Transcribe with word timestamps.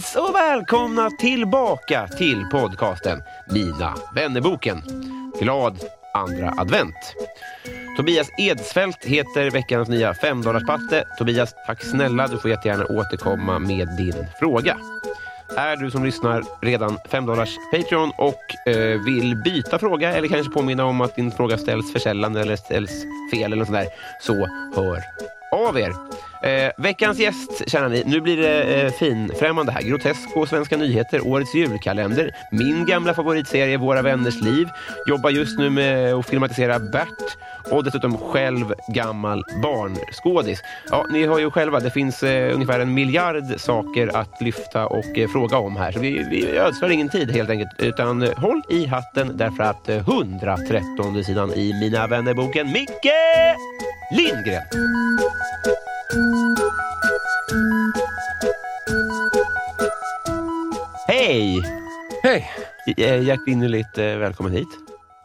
Kids 0.00 0.16
och 0.16 0.34
välkomna 0.34 1.10
tillbaka 1.10 2.08
till 2.08 2.44
podcasten 2.52 3.22
Mina 3.50 3.94
vännerboken. 4.14 4.82
Glad 5.40 5.78
andra 6.14 6.54
advent. 6.56 7.14
Tobias 7.96 8.28
Edsfält 8.38 9.04
heter 9.04 9.50
veckans 9.50 9.88
nya 9.88 10.14
femdollarspatte. 10.14 11.04
Tobias, 11.18 11.54
tack 11.66 11.84
snälla. 11.84 12.28
Du 12.28 12.38
får 12.38 12.50
jättegärna 12.50 12.84
återkomma 12.84 13.58
med 13.58 13.88
din 13.96 14.26
fråga. 14.38 14.76
Är 15.56 15.76
du 15.76 15.90
som 15.90 16.04
lyssnar 16.04 16.44
redan 16.62 16.98
5 17.08 17.26
Patreon 17.72 18.12
och 18.18 18.70
eh, 18.72 19.04
vill 19.04 19.36
byta 19.44 19.78
fråga 19.78 20.14
eller 20.14 20.28
kanske 20.28 20.52
påminna 20.52 20.84
om 20.84 21.00
att 21.00 21.16
din 21.16 21.30
fråga 21.30 21.58
ställs 21.58 21.92
för 21.92 21.98
sällan 21.98 22.36
eller 22.36 22.56
ställs 22.56 23.04
fel 23.32 23.52
eller 23.52 23.64
sådär, 23.64 23.80
där, 23.80 23.90
så 24.20 24.34
hör 24.76 25.02
av 25.50 25.78
er. 25.78 25.92
Eh, 26.42 26.70
veckans 26.76 27.18
gäst, 27.18 27.70
känner 27.70 27.88
ni, 27.88 28.02
nu 28.06 28.20
blir 28.20 28.36
det 28.36 28.62
eh, 28.62 28.92
finfrämmande 28.92 29.72
här. 29.72 29.82
Grotesco, 29.82 30.46
Svenska 30.46 30.76
nyheter, 30.76 31.26
årets 31.26 31.54
julkalender, 31.54 32.30
min 32.52 32.86
gamla 32.86 33.14
favoritserie 33.14 33.76
Våra 33.76 34.02
vänners 34.02 34.40
liv, 34.40 34.68
jobbar 35.06 35.30
just 35.30 35.58
nu 35.58 35.70
med 35.70 36.14
att 36.14 36.26
filmatisera 36.26 36.78
Bert 36.78 37.36
och 37.70 37.84
dessutom 37.84 38.18
själv 38.18 38.74
gammal 38.88 39.44
barnskådis. 39.62 40.62
Ja, 40.90 41.06
ni 41.12 41.26
hör 41.26 41.38
ju 41.38 41.50
själva, 41.50 41.80
det 41.80 41.90
finns 41.90 42.22
eh, 42.22 42.54
ungefär 42.54 42.80
en 42.80 42.94
miljard 42.94 43.60
saker 43.60 44.16
att 44.16 44.40
lyfta 44.40 44.86
och 44.86 45.18
eh, 45.18 45.28
fråga 45.28 45.58
om 45.58 45.76
här. 45.76 45.92
Så 45.92 46.00
vi, 46.00 46.26
vi 46.30 46.58
ödslar 46.58 46.88
ingen 46.90 47.08
tid 47.08 47.30
helt 47.30 47.50
enkelt, 47.50 47.70
utan 47.78 48.22
eh, 48.22 48.34
håll 48.36 48.62
i 48.68 48.86
hatten 48.86 49.36
därför 49.36 49.62
att 49.62 49.88
eh, 49.88 49.96
113 49.96 51.24
sidan 51.24 51.52
i 51.52 51.72
Mina 51.80 52.06
vännerboken 52.06 52.72
Micke 52.72 53.12
Lindgren. 54.10 54.64
Hej! 61.08 61.62
Hej! 62.22 62.50
Eh, 62.96 63.22
Jack 63.22 63.40
Winnerligt, 63.46 63.98
eh, 63.98 64.04
välkommen 64.16 64.52
hit. 64.52 64.68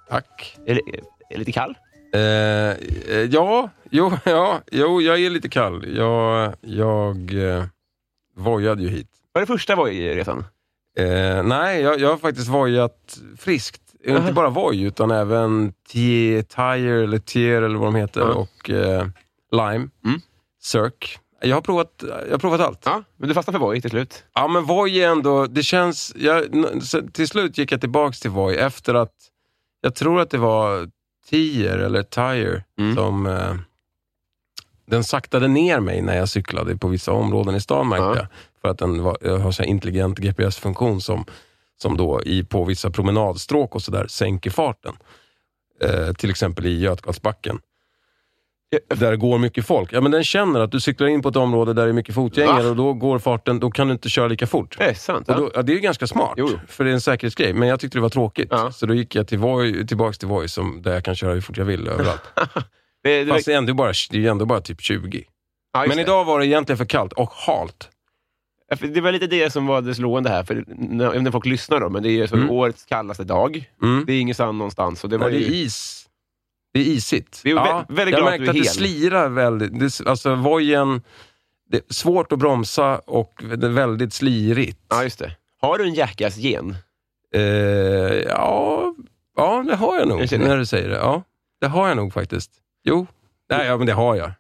Tack. 0.10 0.58
Är, 0.66 0.76
det- 0.76 0.82
är 1.30 1.38
lite 1.38 1.52
kall? 1.52 1.78
Eh, 2.14 2.20
eh, 2.22 3.24
ja, 3.30 3.70
jo, 3.90 4.12
ja, 4.26 4.62
jo, 4.72 5.02
jag 5.02 5.20
är 5.20 5.30
lite 5.30 5.50
kall. 5.50 5.96
Jag, 5.98 6.54
jag 6.62 7.34
eh, 7.58 7.64
vojade 8.36 8.82
ju 8.84 8.90
hit. 8.90 9.08
Var 9.32 9.42
det 9.42 9.46
första 9.48 9.76
Voi-resan? 9.76 10.46
Eh, 10.98 11.44
nej, 11.44 11.82
jag, 11.82 12.00
jag 12.00 12.10
har 12.10 12.18
faktiskt 12.18 12.48
vojat 12.48 13.18
friskt. 13.38 13.82
Jaha. 14.06 14.18
Inte 14.18 14.34
bara 14.34 14.50
voj, 14.50 14.82
utan 14.84 15.12
även 15.12 15.74
Tie- 15.94 16.42
Tire 16.44 17.04
eller 17.04 17.20
Tier 17.20 17.62
eller 17.62 17.78
vad 17.78 17.88
de 17.88 17.96
heter 17.96 18.22
Ja. 18.22 18.28
och 18.34 18.70
eh, 18.70 19.08
Lime, 19.52 19.90
Mm. 20.06 20.22
Cirque. 20.62 21.08
Jag 21.42 21.56
har 21.56 21.62
provat, 21.62 22.04
jag 22.26 22.32
har 22.32 22.38
provat 22.38 22.60
allt. 22.60 22.82
Ja, 22.86 23.04
men 23.18 23.28
du 23.30 23.36
fastnade 23.36 23.60
för 23.60 23.66
Voi 23.66 23.82
till 23.82 23.90
slut? 23.90 24.24
Ja 24.34 24.48
men 24.48 24.64
Voi 24.66 25.02
är 25.02 25.10
ändå, 25.10 25.46
det 25.46 25.64
känns, 25.64 26.14
jag, 26.16 26.44
till 27.14 27.28
slut 27.28 27.58
gick 27.58 27.72
jag 27.72 27.82
tillbaks 27.82 28.20
till 28.20 28.32
Voi 28.32 28.56
efter 28.56 28.94
att, 28.94 29.14
jag 29.82 29.96
tror 29.96 30.22
att 30.22 30.30
det 30.30 30.38
var 30.38 30.90
Tier 31.30 31.78
eller 31.78 32.04
Tire 32.04 32.64
Mm. 32.80 32.96
som, 32.96 33.26
eh, 33.26 33.56
den 34.88 35.04
saktade 35.04 35.48
ner 35.48 35.80
mig 35.80 36.02
när 36.02 36.18
jag 36.18 36.30
cyklade 36.30 36.78
på 36.78 36.88
vissa 36.88 37.12
områden 37.12 37.56
i 37.56 37.62
stan 37.62 37.90
märkte 37.90 38.04
Ja. 38.06 38.16
jag. 38.16 38.28
För 38.62 38.68
att 38.70 38.78
den 38.78 39.04
var, 39.04 39.18
jag 39.22 39.38
har 39.38 39.52
så 39.52 39.64
intelligent 39.64 40.20
GPS-funktion 40.20 41.02
som, 41.02 41.26
som 41.82 41.98
då 41.98 42.22
i, 42.24 42.44
på 42.44 42.64
vissa 42.64 42.90
promenadstråk 42.90 43.76
och 43.76 43.82
sådär 43.82 44.08
sänker 44.08 44.50
farten. 44.50 44.96
Eh, 45.82 46.14
till 46.14 46.30
exempel 46.30 46.66
i 46.66 46.80
Götgatsbacken. 46.80 47.60
Där 48.88 49.12
det 49.12 49.18
går 49.18 49.38
mycket 49.38 49.66
folk. 49.66 49.94
Ja, 49.94 50.02
men 50.02 50.12
den 50.12 50.24
känner 50.24 50.60
att 50.60 50.72
du 50.72 50.80
cyklar 50.80 51.08
in 51.08 51.22
på 51.22 51.30
ett 51.30 51.36
område 51.36 51.74
där 51.74 51.84
det 51.84 51.90
är 51.90 51.94
mycket 51.94 52.16
fotgängare 52.16 52.64
Va? 52.64 52.70
och 52.70 52.76
då 52.76 52.94
går 52.94 53.20
farten, 53.20 53.60
då 53.60 53.72
kan 53.72 53.88
du 53.88 53.94
inte 53.94 54.10
köra 54.10 54.28
lika 54.28 54.48
fort. 54.48 54.78
Det 54.78 54.84
är 54.84 54.94
sant. 54.94 55.28
Då, 55.28 55.52
ja, 55.54 55.62
det 55.62 55.72
är 55.72 55.74
ju 55.74 55.80
ganska 55.80 56.08
smart, 56.08 56.34
Jo, 56.38 56.50
för 56.68 56.84
det 56.84 56.90
är 56.90 56.94
en 56.94 57.02
säkerhetsgrej. 57.02 57.54
Men 57.54 57.68
jag 57.68 57.80
tyckte 57.80 57.98
det 57.98 58.02
var 58.02 58.10
tråkigt. 58.10 58.48
Ja. 58.52 58.72
Så 58.72 58.86
då 58.86 58.94
gick 58.94 59.16
jag 59.16 59.28
till 59.28 59.38
Voi, 59.38 59.88
tillbaks 59.88 60.18
till 60.18 60.28
Voi, 60.28 60.48
som, 60.48 60.82
där 60.82 60.94
jag 60.94 61.04
kan 61.04 61.16
köra 61.16 61.34
hur 61.34 61.42
fort 61.42 61.58
jag 61.58 61.66
vill 61.66 61.88
överallt. 61.88 62.22
det, 63.04 63.24
det, 63.24 63.32
Fast 63.32 63.46
det 63.46 63.54
är, 63.54 63.58
ändå 63.58 63.74
bara, 63.74 63.94
det 64.12 64.18
är 64.18 64.22
ju 64.22 64.28
ändå 64.28 64.46
bara 64.46 64.62
typ 64.62 64.82
20. 64.82 65.24
ja, 65.74 65.86
Men 65.88 66.00
idag 66.00 66.26
var 66.26 66.40
det 66.40 66.46
egentligen 66.46 66.78
för 66.78 66.86
kallt 66.86 67.14
och 67.14 67.32
halt. 67.32 67.90
Ja, 68.82 68.88
Det 68.88 69.02
var 69.02 69.12
lite 69.12 69.28
det 69.28 69.50
som 69.50 69.66
var 69.66 69.82
det 69.82 69.96
slående 69.96 70.30
här, 70.30 70.44
för 70.44 70.64
när, 70.68 71.20
när 71.20 71.32
folk 71.32 71.46
lyssnar 71.46 71.80
då, 71.80 71.90
men 71.90 72.04
det 72.04 72.10
är 72.10 72.12
ju 72.12 72.26
Mm. 72.26 72.50
årets 72.52 72.86
kallaste 72.86 73.24
dag. 73.24 73.70
Mm. 73.84 74.04
Det 74.08 74.14
är 74.14 74.22
ingen 74.22 74.36
sand 74.36 74.58
någonstans. 74.58 75.04
Och 75.04 75.10
det 75.10 75.18
var 75.18 75.30
Nej, 75.30 75.40
det 75.40 75.46
är 75.46 75.50
ju, 75.50 75.56
is. 75.56 76.06
Det 76.74 76.80
är 76.80 76.84
isigt. 76.84 77.42
Vi 77.44 77.52
är 77.52 77.56
vä- 77.56 77.86
väldigt 77.90 78.14
jag 78.14 78.20
att 78.20 78.26
märkte 78.30 78.46
är 78.46 78.50
att 78.50 78.56
det 78.56 78.70
slirar 78.70 79.30
väldigt. 79.30 79.80
Det, 79.80 80.08
alltså 80.10 80.36
vojen, 80.36 81.02
det 81.70 81.78
är 81.78 81.94
svårt 81.94 82.32
att 82.32 82.40
bromsa 82.40 82.98
och 83.00 83.44
det 83.58 83.68
är 83.68 83.72
väldigt 83.72 84.14
slirigt. 84.14 84.80
ja, 84.90 85.04
just 85.04 85.20
det. 85.20 85.32
Har 85.62 85.78
du 85.78 85.84
en 85.88 85.94
Jackass-gen? 85.94 86.76
Eh, 87.36 87.42
ja, 88.14 88.94
ja, 89.38 89.64
det 89.68 89.76
har 89.76 89.96
jag 90.00 90.08
nog. 90.08 90.22
Jag 90.22 90.30
det. 90.30 90.38
När 90.38 90.58
du 90.58 90.66
säger 90.66 90.90
det. 90.90 90.96
Ja, 90.96 91.24
det 91.62 91.68
har 91.68 91.88
jag 91.88 91.98
nog 91.98 92.14
faktiskt. 92.14 92.52
Jo, 92.84 93.08
Nej, 93.50 93.68
ja, 93.68 93.78
men 93.78 93.88
det 93.88 93.94
har 93.94 94.16
jag. 94.16 94.32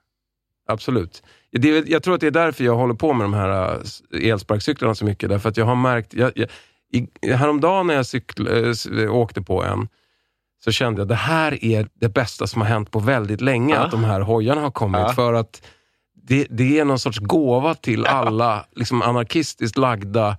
Absolut. 0.67 1.23
Det, 1.59 1.89
jag 1.89 2.03
tror 2.03 2.15
att 2.15 2.21
det 2.21 2.27
är 2.27 2.31
därför 2.31 2.63
jag 2.63 2.75
håller 2.75 2.93
på 2.93 3.13
med 3.13 3.25
de 3.25 3.33
här 3.33 3.79
äh, 4.13 4.31
elsparkcyklarna 4.31 4.95
så 4.95 5.05
mycket. 5.05 5.29
Därför 5.29 5.49
att 5.49 5.57
jag 5.57 5.65
har 5.65 5.75
märkt, 5.75 6.13
jag, 6.13 6.31
jag, 6.35 6.49
i, 6.93 7.31
häromdagen 7.33 7.87
när 7.87 7.93
jag 7.93 8.05
cykl, 8.05 8.47
äh, 8.47 9.15
åkte 9.15 9.41
på 9.41 9.63
en, 9.63 9.87
så 10.63 10.71
kände 10.71 10.99
jag 10.99 11.05
att 11.05 11.09
det 11.09 11.15
här 11.15 11.65
är 11.65 11.87
det 11.93 12.09
bästa 12.09 12.47
som 12.47 12.61
har 12.61 12.69
hänt 12.69 12.91
på 12.91 12.99
väldigt 12.99 13.41
länge. 13.41 13.75
Ja. 13.75 13.81
Att 13.81 13.91
de 13.91 14.03
här 14.03 14.21
hojarna 14.21 14.61
har 14.61 14.71
kommit. 14.71 15.01
Ja. 15.01 15.13
För 15.13 15.33
att 15.33 15.61
det, 16.27 16.47
det 16.49 16.79
är 16.79 16.85
någon 16.85 16.99
sorts 16.99 17.19
gåva 17.19 17.75
till 17.75 18.05
alla 18.05 18.65
liksom 18.75 19.01
anarkistiskt 19.01 19.77
lagda 19.77 20.37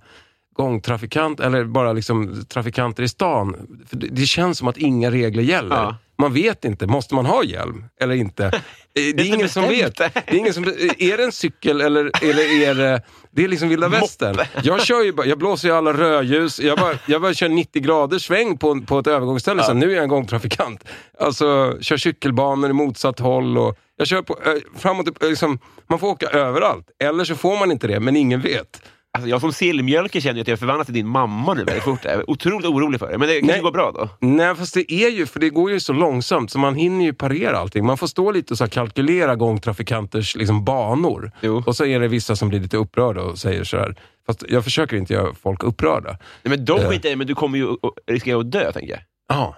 gångtrafikant 0.53 1.39
eller 1.39 1.63
bara 1.63 1.93
liksom 1.93 2.45
trafikanter 2.49 3.03
i 3.03 3.07
stan. 3.07 3.55
För 3.85 3.97
det, 3.97 4.07
det 4.07 4.25
känns 4.25 4.57
som 4.57 4.67
att 4.67 4.77
inga 4.77 5.11
regler 5.11 5.43
gäller. 5.43 5.75
Ja. 5.75 5.95
Man 6.17 6.33
vet 6.33 6.65
inte, 6.65 6.87
måste 6.87 7.15
man 7.15 7.25
ha 7.25 7.43
hjälm 7.43 7.85
eller 8.01 8.15
inte? 8.15 8.45
Eh, 8.45 8.51
Det 8.93 9.21
är 9.21 9.25
ingen 9.35 9.49
som 9.49 9.63
vet. 9.63 9.97
bestämt. 9.97 10.13
Det 10.27 10.31
är, 10.35 10.37
ingen 10.37 10.53
som, 10.53 10.63
är 10.97 11.17
det 11.17 11.23
en 11.23 11.31
cykel 11.31 11.81
eller, 11.81 12.11
eller 12.29 12.61
är 12.63 12.75
det... 12.75 13.01
Det 13.31 13.43
är 13.43 13.47
liksom 13.47 13.69
vilda 13.69 13.87
västern. 13.87 14.37
Jag, 14.63 14.81
kör 14.81 15.03
ju 15.03 15.13
bara, 15.13 15.27
jag 15.27 15.37
blåser 15.37 15.67
ju 15.67 15.73
alla 15.75 15.93
rödljus. 15.93 16.59
Jag 16.59 16.77
bara, 16.77 16.93
jag 17.05 17.21
bara 17.21 17.33
kör 17.33 17.49
90 17.49 17.81
graders 17.81 18.25
sväng 18.25 18.57
på, 18.57 18.81
på 18.81 18.99
ett 18.99 19.07
övergångsställe. 19.07 19.63
Så 19.63 19.73
nu 19.73 19.91
är 19.91 19.95
jag 19.95 20.03
en 20.03 20.09
gångtrafikant. 20.09 20.83
Alltså, 21.19 21.77
kör 21.81 21.97
cykelbanor 21.97 22.69
i 22.69 22.73
motsatt 22.73 23.19
håll. 23.19 23.57
Och 23.57 23.77
jag 23.97 24.07
kör 24.07 24.21
på, 24.21 24.39
eh, 24.45 24.53
framåt, 24.79 25.23
eh, 25.23 25.29
liksom, 25.29 25.59
man 25.87 25.99
får 25.99 26.07
åka 26.07 26.27
överallt. 26.27 26.87
Eller 26.99 27.23
så 27.23 27.35
får 27.35 27.57
man 27.59 27.71
inte 27.71 27.87
det, 27.87 27.99
men 27.99 28.15
ingen 28.15 28.41
vet. 28.41 28.81
Alltså, 29.17 29.29
jag 29.29 29.41
som 29.41 29.53
sillmjölke 29.53 30.21
känner 30.21 30.35
ju 30.35 30.41
att 30.41 30.47
jag 30.47 30.59
förvandlas 30.59 30.85
till 30.87 30.93
din 30.93 31.07
mamma 31.07 31.53
nu 31.53 31.63
väldigt 31.63 31.83
fort. 31.83 31.99
Jag 32.03 32.13
är 32.13 32.29
otroligt 32.29 32.65
orolig 32.65 32.99
för 32.99 33.11
det, 33.11 33.17
men 33.17 33.27
det 33.27 33.33
kanske 33.39 33.53
Nej. 33.53 33.61
går 33.61 33.71
bra 33.71 33.91
då? 33.91 34.09
Nej, 34.19 34.55
fast 34.55 34.73
det 34.73 34.93
är 34.93 35.09
ju, 35.09 35.25
för 35.25 35.39
det 35.39 35.49
går 35.49 35.71
ju 35.71 35.79
så 35.79 35.93
långsamt 35.93 36.51
så 36.51 36.59
man 36.59 36.75
hinner 36.75 37.05
ju 37.05 37.13
parera 37.13 37.57
allting. 37.57 37.85
Man 37.85 37.97
får 37.97 38.07
stå 38.07 38.31
lite 38.31 38.53
och 38.53 38.57
så 38.57 38.67
kalkylera 38.67 39.35
gångtrafikanters 39.35 40.35
liksom, 40.35 40.65
banor. 40.65 41.31
Jo. 41.41 41.63
Och 41.65 41.75
så 41.75 41.85
är 41.85 41.99
det 41.99 42.07
vissa 42.07 42.35
som 42.35 42.49
blir 42.49 42.59
lite 42.59 42.77
upprörda 42.77 43.21
och 43.21 43.37
säger 43.37 43.63
så 43.63 43.77
här. 43.77 43.95
Fast 44.25 44.43
jag 44.49 44.63
försöker 44.63 44.97
inte 44.97 45.13
göra 45.13 45.33
folk 45.41 45.63
upprörda. 45.63 46.09
Nej, 46.09 46.19
men 46.57 46.65
de 46.65 46.79
Eh. 46.81 46.89
skiter 46.89 47.09
i 47.11 47.15
men 47.15 47.27
du 47.27 47.35
kommer 47.35 47.57
ju 47.57 47.67
riskera 48.07 48.39
att 48.39 48.51
dö, 48.51 48.71
tänker 48.71 48.91
jag. 48.93 49.01
Ja. 49.29 49.57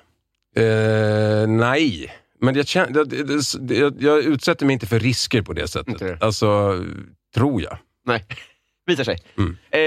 Eh, 0.63 1.47
nej, 1.47 2.11
men 2.41 2.55
jag, 2.55 2.67
känner, 2.67 2.97
jag, 2.97 3.13
jag, 3.71 3.93
jag 3.99 4.19
utsätter 4.19 4.65
mig 4.65 4.73
inte 4.73 4.87
för 4.87 4.99
risker 4.99 5.41
på 5.41 5.53
det 5.53 5.67
sättet. 5.67 5.87
Inte? 5.87 6.17
Alltså, 6.21 6.79
tror 7.35 7.61
jag. 7.61 7.77
Nej, 8.05 8.25
visar 8.89 9.03
sig. 9.03 9.17
Mm. 9.37 9.57
Eh, 9.71 9.79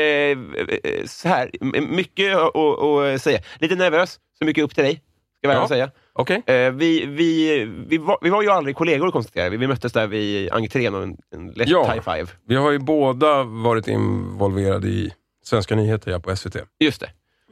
eh, 0.93 1.07
så 1.07 1.29
här, 1.29 1.51
mycket 1.89 2.37
att, 2.37 3.23
säga. 3.23 3.41
Lite 3.59 3.75
nervös, 3.75 4.21
så 4.39 4.45
mycket 4.45 4.65
upp 4.65 4.75
till 4.75 4.85
dig. 4.85 5.03
Ska 5.39 5.53
jag 5.53 5.63
Ja. 5.63 5.69
säga. 5.69 5.91
Okej. 6.13 6.43
Eh, 6.47 6.71
vi, 6.71 7.07
vi, 7.07 7.65
vi, 7.89 7.99
var, 7.99 8.19
vi 8.23 8.31
var 8.31 8.43
ju 8.43 8.51
aldrig 8.51 8.77
kollegor 8.77 9.11
konstaterar 9.11 9.51
vi. 9.51 9.57
Vi 9.57 9.67
möttes 9.67 9.93
där 9.93 10.07
vid 10.07 10.53
entrén 10.53 10.95
och 10.95 11.03
en, 11.03 11.17
en 11.35 11.47
lätt 11.51 11.69
Ja. 11.69 11.93
high 11.93 12.03
five. 12.03 12.27
Vi 12.49 12.55
har 12.55 12.71
ju 12.71 12.79
båda 12.79 13.43
varit 13.43 13.89
involverade 13.89 14.89
i 14.89 15.13
Svenska 15.45 15.77
nyheter 15.77 16.11
ja, 16.11 16.21
på 16.21 16.37
SVT. 16.37 16.57
Just 16.81 17.01
det, 17.01 17.11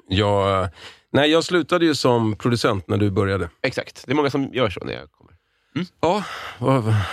Jag, 0.08 0.68
nej, 1.12 1.30
jag 1.30 1.44
slutade 1.44 1.84
ju 1.84 1.94
som 1.94 2.36
producent 2.36 2.88
när 2.88 2.96
du 2.96 3.10
började. 3.10 3.48
exakt. 3.62 4.06
Det 4.06 4.12
är 4.12 4.16
många 4.16 4.30
som 4.30 4.54
gör 4.54 4.70
så 4.70 4.84
när 4.84 4.92
jag 4.92 5.08
kommer. 5.74 5.86
Ja, 6.00 6.24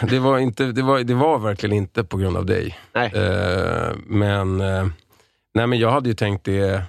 det 0.10 0.20
var, 0.20 0.40
inte, 0.40 0.66
det 0.66 0.82
var, 0.82 1.00
det 1.00 1.14
var 1.14 1.40
verkligen 1.40 1.76
inte 1.76 2.04
på 2.04 2.18
grund 2.18 2.38
av 2.38 2.46
dig. 2.46 2.80
Nej. 2.94 3.12
Eh, 3.16 3.96
men, 4.06 4.62
eh, 4.62 4.88
nej, 5.54 5.68
men 5.68 5.80
jag 5.80 5.92
hade 5.92 6.10
ju 6.10 6.16
tänkt 6.16 6.44
det, 6.46 6.84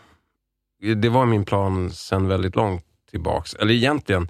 det 0.96 1.08
var 1.08 1.26
min 1.26 1.44
plan 1.44 1.90
sen 1.90 2.28
väldigt 2.28 2.56
långt 2.56 2.84
tillbaks. 3.10 3.54
Eller 3.54 3.74
egentligen, 3.74 4.28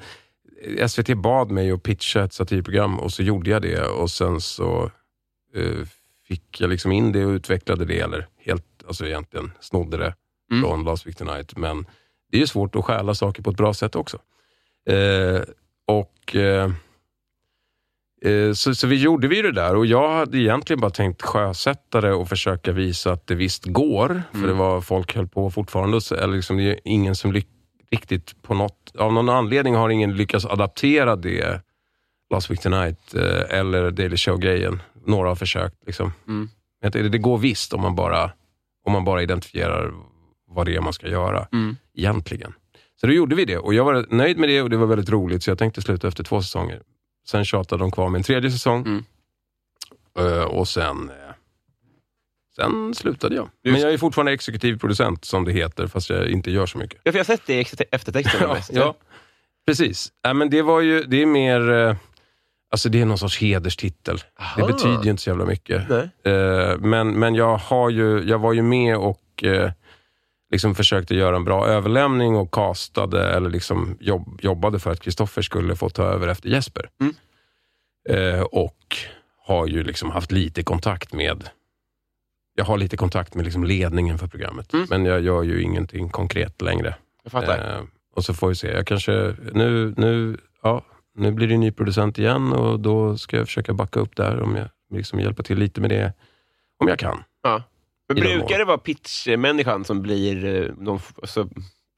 SVT 0.88 1.14
bad 1.16 1.50
mig 1.50 1.72
att 1.72 1.82
pitcha 1.82 2.24
ett 2.24 2.32
satirprogram 2.32 2.98
och 2.98 3.12
så 3.12 3.22
gjorde 3.22 3.50
jag 3.50 3.62
det 3.62 3.82
och 3.82 4.10
sen 4.10 4.40
så 4.40 4.90
eh, 5.54 5.86
fick 6.28 6.60
jag 6.60 6.70
liksom 6.70 6.92
in 6.92 7.12
det 7.12 7.24
och 7.26 7.30
utvecklade 7.30 7.84
det, 7.84 8.00
eller 8.00 8.26
helt, 8.38 8.64
alltså 8.86 9.06
egentligen 9.06 9.52
snodde 9.60 9.96
det 9.96 10.14
Mm. 10.50 10.62
från 10.62 10.84
Last 10.84 11.06
Week 11.06 11.16
Tonight. 11.16 11.56
Men 11.56 11.86
det 12.30 12.36
är 12.36 12.40
ju 12.40 12.46
svårt 12.46 12.76
att 12.76 12.84
stjäla 12.84 13.14
saker 13.14 13.42
på 13.42 13.50
ett 13.50 13.56
bra 13.56 13.74
sätt 13.74 13.96
också. 13.96 14.18
Eh, 14.90 15.40
och 15.86 16.36
Eh, 16.36 16.70
Så, 18.54 18.74
så 18.74 18.86
vi 18.86 18.96
gjorde 18.96 19.28
vi 19.28 19.42
det 19.42 19.52
där 19.52 19.76
och 19.76 19.86
jag 19.86 20.08
hade 20.08 20.38
egentligen 20.38 20.80
bara 20.80 20.90
tänkt 20.90 21.22
sjösätta 21.22 22.00
det 22.00 22.12
och 22.12 22.28
försöka 22.28 22.72
visa 22.72 23.12
att 23.12 23.26
det 23.26 23.34
visst 23.34 23.64
går. 23.64 24.22
För 24.32 24.46
det 24.46 24.52
var 24.52 24.80
folk 24.80 25.14
höll 25.16 25.28
på 25.28 25.50
fortfarande. 25.50 25.98
Eller 26.18 26.34
liksom, 26.36 26.56
det 26.56 26.62
är 26.62 26.78
ingen 26.84 27.14
som 27.16 27.32
lyck, 27.32 27.46
riktigt 27.90 28.42
på 28.42 28.54
något... 28.54 28.92
Av 28.98 29.12
någon 29.12 29.28
anledning 29.28 29.74
har 29.74 29.90
ingen 29.90 30.16
lyckats 30.16 30.46
adaptera 30.46 31.16
det 31.16 31.62
Last 32.34 32.50
Week 32.50 32.60
Tonight 32.60 33.14
eh, 33.14 33.58
eller 33.58 33.90
Daily 33.90 34.16
Show-grejen. 34.16 34.82
Några 35.06 35.28
har 35.28 35.36
försökt. 35.36 35.76
Liksom. 35.86 36.12
Mm. 36.28 36.48
Det, 36.92 37.08
det 37.08 37.18
går 37.18 37.38
visst 37.38 37.72
om 37.72 37.80
man, 37.80 37.94
bara, 37.94 38.32
om 38.86 38.92
man 38.92 39.04
bara 39.04 39.22
identifierar 39.22 39.92
vad 40.50 40.66
det 40.66 40.76
är 40.76 40.80
man 40.80 40.92
ska 40.92 41.08
göra 41.08 41.48
Mm. 41.52 41.76
egentligen. 41.94 42.52
Så 43.00 43.06
då 43.06 43.12
gjorde 43.12 43.36
vi 43.36 43.44
det 43.44 43.58
och 43.58 43.74
jag 43.74 43.84
var 43.84 44.06
nöjd 44.10 44.38
med 44.38 44.48
det 44.48 44.62
och 44.62 44.70
det 44.70 44.76
var 44.76 44.86
väldigt 44.86 45.10
roligt 45.10 45.42
så 45.42 45.50
jag 45.50 45.58
tänkte 45.58 45.82
sluta 45.82 46.08
efter 46.08 46.24
två 46.24 46.42
säsonger. 46.42 46.82
Sen 47.30 47.44
tjatade 47.44 47.82
de 47.82 47.90
kvar 47.90 48.08
med 48.08 48.18
en 48.18 48.22
tredje 48.22 48.50
säsong 48.50 48.80
Mm. 48.86 49.04
Eh, 50.18 50.42
och 50.42 50.68
sen, 50.68 51.10
eh, 51.10 51.14
sen 52.56 52.94
slutade 52.94 53.34
jag. 53.34 53.48
Men 53.64 53.80
jag 53.80 53.92
är 53.92 53.98
fortfarande 53.98 54.32
exekutiv 54.32 54.78
producent 54.78 55.24
som 55.24 55.44
det 55.44 55.52
heter 55.52 55.86
fast 55.86 56.10
jag 56.10 56.28
inte 56.28 56.50
gör 56.50 56.66
så 56.66 56.78
mycket. 56.78 57.00
Ja, 57.04 57.12
för 57.12 57.18
jag 57.18 57.24
har 57.24 57.36
sett 57.36 57.46
det 57.46 57.54
i 57.54 57.58
ex- 57.60 57.74
eftertexten. 57.90 58.40
Ja, 58.42 58.56
ja, 58.70 58.94
precis. 59.66 60.12
Ja, 60.22 60.32
men 60.34 60.50
det, 60.50 60.62
var 60.62 60.80
ju, 60.80 61.02
det 61.02 61.22
är 61.22 61.26
mer, 61.26 61.70
eh, 61.70 61.96
alltså 62.70 62.88
det 62.88 63.00
är 63.00 63.04
någon 63.06 63.18
sorts 63.18 63.38
hederstitel. 63.40 64.18
Aha. 64.40 64.60
Det 64.66 64.72
betyder 64.72 65.04
ju 65.04 65.10
inte 65.10 65.22
så 65.22 65.30
jävla 65.30 65.44
mycket. 65.44 65.90
Eh, 65.90 66.78
men 66.78 67.18
men 67.18 67.34
jag, 67.34 67.56
har 67.56 67.90
ju, 67.90 68.22
jag 68.24 68.38
var 68.38 68.52
ju 68.52 68.62
med 68.62 68.96
och 68.96 69.44
eh, 69.44 69.70
liksom 70.50 70.74
försökte 70.74 71.14
göra 71.14 71.36
en 71.36 71.44
bra 71.44 71.66
överlämning 71.66 72.36
och 72.36 72.50
castade, 72.54 73.28
eller 73.30 73.50
liksom 73.50 73.96
jobb, 74.00 74.38
jobbade 74.42 74.78
för 74.78 74.90
att 74.90 75.00
Kristoffer 75.00 75.42
skulle 75.42 75.76
få 75.76 75.88
ta 75.88 76.02
över 76.02 76.28
efter 76.28 76.48
Jesper. 76.48 76.90
Mm. 77.00 77.14
Eh, 78.08 78.42
och 78.42 78.96
har 79.46 79.66
ju 79.66 79.82
liksom 79.84 80.10
haft 80.10 80.32
lite 80.32 80.62
kontakt 80.62 81.12
med 81.12 81.50
jag 82.54 82.64
har 82.64 82.78
lite 82.78 82.96
kontakt 82.96 83.34
med 83.34 83.44
liksom 83.44 83.64
ledningen 83.64 84.18
för 84.18 84.26
programmet, 84.26 84.72
Mm. 84.74 84.86
men 84.90 85.04
jag 85.04 85.20
gör 85.20 85.42
ju 85.42 85.62
ingenting 85.62 86.08
konkret 86.10 86.62
längre. 86.62 86.94
Jag 87.22 87.32
fattar. 87.32 87.76
Eh, 87.78 87.82
och 88.16 88.24
så 88.24 88.34
får 88.34 88.48
vi 88.48 88.54
se. 88.54 88.68
Jag 88.72 88.86
kanske, 88.86 89.34
nu, 89.52 89.94
nu, 89.96 90.36
ja, 90.62 90.84
nu 91.14 91.32
blir 91.32 91.48
det 91.48 91.56
ny 91.56 91.72
producent 91.72 92.18
igen 92.18 92.52
och 92.52 92.80
då 92.80 93.16
ska 93.16 93.36
jag 93.36 93.46
försöka 93.46 93.72
backa 93.72 94.00
upp 94.00 94.16
där, 94.16 94.40
om 94.42 94.56
jag 94.56 94.68
liksom 94.90 95.20
hjälpa 95.20 95.42
till 95.42 95.58
lite 95.58 95.80
med 95.80 95.90
det, 95.90 96.12
om 96.78 96.88
jag 96.88 96.98
kan. 96.98 97.22
Ja. 97.42 97.62
Men 98.08 98.16
brukar 98.16 98.58
det 98.58 98.64
vara 98.64 98.78
pitchmänniskan 98.78 99.84
som 99.84 100.02
blir 100.02 100.44
eh, 100.44 100.74
någon, 100.76 101.00
alltså, 101.22 101.48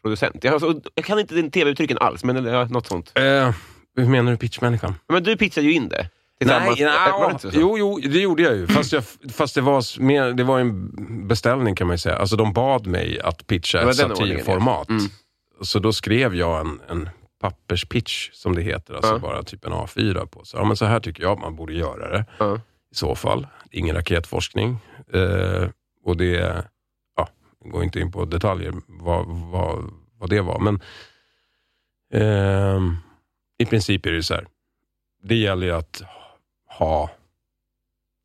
producent? 0.03 0.45
Jag, 0.45 0.53
har 0.53 0.59
så, 0.59 0.81
jag 0.95 1.05
kan 1.05 1.19
inte 1.19 1.35
den 1.35 1.51
tv-uttrycken 1.51 1.99
alls, 1.99 2.25
men 2.25 2.45
ja, 2.45 2.65
något 2.65 2.87
sånt. 2.87 3.13
Eh, 3.15 3.55
hur 3.97 4.07
menar 4.07 4.33
du 4.33 4.39
pitchmänniskan? 4.39 4.95
Men 5.09 5.23
du 5.23 5.37
pitchade 5.37 5.67
ju 5.67 5.73
in 5.73 5.89
det. 5.89 6.09
Nej, 6.45 6.75
nej 6.79 7.31
inte 7.31 7.51
så? 7.51 7.61
jo, 7.61 7.79
jo, 7.79 8.01
det 8.03 8.21
gjorde 8.21 8.43
jag 8.43 8.57
ju. 8.57 8.67
Fast, 8.67 8.93
jag, 8.93 9.05
fast 9.33 9.55
det, 9.55 9.61
var 9.61 10.01
mer, 10.01 10.33
det 10.33 10.45
var 10.45 10.61
en 10.61 11.29
beställning 11.29 11.75
kan 11.75 11.87
man 11.87 11.95
ju 11.95 11.99
säga. 11.99 12.17
Alltså 12.17 12.37
de 12.37 12.53
bad 12.53 12.87
mig 12.87 13.21
att 13.21 13.47
pitcha 13.47 13.79
ett 13.81 13.87
ja. 13.87 13.93
satirformat. 13.93 14.89
Mm. 14.89 15.03
Så 15.61 15.79
då 15.79 15.93
skrev 15.93 16.35
jag 16.35 16.61
en, 16.61 16.81
en 16.89 17.09
papperspitch, 17.41 18.31
som 18.33 18.55
det 18.55 18.63
heter. 18.63 18.95
Alltså 18.95 19.13
Ja. 19.13 19.19
bara 19.19 19.43
typ 19.43 19.65
en 19.65 19.73
A4 19.73 20.27
på. 20.27 20.45
Så, 20.45 20.57
ja, 20.57 20.65
men 20.65 20.77
så 20.77 20.85
här 20.85 21.01
tycker 21.01 21.23
jag 21.23 21.39
man 21.41 21.57
borde 21.57 21.73
göra 21.73 22.11
det. 22.11 22.25
Ja. 22.39 22.57
I 22.93 22.95
så 22.95 23.15
fall. 23.15 23.47
Ingen 23.71 23.97
raketforskning. 23.97 24.79
Eh, 25.13 25.69
och 26.05 26.17
det 26.17 26.65
ja, 27.17 27.29
går 27.65 27.85
inte 27.85 28.01
in 28.01 28.13
på 28.13 28.25
detaljer 28.25 28.73
vad, 28.87 29.27
vad, 29.27 29.91
vad 30.19 30.31
det 30.31 30.41
var. 30.41 30.59
Men 30.59 30.81
ehm, 32.15 32.97
i 33.59 33.67
princip 33.67 34.07
är 34.07 34.13
det 34.13 34.23
så 34.23 34.35
här. 34.35 34.47
Det 35.23 35.35
gäller 35.37 35.67
ju 35.67 35.73
att 35.73 36.03
ha... 36.79 37.11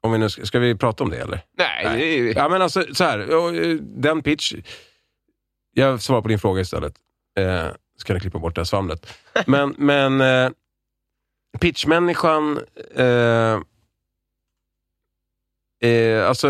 Om 0.02 0.12
vi 0.12 0.18
nu 0.18 0.30
ska, 0.30 0.46
ska 0.46 0.60
vi 0.60 0.76
prata 0.76 1.04
om 1.04 1.10
det 1.10 1.18
eller? 1.18 1.40
Nej, 1.58 1.84
Nej. 1.86 2.32
Ja, 2.36 2.50
men 2.50 2.62
alltså 2.62 2.84
så 2.94 3.04
här. 3.04 3.20
eh, 3.70 3.76
Den 3.82 4.22
pitch... 4.24 4.54
Jag 5.72 6.02
svarar 6.02 6.22
på 6.22 6.28
din 6.28 6.40
fråga 6.40 6.62
istället. 6.62 6.94
Eh, 7.38 7.68
ska 7.98 8.14
jag 8.14 8.22
klippa 8.22 8.40
bort 8.40 8.56
det 8.56 8.62
här 8.62 8.66
svamlet. 8.66 9.18
Men, 9.48 9.76
men 9.78 10.22
eh, 10.22 10.52
pitchmänniskan... 11.60 12.60
Eh, 12.96 13.60
eh, 15.86 16.30
alltså, 16.30 16.48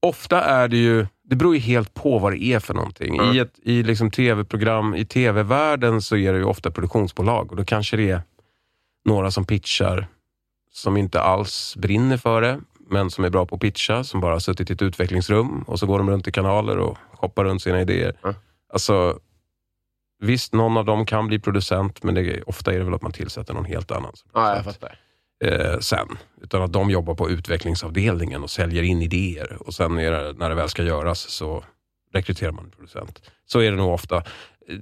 ofta 0.00 0.42
är 0.42 0.68
det 0.68 0.76
ju... 0.76 1.06
Det 1.24 1.36
beror 1.36 1.54
ju 1.54 1.60
helt 1.60 1.94
på 1.94 2.18
vad 2.18 2.32
det 2.32 2.44
är 2.44 2.60
för 2.60 2.74
någonting. 2.74 3.18
Mm. 3.18 3.36
I 3.36 3.38
ett 3.38 3.58
i 3.62 3.82
liksom 3.82 4.10
tv-program, 4.10 4.94
i 4.94 5.04
tv-världen 5.04 6.02
så 6.02 6.16
är 6.16 6.32
det 6.32 6.38
ju 6.38 6.44
ofta 6.44 6.70
produktionsbolag 6.70 7.50
och 7.50 7.56
då 7.56 7.64
kanske 7.64 7.96
det 7.96 8.10
är 8.10 8.22
några 9.04 9.30
som 9.30 9.44
pitchar 9.44 10.06
som 10.72 10.96
inte 10.96 11.20
alls 11.20 11.76
brinner 11.76 12.16
för 12.16 12.40
det, 12.40 12.60
men 12.90 13.10
som 13.10 13.24
är 13.24 13.30
bra 13.30 13.46
på 13.46 13.54
att 13.54 13.60
pitcha, 13.60 14.04
som 14.04 14.20
bara 14.20 14.32
har 14.32 14.40
suttit 14.40 14.70
i 14.70 14.72
ett 14.72 14.82
utvecklingsrum 14.82 15.62
och 15.62 15.78
så 15.78 15.86
går 15.86 15.98
de 15.98 16.10
runt 16.10 16.28
i 16.28 16.32
kanaler 16.32 16.78
och 16.78 16.98
hoppar 17.10 17.44
runt 17.44 17.62
sina 17.62 17.80
idéer. 17.80 18.16
Mm. 18.24 18.34
Alltså, 18.72 19.18
visst, 20.20 20.52
någon 20.52 20.76
av 20.76 20.84
dem 20.84 21.06
kan 21.06 21.26
bli 21.26 21.38
producent, 21.38 22.02
men 22.02 22.14
det, 22.14 22.42
ofta 22.42 22.72
är 22.72 22.78
det 22.78 22.84
väl 22.84 22.94
att 22.94 23.02
man 23.02 23.12
tillsätter 23.12 23.54
någon 23.54 23.64
helt 23.64 23.90
annan. 23.90 24.16
som 24.16 24.30
Ja, 24.34 24.56
jag 24.56 24.64
fattar. 24.64 24.98
Eh, 25.42 25.78
sen. 25.78 26.08
Utan 26.42 26.62
att 26.62 26.72
de 26.72 26.90
jobbar 26.90 27.14
på 27.14 27.30
utvecklingsavdelningen 27.30 28.42
och 28.42 28.50
säljer 28.50 28.82
in 28.82 29.02
idéer. 29.02 29.56
Och 29.60 29.74
sen 29.74 29.94
det, 29.94 30.32
när 30.32 30.48
det 30.48 30.54
väl 30.54 30.68
ska 30.68 30.82
göras 30.82 31.20
så 31.20 31.64
rekryterar 32.12 32.52
man 32.52 32.64
en 32.64 32.70
producent. 32.70 33.22
Så 33.46 33.60
är 33.60 33.70
det 33.70 33.76
nog 33.76 33.92
ofta. 33.92 34.22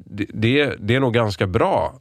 Det, 0.07 0.27
det, 0.35 0.77
det 0.79 0.95
är 0.95 1.01
nog 1.01 1.15
ganska 1.15 1.47
bra 1.47 1.95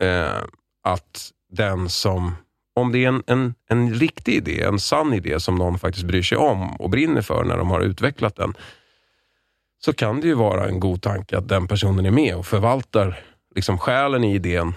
eh, 0.00 0.42
att 0.82 1.30
den 1.52 1.88
som, 1.88 2.34
om 2.74 2.92
det 2.92 3.04
är 3.04 3.08
en, 3.08 3.22
en, 3.26 3.54
en 3.68 3.94
riktig 3.94 4.34
idé, 4.34 4.62
en 4.62 4.80
sann 4.80 5.12
idé 5.12 5.40
som 5.40 5.54
någon 5.54 5.78
faktiskt 5.78 6.06
bryr 6.06 6.22
sig 6.22 6.38
om 6.38 6.76
och 6.76 6.90
brinner 6.90 7.22
för 7.22 7.44
när 7.44 7.56
de 7.56 7.70
har 7.70 7.80
utvecklat 7.80 8.36
den, 8.36 8.54
så 9.78 9.92
kan 9.92 10.20
det 10.20 10.26
ju 10.26 10.34
vara 10.34 10.68
en 10.68 10.80
god 10.80 11.02
tanke 11.02 11.38
att 11.38 11.48
den 11.48 11.68
personen 11.68 12.06
är 12.06 12.10
med 12.10 12.36
och 12.36 12.46
förvaltar 12.46 13.18
liksom 13.54 13.78
själen 13.78 14.24
i 14.24 14.34
idén 14.34 14.74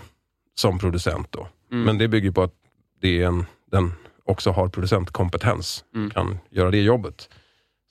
som 0.55 0.79
producent. 0.79 1.27
Då. 1.31 1.47
Mm. 1.71 1.83
Men 1.83 1.97
det 1.97 2.07
bygger 2.07 2.31
på 2.31 2.43
att 2.43 2.59
det 3.01 3.22
är 3.22 3.27
en, 3.27 3.46
den 3.72 3.91
också 4.25 4.51
har 4.51 4.68
producentkompetens, 4.68 5.86
Mm. 5.96 6.10
kan 6.10 6.39
göra 6.50 6.72
det 6.72 6.82
jobbet. 6.82 7.29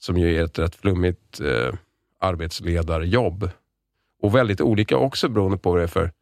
Som 0.00 0.17
ju 0.19 0.37
är 0.37 0.45
ett 0.45 0.59
rätt 0.59 0.75
flummigt 0.75 1.41
eh, 1.41 1.75
arbetsledarjobb. 2.21 3.50
Och 4.23 4.35
väldigt 4.35 4.61
olika 4.61 4.97
också 4.97 5.29
beroende 5.29 5.59
på 5.59 5.71
vad 5.71 5.79
det 5.79 5.83
är 5.83 5.87
för 5.87 6.12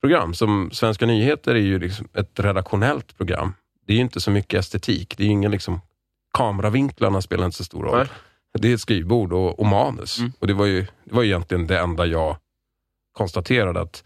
program. 0.00 0.34
Som 0.34 0.70
Svenska 0.72 1.06
nyheter 1.06 1.54
är 1.54 1.58
ju 1.60 1.78
liksom 1.78 2.08
ett 2.14 2.40
redaktionellt 2.40 3.16
program. 3.16 3.54
Det 3.86 3.92
är 3.92 3.94
ju 3.94 4.02
inte 4.02 4.20
så 4.20 4.30
mycket 4.30 4.60
estetik. 4.60 5.14
Det 5.16 5.24
är 5.24 5.28
ingen 5.28 5.50
liksom, 5.50 5.80
kameravinklarna 6.32 7.20
spelar 7.22 7.44
inte 7.44 7.56
så 7.56 7.64
stor 7.64 7.82
roll. 7.82 7.96
Nej. 7.98 8.06
Det 8.58 8.70
är 8.70 8.74
ett 8.74 8.80
skrivbord 8.80 9.32
och, 9.32 9.60
och 9.60 9.66
manus. 9.66 10.18
Mm. 10.18 10.32
Och 10.38 10.46
det 10.46 10.54
var, 10.54 10.66
ju, 10.66 10.86
det 11.04 11.14
var 11.14 11.22
ju 11.22 11.28
egentligen 11.28 11.66
det 11.66 11.78
enda 11.78 12.06
jag 12.06 12.36
konstaterade 13.12 13.80
att 13.80 14.04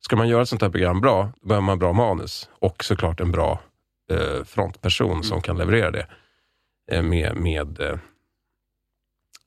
ska 0.00 0.16
man 0.16 0.28
göra 0.28 0.42
ett 0.42 0.48
sånt 0.48 0.62
här 0.62 0.70
program 0.70 1.00
bra, 1.00 1.32
då 1.40 1.48
behöver 1.48 1.66
man 1.66 1.78
bra 1.78 1.92
manus 1.92 2.48
och 2.58 2.84
såklart 2.84 3.20
en 3.20 3.32
bra 3.32 3.60
eh, 4.10 4.44
frontperson 4.44 5.24
som 5.24 5.40
kan 5.40 5.58
leverera 5.58 5.90
det. 5.90 6.06
Eh, 6.90 7.02
med, 7.02 7.36
med, 7.36 7.80
eh, 7.80 7.98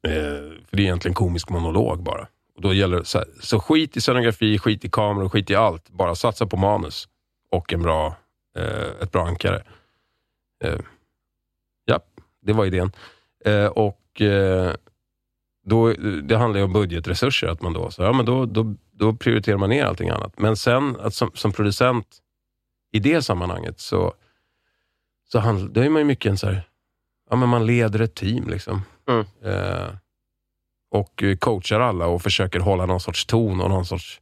eh, 0.07 0.51
för 0.69 0.75
det 0.75 0.81
är 0.81 0.85
egentligen 0.85 1.15
komisk 1.15 1.49
monolog 1.49 2.03
bara. 2.03 2.27
Och 2.55 2.61
då 2.61 2.73
gäller 2.73 2.97
det 2.97 3.05
så, 3.05 3.17
här, 3.17 3.27
så 3.39 3.59
skit 3.59 3.97
i 3.97 4.01
scenografi, 4.01 4.59
skit 4.59 4.85
i 4.85 4.89
kameror, 4.89 5.29
skit 5.29 5.49
i 5.49 5.55
allt. 5.55 5.89
Bara 5.89 6.15
satsa 6.15 6.45
på 6.45 6.57
manus 6.57 7.07
och 7.49 7.73
en 7.73 7.81
bra, 7.81 8.15
eh, 8.57 9.01
ett 9.01 9.11
bra 9.11 9.27
ankare. 9.27 9.63
Eh, 10.63 10.79
ja, 11.85 11.99
det 12.41 12.53
var 12.53 12.65
idén. 12.65 12.91
Och 13.71 14.21
då, 15.71 15.93
Det 16.23 16.37
handlar 16.37 16.59
ju 16.59 16.65
om 16.65 16.73
budgetresurser. 16.73 17.47
Att 17.47 17.61
man 17.61 17.73
då, 17.73 17.91
så, 17.91 18.01
ja, 18.01 18.13
men 18.13 18.25
då, 18.25 18.45
då, 18.45 18.75
då 18.91 19.13
prioriterar 19.13 19.57
man 19.57 19.69
ner 19.69 19.85
allting 19.85 20.09
annat. 20.09 20.39
Men 20.39 20.57
sen 20.57 20.97
att 20.99 21.13
som, 21.13 21.31
som 21.33 21.51
producent 21.51 22.07
i 22.91 22.99
det 22.99 23.21
sammanhanget 23.21 23.79
så, 23.79 24.13
så 25.31 25.39
handlar, 25.39 25.69
det 25.69 25.85
är 25.85 25.89
man 25.89 26.01
ju 26.01 26.05
mycket 26.05 26.29
en 26.29 26.37
så 26.37 26.47
här, 26.47 26.63
ja, 27.29 27.35
men 27.35 27.49
man 27.49 27.65
leder 27.65 27.99
ett 27.99 28.15
team. 28.15 28.49
liksom. 28.49 28.81
Mm. 29.09 29.25
Eh, 29.43 29.87
och 30.91 31.23
coachar 31.39 31.79
alla 31.79 32.07
och 32.07 32.21
försöker 32.21 32.59
hålla 32.59 32.85
någon 32.85 32.99
sorts 32.99 33.25
ton 33.25 33.61
och 33.61 33.69
någon 33.69 33.85
sorts 33.85 34.21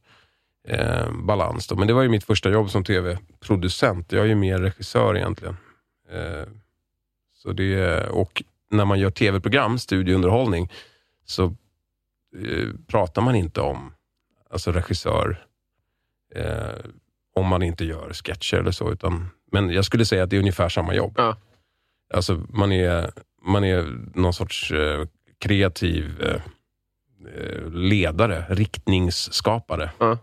eh, 0.68 1.12
balans. 1.12 1.66
Då. 1.66 1.76
Men 1.76 1.88
det 1.88 1.94
var 1.94 2.02
ju 2.02 2.08
mitt 2.08 2.24
första 2.24 2.50
jobb 2.50 2.70
som 2.70 2.84
tv-producent. 2.84 4.12
Jag 4.12 4.22
är 4.22 4.28
ju 4.28 4.34
mer 4.34 4.58
regissör 4.58 5.16
egentligen. 5.16 5.56
Eh, 6.12 6.46
så 7.34 7.52
det, 7.52 8.06
och 8.08 8.42
när 8.70 8.84
man 8.84 8.98
gör 8.98 9.10
tv-program, 9.10 9.78
studieunderhållning, 9.78 10.70
så 11.30 11.44
eh, 12.36 12.68
pratar 12.86 13.22
man 13.22 13.34
inte 13.34 13.60
om 13.60 13.94
alltså 14.50 14.72
regissör 14.72 15.46
eh, 16.34 16.74
om 17.34 17.46
man 17.46 17.62
inte 17.62 17.84
gör 17.84 18.12
sketcher 18.12 18.56
eller 18.56 18.70
så. 18.70 18.92
Utan, 18.92 19.30
men 19.52 19.70
jag 19.70 19.84
skulle 19.84 20.04
säga 20.04 20.22
att 20.22 20.30
det 20.30 20.36
är 20.36 20.40
ungefär 20.40 20.68
samma 20.68 20.94
jobb. 20.94 21.14
Ja. 21.16 21.36
Alltså 22.14 22.42
man 22.48 22.72
är, 22.72 23.10
man 23.42 23.64
är 23.64 23.82
någon 24.14 24.34
sorts 24.34 24.72
eh, 24.72 25.06
kreativ 25.38 26.22
eh, 26.22 26.42
eh, 27.34 27.70
ledare, 27.70 28.44
riktningsskapare. 28.48 29.90
Ja. 29.98 30.18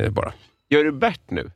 Eh, 0.00 0.10
bara. 0.10 0.32
Gör 0.68 0.84
du 0.84 0.92
Bert 0.92 1.30
nu? 1.30 1.50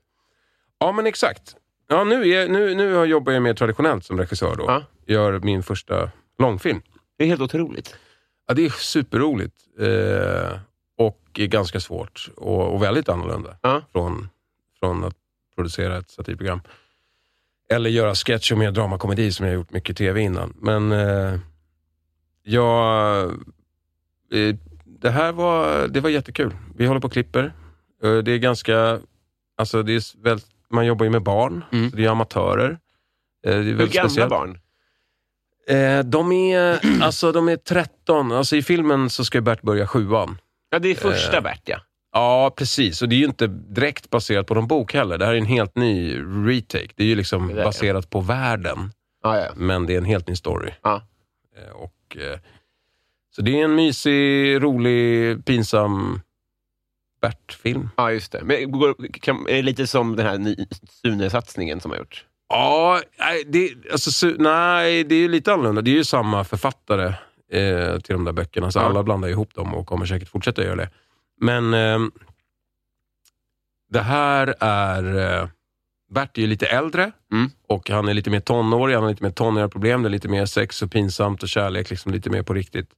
Ja, 0.78 0.92
men 0.92 1.06
exakt. 1.06 1.56
Ja, 1.88 2.04
nu, 2.04 2.28
är, 2.28 2.48
nu, 2.48 2.74
nu 2.74 3.04
jobbar 3.04 3.32
jag 3.32 3.42
mer 3.42 3.54
traditionellt 3.54 4.04
som 4.04 4.18
regissör. 4.18 4.56
Då. 4.56 4.64
Ja. 4.66 4.84
Gör 5.06 5.40
min 5.40 5.62
första 5.62 6.10
långfilm. 6.38 6.82
Det 7.18 7.24
är 7.24 7.28
helt 7.28 7.40
otroligt. 7.40 7.96
Ja, 8.50 8.54
det 8.54 8.64
är 8.66 8.70
superroligt 8.70 9.54
eh, 9.80 10.58
och 10.98 11.20
ganska 11.32 11.80
svårt 11.80 12.28
och, 12.36 12.74
och 12.74 12.82
väldigt 12.82 13.08
annorlunda 13.08 13.56
Ja. 13.62 13.82
från, 13.92 14.28
från 14.80 15.04
att 15.04 15.14
producera 15.54 15.98
ett 15.98 16.10
satirprogram. 16.10 16.60
Eller 17.68 17.90
göra 17.90 18.14
sketch 18.14 18.52
och 18.52 18.58
mer 18.58 18.70
dramakomedi 18.70 19.32
som 19.32 19.46
jag 19.46 19.54
gjort 19.54 19.70
mycket 19.70 19.96
tv 19.96 20.20
innan. 20.20 20.54
Men 20.60 20.92
eh, 20.92 21.38
jag... 22.42 23.24
Eh, 24.32 24.56
det 24.84 25.10
här 25.10 25.32
var, 25.32 25.88
det 25.88 26.00
var 26.00 26.10
jättekul. 26.10 26.56
Vi 26.76 26.86
håller 26.86 27.00
på 27.00 27.06
och 27.06 27.12
klipper. 27.12 27.52
Eh, 28.02 28.16
det 28.18 28.32
är 28.32 28.38
ganska... 28.38 29.00
Alltså 29.56 29.82
det 29.82 29.92
är 29.92 30.22
väl, 30.22 30.38
man 30.70 30.86
jobbar 30.86 31.04
ju 31.04 31.10
med 31.10 31.22
barn, 31.22 31.64
Mm. 31.72 31.90
så 31.90 31.96
det 31.96 32.04
är 32.04 32.08
amatörer. 32.10 32.70
Eh, 32.70 32.78
det 33.42 33.50
är 33.50 33.62
Hur 33.62 33.74
väldigt 33.74 33.94
gamla 33.94 34.08
speciellt. 34.08 34.30
barn? 34.30 34.58
Eh, 35.70 36.04
de, 36.04 36.32
är, 36.32 36.80
alltså, 37.02 37.32
de 37.32 37.48
är 37.48 37.56
13. 37.56 38.32
Alltså, 38.32 38.56
I 38.56 38.62
filmen 38.62 39.10
så 39.10 39.24
ska 39.24 39.40
Bert 39.40 39.62
börja 39.62 39.86
sjuan. 39.86 40.38
Ja, 40.70 40.78
det 40.78 40.88
är 40.88 40.94
första 40.94 41.36
Eh, 41.36 41.42
Bert, 41.42 41.62
ja. 41.64 41.80
Ja, 42.12 42.54
precis. 42.56 43.02
Och 43.02 43.08
det 43.08 43.14
är 43.14 43.18
ju 43.18 43.24
inte 43.24 43.46
direkt 43.46 44.10
baserat 44.10 44.46
på 44.46 44.54
någon 44.54 44.66
bok 44.66 44.94
heller. 44.94 45.18
Det 45.18 45.26
här 45.26 45.32
är 45.32 45.38
en 45.38 45.46
helt 45.46 45.76
ny 45.76 46.18
retake. 46.46 46.88
Det 46.96 47.02
är 47.02 47.06
ju 47.06 47.14
liksom 47.14 47.48
Det 47.48 47.54
där, 47.54 47.60
ja. 47.60 47.66
baserat 47.66 48.10
på 48.10 48.20
världen, 48.20 48.92
ja, 49.22 49.38
ja. 49.38 49.48
men 49.56 49.86
det 49.86 49.94
är 49.94 49.98
en 49.98 50.04
helt 50.04 50.28
ny 50.28 50.36
story. 50.36 50.70
Ja. 50.82 51.02
Eh, 51.56 51.76
och, 51.76 52.16
eh, 52.16 52.38
så 53.36 53.42
det 53.42 53.60
är 53.60 53.64
en 53.64 53.74
mysig, 53.74 54.62
rolig, 54.62 55.44
pinsam 55.44 56.20
Bert-film. 57.22 57.90
Ja, 57.96 58.12
just 58.12 58.32
det. 58.32 58.40
Men 58.44 58.72
går, 58.72 59.12
kan, 59.12 59.46
är 59.48 59.54
det 59.54 59.62
lite 59.62 59.86
som 59.86 60.16
den 60.16 60.26
här 60.26 60.56
Sune-satsningen 61.02 61.80
som 61.80 61.90
har 61.90 61.98
gjorts? 61.98 62.26
Ja, 62.50 63.00
det, 63.46 63.74
alltså, 63.92 64.26
nej, 64.38 65.04
det 65.04 65.14
är 65.14 65.18
ju 65.20 65.28
lite 65.28 65.52
annorlunda. 65.52 65.82
Det 65.82 65.90
är 65.90 65.94
ju 65.94 66.04
samma 66.04 66.44
författare 66.44 67.06
eh, 67.52 67.98
till 68.00 68.12
de 68.14 68.24
där 68.24 68.32
böckerna, 68.32 68.70
så 68.70 68.78
Ja. 68.78 68.82
alla 68.82 69.02
blandar 69.02 69.28
ihop 69.28 69.54
dem 69.54 69.74
och 69.74 69.86
kommer 69.86 70.06
säkert 70.06 70.28
fortsätta 70.28 70.64
göra 70.64 70.76
det. 70.76 70.90
Men 71.40 71.74
ehm, 71.74 72.10
det 73.90 74.00
här 74.00 74.54
är... 74.60 75.18
Eh, 75.42 75.48
Bert 76.14 76.38
är 76.38 76.42
ju 76.42 76.46
lite 76.48 76.66
äldre 76.66 77.12
Mm. 77.32 77.50
och 77.66 77.90
han 77.90 78.08
är 78.08 78.14
lite 78.14 78.30
mer 78.30 78.40
tonårig, 78.40 78.94
han 78.94 79.02
har 79.02 79.10
lite 79.10 79.22
mer 79.22 79.30
tonåriga. 79.30 79.68
Det 79.68 79.90
är 80.06 80.08
lite 80.10 80.28
mer 80.28 80.46
sex 80.46 80.82
och 80.82 80.92
pinsamt 80.92 81.42
och 81.42 81.48
kärlek, 81.48 81.90
liksom 81.90 82.12
lite 82.12 82.30
mer 82.30 82.42
på 82.42 82.54
riktigt. 82.54 82.88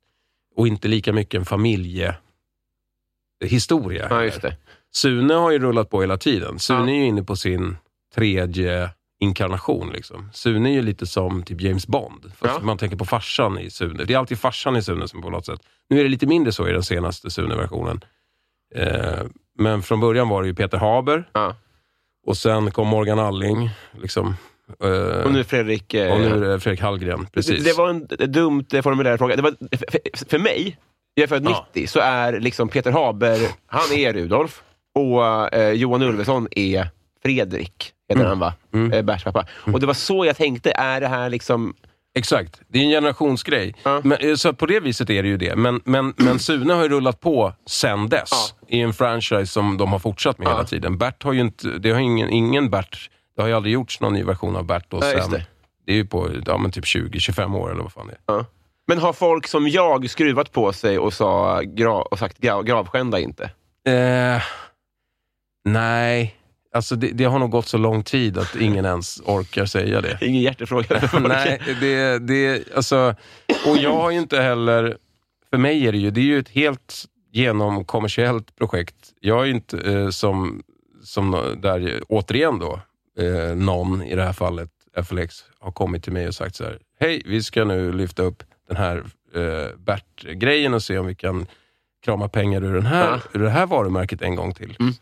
Och 0.56 0.68
inte 0.68 0.88
lika 0.88 1.12
mycket 1.12 1.38
en 1.38 1.44
familjehistoria. 1.44 2.20
Ja. 4.42 4.50
Sune 4.92 5.34
har 5.34 5.50
ju 5.50 5.58
rullat 5.58 5.90
på 5.90 6.00
hela 6.00 6.16
tiden. 6.16 6.58
Sune 6.58 6.80
Ja. 6.92 6.96
är 6.96 7.00
ju 7.00 7.04
inne 7.06 7.22
på 7.22 7.36
sin 7.36 7.76
tredje 8.14 8.90
inkarnation. 9.22 9.90
Liksom. 9.92 10.30
Sune 10.32 10.68
är 10.70 10.72
ju 10.72 10.82
lite 10.82 11.06
som 11.06 11.42
typ 11.42 11.60
James 11.60 11.86
Bond. 11.86 12.32
Fast 12.38 12.54
Ja. 12.58 12.64
man 12.66 12.78
tänker 12.78 12.96
på 12.96 13.04
farsan 13.04 13.58
i 13.58 13.70
Sune. 13.70 14.04
Det 14.04 14.14
är 14.14 14.18
alltid 14.18 14.38
farsan 14.38 14.76
i 14.76 14.82
Sune 14.82 15.08
som 15.08 15.22
på 15.22 15.30
något 15.30 15.46
sätt. 15.46 15.60
Nu 15.88 15.98
är 16.00 16.02
det 16.02 16.08
lite 16.10 16.26
mindre 16.26 16.52
så 16.52 16.68
i 16.68 16.72
den 16.72 16.82
senaste 16.82 17.30
Sune-versionen. 17.30 18.00
Eh, 18.74 19.22
men 19.58 19.82
från 19.82 20.00
början 20.00 20.28
var 20.28 20.42
det 20.42 20.48
ju 20.48 20.54
Peter 20.54 20.78
Haber 20.78 21.28
Ja. 21.32 21.56
och 22.26 22.36
sen 22.36 22.70
kom 22.70 22.88
Morgan 22.88 23.18
Alling. 23.18 23.70
Liksom, 24.02 24.34
eh, 24.84 25.24
Och 25.24 25.32
nu 25.32 25.44
Fredrik... 25.44 25.94
eh, 25.94 26.12
och 26.12 26.20
nu 26.20 26.40
det 26.40 26.60
Fredrik 26.60 26.80
Hallgren. 26.80 27.26
Precis. 27.32 27.64
Det, 27.64 27.70
det 27.70 27.76
var 27.78 27.88
en 27.88 28.06
dumt 28.32 28.64
eh, 28.72 28.82
formulerad 28.82 29.18
fråga. 29.18 29.36
Det 29.36 29.42
var, 29.42 29.54
för, 29.90 30.28
för 30.28 30.38
mig, 30.38 30.76
jag 31.14 31.22
är 31.22 31.28
född 31.28 31.44
Ja. 31.44 31.66
90, 31.74 31.86
så 31.86 32.00
är 32.00 32.40
liksom 32.40 32.68
Peter 32.68 32.90
Haber, 32.92 33.38
han 33.66 33.92
är 33.98 34.12
Rudolf 34.12 34.62
och 34.94 35.54
eh, 35.54 35.72
Johan 35.72 36.02
Ulveson 36.02 36.48
är 36.50 36.88
Fredrik, 37.22 37.92
heter 38.18 38.28
han 38.28 38.38
va? 38.38 38.54
Mm. 38.74 38.92
Eh, 38.92 39.02
Berts 39.02 39.24
pappa. 39.24 39.46
Och 39.72 39.80
det 39.80 39.86
var 39.86 39.94
så 39.94 40.24
jag 40.24 40.36
tänkte, 40.36 40.72
är 40.72 41.00
det 41.00 41.08
här 41.08 41.30
liksom... 41.30 41.74
Exakt, 42.14 42.60
det 42.68 42.78
är 42.78 42.82
en 42.82 42.90
generationsgrej. 42.90 43.74
Ja. 43.82 44.00
Men, 44.04 44.18
eh, 44.18 44.34
så 44.34 44.52
på 44.52 44.66
det 44.66 44.80
viset 44.80 45.10
är 45.10 45.22
det 45.22 45.28
ju 45.28 45.36
det. 45.36 45.56
Men, 45.56 45.80
men, 45.84 46.14
men 46.16 46.38
Sune 46.38 46.72
har 46.74 46.82
ju 46.82 46.88
rullat 46.88 47.20
på 47.20 47.52
sen 47.66 48.08
dess 48.08 48.30
Ja. 48.30 48.66
i 48.68 48.80
en 48.80 48.92
franchise 48.92 49.46
som 49.46 49.76
de 49.76 49.92
har 49.92 49.98
fortsatt 49.98 50.38
med 50.38 50.46
Ja. 50.46 50.50
hela 50.52 50.64
tiden. 50.64 50.98
Bert 50.98 51.22
har 51.22 51.32
ju 51.32 51.40
inte, 51.40 51.68
det 51.68 51.90
har 51.90 52.00
ingen, 52.00 52.28
ingen 52.30 52.70
Bert, 52.70 53.10
det 53.36 53.42
har 53.42 53.48
ju 53.48 53.54
aldrig 53.54 53.74
gjorts 53.74 54.00
någon 54.00 54.12
ny 54.12 54.22
version 54.24 54.56
av 54.56 54.64
Bert. 54.64 54.92
Och 54.92 55.04
sen, 55.04 55.30
det. 55.30 55.46
det 55.86 55.92
är 55.92 55.96
ju 55.96 56.06
på 56.06 56.30
ja, 56.46 56.58
men 56.58 56.70
typ 56.72 56.84
20-25 56.84 57.56
år 57.56 57.70
eller 57.72 57.82
vad 57.82 57.92
fan 57.92 58.06
det 58.06 58.32
är. 58.32 58.44
Men 58.86 58.98
har 58.98 59.12
folk 59.12 59.46
som 59.46 59.68
jag 59.68 60.10
skruvat 60.10 60.52
på 60.52 60.72
sig 60.72 60.98
och, 60.98 61.12
sa, 61.12 61.60
gra, 61.64 61.92
och 61.92 62.18
sagt 62.18 62.38
grav, 62.38 62.64
gravskända 62.64 63.18
inte? 63.20 63.44
Eh, 63.88 64.42
nej, 65.64 66.34
alltså 66.72 66.96
det, 66.96 67.10
det 67.10 67.24
har 67.24 67.38
nog 67.38 67.50
gått 67.50 67.66
så 67.68 67.78
lång 67.78 68.02
tid 68.02 68.38
att 68.38 68.56
ingen 68.56 68.84
ens 68.84 69.20
orkar 69.20 69.66
säga 69.66 70.00
det. 70.00 70.18
Ingen 70.26 70.42
hjärtefråga. 70.42 71.08
Nej, 71.28 71.60
det, 71.80 72.18
det, 72.18 72.72
alltså, 72.76 73.14
och 73.66 73.76
jag 73.76 73.92
har 73.94 74.10
ju 74.10 74.18
inte 74.18 74.40
heller... 74.40 74.96
För 75.50 75.58
mig 75.58 75.86
är 75.86 75.92
det 75.92 75.98
ju, 75.98 76.10
det 76.10 76.20
är 76.20 76.24
ju 76.24 76.38
ett 76.38 76.48
helt 76.48 77.04
genomkommersiellt 77.32 78.56
projekt. 78.56 78.94
Jag 79.20 79.40
är 79.40 79.44
ju 79.44 79.50
inte 79.50 79.78
eh, 79.92 80.08
som, 80.08 80.62
som 81.04 81.56
där, 81.62 82.02
återigen 82.08 82.58
då, 82.58 82.80
eh, 83.18 83.56
någon 83.56 84.02
i 84.02 84.14
det 84.14 84.24
här 84.24 84.32
fallet, 84.32 84.70
FLX, 85.04 85.44
har 85.58 85.72
kommit 85.72 86.04
till 86.04 86.12
mig 86.12 86.28
och 86.28 86.34
sagt 86.34 86.56
så 86.56 86.64
här. 86.64 86.78
Hej, 87.00 87.22
vi 87.26 87.42
ska 87.42 87.64
nu 87.64 87.92
lyfta 87.92 88.22
upp 88.22 88.42
den 88.68 88.76
här 88.76 89.04
eh, 89.34 89.76
Bert-grejen 89.78 90.74
och 90.74 90.82
se 90.82 90.98
om 90.98 91.06
vi 91.06 91.14
kan 91.14 91.46
krama 92.04 92.28
pengar 92.28 92.64
ur, 92.64 92.74
den 92.74 92.86
här, 92.86 93.10
Ja. 93.10 93.20
ur 93.32 93.42
det 93.42 93.50
här 93.50 93.66
varumärket 93.66 94.22
en 94.22 94.36
gång 94.36 94.54
till. 94.54 94.76
Mm. 94.80 94.94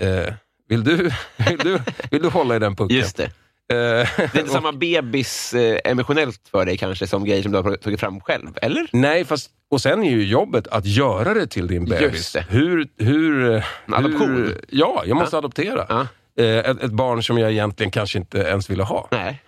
Eh, 0.00 0.34
vill, 0.68 0.84
du, 0.84 0.96
vill, 1.48 1.58
du, 1.58 1.78
vill 2.10 2.22
du 2.22 2.28
hålla 2.28 2.56
i 2.56 2.58
den 2.58 2.76
pucken? 2.76 2.96
Just 2.96 3.16
det. 3.16 3.30
Eh, 3.72 3.76
Det 4.16 4.34
är 4.34 4.38
inte 4.38 4.52
samma 4.52 4.72
bebis 4.72 5.54
eh, 5.54 5.78
emotionellt 5.84 6.40
för 6.50 6.64
dig 6.66 6.76
kanske 6.76 7.06
som 7.06 7.24
grejer 7.24 7.42
som 7.42 7.52
du 7.52 7.58
har 7.58 7.76
tagit 7.76 8.00
fram 8.00 8.20
själv, 8.20 8.48
eller? 8.62 8.86
Nej, 8.92 9.24
fast 9.24 9.50
och 9.70 9.80
sen 9.80 10.02
är 10.02 10.10
ju 10.10 10.24
jobbet 10.24 10.66
att 10.68 10.86
göra 10.86 11.34
det 11.34 11.46
till 11.46 11.66
din 11.66 11.84
bebis. 11.84 12.12
Just 12.12 12.32
det. 12.32 12.44
Hur, 12.48 12.88
hur, 12.98 13.64
adoption. 13.86 14.36
Hur, 14.36 14.60
ja, 14.68 15.02
jag 15.06 15.16
måste 15.16 15.38
adoptera. 15.38 15.86
Ja. 15.88 16.06
Eh, 16.44 16.58
ett, 16.58 16.82
ett 16.82 16.92
barn 16.92 17.22
som 17.22 17.38
jag 17.38 17.50
egentligen 17.52 17.90
kanske 17.90 18.18
inte 18.18 18.38
ens 18.38 18.70
ville 18.70 18.82
ha. 18.82 19.08
Nej. 19.10 19.42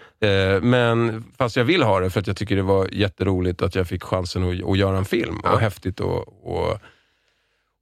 Men 0.63 1.25
fast 1.39 1.57
jag 1.57 1.65
vill 1.65 1.83
ha 1.83 2.01
det 2.01 2.11
för 2.11 2.21
att 2.21 2.27
jag 2.27 2.37
tycker 2.37 2.57
det 2.57 2.63
var 2.63 2.89
jätteroligt 2.93 3.63
att 3.63 3.75
jag 3.75 3.87
fick 3.87 4.03
chansen 4.05 4.43
att, 4.43 4.71
att 4.71 4.79
göra 4.79 4.99
en 4.99 5.05
film. 5.05 5.41
Ja. 5.45 5.53
Och 5.53 5.61
häftigt. 5.61 6.01
Och, 6.01 6.29
och, 6.45 6.79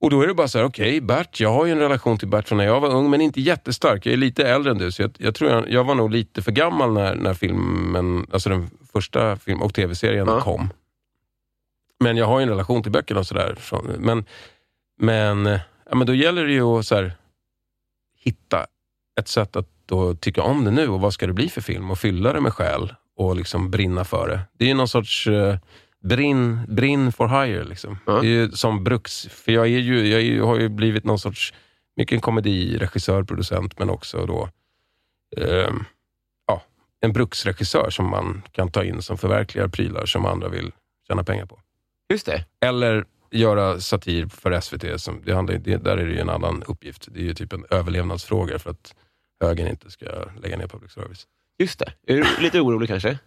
och 0.01 0.11
då 0.11 0.23
är 0.23 0.27
det 0.27 0.35
bara 0.35 0.49
så 0.49 0.59
här, 0.59 0.65
okej 0.65 1.01
Bert, 1.01 1.41
jag 1.41 1.53
har 1.53 1.67
ju 1.67 1.73
en 1.73 1.79
relation 1.79 2.19
till 2.19 2.29
Bert 2.29 2.49
från 2.49 2.59
när 2.59 2.65
jag 2.65 2.81
var 2.81 2.89
ung, 2.95 3.11
men 3.11 3.21
inte 3.21 3.41
jättestark. 3.41 4.07
Jag 4.07 4.13
är 4.13 4.17
lite 4.17 4.49
äldre 4.49 4.71
än 4.73 4.79
du, 4.79 4.93
så 4.93 5.03
jag, 5.03 5.11
jag 5.19 5.35
tror 5.35 5.51
jag, 5.51 5.71
jag 5.71 5.85
var 5.85 5.95
nog 5.95 6.11
lite 6.11 6.43
för 6.43 6.53
gammal 6.53 6.93
när, 6.93 7.15
när 7.15 7.35
filmen, 7.35 8.27
alltså 8.33 8.49
den 8.49 8.71
första 8.93 9.37
film 9.37 9.63
och 9.63 9.75
tv-serien 9.75 10.27
Ja. 10.29 10.41
kom. 10.41 10.69
Men 12.01 12.17
jag 12.17 12.27
har 12.27 12.39
ju 12.39 12.43
en 12.43 12.49
relation 12.49 12.83
till 12.83 12.93
böckerna 12.93 13.21
och 13.21 13.27
sådär. 13.27 13.57
Så- 13.61 13.85
Men, 13.99 14.25
men, 15.01 15.47
ja, 15.91 15.95
men 15.95 16.07
då 16.07 16.15
gäller 16.15 16.45
det 16.45 16.53
ju 16.53 16.63
att 16.63 16.87
så 16.87 16.95
här, 16.95 17.13
hitta 18.19 18.67
ett 19.21 19.29
sätt 19.29 19.57
att 19.57 19.69
då 19.87 20.15
tycka 20.15 20.43
om 20.43 20.65
det 20.65 20.71
nu 20.71 20.89
och 20.89 21.01
vad 21.01 21.15
ska 21.15 21.27
det 21.27 21.33
bli 21.33 21.49
för 21.49 21.61
film 21.61 21.91
och 21.91 21.99
fylla 21.99 22.33
det 22.33 22.41
med 22.41 22.55
själ 22.55 22.95
och 23.17 23.37
liksom 23.37 23.71
brinna 23.71 24.05
för 24.05 24.29
det. 24.29 24.41
Det 24.59 24.65
är 24.65 24.69
ju 24.69 24.75
någon 24.75 24.89
sorts, 24.89 25.27
eh, 25.27 25.57
brinn, 26.09 26.61
brinn 26.69 27.13
for 27.13 27.29
hire. 27.29 27.65
Liksom. 27.65 27.99
Ja. 28.07 28.13
Det 28.13 28.27
är 28.27 28.31
ju 28.31 28.51
som 28.51 28.85
bruks... 28.85 29.29
För 29.31 29.53
jag, 29.53 29.65
är 29.65 29.79
ju, 29.79 30.09
jag 30.09 30.21
är 30.21 30.25
ju, 30.25 30.43
har 30.43 30.59
ju 30.59 30.69
blivit 30.69 31.05
någon 31.05 31.19
sorts, 31.19 31.55
mycket 31.97 32.15
en 32.15 32.21
komediregissör, 32.21 33.23
producent, 33.23 33.79
men 33.79 33.91
också 33.91 34.27
då 34.27 34.49
ehm, 35.37 35.85
ja, 36.47 36.63
en 37.01 37.13
bruksregissör 37.13 37.91
som 37.91 38.11
man 38.11 38.43
kan 38.53 38.71
ta 38.71 38.85
in 38.85 39.03
som 39.03 39.19
förverkligar 39.19 39.69
prylar 39.69 40.07
som 40.07 40.27
andra 40.27 40.49
vill 40.49 40.73
tjäna 41.09 41.25
pengar 41.25 41.47
på. 41.47 41.61
Just 42.09 42.27
det. 42.27 42.45
Eller 42.61 43.05
göra 43.31 43.81
satir 43.81 44.27
för 44.27 44.61
SVT. 44.61 45.01
Som, 45.01 45.23
det 45.25 45.35
handlar, 45.35 45.55
det, 45.55 45.77
där 45.77 45.97
är 45.97 46.07
det 46.07 46.13
ju 46.13 46.19
en 46.19 46.31
annan 46.31 46.63
uppgift. 46.67 47.09
Det 47.11 47.21
är 47.21 47.25
ju 47.25 47.35
typ 47.35 47.53
en 47.53 47.65
överlevnadsfråga 47.71 48.59
för 48.59 48.71
att 48.71 48.95
högern 49.41 49.69
inte 49.69 49.91
ska 49.91 50.07
lägga 50.43 50.57
ner 50.57 50.67
public 50.67 50.93
service. 50.93 51.27
Just 51.59 51.79
det. 51.79 51.93
Är 52.07 52.17
du 52.17 52.43
lite 52.43 52.61
orolig 52.61 52.89
kanske? 52.89 53.19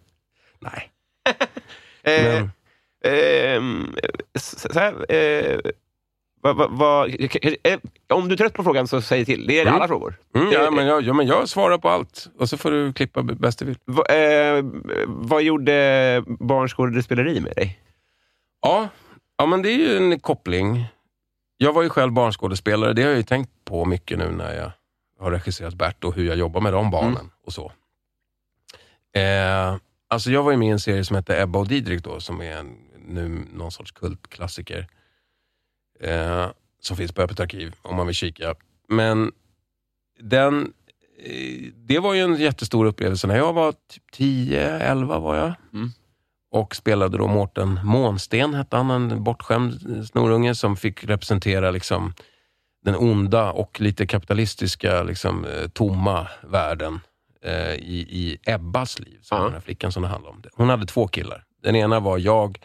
Nej. 0.58 0.90
Eh, 2.04 2.24
Men, 2.24 2.50
s- 4.34 4.72
så 4.72 4.78
här, 4.78 5.12
eh, 5.14 5.58
vad- 6.40 6.56
vad- 6.56 6.70
vad- 6.70 7.10
eh, 7.62 7.78
om 8.08 8.28
du 8.28 8.32
är 8.34 8.36
trött 8.36 8.54
på 8.54 8.64
frågan 8.64 8.88
så 8.88 9.02
säg 9.02 9.24
till. 9.24 9.46
Det 9.46 9.58
är 9.58 9.62
Mm. 9.62 9.74
alla 9.74 9.88
frågor. 9.88 10.14
mm, 10.34 10.52
ja, 10.52 10.70
men 10.70 10.86
jag, 10.86 11.02
ja, 11.02 11.12
men 11.12 11.26
jag 11.26 11.48
svarar 11.48 11.78
på 11.78 11.88
allt 11.88 12.28
och 12.38 12.48
så 12.48 12.56
får 12.56 12.70
du 12.70 12.92
klippa 12.92 13.22
bäst 13.22 13.58
du 13.58 13.64
vill. 13.64 13.76
Va, 13.84 14.04
eh, 14.06 14.64
vad 15.06 15.42
gjorde 15.42 16.24
barnskådespeleri 16.26 17.40
med 17.40 17.52
dig? 17.56 17.78
Ja, 18.62 18.88
ja, 19.38 19.46
men 19.46 19.62
det 19.62 19.68
är 19.68 19.76
ju 19.76 19.96
en 19.96 20.20
koppling. 20.20 20.84
Jag 21.56 21.72
var 21.72 21.82
ju 21.82 21.88
själv 21.88 22.12
barnskådespelare. 22.12 22.92
Det 22.92 23.02
har 23.02 23.08
jag 23.08 23.16
ju 23.16 23.22
tänkt 23.22 23.50
på 23.64 23.84
mycket 23.84 24.18
nu 24.18 24.30
när 24.30 24.54
jag 24.54 24.70
har 25.20 25.30
regisserat 25.30 25.74
Bert 25.74 26.04
och 26.04 26.14
hur 26.14 26.24
jag 26.26 26.36
jobbar 26.36 26.60
med 26.60 26.72
de 26.72 26.90
barnen 26.90 27.30
och 27.46 27.52
så. 27.52 27.72
Eh, 29.14 29.76
alltså 30.08 30.30
jag 30.30 30.42
var 30.42 30.50
ju 30.50 30.56
med 30.56 30.68
i 30.68 30.70
en 30.70 30.80
serie 30.80 31.04
som 31.04 31.16
hette 31.16 31.42
Ebba 31.42 31.58
och 31.58 31.68
Didrik 31.68 32.02
då, 32.04 32.20
som 32.20 32.40
är 32.40 32.56
en, 32.56 32.76
nu 33.04 33.44
någon 33.52 33.72
sorts 33.72 33.92
kultklassiker. 33.92 34.86
Eh, 36.00 36.46
som 36.80 36.96
finns 36.96 37.12
på 37.12 37.22
Öppet 37.22 37.40
arkiv 37.40 37.74
om 37.82 37.96
man 37.96 38.06
vill 38.06 38.16
kika. 38.16 38.54
Men 38.88 39.32
den, 40.20 40.72
eh, 41.24 41.72
det 41.76 41.98
var 41.98 42.14
ju 42.14 42.20
en 42.20 42.36
jättestor 42.36 42.84
upplevelse. 42.86 43.26
När 43.26 43.36
jag 43.36 43.52
var 43.52 43.72
typ 43.72 44.02
10-11 44.12 45.18
var 45.18 45.36
jag. 45.36 45.52
Mm. 45.72 45.90
Och 46.50 46.76
spelade 46.76 47.18
då 47.18 47.26
Mårten 47.26 47.80
Månsten, 47.84 48.54
hette 48.54 48.76
han, 48.76 48.90
en 48.90 49.24
bortskämd 49.24 50.06
snorunge 50.06 50.54
som 50.54 50.76
fick 50.76 51.04
representera 51.04 51.70
liksom 51.70 52.14
den 52.84 52.96
onda 52.96 53.52
och 53.52 53.80
lite 53.80 54.06
kapitalistiska, 54.06 55.02
liksom, 55.02 55.44
eh, 55.44 55.68
tomma 55.68 56.28
världen 56.42 57.00
eh, 57.44 57.74
i, 57.74 58.06
i 58.10 58.38
Ebbas 58.46 59.00
liv, 59.00 59.18
som 59.22 59.38
Ja. 59.38 59.44
den 59.44 59.52
här 59.52 59.60
flickan 59.60 59.92
som 59.92 60.02
det 60.02 60.08
handlar 60.08 60.30
om. 60.30 60.42
Hon 60.54 60.68
hade 60.68 60.86
två 60.86 61.08
killar. 61.08 61.44
Den 61.62 61.76
ena 61.76 62.00
var 62.00 62.18
jag, 62.18 62.58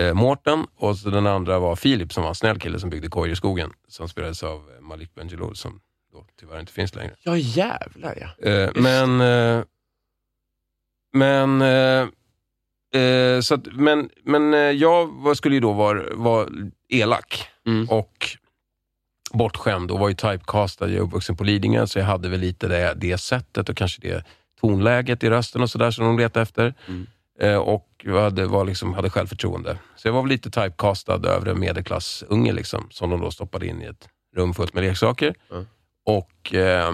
eh, 0.00 0.14
Mårten, 0.14 0.66
och 0.76 0.96
så 0.98 1.10
den 1.10 1.26
andra 1.26 1.58
var 1.58 1.76
Filip 1.76 2.12
som 2.12 2.22
var 2.22 2.28
en 2.30 2.34
snäll 2.34 2.58
kille 2.60 2.78
som 2.80 2.90
byggde 2.90 3.08
kojor 3.08 3.32
i 3.32 3.36
skogen, 3.36 3.72
som 3.88 4.08
spelades 4.08 4.42
av 4.42 4.70
eh, 4.76 4.80
Malik 4.80 5.14
Bendjelloul 5.14 5.56
som 5.56 5.80
då 6.12 6.26
tyvärr 6.40 6.60
inte 6.60 6.72
finns 6.72 6.94
längre. 6.94 7.14
Ja, 7.22 7.36
jävlar 7.36 8.18
ja. 8.20 8.48
Eh, 8.50 8.70
men 8.74 9.20
eh, 9.20 9.64
men 11.12 11.62
eh, 11.62 13.00
eh, 13.02 13.40
så 13.40 13.54
att, 13.54 13.66
men, 13.72 14.10
men 14.24 14.54
eh, 14.54 14.60
jag 14.60 15.06
var- 15.06 15.34
skulle 15.34 15.54
ju 15.54 15.60
då 15.60 15.72
vara, 15.72 16.02
vara 16.14 16.48
elak 16.88 17.46
Mm. 17.66 17.88
och 17.90 18.28
bortskämd 19.32 19.90
och 19.90 19.98
var 19.98 20.08
ju 20.08 20.14
typecastad. 20.14 20.88
Jag 20.88 20.96
är 20.96 21.00
uppvuxen 21.00 21.36
på 21.36 21.44
Lidingö, 21.44 21.86
så 21.86 21.98
jag 21.98 22.06
hade 22.06 22.28
väl 22.28 22.40
lite 22.40 22.68
det, 22.68 22.94
det 22.96 23.18
sättet 23.18 23.68
och 23.68 23.76
kanske 23.76 24.00
det 24.02 24.24
tonläget 24.60 25.24
i 25.24 25.30
rösten 25.30 25.62
och 25.62 25.70
sådär 25.70 25.90
som 25.90 26.04
de 26.04 26.18
letade 26.18 26.42
efter. 26.42 26.74
Mm. 26.88 27.06
Eh, 27.40 27.56
och 27.56 27.86
jag 28.04 28.20
hade, 28.22 28.46
var 28.46 28.64
liksom, 28.64 28.94
hade 28.94 29.10
självförtroende. 29.10 29.78
Så 29.96 30.08
jag 30.08 30.12
var 30.12 30.22
väl 30.22 30.28
lite 30.28 30.50
typecastad 30.50 31.28
övre 31.28 31.54
medelklassunge 31.54 32.52
liksom, 32.52 32.86
som 32.90 33.10
de 33.10 33.20
då 33.20 33.30
stoppade 33.30 33.66
in 33.66 33.82
i 33.82 33.84
ett 33.84 34.08
rum 34.36 34.54
fullt 34.54 34.74
med 34.74 34.84
leksaker. 34.84 35.34
Mm. 35.50 35.66
Och 36.06 36.54
eh, 36.54 36.92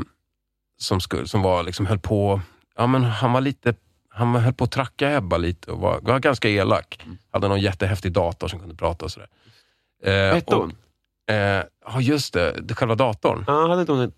som, 0.79 1.01
skulle, 1.01 1.29
som 1.29 1.43
var, 1.43 1.63
liksom, 1.63 1.87
höll 1.87 1.99
på, 1.99 2.41
ja 2.77 2.87
men 2.87 3.05
han 3.05 3.33
var 3.33 3.41
lite 3.41 3.75
han 4.09 4.35
höll 4.35 4.53
på 4.55 4.65
att 4.65 4.71
tracka 4.71 5.11
Ebba 5.17 5.37
lite 5.37 5.71
och 5.71 5.79
var, 5.81 6.01
var 6.03 6.19
ganska 6.19 6.49
elak. 6.49 7.01
Mm. 7.05 7.19
Hade 7.31 7.49
någon 7.49 7.61
jättehäftig 7.61 8.13
dator 8.13 8.49
som 8.49 8.61
kunde 8.61 8.75
prata 8.75 9.05
och 9.05 9.11
sådär. 9.11 9.29
Eh, 10.03 10.13
Vad 10.13 10.35
hette 10.35 10.55
och- 10.55 10.61
hon? 10.61 10.77
Eh, 11.31 11.63
Ja, 11.89 12.01
just 12.01 12.35
det. 12.35 12.75
Själva 12.75 12.95
datorn. 12.95 13.45
Ja, 13.47 13.69
hade 13.69 13.93
hon 13.93 14.01
ett... 14.01 14.15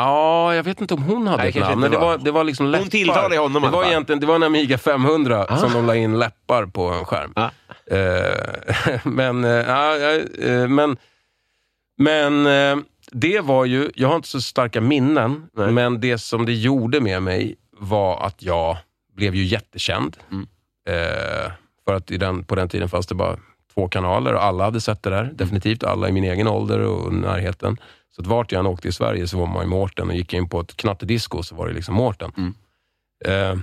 Ja, 0.00 0.54
jag 0.54 0.62
vet 0.62 0.80
inte 0.80 0.94
om 0.94 1.02
hon 1.02 1.26
hade 1.26 1.42
Nej, 1.42 1.48
ett 1.48 1.60
namn, 1.60 1.80
men 1.80 1.90
det 1.90 1.98
var. 1.98 2.18
det 2.18 2.30
var 2.30 2.44
liksom 2.44 2.66
läppar. 2.66 2.86
tilltalade 2.86 3.38
honom 3.38 3.62
det 3.62 3.68
var 3.68 3.84
egentligen 3.84 4.20
Det 4.20 4.26
var 4.26 4.34
en 4.34 4.42
Amiga 4.42 4.78
500 4.78 5.46
Ah. 5.48 5.56
som 5.56 5.72
de 5.72 5.86
la 5.86 5.96
in 5.96 6.18
läppar 6.18 6.66
på 6.66 6.84
en 6.88 7.04
skärm. 7.04 7.32
Ja. 7.36 7.50
Eh, 7.96 9.00
men, 9.04 9.44
ja, 9.44 9.96
eh, 10.38 10.68
men, 10.68 10.96
men 11.98 12.44
det 13.12 13.40
var 13.40 13.64
ju, 13.64 13.90
jag 13.94 14.08
har 14.08 14.16
inte 14.16 14.28
så 14.28 14.40
starka 14.40 14.80
minnen, 14.80 15.48
Nej. 15.56 15.70
men 15.72 16.00
det 16.00 16.18
som 16.18 16.46
det 16.46 16.52
gjorde 16.52 17.00
med 17.00 17.22
mig 17.22 17.56
var 17.78 18.22
att 18.26 18.42
jag 18.42 18.76
blev 19.16 19.34
ju 19.34 19.44
jättekänd. 19.44 20.16
Mm. 20.32 20.46
För 21.84 21.94
att 21.94 22.10
i 22.10 22.16
den, 22.16 22.44
på 22.44 22.54
den 22.54 22.68
tiden 22.68 22.88
fanns 22.88 23.06
det 23.06 23.14
bara 23.14 23.36
två 23.74 23.88
kanaler 23.88 24.34
och 24.34 24.44
alla 24.44 24.64
hade 24.64 24.80
sett 24.80 25.02
det 25.02 25.10
där. 25.10 25.30
Definitivt 25.34 25.84
alla 25.84 26.08
i 26.08 26.12
min 26.12 26.24
egen 26.24 26.48
ålder 26.48 26.78
och 26.80 27.12
närheten. 27.14 27.76
Så 28.10 28.22
att 28.22 28.26
vart 28.26 28.52
jag 28.52 28.58
än 28.58 28.66
åkte 28.66 28.88
i 28.88 28.92
Sverige 28.92 29.28
så 29.28 29.38
var 29.38 29.46
man 29.46 29.62
ju 29.62 29.68
Mårten 29.68 30.08
och 30.08 30.14
gick 30.14 30.32
jag 30.32 30.42
in 30.42 30.48
på 30.48 30.60
ett 30.60 30.76
knattedisco 30.76 31.42
så 31.42 31.54
var 31.54 31.68
det 31.68 31.74
liksom 31.74 31.94
Mårten. 31.94 32.32
Mm. 32.36 32.54
Eh, 33.24 33.60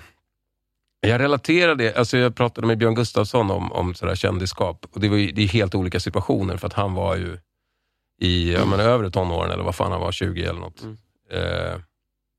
jag 1.02 1.22
relaterade, 1.22 1.94
alltså 1.98 2.18
jag 2.18 2.36
pratade 2.36 2.68
med 2.68 2.78
Björn 2.78 2.96
Gustafsson 2.96 3.52
om, 3.52 3.72
om 3.72 3.96
sådär 3.96 4.16
kändisskap 4.16 4.86
och 4.92 5.00
det, 5.00 5.10
var 5.10 5.18
ju, 5.18 5.32
det 5.32 5.44
är 5.44 5.48
helt 5.48 5.76
olika 5.76 6.00
situationer 6.00 6.58
för 6.58 6.68
att 6.68 6.74
han 6.74 6.94
var 6.94 7.16
ju 7.16 7.38
i 8.22 8.54
ja, 8.54 8.66
men, 8.66 8.80
övre 8.80 9.12
tonåren 9.12 9.52
eller 9.52 9.64
vad 9.64 9.76
fan 9.76 9.92
han 9.92 10.02
var, 10.02 10.12
20 10.12 10.44
eller 10.44 10.60
något. 10.60 10.82
Mm. 10.82 10.98
Eh, 11.32 11.80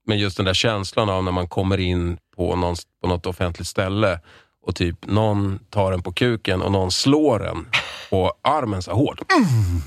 men 0.07 0.19
just 0.19 0.37
den 0.37 0.47
där 0.47 0.55
känslan 0.55 1.09
av 1.09 1.25
när 1.25 1.33
man 1.33 1.49
kommer 1.49 1.79
in 1.79 2.19
på, 2.37 2.57
någon, 2.57 2.77
på 3.03 3.09
något 3.09 3.27
offentligt 3.27 3.69
ställe 3.69 4.21
och 4.63 4.77
typ 4.77 5.07
någon 5.07 5.59
tar 5.71 5.93
en 5.93 6.03
på 6.03 6.13
kuken 6.13 6.63
och 6.63 6.73
någon 6.73 6.93
slår 6.93 7.47
en 7.47 7.67
på 8.11 8.33
armen 8.43 8.83
så 8.83 8.93
hårt. 8.93 9.33
Mm. 9.33 9.83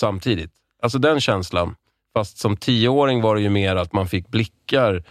Samtidigt. 0.00 0.52
Alltså 0.82 0.98
den 0.98 1.20
känslan. 1.20 1.74
Fast 2.14 2.38
som 2.38 2.56
tioåring 2.56 3.22
var 3.22 3.34
det 3.36 3.40
ju 3.42 3.48
mer 3.50 3.76
att 3.76 3.92
man 3.92 4.08
fick 4.08 4.28
blickar. 4.28 5.04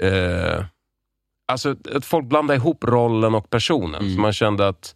Eh, 0.00 0.64
alltså 1.48 1.76
att 1.94 2.04
folk 2.04 2.26
blandade 2.26 2.56
ihop 2.56 2.84
rollen 2.84 3.34
och 3.34 3.50
personen. 3.50 4.00
Mm. 4.02 4.14
Så 4.14 4.20
man 4.20 4.32
kände 4.32 4.68
att 4.68 4.94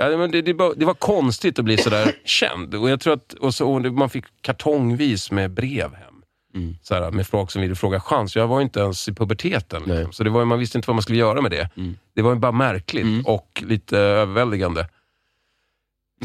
Ja, 0.00 0.16
men 0.16 0.30
det, 0.30 0.42
det, 0.42 0.52
var, 0.52 0.74
det 0.76 0.84
var 0.84 0.94
konstigt 0.94 1.58
att 1.58 1.64
bli 1.64 1.76
sådär 1.76 2.12
känd. 2.24 2.74
Och 2.74 2.90
jag 2.90 3.00
tror 3.00 3.12
att, 3.14 3.32
och 3.32 3.54
så, 3.54 3.68
och 3.72 3.82
man 3.92 4.10
fick 4.10 4.24
kartongvis 4.40 5.30
med 5.30 5.50
brev 5.50 5.94
hem. 5.94 6.14
Mm. 6.54 6.76
Så 6.82 6.94
här, 6.94 7.10
med 7.10 7.26
folk 7.26 7.50
som 7.50 7.62
ville 7.62 7.74
fråga 7.74 8.00
chans. 8.00 8.36
Jag 8.36 8.46
var 8.46 8.58
ju 8.58 8.62
inte 8.62 8.80
ens 8.80 9.08
i 9.08 9.14
puberteten. 9.14 9.82
Liksom. 9.86 10.12
Så 10.12 10.24
det 10.24 10.30
var, 10.30 10.44
man 10.44 10.58
visste 10.58 10.78
inte 10.78 10.88
vad 10.88 10.94
man 10.94 11.02
skulle 11.02 11.18
göra 11.18 11.40
med 11.40 11.50
det. 11.50 11.70
Mm. 11.76 11.96
Det 12.14 12.22
var 12.22 12.32
ju 12.32 12.38
bara 12.38 12.52
märkligt 12.52 13.04
Mm. 13.04 13.26
och 13.26 13.62
lite 13.66 13.98
överväldigande. 13.98 14.86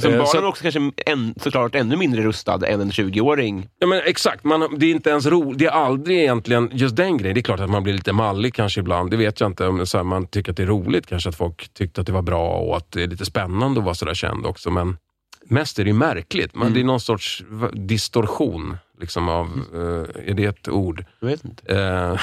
Som 0.02 0.12
Eh, 0.12 0.18
barn 0.18 0.28
så- 0.28 0.38
är 0.38 0.46
också 0.46 0.62
kanske 0.64 0.92
en, 1.06 1.34
såklart 1.42 1.76
ännu 1.76 1.96
mindre 1.96 2.22
rustad 2.24 2.68
än 2.68 2.82
en 2.82 2.92
20-åring. 2.92 3.70
Ja, 3.80 3.88
men 3.88 4.02
exakt, 4.06 4.44
man, 4.44 4.80
det 4.80 4.86
är 4.86 4.92
inte 4.92 5.10
ens 5.10 5.26
ro, 5.26 5.54
Det 5.54 5.66
är 5.66 5.70
aldrig 5.72 6.18
egentligen 6.20 6.70
just 6.74 6.96
den 6.96 7.18
grejen. 7.18 7.34
Det 7.36 7.40
är 7.40 7.44
klart 7.44 7.60
att 7.60 7.70
man 7.70 7.84
blir 7.84 7.94
lite 7.94 8.14
mallig 8.14 8.54
kanske 8.54 8.80
ibland. 8.80 9.12
Det 9.12 9.18
vet 9.18 9.40
jag 9.40 9.50
inte. 9.50 9.68
Om 9.68 9.86
så 9.86 9.98
här, 9.98 10.04
man 10.04 10.28
tycker 10.28 10.52
att 10.52 10.58
det 10.58 10.64
är 10.64 10.68
roligt 10.68 11.08
kanske 11.08 11.30
att 11.30 11.36
folk 11.36 11.74
tyckte 11.74 12.02
att 12.02 12.08
det 12.08 12.14
var 12.14 12.22
bra 12.22 12.50
och 12.50 12.78
att 12.78 12.92
det 12.92 13.04
är 13.04 13.08
lite 13.08 13.26
spännande 13.26 13.80
att 13.80 13.84
vara 13.86 13.96
sådär 13.96 14.14
känd 14.14 14.46
också. 14.46 14.70
Men 14.72 14.98
mest 15.46 15.80
är 15.80 15.84
det 15.84 15.90
ju 15.90 15.94
märkligt. 15.94 16.56
Man, 16.56 16.62
Mm. 16.68 16.74
Det 16.74 16.80
är 16.80 16.84
någon 16.84 17.00
sorts 17.00 17.44
distorsion 17.74 18.78
liksom 19.00 19.30
av, 19.30 19.48
eh, 19.74 20.30
är 20.30 20.34
det 20.34 20.46
ett 20.46 20.70
ord? 20.70 21.06
Jag 21.20 21.28
vet 21.28 21.46
inte. 21.46 21.76
Eh, 21.76 22.20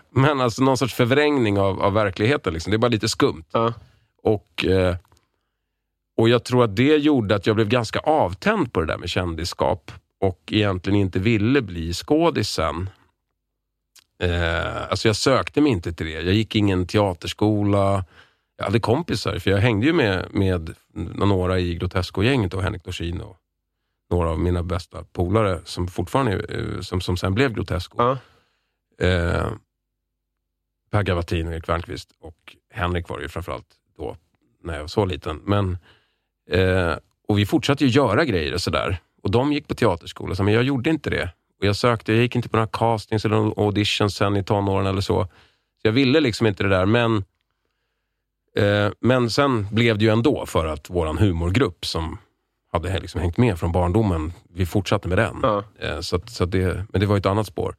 men 0.14 0.40
alltså 0.40 0.62
någon 0.62 0.76
sorts 0.78 0.94
förvrängning 0.94 1.58
av, 1.58 1.82
av 1.82 1.92
verkligheten. 1.92 2.52
Liksom. 2.52 2.70
Det 2.70 2.76
är 2.76 2.78
bara 2.78 2.88
lite 2.88 3.08
skumt. 3.08 3.44
Ja. 3.52 3.72
Och, 4.22 4.64
eh, 4.64 4.96
och 6.16 6.28
jag 6.28 6.44
tror 6.44 6.64
att 6.64 6.76
det 6.76 6.96
gjorde 6.96 7.34
att 7.34 7.46
jag 7.46 7.56
blev 7.56 7.68
ganska 7.68 7.98
avtänd 7.98 8.72
på 8.72 8.80
det 8.80 8.86
där 8.86 8.98
med 8.98 9.08
kändisskap 9.08 9.92
och 10.20 10.40
egentligen 10.50 11.00
inte 11.00 11.18
ville 11.18 11.62
bli 11.62 11.92
skådis 11.92 12.48
sen. 12.48 12.90
Eh, 14.22 14.90
alltså 14.90 15.08
jag 15.08 15.16
sökte 15.16 15.60
mig 15.60 15.72
inte 15.72 15.92
till 15.92 16.06
det. 16.06 16.12
Jag 16.12 16.34
gick 16.34 16.56
ingen 16.56 16.86
teaterskola. 16.86 18.04
Jag 18.56 18.64
hade 18.64 18.80
kompisar, 18.80 19.38
för 19.38 19.50
jag 19.50 19.58
hängde 19.58 19.86
ju 19.86 19.92
med, 19.92 20.26
med 20.30 20.74
några 21.16 21.58
i 21.58 21.74
Grotesco-gänget 21.74 22.54
och 22.54 22.62
Henrik 22.62 22.84
Dorsin 22.84 23.20
och 23.20 23.36
några 24.10 24.30
av 24.30 24.38
mina 24.38 24.62
bästa 24.62 25.04
polare 25.12 25.60
som 25.64 25.88
fortfarande 25.88 26.32
eh, 26.32 26.80
som, 26.80 27.00
som 27.00 27.16
sen 27.16 27.34
blev 27.34 27.52
Grotesco. 27.52 27.96
Ja. 27.98 28.18
Eh, 29.06 29.52
per 30.90 31.02
Gavatin 31.02 31.46
och 31.46 31.52
Erik 31.52 31.68
Wernqvist 31.68 32.10
och 32.20 32.56
Henrik 32.70 33.08
var 33.08 33.16
det 33.16 33.22
ju 33.22 33.28
framförallt 33.28 33.76
då, 33.96 34.16
när 34.62 34.74
jag 34.74 34.80
var 34.80 34.88
så 34.88 35.04
liten. 35.04 35.40
Men, 35.44 35.78
eh, 36.50 36.92
och 37.28 37.38
vi 37.38 37.46
fortsatte 37.46 37.84
ju 37.84 37.90
göra 37.90 38.24
grejer 38.24 38.54
och 38.54 38.60
sådär. 38.60 38.96
Och 39.22 39.30
de 39.30 39.52
gick 39.52 39.68
på 39.68 39.74
teaterskola, 39.74 40.34
men 40.44 40.54
jag 40.54 40.62
gjorde 40.62 40.90
inte 40.90 41.10
det. 41.10 41.30
Och 41.60 41.66
jag 41.66 41.76
sökte, 41.76 42.12
jag 42.12 42.22
gick 42.22 42.36
inte 42.36 42.48
på 42.48 42.56
några 42.56 42.66
castings 42.66 43.24
eller 43.24 43.36
auditions 43.66 44.14
sen 44.14 44.36
i 44.36 44.44
tonåren 44.44 44.86
eller 44.86 45.00
så. 45.00 45.24
så 45.82 45.88
jag 45.88 45.92
ville 45.92 46.20
liksom 46.20 46.46
inte 46.46 46.62
det 46.62 46.68
där, 46.68 46.86
men 46.86 47.24
Eh, 48.56 48.90
men 49.00 49.30
sen 49.30 49.66
blev 49.70 49.98
det 49.98 50.04
ju 50.04 50.10
ändå 50.10 50.46
för 50.46 50.66
att 50.66 50.90
våran 50.90 51.18
humorgrupp 51.18 51.86
som 51.86 52.18
hade 52.72 52.98
liksom 53.00 53.20
hängt 53.20 53.36
med 53.36 53.58
från 53.58 53.72
barndomen, 53.72 54.32
vi 54.54 54.66
fortsatte 54.66 55.08
med 55.08 55.18
den. 55.18 55.36
Ja. 55.42 55.64
Eh, 55.78 56.00
så 56.00 56.20
så 56.26 56.44
det, 56.44 56.84
men 56.88 57.00
det 57.00 57.06
var 57.06 57.14
ju 57.16 57.18
ett 57.18 57.26
annat 57.26 57.46
spår. 57.46 57.74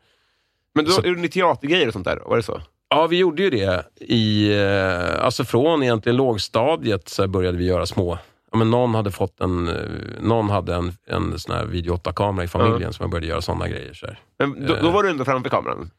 Men 0.75 0.85
då 0.85 0.91
Så- 0.91 1.07
gjorde 1.07 1.21
ni 1.21 1.29
teatergrejer 1.29 1.87
och 1.87 1.93
sånt 1.93 2.05
där? 2.05 2.19
Var 2.25 2.37
det 2.37 2.43
så? 2.43 2.61
Ja, 2.89 3.07
vi 3.07 3.17
gjorde 3.17 3.43
ju 3.43 3.49
det. 3.49 3.85
I, 3.99 4.53
eh, 4.59 5.25
alltså 5.25 5.43
från 5.45 5.83
egentligen 5.83 6.15
lågstadiet 6.15 7.09
så 7.09 7.27
började 7.27 7.57
vi 7.57 7.65
göra 7.65 7.85
små... 7.85 8.17
Ja, 8.53 8.57
men 8.59 8.71
någon 8.71 8.95
hade 8.95 9.11
fått 9.11 9.41
en, 9.41 9.67
eh, 9.67 9.75
någon 10.21 10.49
hade 10.49 10.75
en, 10.75 10.91
en 11.07 11.39
sån 11.39 11.55
här 11.55 11.65
video 11.65 11.95
8-kamera 11.95 12.45
i 12.45 12.47
familjen 12.47 12.93
som 12.93 13.03
man 13.03 13.09
började 13.09 13.27
göra 13.27 13.41
såna 13.41 13.67
grejer. 13.67 13.93
Så 13.93 14.05
här. 14.05 14.19
Men 14.39 14.65
då, 14.67 14.75
då 14.81 14.91
var 14.91 15.03
du 15.03 15.09
ändå 15.09 15.25
framför 15.25 15.49
kameran? 15.49 15.89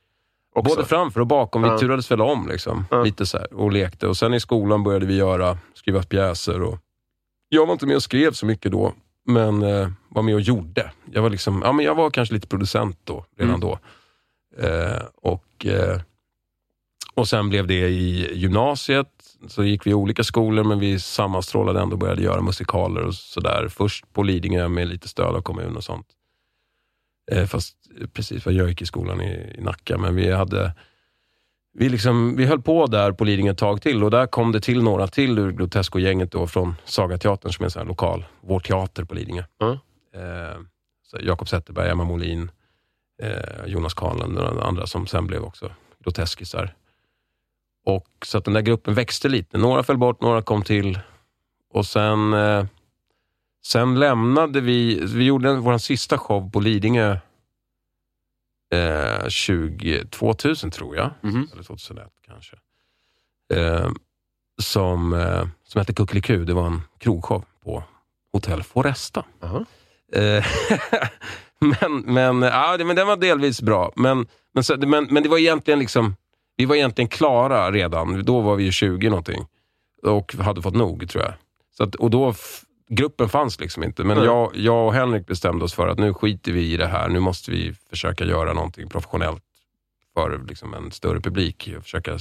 Också. 0.55 0.77
Både 0.77 0.88
framför 0.88 1.21
och 1.21 1.27
bakom. 1.27 1.62
Vi 1.62 1.69
Ja. 1.69 1.79
turades 1.79 2.11
väl 2.11 2.21
om 2.21 2.49
liksom, 2.49 2.85
Ja. 2.90 3.03
lite 3.03 3.27
så 3.27 3.38
här, 3.38 3.55
och 3.55 3.73
lekte. 3.73 4.07
Och 4.09 4.17
Sen 4.17 4.35
i 4.35 4.40
skolan 4.40 4.83
började 4.83 5.07
vi 5.07 5.17
göra, 5.17 5.59
skriva 5.75 6.03
pjäser. 6.03 6.62
Och 6.62 6.79
jag 7.49 7.67
var 7.67 7.73
inte 7.73 7.87
med 7.87 7.97
och 7.97 8.03
skrev 8.03 8.33
så 8.33 8.47
mycket 8.47 8.73
då, 8.73 8.93
men 9.27 9.62
eh, 9.62 9.88
var 10.09 10.23
med 10.23 10.35
och 10.35 10.40
gjorde. 10.40 10.90
Jag 11.12 11.23
var, 11.23 11.31
liksom, 11.31 11.62
ja, 11.64 11.73
men 11.73 11.85
jag 11.85 11.95
var 11.95 12.11
kanske 12.11 12.35
lite 12.35 12.47
producent 12.49 12.99
då, 13.05 13.25
redan 13.37 13.55
Mm. 13.55 13.61
då. 13.61 13.79
Eh, 14.67 15.03
och, 15.23 15.67
eh, 15.67 16.01
och 17.14 17.29
sen 17.29 17.49
blev 17.49 17.67
det 17.67 17.88
i 17.88 18.35
gymnasiet. 18.38 19.09
Så 19.48 19.64
gick 19.64 19.87
vi 19.87 19.90
i 19.90 19.94
olika 19.94 20.24
skolor, 20.24 20.64
men 20.64 20.78
vi 20.78 21.00
sammanstrålade 21.00 21.80
ändå 21.80 21.94
och 21.94 21.98
började 21.98 22.22
göra 22.22 22.40
musikaler 22.40 23.02
och 23.02 23.14
sådär. 23.14 23.68
Först 23.68 24.12
på 24.12 24.22
Lidingö 24.22 24.68
med 24.68 24.88
lite 24.88 25.09
stöd 25.09 25.37
av 25.37 25.42
kommun 25.42 25.76
och 25.76 25.85
sånt. 25.85 26.07
Eh, 27.33 27.46
fast 27.46 27.76
precis, 28.12 28.46
jag 28.46 28.68
gick 28.68 28.83
i 28.83 28.87
skolan 28.87 29.20
i, 29.20 29.54
i 29.59 29.61
Nacka, 29.61 29.98
men 29.98 30.14
vi 30.14 30.33
hade 30.33 30.72
vi, 31.78 31.88
liksom, 31.88 32.37
vi 32.37 32.44
höll 32.44 32.62
på 32.62 32.87
där 32.87 33.12
på 33.12 33.24
Lidingö 33.24 33.50
ett 33.52 33.59
tag 33.59 33.83
till 33.83 34.04
och 34.04 34.11
där 34.11 34.26
kom 34.26 34.52
det 34.52 34.61
till 34.61 34.83
några 34.83 35.07
till 35.07 35.38
ur 35.38 35.52
Grotesco-gänget 35.52 36.33
då 36.33 36.46
från 36.46 36.74
Sagateatern 36.85 37.52
som 37.52 37.62
är 37.62 37.66
en 37.66 37.70
sån 37.70 37.80
här 37.80 37.88
lokal, 37.88 38.24
vår 38.40 38.61
teater 38.61 39.04
på 39.04 39.14
Lidingö. 39.14 39.44
Ja. 39.59 39.78
Eh, 40.14 40.61
Jakob 41.20 41.48
Zetterberg, 41.48 41.90
Emma 41.90 42.04
Molin, 42.04 42.50
eh, 43.22 43.66
Jonas 43.66 43.94
Karlund 43.94 44.38
och 44.38 44.68
andra 44.68 44.87
som 44.87 45.07
sen 45.07 45.26
blev 45.26 45.44
också 45.44 45.70
groteskisar. 46.04 46.74
Och 47.85 48.09
så 48.25 48.38
att 48.38 48.44
den 48.44 48.55
där 48.55 48.61
gruppen 48.61 48.94
växte 48.94 49.29
lite. 49.29 49.59
Några 49.59 49.83
föll 49.83 49.99
bort, 49.99 50.20
några 50.20 50.42
kom 50.42 50.62
till. 50.62 50.99
Och 51.70 51.87
sen, 51.87 52.33
eh, 52.33 52.66
sen 53.64 53.99
lämnade 54.01 54.61
vi, 54.61 55.05
vi 55.05 55.25
gjorde 55.25 55.55
vår 55.55 55.79
sista 55.79 56.18
show 56.18 56.51
på 56.51 56.61
Lidingö 56.61 57.16
eh, 58.73 59.29
20, 59.29 60.05
2000 60.05 60.70
tror 60.70 60.97
jag. 60.97 61.11
Mhm. 61.20 61.49
Eller 61.53 61.62
2001 61.62 62.09
kanske. 62.27 62.57
Eh, 63.55 63.90
som, 64.62 65.12
eh, 65.12 65.47
som 65.64 65.79
hette 65.79 65.94
Kuckeliku. 65.94 66.44
Det 66.44 66.55
var 66.55 66.66
en 66.66 66.83
krogshow 66.99 67.44
på 67.64 67.83
Hotell 68.33 68.62
Foresta. 68.62 69.25
Jaha. 69.40 69.64
Eh, 70.12 70.44
men, 71.81 71.99
men, 72.01 72.42
ja, 72.42 72.77
men 72.79 72.97
den 72.97 73.07
var 73.07 73.16
delvis 73.16 73.62
bra. 73.62 73.92
Men, 73.97 74.27
men, 74.53 74.90
men, 74.90 75.07
men 75.11 75.23
det 75.23 75.29
var 75.29 75.38
egentligen 75.38 75.79
liksom, 75.79 76.16
vi 76.57 76.64
var 76.64 76.77
egentligen 76.77 77.09
klara 77.09 77.73
redan. 77.73 78.25
Då 78.25 78.40
var 78.40 78.57
vi 78.57 78.64
ju 78.64 78.73
20 78.73 79.09
någonting. 79.09 79.47
Och 80.03 80.35
hade 80.35 80.62
fått 80.62 80.75
nog, 80.75 81.09
tror 81.09 81.25
jag. 81.25 81.35
Så 81.77 81.85
att, 81.85 81.95
och 81.95 82.11
då, 82.11 82.35
gruppen 82.88 83.29
fanns 83.29 83.61
liksom 83.61 83.83
inte. 83.85 84.05
Men 84.05 84.17
Nej. 84.17 84.27
jag, 84.27 84.57
jag 84.57 84.87
och 84.87 84.95
Henrik 84.95 85.27
bestämde 85.27 85.64
oss 85.64 85.75
för 85.75 85.88
att 85.88 85.99
nu 85.99 86.14
skiter 86.14 86.53
vi 86.53 86.73
i 86.73 86.77
det 86.77 86.87
här. 86.87 87.09
Nu 87.09 87.21
måste 87.21 87.51
vi 87.51 87.75
försöka 87.90 88.25
göra 88.25 88.53
någonting 88.53 88.88
professionellt 88.88 89.43
för 90.14 90.45
liksom 90.49 90.75
en 90.75 90.90
större 90.90 91.21
publik. 91.21 91.71
Och 91.77 91.83
försöka 91.83 92.19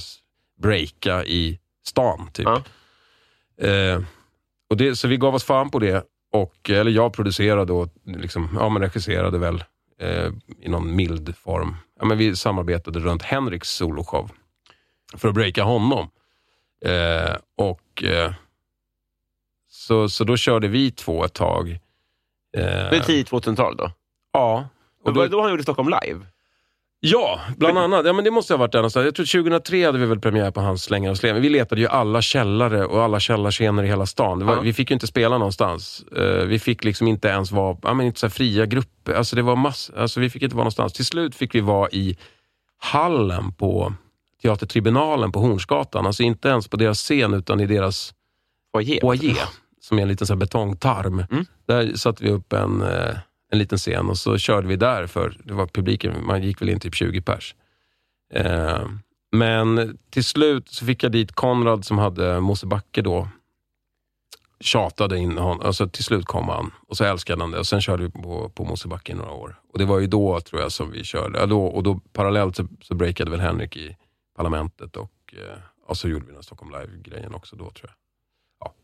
breaka 0.62 1.24
i 1.24 1.58
stan, 1.86 2.30
typ. 2.32 2.46
Ja. 2.46 2.62
Eh, 3.68 4.02
och 4.70 4.76
det, 4.76 4.96
så 4.96 5.08
vi 5.08 5.16
gav 5.16 5.34
oss 5.34 5.44
fan 5.44 5.70
på 5.70 5.78
det. 5.78 6.04
Och, 6.32 6.70
eller 6.70 6.90
jag 6.90 7.12
producerade 7.12 7.72
och 7.72 7.88
liksom, 8.04 8.48
ja, 8.60 8.68
men 8.68 8.82
regisserade 8.82 9.38
väl 9.38 9.64
eh, 10.00 10.30
i 10.60 10.68
någon 10.68 10.96
mild 10.96 11.36
form. 11.36 11.76
Ja, 12.04 12.08
men 12.08 12.18
vi 12.18 12.36
samarbetade 12.36 12.98
runt 13.00 13.22
Henriks 13.22 13.70
soloshow 13.70 14.30
för 15.16 15.28
att 15.28 15.34
breaka 15.34 15.62
honom. 15.62 16.10
Eh, 16.84 17.36
och 17.56 18.02
eh, 18.04 18.32
så, 19.68 20.08
så 20.08 20.24
då 20.24 20.36
körde 20.36 20.68
vi 20.68 20.90
två 20.90 21.24
ett 21.24 21.32
tag. 21.32 21.70
Eh, 21.70 22.60
Det 22.62 22.96
är 22.96 23.00
tidigt 23.00 23.30
2000-tal 23.30 23.76
då? 23.76 23.90
ja. 24.32 24.68
Och 25.04 25.12
då, 25.12 25.26
då, 25.26 25.42
han 25.42 25.50
gjort 25.50 25.62
Stockholm 25.62 25.94
live? 26.02 26.26
Ja, 27.06 27.40
bland 27.56 27.78
annat. 27.78 28.06
Ja, 28.06 28.12
men 28.12 28.24
det 28.24 28.30
måste 28.30 28.52
ha 28.52 28.58
varit 28.58 28.72
där 28.72 28.78
någonstans. 28.78 29.04
Jag 29.04 29.14
tror 29.14 29.42
2003 29.42 29.86
hade 29.86 29.98
vi 29.98 30.06
väl 30.06 30.20
premiär 30.20 30.50
på 30.50 30.60
hans 30.60 30.82
Slängar 30.82 31.10
och 31.10 31.16
sleven. 31.16 31.42
Vi 31.42 31.48
letade 31.48 31.80
ju 31.80 31.86
alla 31.88 32.22
källare 32.22 32.84
och 32.84 33.02
alla 33.02 33.20
källarscener 33.20 33.82
i 33.82 33.86
hela 33.86 34.06
stan. 34.06 34.46
Var, 34.46 34.54
Ja. 34.54 34.60
Vi 34.60 34.72
fick 34.72 34.90
ju 34.90 34.94
inte 34.94 35.06
spela 35.06 35.38
någonstans. 35.38 36.04
Eh, 36.16 36.46
vi 36.46 36.58
fick 36.58 36.84
liksom 36.84 37.08
inte 37.08 37.28
ens 37.28 37.52
vara, 37.52 37.76
ja, 37.82 37.94
men 37.94 38.06
inte 38.06 38.20
så 38.20 38.30
fria 38.30 38.66
grupper. 38.66 39.14
Alltså 39.14 39.36
det 39.36 39.42
var 39.42 39.56
mass, 39.56 39.90
alltså 39.96 40.20
vi 40.20 40.30
fick 40.30 40.42
inte 40.42 40.56
vara 40.56 40.64
någonstans. 40.64 40.92
Till 40.92 41.04
slut 41.04 41.34
fick 41.34 41.54
vi 41.54 41.60
vara 41.60 41.90
i 41.90 42.16
hallen 42.78 43.52
på 43.52 43.94
Teatertribunalen 44.42 45.32
på 45.32 45.40
Hornsgatan. 45.40 46.06
Alltså 46.06 46.22
inte 46.22 46.48
ens 46.48 46.68
på 46.68 46.76
deras 46.76 46.98
scen 46.98 47.34
utan 47.34 47.60
i 47.60 47.66
deras 47.66 48.14
Foyer? 48.72 49.00
foyer, 49.00 49.48
som 49.80 49.98
är 49.98 50.02
en 50.02 50.08
liten 50.08 50.26
så 50.26 50.32
här 50.32 50.38
betongtarm. 50.38 51.24
Mm. 51.30 51.44
Där 51.66 51.92
satte 51.96 52.24
vi 52.24 52.30
upp 52.30 52.52
en, 52.52 52.82
eh, 52.82 53.14
en 53.54 53.58
liten 53.58 53.78
scen 53.78 54.08
och 54.08 54.18
så 54.18 54.38
körde 54.38 54.68
vi 54.68 54.76
där 54.76 55.06
för 55.06 55.36
det 55.44 55.54
var 55.54 55.66
publiken, 55.66 56.26
man 56.26 56.42
gick 56.42 56.62
väl 56.62 56.68
in 56.68 56.80
typ 56.80 56.94
20 56.94 57.20
pers. 57.20 57.54
Eh, 58.32 58.88
men 59.32 59.98
till 60.10 60.24
slut 60.24 60.68
så 60.68 60.86
fick 60.86 61.02
jag 61.02 61.12
dit 61.12 61.32
Konrad 61.32 61.84
som 61.84 61.98
hade 61.98 62.40
Mosebacke 62.40 63.02
då. 63.02 63.28
Tjatade 64.60 65.18
in 65.18 65.38
honom, 65.38 65.60
alltså 65.60 65.88
till 65.88 66.04
slut 66.04 66.24
kom 66.26 66.48
han 66.48 66.70
och 66.88 66.96
så 66.96 67.04
älskade 67.04 67.42
han 67.42 67.50
det 67.50 67.58
och 67.58 67.66
sen 67.66 67.80
körde 67.80 68.02
vi 68.02 68.10
på, 68.10 68.48
på 68.48 68.64
Mosebacke 68.64 69.12
i 69.12 69.14
några 69.14 69.32
år. 69.32 69.60
Och 69.72 69.78
det 69.78 69.84
var 69.84 69.98
ju 69.98 70.06
då 70.06 70.40
tror 70.40 70.60
jag 70.60 70.72
som 70.72 70.90
vi 70.90 71.04
körde, 71.04 71.38
ja, 71.38 71.46
då, 71.46 71.64
och 71.64 71.82
då 71.82 72.00
parallellt 72.12 72.56
så, 72.56 72.66
så 72.82 72.94
breakade 72.94 73.30
väl 73.30 73.40
Henrik 73.40 73.76
i 73.76 73.96
Parlamentet 74.36 74.96
och, 74.96 75.12
eh, 75.32 75.58
och 75.86 75.96
så 75.96 76.08
gjorde 76.08 76.24
vi 76.24 76.26
den 76.26 76.36
här 76.36 76.42
Stockholm 76.42 76.72
Live-grejen 76.72 77.34
också 77.34 77.56
då 77.56 77.70
tror 77.70 77.90
jag. 77.90 77.96
Ja. 78.60 78.74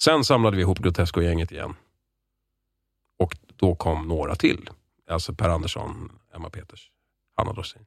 Sen 0.00 0.24
samlade 0.24 0.56
vi 0.56 0.62
ihop 0.62 0.78
Grotesco-gänget 0.78 1.52
igen. 1.52 1.74
Och 3.18 3.36
då 3.58 3.74
kom 3.74 4.08
några 4.08 4.34
till. 4.34 4.70
Alltså 5.10 5.34
Per 5.34 5.48
Andersson, 5.48 6.12
Emma 6.36 6.50
Peters, 6.50 6.90
Hanna 7.36 7.52
Dorsin. 7.52 7.82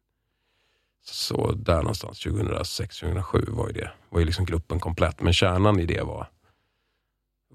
Så 1.04 1.52
där 1.52 1.78
någonstans, 1.78 2.26
2006-2007 2.26 3.50
var 3.52 3.68
ju 3.68 3.74
det. 3.74 3.92
var 4.10 4.20
ju 4.20 4.26
liksom 4.26 4.46
gruppen 4.46 4.80
komplett. 4.80 5.22
Men 5.22 5.34
kärnan 5.34 5.80
i 5.80 5.86
det 5.86 6.02
var, 6.02 6.28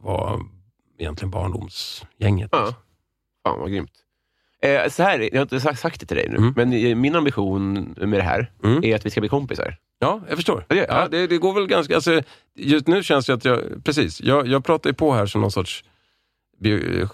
var 0.01 0.41
egentligen 0.99 1.31
barndomsgänget. 1.31 2.49
Ja. 2.53 2.75
Fan 3.45 3.61
vad 3.61 3.71
grymt. 3.71 3.93
Eh, 4.63 4.89
så 4.89 5.03
här, 5.03 5.19
jag 5.21 5.35
har 5.39 5.43
inte 5.43 5.61
sagt, 5.61 5.81
sagt 5.81 6.01
det 6.01 6.07
till 6.07 6.17
dig 6.17 6.29
nu, 6.29 6.37
Mm. 6.37 6.53
men 6.57 7.01
min 7.01 7.17
ambition 7.17 7.75
med 7.97 8.19
det 8.19 8.23
här 8.23 8.53
Mm. 8.65 8.85
är 8.85 8.97
att 8.97 9.07
vi 9.07 9.11
ska 9.11 9.21
bli 9.21 9.29
kompisar. 9.29 9.77
Ja, 9.99 10.21
jag 10.29 10.37
förstår. 10.37 10.65
Ja, 10.69 10.75
det- 10.75 10.87
Ja, 10.89 11.09
det, 11.09 11.27
det 11.27 11.39
går 11.39 11.55
väl 11.55 11.67
ganska... 11.67 11.95
Alltså, 11.95 12.23
just 12.55 12.87
nu 12.87 13.03
känns 13.03 13.27
det 13.27 13.35
att 13.35 13.45
jag... 13.45 13.85
Precis, 13.85 14.21
jag, 14.21 14.47
jag 14.47 14.65
pratar 14.65 14.91
ju 14.91 14.95
på 14.95 15.13
här 15.13 15.27
som 15.27 15.41
någon 15.41 15.51
sorts 15.51 15.85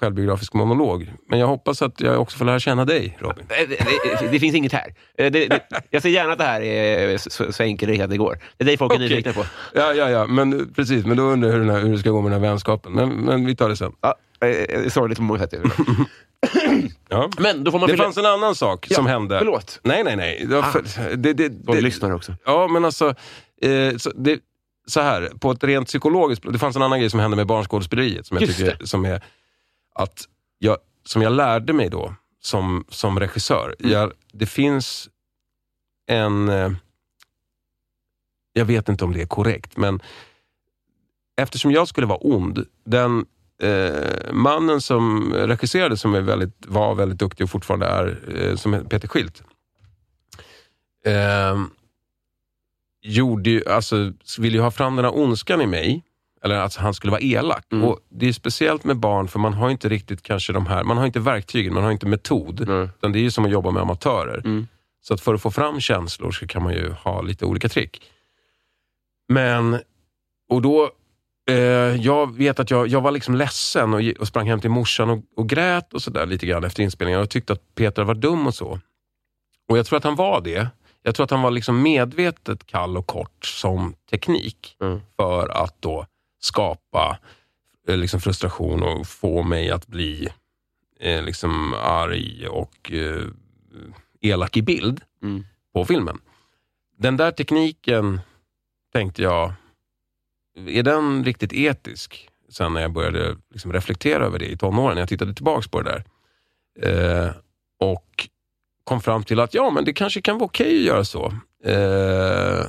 självbiografisk 0.00 0.54
monolog. 0.54 1.12
Men 1.28 1.38
jag 1.38 1.46
hoppas 1.46 1.82
att 1.82 2.00
jag 2.00 2.20
också 2.20 2.38
får 2.38 2.44
lära 2.44 2.60
känna 2.60 2.84
dig, 2.84 3.18
Robin. 3.20 3.44
Eh, 3.48 3.68
Det, 3.68 3.76
det, 4.20 4.28
det 4.30 4.40
finns 4.40 4.54
inget 4.54 4.72
här. 4.72 4.94
Eh, 5.18 5.32
Det, 5.32 5.60
jag 5.90 6.02
säger 6.02 6.16
gärna 6.16 6.32
att 6.32 6.38
det 6.38 6.44
här 6.44 6.60
är 6.60 7.18
så, 7.18 7.52
så 7.52 7.62
enkelt 7.62 8.10
det 8.10 8.16
går. 8.16 8.38
Det 8.56 8.64
är 8.64 8.66
dig 8.66 8.76
folk 8.76 8.92
är 8.92 8.96
Okej. 8.96 9.08
nyfikna 9.08 9.32
på. 9.32 9.44
Ja, 9.74 9.92
ja, 9.92 10.10
ja, 10.10 10.26
men 10.26 10.72
precis. 10.74 11.04
Men 11.06 11.16
då 11.16 11.22
undrar 11.22 11.50
jag 11.50 11.56
hur, 11.58 11.70
här, 11.70 11.80
hur 11.80 11.92
det 11.92 11.98
ska 11.98 12.10
gå 12.10 12.20
med 12.20 12.32
den 12.32 12.42
här 12.42 12.48
vänskapen. 12.48 12.92
Men, 12.92 13.08
men 13.10 13.46
vi 13.46 13.56
tar 13.56 13.68
det 13.68 13.76
sen. 13.76 13.92
Ja, 14.00 14.14
eh, 14.46 14.88
sorgligt 14.88 15.18
på 15.18 15.22
många 15.24 15.38
sätt. 15.40 15.54
Ja. 17.08 17.30
Men 17.38 17.64
då 17.64 17.70
får 17.70 17.78
man 17.78 17.88
Det 17.88 17.96
fanns 17.96 18.16
en 18.16 18.26
annan 18.26 18.54
sak 18.54 18.86
Ja, 18.90 18.96
som 18.96 19.06
hände. 19.06 19.38
Förlåt. 19.38 19.80
Nej, 19.82 20.04
nej, 20.04 20.16
nej. 20.16 20.44
Det, 20.48 20.54
var 20.54 20.62
för, 20.62 21.16
det, 21.16 21.32
det, 21.32 21.48
De 21.48 21.74
det, 21.76 21.80
lyssnar 21.80 22.10
också. 22.10 22.34
Ja, 22.44 22.68
men 22.68 22.84
alltså, 22.84 23.14
eh, 23.62 23.96
så, 23.96 24.10
det, 24.16 24.38
så 24.86 25.00
här, 25.00 25.32
på 25.40 25.50
ett 25.50 25.64
rent 25.64 25.88
psykologiskt 25.88 26.52
Det 26.52 26.58
fanns 26.58 26.76
en 26.76 26.82
annan 26.82 26.98
grej 26.98 27.10
som 27.10 27.20
hände 27.20 27.36
med 27.36 27.46
barnskådespeleriet 27.46 28.26
som 28.26 28.36
jag 28.36 28.46
Just 28.46 28.58
tycker 28.58 28.84
som 28.84 29.04
är 29.04 29.24
att 29.94 30.28
jag, 30.58 30.76
som 31.04 31.22
jag 31.22 31.32
lärde 31.32 31.72
mig 31.72 31.88
då 31.88 32.14
som, 32.40 32.84
som 32.88 33.20
regissör. 33.20 33.74
Mm. 33.78 33.92
Jag, 33.92 34.12
det 34.32 34.46
finns 34.46 35.08
en, 36.06 36.48
eh, 36.48 36.72
jag 38.52 38.64
vet 38.64 38.88
inte 38.88 39.04
om 39.04 39.12
det 39.12 39.22
är 39.22 39.26
korrekt, 39.26 39.76
men 39.76 40.02
eftersom 41.36 41.72
jag 41.72 41.88
skulle 41.88 42.06
vara 42.06 42.18
ond, 42.18 42.66
den 42.84 43.26
eh, 43.62 44.32
mannen 44.32 44.80
som 44.80 45.34
regisserade, 45.34 45.96
som 45.96 46.14
är 46.14 46.20
väldigt, 46.20 46.66
var 46.66 46.94
väldigt 46.94 47.18
duktig 47.18 47.44
och 47.44 47.50
fortfarande 47.50 47.86
är, 47.86 48.18
eh, 48.36 48.56
som 48.56 48.86
Peter 48.88 49.08
Schildt, 49.08 49.42
eh, 51.04 51.62
gjorde 53.02 53.50
ju, 53.50 53.68
alltså, 53.68 54.12
ville 54.38 54.56
ju 54.56 54.62
ha 54.62 54.70
fram 54.70 54.96
den 54.96 55.04
här 55.04 55.18
ondskan 55.18 55.60
i 55.60 55.66
mig. 55.66 56.04
Eller 56.44 56.54
att 56.54 56.74
han 56.74 56.94
skulle 56.94 57.10
vara 57.10 57.20
elak. 57.20 57.64
Mm. 57.72 57.84
Och 57.84 58.00
Det 58.10 58.28
är 58.28 58.32
speciellt 58.32 58.84
med 58.84 58.96
barn, 58.96 59.28
för 59.28 59.38
man 59.38 59.52
har 59.52 59.70
inte 59.70 59.88
riktigt 59.88 60.22
kanske 60.22 60.52
de 60.52 60.66
här, 60.66 60.84
man 60.84 60.96
har 60.96 61.06
inte 61.06 61.20
verktygen, 61.20 61.74
man 61.74 61.84
har 61.84 61.90
inte 61.90 62.06
metod. 62.06 62.60
Mm. 62.60 62.82
Utan 62.82 63.12
det 63.12 63.18
är 63.18 63.20
ju 63.20 63.30
som 63.30 63.44
att 63.44 63.50
jobba 63.50 63.70
med 63.70 63.82
amatörer. 63.82 64.38
Mm. 64.44 64.66
Så 65.02 65.14
att 65.14 65.20
för 65.20 65.34
att 65.34 65.42
få 65.42 65.50
fram 65.50 65.80
känslor 65.80 66.30
så 66.30 66.46
kan 66.46 66.62
man 66.62 66.72
ju 66.72 66.90
ha 66.90 67.22
lite 67.22 67.44
olika 67.44 67.68
trick. 67.68 68.02
Men, 69.28 69.80
och 70.48 70.62
då, 70.62 70.90
eh, 71.50 71.56
jag 71.96 72.36
vet 72.36 72.60
att 72.60 72.70
jag, 72.70 72.88
jag 72.88 73.00
var 73.00 73.10
liksom 73.10 73.34
ledsen 73.34 73.94
och, 73.94 74.00
och 74.20 74.28
sprang 74.28 74.48
hem 74.48 74.60
till 74.60 74.70
morsan 74.70 75.10
och, 75.10 75.18
och 75.36 75.48
grät 75.48 75.92
och 75.92 76.02
sådär 76.02 76.26
lite 76.26 76.46
grann 76.46 76.64
efter 76.64 76.82
inspelningen 76.82 77.20
och 77.20 77.30
tyckte 77.30 77.52
att 77.52 77.74
Peter 77.74 78.04
var 78.04 78.14
dum 78.14 78.46
och 78.46 78.54
så. 78.54 78.80
Och 79.68 79.78
jag 79.78 79.86
tror 79.86 79.96
att 79.96 80.04
han 80.04 80.16
var 80.16 80.40
det. 80.40 80.68
Jag 81.02 81.14
tror 81.14 81.24
att 81.24 81.30
han 81.30 81.42
var 81.42 81.50
liksom 81.50 81.82
medvetet 81.82 82.66
kall 82.66 82.96
och 82.96 83.06
kort 83.06 83.44
som 83.44 83.94
teknik 84.10 84.76
Mm. 84.80 85.00
för 85.16 85.48
att 85.48 85.82
då 85.82 86.06
skapa 86.40 87.18
eh, 87.88 87.96
liksom 87.96 88.20
frustration 88.20 88.82
och 88.82 89.06
få 89.06 89.42
mig 89.42 89.70
att 89.70 89.86
bli 89.86 90.28
eh, 91.00 91.22
liksom 91.22 91.74
arg 91.74 92.48
och 92.48 92.92
eh, 92.92 93.26
elak 94.20 94.56
i 94.56 94.62
bild 94.62 95.00
Mm. 95.22 95.44
på 95.74 95.84
filmen. 95.84 96.20
Den 96.98 97.16
där 97.16 97.30
tekniken 97.30 98.20
tänkte 98.92 99.22
jag, 99.22 99.52
är 100.66 100.82
den 100.82 101.24
riktigt 101.24 101.52
etisk? 101.52 102.28
Sen 102.48 102.72
när 102.74 102.80
jag 102.80 102.92
började 102.92 103.36
liksom 103.50 103.72
reflektera 103.72 104.24
över 104.24 104.38
det 104.38 104.46
i 104.52 104.56
tonåren, 104.56 104.94
när 104.94 105.02
jag 105.02 105.08
tittade 105.08 105.34
tillbaks 105.34 105.68
på 105.68 105.80
det 105.82 105.90
där. 105.90 106.04
Eh, 107.26 107.30
och 107.78 108.28
kom 108.84 109.00
fram 109.00 109.24
till 109.24 109.40
att 109.40 109.54
ja, 109.54 109.70
men 109.70 109.84
det 109.84 109.92
kanske 109.92 110.22
kan 110.22 110.38
vara 110.38 110.44
okej 110.44 110.78
att 110.78 110.86
göra 110.86 111.04
så. 111.04 111.26
Eh, 111.64 112.66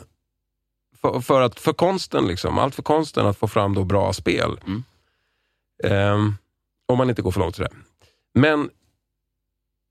för, 1.02 1.20
för, 1.22 1.42
att, 1.42 1.60
för 1.60 1.74
konsten, 1.74 2.28
liksom, 2.28 2.58
allt 2.58 2.76
för 2.76 2.84
konsten 2.84 3.26
att 3.26 3.38
få 3.38 3.48
fram 3.48 3.76
då 3.76 3.84
bra 3.84 4.14
spel. 4.14 4.60
Mm. 4.66 4.84
Eh, 5.84 6.34
om 6.86 6.98
man 6.98 7.10
inte 7.10 7.22
går 7.22 7.32
för 7.32 7.40
långt 7.40 7.56
sådär. 7.56 7.72
Men 8.34 8.70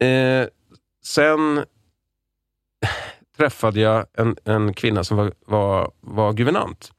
eh, 0.01 0.49
sen 1.05 1.65
träffade 3.37 3.81
jag 3.81 4.07
en, 4.15 4.37
en 4.45 4.75
kvinna 4.75 5.05
som 5.05 5.17
var, 5.17 5.33
var, 5.47 5.91
var 6.01 6.33
guvernant 6.33 6.93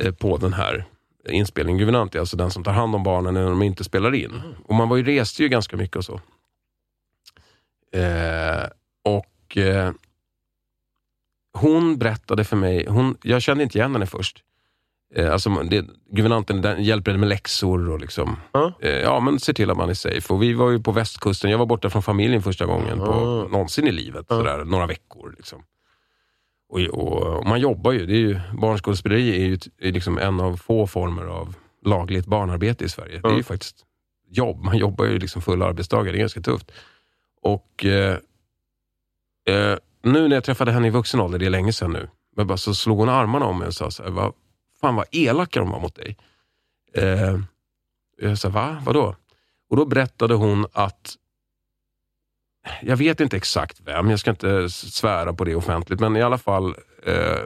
eh, 0.00 0.14
på 0.14 0.36
den 0.36 0.52
här 0.52 0.84
inspelningen. 1.28 1.78
Guvernant 1.78 2.14
är 2.14 2.20
alltså 2.20 2.36
den 2.36 2.50
som 2.50 2.64
tar 2.64 2.72
hand 2.72 2.94
om 2.94 3.02
barnen 3.02 3.34
när 3.34 3.44
de 3.44 3.62
inte 3.62 3.84
spelar 3.84 4.14
in. 4.14 4.42
Och 4.64 4.74
man 4.74 4.88
var 4.88 4.96
ju, 4.96 5.04
reste 5.04 5.42
ju 5.42 5.48
ganska 5.48 5.76
mycket 5.76 5.96
och 5.96 6.04
så. 6.04 6.20
Eh, 7.92 8.66
och 9.04 9.56
eh, 9.56 9.92
hon 11.52 11.98
berättade 11.98 12.44
för 12.44 12.56
mig, 12.56 12.86
hon, 12.88 13.16
jag 13.22 13.42
kände 13.42 13.64
inte 13.64 13.78
igen 13.78 13.92
henne 13.92 14.06
först. 14.06 14.42
Eh, 15.14 15.32
alltså, 15.32 15.50
det, 15.50 15.86
guvernanten 16.10 16.62
den 16.62 16.84
hjälper 16.84 17.10
henne 17.10 17.20
med 17.20 17.28
läxor 17.28 17.90
och 17.90 18.00
liksom, 18.00 18.36
Ja. 18.52 18.72
eh, 18.80 18.90
ja, 18.90 19.20
men 19.20 19.40
ser 19.40 19.52
till 19.52 19.70
att 19.70 19.76
man 19.76 19.90
är 19.90 19.94
safe. 19.94 20.32
Och 20.34 20.42
vi 20.42 20.52
var 20.52 20.70
ju 20.70 20.80
på 20.82 20.92
västkusten, 20.92 21.50
jag 21.50 21.58
var 21.58 21.66
borta 21.66 21.90
från 21.90 22.02
familjen 22.02 22.42
första 22.42 22.66
gången 22.66 22.98
på, 22.98 23.04
Ah. 23.12 23.48
någonsin 23.48 23.86
i 23.86 23.92
livet. 23.92 24.26
Ja. 24.28 24.36
Sådär, 24.36 24.64
några 24.64 24.86
veckor. 24.86 25.34
Liksom. 25.36 25.62
Och, 26.68 26.80
och, 26.80 27.36
och 27.38 27.46
man 27.46 27.60
jobbar 27.60 27.92
ju, 27.92 28.06
det 28.06 28.12
är 28.14 28.18
ju 28.18 28.40
barnskådespeleri 28.60 29.30
är 29.42 29.46
ju 29.46 29.58
är 29.78 29.92
liksom 29.92 30.18
en 30.18 30.40
av 30.40 30.56
få 30.56 30.86
former 30.86 31.22
av 31.26 31.54
lagligt 31.84 32.26
barnarbete 32.26 32.84
i 32.84 32.88
Sverige. 32.88 33.20
Det 33.22 33.28
är 33.28 33.36
ju 33.36 33.42
faktiskt 33.42 33.76
jobb, 34.28 34.64
man 34.64 34.76
jobbar 34.78 35.04
ju 35.04 35.18
liksom 35.18 35.42
fulla 35.42 35.66
arbetsdagar, 35.66 36.12
det 36.12 36.18
är 36.18 36.20
ganska 36.20 36.40
tufft. 36.40 36.72
Och 37.46 37.84
eh, 37.84 38.18
eh, 39.46 39.78
nu 40.02 40.28
när 40.28 40.36
jag 40.36 40.44
träffade 40.44 40.72
henne 40.72 40.86
i 40.86 40.90
vuxen 40.90 41.20
ålder, 41.20 41.38
det 41.38 41.46
är 41.46 41.50
länge 41.50 41.72
sedan 41.72 41.92
nu, 41.92 42.08
men 42.36 42.46
bara 42.46 42.58
så 42.58 42.74
slog 42.74 42.98
hon 42.98 43.08
armarna 43.08 43.46
om 43.46 43.58
mig 43.58 43.68
och 43.68 43.74
sa 43.74 43.90
så 43.90 44.02
här, 44.02 44.10
vad 44.10 44.32
fan 44.80 44.96
vad 44.96 45.06
elaka 45.12 45.60
de 45.60 45.70
var 45.70 45.80
mot 45.80 45.94
dig. 45.94 46.16
Eh, 46.94 47.38
jag 48.18 48.38
sa, 48.38 48.48
va? 48.48 48.82
Vadå? 48.84 49.16
Och 49.68 49.76
då 49.76 49.86
berättade 49.86 50.34
hon 50.34 50.66
att 50.72 51.16
jag 52.82 52.96
vet 52.96 53.20
inte 53.20 53.36
exakt 53.36 53.80
vem, 53.84 54.10
jag 54.10 54.20
ska 54.20 54.30
inte 54.30 54.70
svära 54.70 55.32
på 55.32 55.44
det 55.44 55.54
offentligt, 55.54 56.00
men 56.00 56.16
i 56.16 56.22
alla 56.22 56.38
fall 56.38 56.74
eh, 57.02 57.42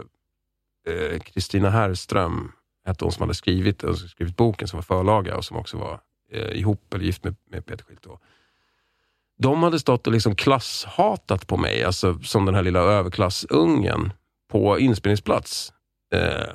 eh, 0.95 1.19
Kristina 1.21 1.71
Herrström 1.71 2.53
hette 2.87 3.05
hon 3.05 3.13
som 3.13 3.23
hade 3.23 3.35
skrivit, 3.35 3.85
skrivit 4.09 4.37
boken 4.37 4.69
som 4.69 4.77
var 4.77 4.83
förlaga 4.83 5.37
och 5.37 5.45
som 5.45 5.57
också 5.57 5.79
var 5.79 6.01
eh, 6.33 6.59
ihop 6.59 6.95
eller 6.95 7.05
gift 7.05 7.25
med, 7.25 7.37
med 7.51 7.67
Peter 7.67 7.85
Schildt. 7.85 8.07
De 9.43 9.63
hade 9.63 9.79
stått 9.79 10.07
och 10.07 10.13
liksom 10.13 10.35
klasshatat 10.37 11.47
på 11.47 11.57
mig, 11.57 11.85
alltså 11.85 12.19
som 12.19 12.45
den 12.45 12.55
här 12.55 12.63
lilla 12.63 12.81
överklassungen 12.81 14.13
på 14.51 14.79
inspelningsplats 14.79 15.73
eh, 16.15 16.55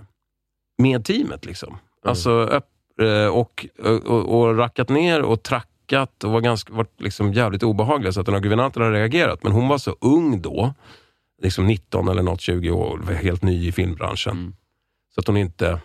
med 0.78 1.06
teamet. 1.06 1.46
liksom. 1.46 1.78
Alltså, 2.04 2.30
öpp, 2.30 2.70
eh, 3.02 3.28
och, 3.28 3.66
och, 4.06 4.40
och 4.40 4.58
rackat 4.58 4.90
ner 4.90 5.22
och 5.22 5.44
trackat 5.44 6.24
och 6.24 6.32
var 6.32 6.42
ganska, 6.42 6.74
varit 6.74 7.02
liksom 7.02 7.34
jävligt 7.34 7.64
obehagliga 7.64 8.12
så 8.12 8.20
att 8.20 8.26
den 8.26 8.36
här 8.36 8.42
guvernanten 8.42 8.82
har 8.82 8.92
reagerat. 8.92 9.44
Men 9.44 9.52
hon 9.52 9.68
var 9.68 9.78
så 9.78 9.96
ung 10.02 10.42
då, 10.42 10.74
liksom 11.42 11.68
19 11.68 12.08
eller 12.08 12.24
något 12.24 12.42
20 12.42 12.72
år, 12.72 12.98
var 12.98 13.14
helt 13.14 13.44
ny 13.44 13.68
i 13.68 13.72
filmbranschen. 13.72 14.32
Mm. 14.38 14.56
Så 15.16 15.20
att 15.22 15.28
hon 15.28 15.38
inte 15.38 15.80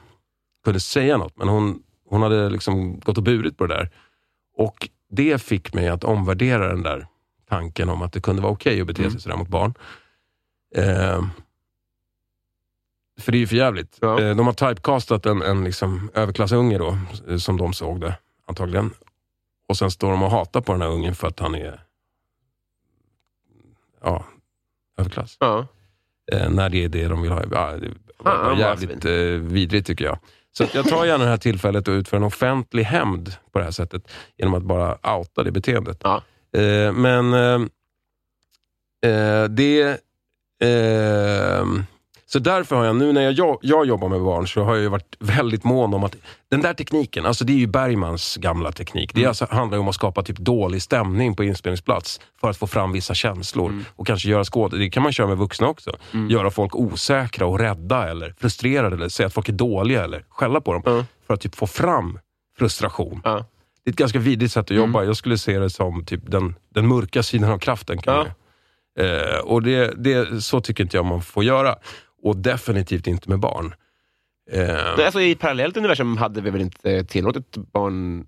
kunde 0.65 0.81
säga 0.81 1.17
något. 1.17 1.37
Men 1.37 1.49
hon, 1.49 1.83
hon 2.09 2.23
hade 2.23 2.51
liksom 2.51 3.01
gått 3.01 3.19
och 3.19 3.25
burit 3.25 3.57
på 3.57 3.67
det 3.67 3.75
där. 3.75 3.91
Och 4.57 4.89
det 5.11 5.43
fick 5.43 5.75
mig 5.75 5.89
att 5.89 6.05
omvärdera 6.05 6.69
den 6.69 6.83
där 6.83 7.07
tanken 7.49 7.89
om 7.89 8.03
att 8.03 8.13
det 8.13 8.21
kunde 8.21 8.43
vara 8.43 8.53
okej 8.53 8.81
att 8.81 8.87
bete 8.87 9.03
sig 9.03 9.07
Mm. 9.07 9.21
sådär 9.21 9.37
mot 9.37 9.49
barn. 9.49 9.75
Eh, 10.77 11.25
för 13.21 13.33
det 13.33 13.39
är 13.39 13.41
ju 13.41 13.47
för 13.47 13.57
jävligt. 13.57 13.99
Ja. 14.01 14.21
Eh, 14.21 14.37
de 14.37 14.47
har 14.47 14.53
typecastat 14.53 15.27
en, 15.27 15.43
en 15.43 15.65
liksom 15.65 16.11
överklassunge 16.15 16.79
då, 16.79 16.99
eh, 17.29 17.37
som 17.37 17.57
de 17.57 17.73
såg 17.73 18.01
det 18.01 18.15
antagligen. 18.47 18.91
Och 19.69 19.77
sen 19.77 19.91
står 19.91 20.11
de 20.11 20.23
och 20.23 20.31
hatar 20.31 20.61
på 20.61 20.73
den 20.73 20.83
här 20.83 20.89
ungen 20.89 21.15
för 21.15 21.29
att 21.29 21.39
han 21.41 21.55
är 21.55 21.85
ja, 24.03 24.25
överklass. 24.99 25.37
Ja. 25.41 25.67
Eh, 26.33 26.51
när 26.51 26.69
det 26.69 26.85
är 26.85 26.89
det 26.89 27.09
de 27.09 27.23
vill 27.23 27.33
ha. 27.33 27.43
Ja, 27.53 27.77
det 27.77 27.91
var 28.19 28.57
jävligt 28.57 29.05
eh, 29.05 29.13
vidrigt 29.53 29.87
tycker 29.87 30.05
jag. 30.05 30.19
Så 30.53 30.67
jag 30.73 30.89
tar 30.89 31.05
gärna 31.05 31.25
det 31.25 31.31
här 31.31 31.37
tillfället 31.37 31.89
och 31.89 31.93
utför 31.93 32.17
en 32.17 32.23
offentlig 32.23 32.83
hämnd 32.83 33.35
på 33.53 33.59
det 33.59 33.65
här 33.65 33.73
sättet 33.73 34.13
genom 34.37 34.55
att 34.55 34.63
bara 34.63 35.17
outa 35.17 35.43
det 35.43 35.53
beteendet. 35.53 36.01
Ja. 36.03 36.23
Eh, 36.61 36.93
men 36.93 37.35
eh, 37.35 37.61
eh, 39.11 39.45
det... 39.45 40.01
Eh, 40.63 41.65
så 42.33 42.39
därför 42.39 42.77
har 42.77 42.85
jag, 42.85 42.97
nu 42.97 43.13
när 43.13 43.31
jag, 43.31 43.59
jag 43.63 43.87
jobbar 43.87 44.09
med 44.09 44.21
barn, 44.21 44.49
så 44.49 44.63
har 44.63 44.77
jag 44.77 44.91
varit 44.91 45.17
väldigt 45.19 45.65
mån 45.65 45.95
om 45.95 46.05
att 46.05 46.17
den 46.51 46.61
där 46.61 46.75
tekniken, 46.75 47.27
alltså 47.27 47.45
det 47.45 47.53
är 47.53 47.57
ju 47.57 47.67
Bergmans 47.67 48.37
gamla 48.37 48.73
teknik. 48.73 49.15
Det 49.15 49.25
är 49.25 49.29
alltså, 49.29 49.47
handlar 49.51 49.79
om 49.79 49.89
att 49.89 49.95
skapa 49.95 50.23
typ 50.23 50.39
dålig 50.39 50.83
stämning 50.83 51.37
på 51.37 51.45
inspelningsplats 51.45 52.21
för 52.41 52.51
att 52.51 52.57
få 52.57 52.67
fram 52.67 52.93
vissa 52.93 53.15
känslor. 53.15 53.85
Och 53.97 54.07
kanske 54.07 54.29
göra 54.29 54.45
skåd, 54.45 54.79
det 54.79 54.91
kan 54.91 55.03
man 55.03 55.13
köra 55.13 55.27
med 55.27 55.37
vuxna 55.37 55.69
också. 55.69 55.97
Göra 56.31 56.51
folk 56.51 56.75
osäkra 56.75 57.47
och 57.47 57.59
rädda 57.59 58.11
eller 58.11 58.35
frustrerade 58.39 58.97
eller 58.97 59.09
säga 59.09 59.27
att 59.27 59.35
folk 59.35 59.49
är 59.49 59.53
dåliga 59.53 60.05
eller 60.05 60.25
skälla 60.29 60.61
på 60.61 60.73
dem. 60.73 61.05
För 61.27 61.35
att 61.35 61.41
typ 61.41 61.55
få 61.55 61.67
fram 61.67 62.19
frustration. 62.59 63.21
Det 63.85 63.91
är 63.91 63.93
ett 63.93 63.97
ganska 63.97 64.19
vidrigt 64.19 64.53
sätt 64.53 64.71
att 64.71 64.77
jobba. 64.77 65.05
Jag 65.05 65.17
skulle 65.17 65.39
se 65.39 65.59
det 65.59 65.71
som 65.71 66.05
typ 66.05 66.21
den, 66.27 66.55
den 66.75 66.89
mörka 66.89 67.23
sidan 67.23 67.51
av 67.51 67.59
kraften. 67.59 67.99
Kan 67.99 68.27
Eh, 68.99 69.39
och 69.39 69.63
det, 69.63 69.95
det, 69.97 70.45
så 70.45 70.61
tycker 70.61 70.85
inte 70.85 70.97
jag 70.97 71.07
man 71.07 71.23
får 71.23 71.45
göra. 71.45 71.77
Och 72.23 72.37
definitivt 72.37 73.07
inte 73.07 73.29
med 73.29 73.39
barn. 73.39 73.75
Eh, 74.53 74.61
Nej, 74.97 75.05
Alltså, 75.05 75.21
I 75.21 75.31
ett 75.33 75.39
parallellt 75.39 75.77
universum 75.77 76.17
hade 76.17 76.41
vi 76.41 76.51
väl 76.51 76.61
inte 76.61 77.05
tillåtit 77.05 77.57
barn... 77.57 78.27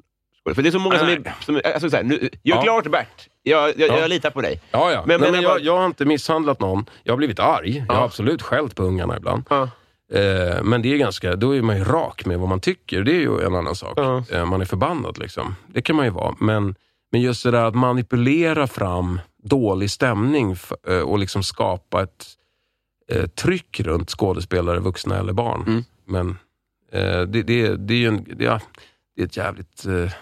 För 0.55 0.63
det 0.63 0.69
är 0.69 0.71
så 0.71 0.79
många 0.79 0.99
som 0.99 1.07
Nej. 1.07 1.17
är... 1.25 1.35
Som, 1.45 1.61
alltså, 1.65 1.91
så 1.91 1.97
här, 1.97 2.03
nu, 2.03 2.15
gör 2.21 2.57
Ja. 2.57 2.63
klart 2.63 2.87
Bert! 2.91 3.29
Jag, 3.43 3.69
jag, 3.79 3.89
Ja. 3.91 3.99
jag 4.01 4.09
litar 4.11 4.31
på 4.31 4.41
dig. 4.41 4.61
ja, 4.71 4.93
ja. 4.93 5.03
Men- 5.07 5.07
Men, 5.07 5.21
men 5.21 5.33
men 5.33 5.43
jag 5.43 5.51
bara- 5.53 5.61
jag 5.61 5.77
har 5.77 5.87
inte 5.87 6.05
misshandlat 6.05 6.61
någon. 6.61 6.85
Jag 7.05 7.13
har 7.13 7.17
blivit 7.17 7.39
arg. 7.39 7.77
Jag 7.77 7.87
Ja. 7.89 7.95
har 7.99 8.05
absolut 8.05 8.43
skällt 8.43 8.75
på 8.77 8.83
ungarna 8.83 9.17
ibland. 9.17 9.45
Eh, 9.51 10.63
men 10.63 10.83
det 10.83 10.93
är 10.93 10.97
ganska, 10.97 11.37
då 11.37 11.57
är 11.57 11.63
man 11.63 11.77
ju 11.79 11.85
rak 11.85 12.25
med 12.27 12.39
vad 12.39 12.49
man 12.49 12.61
tycker. 12.61 13.03
Det 13.03 13.13
är 13.13 13.21
ju 13.21 13.41
en 13.47 13.55
annan 13.55 13.75
sak. 13.75 13.99
Eh, 14.31 14.45
man 14.45 14.61
är 14.61 14.65
förbannad 14.65 15.19
liksom. 15.19 15.55
Det 15.67 15.83
kan 15.83 15.97
man 15.97 16.05
ju 16.05 16.11
vara. 16.11 16.35
Men, 16.41 16.75
men 17.13 17.21
just 17.21 17.45
det 17.45 17.51
där 17.51 17.65
att 17.65 17.75
manipulera 17.75 18.67
fram 18.67 19.21
dålig 19.43 19.91
stämning 19.91 20.57
eh, 20.89 20.99
och 20.99 21.19
liksom 21.19 21.43
skapa 21.43 22.03
ett 22.03 22.27
eh, 23.13 23.27
tryck 23.27 23.81
runt 23.81 24.11
skådespelare, 24.11 24.81
vuxna 24.81 25.19
eller 25.19 25.33
barn. 25.33 25.65
Mm. 25.67 25.85
Men 26.05 26.29
eh, 26.93 27.23
det, 27.23 27.43
det, 27.43 27.77
det 27.77 27.95
är 27.95 27.99
ju 27.99 28.09
en, 28.09 28.25
det, 28.25 28.45
ja, 28.45 28.61
det 29.17 29.23
är 29.23 29.27
ett 29.27 29.37
jävligt... 29.37 29.87
Eh, 29.87 30.13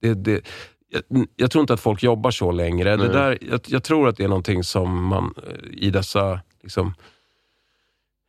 det, 0.00 0.14
det, 0.14 0.40
jag, 0.88 1.26
jag 1.36 1.50
tror 1.50 1.60
inte 1.60 1.74
att 1.74 1.80
folk 1.80 2.02
jobbar 2.02 2.30
så 2.30 2.52
längre. 2.52 2.96
Det 2.96 3.08
där, 3.08 3.38
jag, 3.40 3.60
jag 3.66 3.82
tror 3.82 4.08
att 4.08 4.16
det 4.16 4.24
är 4.24 4.28
någonting 4.28 4.64
som 4.64 5.04
man 5.04 5.34
eh, 5.46 5.70
i 5.72 5.90
dessa 5.90 6.40
liksom, 6.62 6.94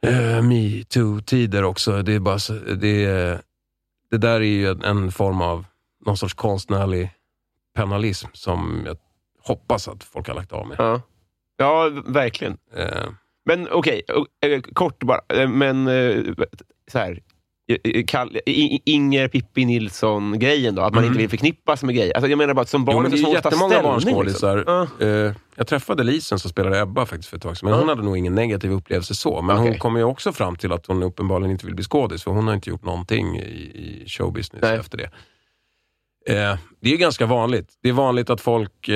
eh, 0.02 0.42
metoo-tider 0.42 1.64
också, 1.64 2.02
det 2.02 2.14
är 2.14 2.20
bara 2.20 2.40
så, 2.40 2.54
det, 2.54 3.42
det 4.12 4.18
där 4.18 4.42
är 4.42 4.42
ju 4.42 4.68
en, 4.68 4.84
en 4.84 5.12
form 5.12 5.42
av 5.42 5.66
någon 6.06 6.18
sorts 6.18 6.34
konstnärlig 6.34 7.10
penalism 7.76 8.28
som 8.34 8.84
jag 8.86 8.98
hoppas 9.44 9.88
att 9.88 10.04
folk 10.04 10.28
har 10.28 10.36
lagt 10.36 10.52
av 10.52 10.68
med. 10.68 10.76
Ja, 10.80 11.02
ja 11.58 11.92
verkligen. 12.06 12.58
Eh, 12.76 13.10
Men 13.48 13.68
okej, 13.72 14.02
och, 14.02 14.48
eh, 14.48 14.62
kort 14.62 15.04
bara. 15.04 15.22
Eh, 15.34 15.50
Men 15.50 15.88
eh, 15.88 16.24
så 16.92 17.00
här. 17.00 17.20
Kall, 18.08 18.40
Inger 18.86 19.28
Pippi 19.28 19.66
Nilsson-grejen 19.66 20.76
då? 20.76 20.82
Att 20.82 20.94
man 20.94 21.06
inte 21.06 21.18
vill 21.18 21.30
förknippas 21.30 21.84
med 21.84 21.96
grejer. 21.96 22.14
Alltså, 22.14 22.30
jag 22.30 22.38
menar 22.38 22.54
bara 22.54 22.62
att 22.62 22.70
som 22.70 22.86
barn 22.86 22.96
Jo, 22.96 23.02
men 23.02 23.12
det 23.12 23.18
är 23.18 23.20
så 23.20 23.26
svårt 23.26 23.46
att 23.46 23.54
ta 23.54 23.70
ställning. 23.70 24.24
Liksom. 24.24 24.64
Ja. 24.68 24.88
Eh, 25.06 25.34
jag 25.56 25.68
träffade 25.68 26.04
Lisen 26.04 26.40
som 26.40 26.50
spelade 26.50 26.80
Ebba 26.80 27.06
faktiskt 27.06 27.30
för 27.30 27.38
ett 27.38 27.44
tag 27.44 27.58
sedan, 27.58 27.70
men 27.70 27.80
hon 27.80 27.90
hade 27.90 28.04
nog 28.04 28.18
ingen 28.18 28.36
negativ 28.36 28.72
upplevelse 28.72 29.16
så. 29.16 29.42
Men 29.42 29.58
hon 29.58 29.68
Okej. 29.68 29.80
kommer 29.80 30.00
ju 30.00 30.04
också 30.06 30.34
fram 30.34 30.56
till 30.56 30.72
att 30.72 30.86
hon 30.86 31.04
uppenbarligen 31.04 31.52
inte 31.52 31.66
vill 31.66 31.76
bli 31.76 31.84
skådis, 31.84 32.24
för 32.24 32.32
hon 32.32 32.48
har 32.48 32.54
inte 32.54 32.70
gjort 32.70 32.86
någonting 32.86 33.38
i, 33.38 33.42
i 33.42 34.06
showbusiness 34.08 34.62
Nej. 34.62 34.78
efter 34.78 34.98
det. 34.98 35.10
Det 36.80 36.94
är 36.94 36.98
ganska 36.98 37.26
vanligt. 37.26 37.70
Det 37.82 37.90
är 37.90 37.94
vanligt 37.94 38.30
att 38.30 38.42
folk 38.42 38.90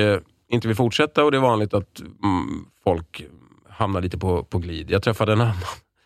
inte 0.48 0.68
vill 0.68 0.76
fortsätta 0.76 1.24
och 1.24 1.30
det 1.30 1.36
är 1.36 1.42
vanligt 1.42 1.74
att 1.74 2.00
mm, 2.00 2.64
folk 2.84 3.26
hamnar 3.72 4.00
lite 4.00 4.18
på, 4.18 4.44
på 4.44 4.58
glid. 4.58 4.90
Jag 4.90 5.02
träffade 5.02 5.32
en 5.32 5.40
annan, 5.40 5.56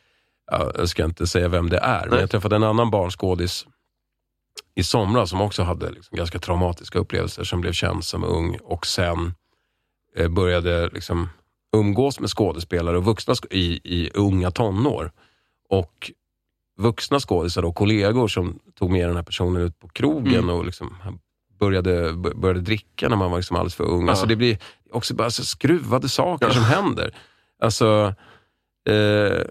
ja, 0.50 0.72
jag 0.78 0.88
ska 0.88 1.04
inte 1.04 1.26
säga 1.26 1.48
vem 1.48 1.68
det 1.68 1.78
är, 1.78 2.08
men 2.08 2.18
jag 2.18 2.30
träffade 2.30 2.56
en 2.56 2.62
annan 2.62 2.90
barnskådis 2.90 3.66
i 4.74 4.82
somras 4.84 5.30
som 5.30 5.40
också 5.40 5.62
hade 5.62 5.90
liksom 5.90 6.16
ganska 6.16 6.38
traumatiska 6.38 6.98
upplevelser, 6.98 7.44
som 7.44 7.60
blev 7.60 7.72
känd 7.72 8.04
som 8.04 8.24
ung 8.24 8.58
och 8.62 8.86
sen 8.86 9.34
eh, 10.16 10.28
började 10.28 10.88
liksom 10.88 11.28
umgås 11.76 12.20
med 12.20 12.30
skådespelare 12.30 12.96
och 12.96 13.04
vuxna 13.04 13.34
i, 13.50 13.80
i 13.84 14.10
unga 14.14 14.50
tonår. 14.50 15.12
Och 15.68 16.10
vuxna 16.78 17.20
skådisar 17.20 17.64
och 17.64 17.74
kollegor 17.74 18.28
som 18.28 18.58
tog 18.74 18.90
med 18.90 19.08
den 19.08 19.16
här 19.16 19.22
personen 19.22 19.62
ut 19.62 19.78
på 19.78 19.88
krogen 19.88 20.34
Mm. 20.34 20.50
och 20.50 20.64
liksom 20.64 20.96
började, 21.58 22.12
började 22.12 22.60
dricka 22.60 23.08
när 23.08 23.16
man 23.16 23.30
var 23.30 23.38
liksom 23.38 23.56
alldeles 23.56 23.74
för 23.74 23.84
ung. 23.84 24.04
Ja. 24.04 24.10
Alltså 24.10 24.26
det 24.26 24.36
blir 24.36 24.58
också 24.92 25.14
bara 25.14 25.30
så 25.30 25.44
skruvade 25.44 26.08
saker 26.08 26.50
som 26.50 26.64
händer. 26.64 27.14
Alltså, 27.62 28.14
eh, 28.88 29.44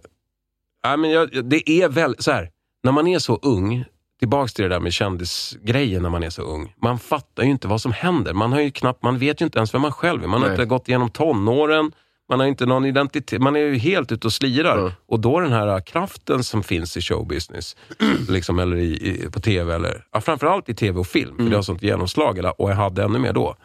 nej, 0.85 0.97
men 0.97 1.09
jag, 1.09 1.49
det 1.49 1.69
är 1.69 1.89
väl 1.89 2.15
så 2.19 2.31
här, 2.31 2.49
när 2.83 2.91
man 2.91 3.07
är 3.07 3.19
så 3.19 3.35
ung, 3.35 3.85
tillbaks 4.19 4.53
till 4.53 4.63
det 4.63 4.69
där 4.69 4.79
med 4.79 4.93
kändisgrejen 4.93 6.01
när 6.01 6.09
man 6.09 6.23
är 6.23 6.29
så 6.29 6.41
ung. 6.41 6.73
Man 6.81 6.99
fattar 6.99 7.43
ju 7.43 7.49
inte 7.49 7.67
vad 7.67 7.81
som 7.81 7.91
händer. 7.91 8.33
Man, 8.33 8.53
har 8.53 8.61
ju 8.61 8.71
knappt, 8.71 9.03
man 9.03 9.17
vet 9.17 9.41
ju 9.41 9.45
inte 9.45 9.59
ens 9.59 9.73
vem 9.73 9.81
man 9.81 9.91
själv 9.91 10.23
är. 10.23 10.27
Man 10.27 10.41
har 10.41 10.49
Nej. 10.49 10.55
inte 10.55 10.65
gått 10.65 10.89
igenom 10.89 11.09
tonåren, 11.09 11.91
man 12.29 12.39
har 12.39 12.47
inte 12.47 12.65
någon 12.65 12.85
identitet. 12.85 13.41
Man 13.41 13.55
är 13.55 13.59
ju 13.59 13.77
helt 13.77 14.11
ute 14.11 14.27
och 14.27 14.33
slirar. 14.33 14.77
Mm. 14.77 14.91
Och 15.07 15.19
då 15.19 15.39
den 15.39 15.51
här 15.51 15.79
kraften 15.79 16.43
som 16.43 16.63
finns 16.63 16.97
i 16.97 17.01
showbusiness, 17.01 17.75
liksom, 18.29 18.59
eller 18.59 18.77
i, 18.77 19.09
i, 19.09 19.29
på 19.31 19.39
tv, 19.39 19.75
eller 19.75 20.05
ja, 20.11 20.21
framförallt 20.21 20.69
i 20.69 20.75
tv 20.75 20.99
och 20.99 21.07
film, 21.07 21.37
för 21.37 21.43
det 21.43 21.55
har 21.55 21.63
sånt 21.63 21.81
genomslag, 21.81 22.37
eller, 22.37 22.61
och 22.61 22.69
jag 22.69 22.75
hade 22.75 23.03
ännu 23.03 23.19
mer 23.19 23.33
då. 23.33 23.55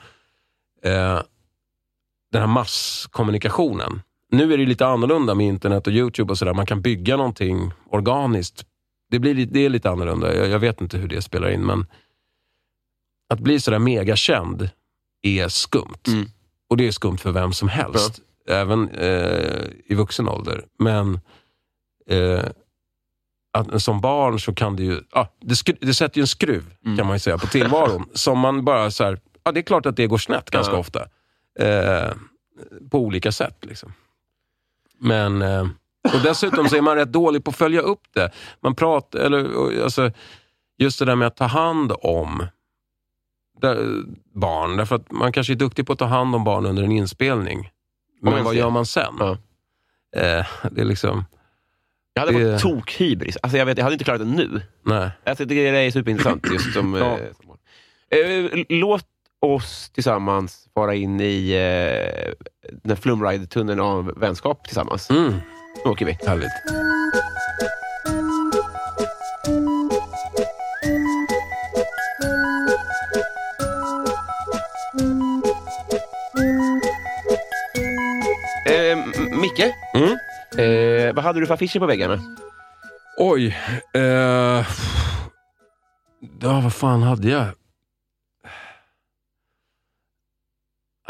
Eh, 0.84 1.20
den 2.32 2.40
här 2.40 2.46
masskommunikationen. 2.46 4.02
Nu 4.30 4.52
är 4.54 4.58
det 4.58 4.66
lite 4.66 4.86
annorlunda 4.86 5.34
med 5.34 5.46
internet 5.46 5.86
och 5.86 5.92
YouTube 5.92 6.32
och 6.32 6.38
sådär. 6.38 6.54
Man 6.54 6.66
kan 6.66 6.82
bygga 6.82 7.16
någonting 7.16 7.72
organiskt. 7.90 8.64
Det, 9.10 9.18
blir, 9.18 9.46
det 9.46 9.60
är 9.64 9.68
lite 9.68 9.90
annorlunda. 9.90 10.34
Jag, 10.36 10.48
jag 10.48 10.58
vet 10.58 10.80
inte 10.80 10.98
hur 10.98 11.08
det 11.08 11.22
spelar 11.22 11.50
in, 11.50 11.60
men 11.66 11.86
att 13.28 13.40
bli 13.40 13.60
sådär 13.60 13.78
megakänd 13.78 14.68
är 15.22 15.48
skumt. 15.48 16.06
Mm. 16.06 16.26
Och 16.68 16.76
det 16.76 16.86
är 16.86 16.92
skumt 16.92 17.18
för 17.18 17.32
vem 17.32 17.52
som 17.52 17.68
helst. 17.68 18.20
Även 18.48 18.88
eh, 18.88 19.64
i 19.86 19.94
vuxen 19.94 20.28
ålder. 20.28 20.64
Men 20.78 21.20
eh, 22.06 22.44
att, 23.52 23.82
som 23.82 24.00
barn 24.00 24.40
så 24.40 24.54
kan 24.54 24.76
det 24.76 24.82
ju... 24.82 25.00
Ah, 25.10 25.26
det, 25.40 25.56
skru, 25.56 25.74
det 25.80 25.94
sätter 25.94 26.18
ju 26.18 26.20
en 26.22 26.26
skruv, 26.26 26.74
Mm. 26.84 26.96
kan 26.98 27.06
man 27.06 27.16
ju 27.16 27.20
säga, 27.20 27.38
på 27.38 27.46
tillvaron. 27.46 28.08
som 28.14 28.38
man 28.38 28.64
bara 28.64 28.90
så 28.90 29.04
här, 29.04 29.18
ja, 29.44 29.52
det 29.52 29.60
är 29.60 29.62
klart 29.62 29.86
att 29.86 29.96
det 29.96 30.06
går 30.06 30.18
snett 30.18 30.50
ganska 30.50 30.72
Ja. 30.72 30.78
ofta. 30.78 31.00
Eh, 31.58 32.12
på 32.90 32.98
olika 32.98 33.32
sätt. 33.32 33.56
Liksom. 33.64 33.92
Men... 35.00 35.42
Eh, 35.42 35.66
och 36.14 36.20
dessutom 36.22 36.68
så 36.68 36.76
är 36.76 36.80
man 36.80 36.96
rätt 36.96 37.12
dålig 37.12 37.44
på 37.44 37.50
att 37.50 37.56
följa 37.56 37.80
upp 37.80 38.00
det. 38.14 38.30
Man 38.62 38.74
pratar, 38.74 39.18
eller 39.18 39.82
alltså, 39.82 40.10
just 40.78 40.98
det 40.98 41.04
där 41.04 41.16
med 41.16 41.28
att 41.28 41.36
ta 41.36 41.44
hand 41.44 41.92
om 42.02 42.46
där, 43.60 44.02
barn. 44.34 44.76
Därför 44.76 44.96
att 44.96 45.10
man 45.12 45.32
kanske 45.32 45.52
är 45.52 45.54
duktig 45.54 45.86
på 45.86 45.92
att 45.92 45.98
ta 45.98 46.04
hand 46.04 46.34
om 46.34 46.44
barn 46.44 46.66
under 46.66 46.82
en 46.82 46.92
inspelning. 46.92 47.70
Men 48.22 48.44
vad 48.44 48.52
ser. 48.52 48.60
gör 48.60 48.70
man 48.70 48.86
sen? 48.86 49.14
Ja. 49.18 49.30
Eh, 50.16 50.46
det 50.70 50.80
är 50.80 50.84
liksom, 50.84 51.24
Jag 52.14 52.20
hade 52.26 52.38
Det- 52.38 52.58
fått 52.58 52.70
tokhybris. 52.72 53.36
Alltså, 53.42 53.58
jag, 53.58 53.66
vet, 53.66 53.78
jag 53.78 53.84
hade 53.84 53.94
inte 53.94 54.04
klarat 54.04 54.20
det 54.20 54.26
nu. 54.26 54.62
nej. 54.82 55.10
Alltså, 55.26 55.44
det 55.44 55.54
är 55.68 55.90
superintressant. 55.90 56.46
Just 56.52 56.72
som, 56.72 56.94
Ja. 56.94 57.18
eh, 57.18 57.26
som 57.36 57.50
eh, 58.58 58.64
låt 58.68 59.06
oss 59.40 59.90
tillsammans 59.90 60.68
fara 60.74 60.94
in 60.94 61.20
i 61.20 61.50
eh, 61.52 62.32
den 62.82 62.96
Flumride-tunneln 62.96 63.80
av 63.80 64.12
vänskap 64.16 64.64
tillsammans. 64.66 65.10
Mm, 65.10 65.34
Nu 65.84 65.90
åker 65.90 66.06
vi. 66.06 66.18
härligt. 66.26 66.52
Eh, 78.66 78.96
Micke, 79.40 79.74
Mm. 79.94 80.12
eh, 80.58 81.14
vad 81.14 81.24
hade 81.24 81.40
du 81.40 81.46
för 81.46 81.54
affischer 81.54 81.80
på 81.80 81.86
väggarna? 81.86 82.20
Oj. 83.18 83.56
Eh, 83.94 84.66
ja, 86.40 86.60
vad 86.62 86.72
fan 86.74 87.02
hade 87.02 87.28
jag? 87.30 87.46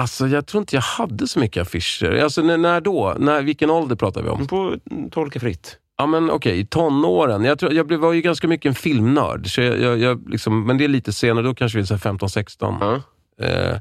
Alltså, 0.01 0.27
jag 0.29 0.47
tror 0.47 0.61
inte 0.61 0.77
jag 0.77 0.83
hade 0.83 1.29
så 1.29 1.39
mycket 1.39 1.63
affischer. 1.63 2.23
Alltså, 2.23 2.43
när, 2.43 2.57
när 2.57 2.81
då? 2.81 3.17
När, 3.19 3.43
vilken 3.43 3.71
ålder 3.71 3.97
pratar 3.97 4.23
vi 4.23 4.29
om? 4.29 4.47
På 4.47 4.75
mm, 4.91 5.11
Tolka 5.11 5.41
fritt. 5.41 5.79
Ja, 5.99 6.07
men 6.07 6.31
okej, 6.31 6.61
i 6.61 6.67
tonåren. 6.67 7.45
Jag, 7.45 7.59
tror, 7.59 7.73
jag 7.73 7.87
blev, 7.87 8.01
var 8.01 8.13
ju 8.13 8.21
ganska 8.21 8.49
mycket 8.49 8.69
en 8.69 8.75
filmnörd, 8.75 9.47
så 9.55 9.61
jag, 9.61 9.81
jag, 9.81 9.99
jag 9.99 10.29
liksom, 10.31 10.67
men 10.67 10.79
det 10.79 10.85
är 10.85 10.89
lite 10.89 11.13
senare. 11.13 11.45
Då 11.45 11.55
kanske 11.55 11.79
vi 11.79 11.83
är 11.83 11.87
15-16. 11.87 12.77
Ja. 12.81 13.47
Eh, 13.47 13.77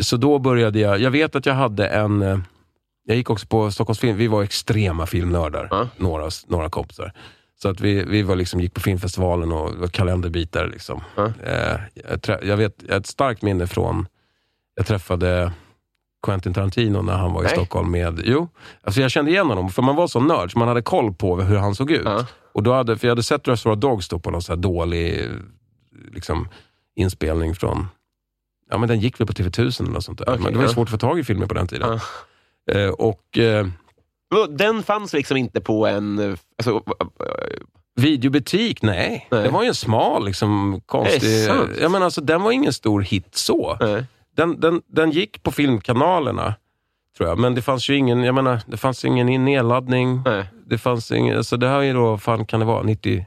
så 0.00 0.16
då 0.16 0.38
började 0.38 0.78
jag, 0.78 1.00
jag 1.00 1.10
vet 1.10 1.36
att 1.36 1.46
jag 1.46 1.54
hade 1.54 1.86
en, 1.88 2.22
eh, 2.22 2.38
jag 3.06 3.16
gick 3.16 3.30
också 3.30 3.46
på 3.46 3.70
Stockholms 3.70 3.98
film, 3.98 4.16
vi 4.16 4.26
var 4.26 4.42
extrema 4.42 5.06
filmnördar, 5.06 5.68
Ja. 5.70 5.88
några, 5.96 6.30
några 6.46 6.70
kompisar. 6.70 7.12
Så 7.62 7.68
att 7.68 7.80
vi, 7.80 8.04
vi 8.04 8.22
var 8.22 8.36
liksom, 8.36 8.60
gick 8.60 8.74
på 8.74 8.80
filmfestivalen 8.80 9.52
och 9.52 9.74
var 9.74 9.88
kalenderbitare. 9.88 10.68
Liksom. 10.68 11.04
Ja. 11.16 11.32
Eh, 11.44 11.80
jag, 12.24 12.44
jag, 12.44 12.56
vet, 12.56 12.74
jag 12.86 12.94
har 12.94 13.00
ett 13.00 13.06
starkt 13.06 13.42
minne 13.42 13.66
från, 13.66 14.06
jag 14.78 14.86
träffade 14.86 15.52
Quentin 16.26 16.54
Tarantino 16.54 17.02
när 17.02 17.16
han 17.16 17.32
var 17.32 17.40
i 17.40 17.44
Nej. 17.44 17.52
Stockholm 17.52 17.90
med, 17.90 18.22
jo, 18.24 18.48
alltså 18.82 19.00
jag 19.00 19.10
kände 19.10 19.30
igen 19.30 19.46
honom, 19.46 19.70
för 19.70 19.82
man 19.82 19.96
var 19.96 20.06
så 20.06 20.20
nörd, 20.20 20.52
så 20.52 20.58
man 20.58 20.68
hade 20.68 20.82
koll 20.82 21.14
på 21.14 21.40
hur 21.40 21.56
han 21.56 21.74
såg 21.74 21.90
ut. 21.90 22.02
Ja. 22.04 22.26
Och 22.52 22.62
då 22.62 22.72
hade, 22.72 22.98
för 22.98 23.06
jag 23.06 23.12
hade 23.12 23.22
sett 23.22 23.48
Reservoir 23.48 23.76
Dogs 23.76 24.08
då 24.08 24.18
på 24.18 24.30
någon 24.30 24.42
så 24.42 24.52
här 24.52 24.56
dålig 24.56 25.30
liksom, 26.12 26.48
inspelning 26.96 27.54
från, 27.54 27.88
ja 28.70 28.78
men 28.78 28.88
den 28.88 29.00
gick 29.00 29.20
väl 29.20 29.26
på 29.26 29.32
TV1000 29.32 29.82
eller 29.82 29.92
något 29.92 30.04
sånt 30.04 30.18
där. 30.18 30.28
Okej, 30.28 30.40
men 30.42 30.52
det 30.52 30.58
var 30.58 30.64
ja. 30.64 30.72
svårt 30.72 30.86
att 30.86 30.90
få 30.90 30.98
tag 30.98 31.18
i 31.18 31.24
filmer 31.24 31.46
på 31.46 31.54
den 31.54 31.66
tiden. 31.66 32.00
Ja. 32.64 32.74
Eh, 32.74 32.90
och 32.90 33.38
eh, 33.38 33.66
Den 34.48 34.82
fanns 34.82 35.12
liksom 35.12 35.36
inte 35.36 35.60
på 35.60 35.86
en... 35.86 36.36
Alltså, 36.58 36.82
videobutik, 37.96 38.82
nej. 38.82 39.28
Nej. 39.30 39.42
Det 39.42 39.48
var 39.48 39.62
ju 39.62 39.68
en 39.68 39.74
smal, 39.74 40.26
liksom, 40.26 40.80
konstig... 40.86 41.48
Jag 41.80 41.90
menar, 41.90 42.04
alltså, 42.04 42.20
den 42.20 42.42
var 42.42 42.52
ingen 42.52 42.72
stor 42.72 43.00
hit 43.00 43.28
så. 43.34 43.76
nej. 43.80 44.04
Den, 44.38 44.60
den, 44.60 44.82
den 44.86 45.10
gick 45.10 45.42
på 45.42 45.50
filmkanalerna, 45.50 46.54
tror 47.16 47.28
jag. 47.28 47.38
Men 47.38 47.54
det 47.54 47.62
fanns 47.62 47.88
ju 47.90 47.96
ingen, 47.96 48.24
jag 48.24 48.34
menar, 48.34 48.60
det 48.66 48.76
fanns 48.76 49.04
ingen 49.04 49.44
nedladdning. 49.44 50.22
nej. 50.24 50.46
Det 50.66 50.78
fanns 50.78 51.12
ingen, 51.12 51.36
alltså 51.36 51.56
det 51.56 51.68
här 51.68 51.78
är 51.78 51.82
ju 51.82 51.92
då, 51.92 52.18
fan 52.18 52.46
kan 52.46 52.60
det 52.60 52.66
vara, 52.66 52.82
90... 52.82 53.26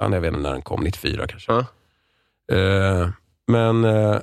Ja, 0.00 0.10
jag 0.12 0.20
vet 0.20 0.28
inte 0.28 0.40
när 0.40 0.52
den 0.52 0.62
kom, 0.62 0.80
94 0.84 1.26
kanske. 1.26 1.52
Ja. 1.52 2.56
Eh, 2.56 3.08
men... 3.46 3.84
Eh, 3.84 4.18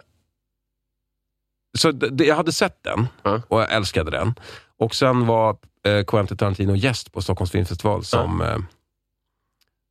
så 1.77 1.91
det, 1.91 2.25
jag 2.25 2.35
hade 2.35 2.51
sett 2.51 2.83
den 2.83 3.07
Ja. 3.23 3.41
och 3.47 3.61
jag 3.61 3.71
älskade 3.73 4.11
den. 4.11 4.33
Och 4.77 4.95
sen 4.95 5.25
var 5.27 5.57
eh, 5.85 6.03
Quentin 6.05 6.37
Tarantino 6.37 6.75
gäst 6.75 7.11
på 7.11 7.21
Stockholms 7.21 7.51
filmfestival 7.51 8.03
som, 8.03 8.41
eh, 8.41 8.57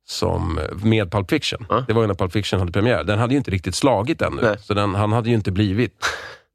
som 0.05 0.59
med 0.83 1.11
Pulp 1.11 1.29
Fiction. 1.29 1.65
Ja. 1.69 1.83
Det 1.87 1.93
var 1.93 2.01
ju 2.01 2.07
när 2.07 2.13
Pulp 2.15 2.31
Fiction 2.33 2.59
hade 2.59 2.71
premiär. 2.71 3.03
Den 3.03 3.19
hade 3.19 3.33
ju 3.33 3.37
inte 3.37 3.51
riktigt 3.51 3.75
slagit 3.75 4.21
ännu, 4.21 4.41
Nej. 4.41 4.59
så 4.59 4.73
den, 4.73 4.95
han 4.95 5.11
hade 5.11 5.29
ju 5.29 5.35
inte 5.35 5.51
blivit 5.51 6.05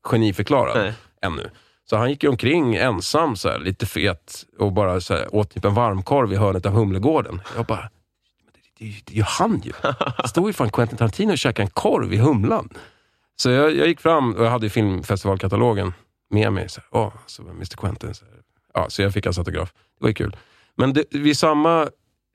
geniförklarad 0.05 0.77
Nej. 0.79 0.93
ännu. 1.23 1.51
Så 1.91 1.97
han 1.97 2.11
gick 2.11 2.23
ju 2.23 2.29
omkring 2.29 2.77
ensam, 2.77 3.37
så 3.37 3.49
här, 3.49 3.59
lite 3.59 3.87
fet 3.87 4.45
och 4.59 4.73
bara 4.73 5.01
så 5.01 5.15
här, 5.15 5.35
åt 5.35 5.51
typ 5.55 5.65
en 5.65 5.75
varmkorv 5.75 6.33
i 6.33 6.37
hörnet 6.37 6.67
av 6.67 6.73
Humlegården. 6.73 7.41
Jag 7.57 7.67
bara, 7.67 7.81
"Men 8.45 8.53
det, 8.79 8.85
det, 8.85 8.95
det 9.05 9.13
är 9.13 9.17
ju 9.17 9.23
han 9.23 9.61
ju. 9.65 9.73
Det 10.23 10.29
står 10.29 10.47
ju 10.47 10.53
fan 10.53 10.71
Quentin 10.71 10.99
Tarantino 10.99 11.33
och 11.33 11.39
käkar 11.39 11.63
en 11.63 11.71
korv 11.71 12.13
i 12.13 12.17
Humlan. 12.17 12.69
Så 13.37 13.51
jag, 13.51 13.77
jag 13.77 13.89
gick 13.89 14.01
fram 14.01 14.35
och 14.35 14.45
jag 14.45 14.51
hade 14.51 14.67
ju 14.67 14.71
filmfestivalkatalogen 14.71 15.93
med 16.31 16.53
mig. 16.53 16.69
Så, 16.69 16.81
här, 16.81 17.01
Åh, 17.01 17.13
så 17.27 17.43
Mr 17.43 17.77
Quentin. 17.77 18.15
Så, 18.15 18.25
ja, 18.75 18.87
så 18.91 19.03
jag 19.03 19.13
fick 19.13 19.25
hans 19.25 19.39
autograf. 19.39 19.73
Det 19.73 20.05
var 20.05 20.09
ju 20.09 20.15
kul. 20.15 20.37
Men 20.77 20.93
det, 20.93 21.05
vid 21.11 21.37
samma 21.39 21.83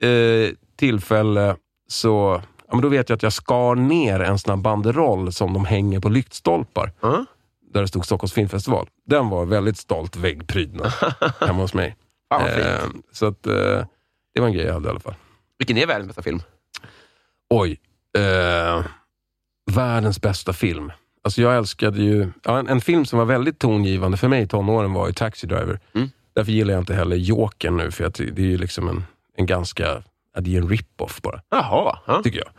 eh, 0.02 0.50
tillfälle 0.76 1.56
så 1.88 2.42
ja, 2.68 2.72
men 2.74 2.80
då 2.82 2.88
vet 2.88 3.08
jag 3.08 3.16
att 3.16 3.22
jag 3.22 3.32
skar 3.32 3.74
ner 3.74 4.20
en 4.20 4.38
sån 4.38 4.50
här 4.50 4.56
banderoll 4.56 5.32
som 5.32 5.52
de 5.52 5.64
hänger 5.64 6.00
på 6.00 6.08
lyktstolpar 6.08 6.92
Ja. 7.00 7.24
där 7.72 7.80
det 7.80 7.88
stod 7.88 8.04
Stockholms 8.04 8.32
filmfestival. 8.32 8.88
Den 9.06 9.28
var 9.28 9.44
väldigt 9.44 9.78
stolt 9.78 10.16
väggprydnad 10.16 10.92
hemma 11.40 11.62
hos 11.62 11.74
mig. 11.74 11.96
Fan. 12.28 12.48
Eh, 12.48 12.78
så 13.12 13.26
att, 13.26 13.46
eh, 13.46 13.52
det 14.34 14.40
var 14.40 14.46
en 14.46 14.52
grej 14.52 14.66
jag 14.66 14.74
hade 14.74 14.86
i 14.86 14.90
alla 14.90 15.00
fall. 15.00 15.14
Vilken 15.58 15.76
är 15.78 15.86
världens 15.86 16.06
bästa 16.08 16.22
film? 16.22 16.42
Oj. 17.50 17.80
Eh, 18.18 18.84
världens 19.70 20.20
bästa 20.20 20.52
film. 20.52 20.92
Alltså 21.24 21.42
jag 21.42 21.56
älskade 21.56 22.02
ju... 22.02 22.28
Ja, 22.44 22.58
en, 22.58 22.68
en 22.68 22.80
film 22.80 23.06
som 23.06 23.18
var 23.18 23.26
väldigt 23.26 23.58
tongivande 23.58 24.16
för 24.16 24.28
mig 24.28 24.42
i 24.42 24.46
tonåren 24.46 24.92
var 24.92 25.06
ju 25.06 25.12
Taxi 25.12 25.46
Driver. 25.46 25.80
Mm. 25.94 26.10
Därför 26.34 26.52
gillar 26.52 26.74
jag 26.74 26.80
inte 26.82 26.94
heller 26.94 27.16
Jokern 27.16 27.76
nu, 27.76 27.90
för 27.90 28.04
att 28.04 28.14
det 28.14 28.38
är 28.38 28.40
ju 28.40 28.58
liksom 28.58 28.88
en, 28.88 29.04
en 29.36 29.46
ganska... 29.46 30.02
Det 30.40 30.56
är 30.56 30.60
en 30.62 30.68
rip-off 30.68 31.22
bara, 31.22 31.40
Jaha. 31.50 31.98
Ja. 32.06 32.22
tycker 32.22 32.42
jag. 32.44 32.50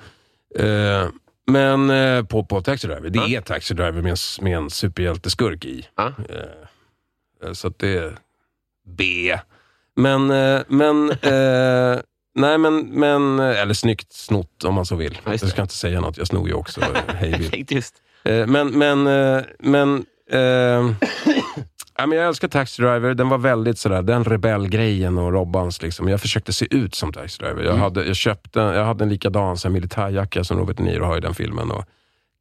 Eh, 0.66 1.10
men 1.48 1.90
eh, 1.90 2.24
på, 2.26 2.44
på 2.44 2.62
Taxi 2.62 2.88
Driver, 2.88 3.10
det 3.10 3.36
är 3.36 3.42
Taxi 3.42 3.74
Driver 3.74 4.02
med 4.02 4.12
en, 4.12 4.18
med 4.44 4.58
en 4.58 4.70
superhjälteskurk 4.70 5.66
i. 5.66 5.88
Ja. 5.96 6.14
Eh, 7.44 7.54
så 7.54 7.68
att 7.68 7.80
det 7.80 7.98
är 7.98 8.18
B. 8.88 9.38
Men, 9.96 10.32
eh, 10.32 10.62
men, 10.68 11.12
eh, 11.12 12.00
nej 12.36 12.58
men, 12.58 12.80
men, 12.80 13.40
eller 13.40 13.74
snyggt 13.74 14.14
snott 14.14 14.64
om 14.64 14.74
man 14.74 14.86
så 14.86 14.96
vill. 14.96 15.20
Ja, 15.26 15.32
jag 15.32 15.50
ska 15.50 15.62
inte 15.62 15.74
säga 15.74 16.02
något, 16.02 16.18
jag 16.18 16.28
snor 16.28 16.48
ju 16.48 16.54
också 16.54 16.82
hej 17.08 17.50
tänkte 17.50 17.74
just... 17.76 17.96
Eh, 18.24 18.48
Men, 18.48 18.68
men, 18.78 19.08
eh, 19.08 19.44
men, 19.60 20.06
eh, 20.32 20.92
ja, 21.98 22.06
men 22.06 22.18
jag 22.18 22.28
älskar 22.28 22.48
Taxi 22.48 22.82
Driver. 22.82 23.14
Den 23.14 23.30
var 23.30 23.38
väldigt 23.38 23.80
sådär, 23.80 24.02
den 24.02 24.24
rebellgrejen 24.24 25.18
och 25.18 25.34
Robbans. 25.34 25.82
Liksom. 25.82 26.08
Jag 26.08 26.22
försökte 26.22 26.54
se 26.54 26.76
ut 26.76 26.96
som 26.96 27.14
Taxi 27.14 27.44
Driver. 27.44 27.64
Jag, 27.64 27.76
hade, 27.76 28.06
jag, 28.06 28.16
köpte, 28.16 28.60
jag 28.60 28.86
hade 28.86 29.04
en 29.04 29.10
likadan 29.10 29.58
så 29.58 29.70
militärjacka 29.70 30.44
som 30.44 30.58
Robert 30.58 30.78
De 30.78 30.84
Niro 30.84 31.06
har 31.06 31.18
i 31.18 31.22
den 31.22 31.34
filmen. 31.34 31.72
Och 31.72 31.86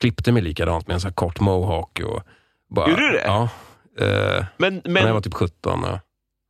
klippte 0.01 0.33
mig 0.33 0.43
likadant 0.43 0.87
med 0.87 0.95
en 0.95 1.01
sån 1.01 1.13
kort 1.13 1.41
mohawk. 1.41 2.01
Och 2.05 2.23
bara, 2.71 2.91
Gjorde 2.91 3.03
du 3.03 3.13
det? 3.13 3.25
Ja. 3.27 3.49
Eh, 4.01 4.45
Men, 4.57 4.75
När 4.85 5.01
jag 5.01 5.05
men 5.05 5.15
var 5.15 5.21
typ 5.21 5.35
17. 5.35 5.81
Ja. 5.85 6.01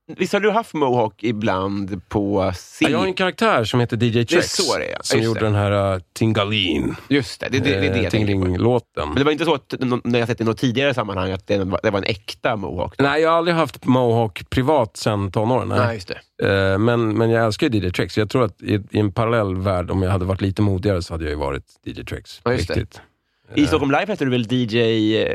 Visst 0.07 0.33
har 0.33 0.41
du 0.41 0.51
haft 0.51 0.75
mohawk 0.75 1.23
ibland 1.23 2.09
på 2.09 2.53
scen? 2.55 2.87
Ja, 2.87 2.91
Jag 2.91 2.99
har 2.99 3.07
en 3.07 3.15
karaktär 3.15 3.65
som 3.65 3.81
heter 3.81 3.97
DJ 3.97 4.11
det 4.11 4.35
är, 4.35 4.91
ja. 4.91 4.99
Som 5.01 5.21
gjorde 5.21 5.41
det. 5.41 5.47
den 5.47 5.55
här 5.55 5.95
uh, 5.95 6.01
Tingalin. 6.13 6.97
Just 7.09 7.41
det, 7.41 7.49
det, 7.51 7.59
det, 7.59 7.71
det 7.71 7.77
är 7.77 7.81
det 7.81 8.03
jag 8.03 8.11
tänker 8.11 8.35
på. 8.35 8.41
Tingeling-låten. 8.41 9.09
Men 9.09 9.15
det 9.15 9.25
var 9.25 9.33
inte 9.33 9.45
så 9.45 9.55
att 9.55 9.75
när 10.05 10.19
jag 10.19 10.29
sett 10.29 10.41
i 10.41 10.45
något 10.45 10.59
tidigare 10.59 10.95
sammanhang 10.95 11.33
att 11.33 11.47
det 11.47 11.65
var, 11.65 11.81
det 11.83 11.91
var 11.91 11.99
en 11.99 12.05
äkta 12.05 12.57
mohawk? 12.57 12.95
Nej, 12.99 13.23
jag 13.23 13.31
har 13.31 13.39
aldrig 13.39 13.57
haft 13.57 13.85
mohawk 13.85 14.51
privat 14.51 14.97
sen 14.97 15.31
tonåren. 15.33 15.69
Nej. 15.69 15.95
just 15.95 16.13
det. 16.43 16.73
Eh, 16.73 16.79
Men, 16.79 17.19
men 17.19 17.31
jag 17.31 17.47
älskar 17.47 17.69
ju 17.71 17.79
DJ 17.87 17.91
Trex. 17.91 18.19
Jag 18.19 18.31
tror 18.31 18.45
att 18.45 18.63
i, 18.63 18.75
i 18.91 18.99
en 18.99 19.13
parallell 19.13 19.57
värld, 19.57 19.91
om 19.91 20.03
jag 20.03 20.11
hade 20.11 20.25
varit 20.25 20.41
lite 20.41 20.63
modigare, 20.63 21.03
så 21.03 21.15
hade 21.15 21.25
jag 21.25 21.31
ju 21.31 21.37
varit 21.39 21.65
DJ 21.85 22.05
Trex. 22.05 22.41
Ja, 22.45 22.53
just 22.53 22.69
det. 22.75 23.01
I 23.55 23.67
Stockholm 23.67 23.91
Live 23.91 24.07
hette 24.07 24.25
du 24.25 24.31
väl 24.31 24.47
DJ 24.53 25.17
eh, 25.17 25.27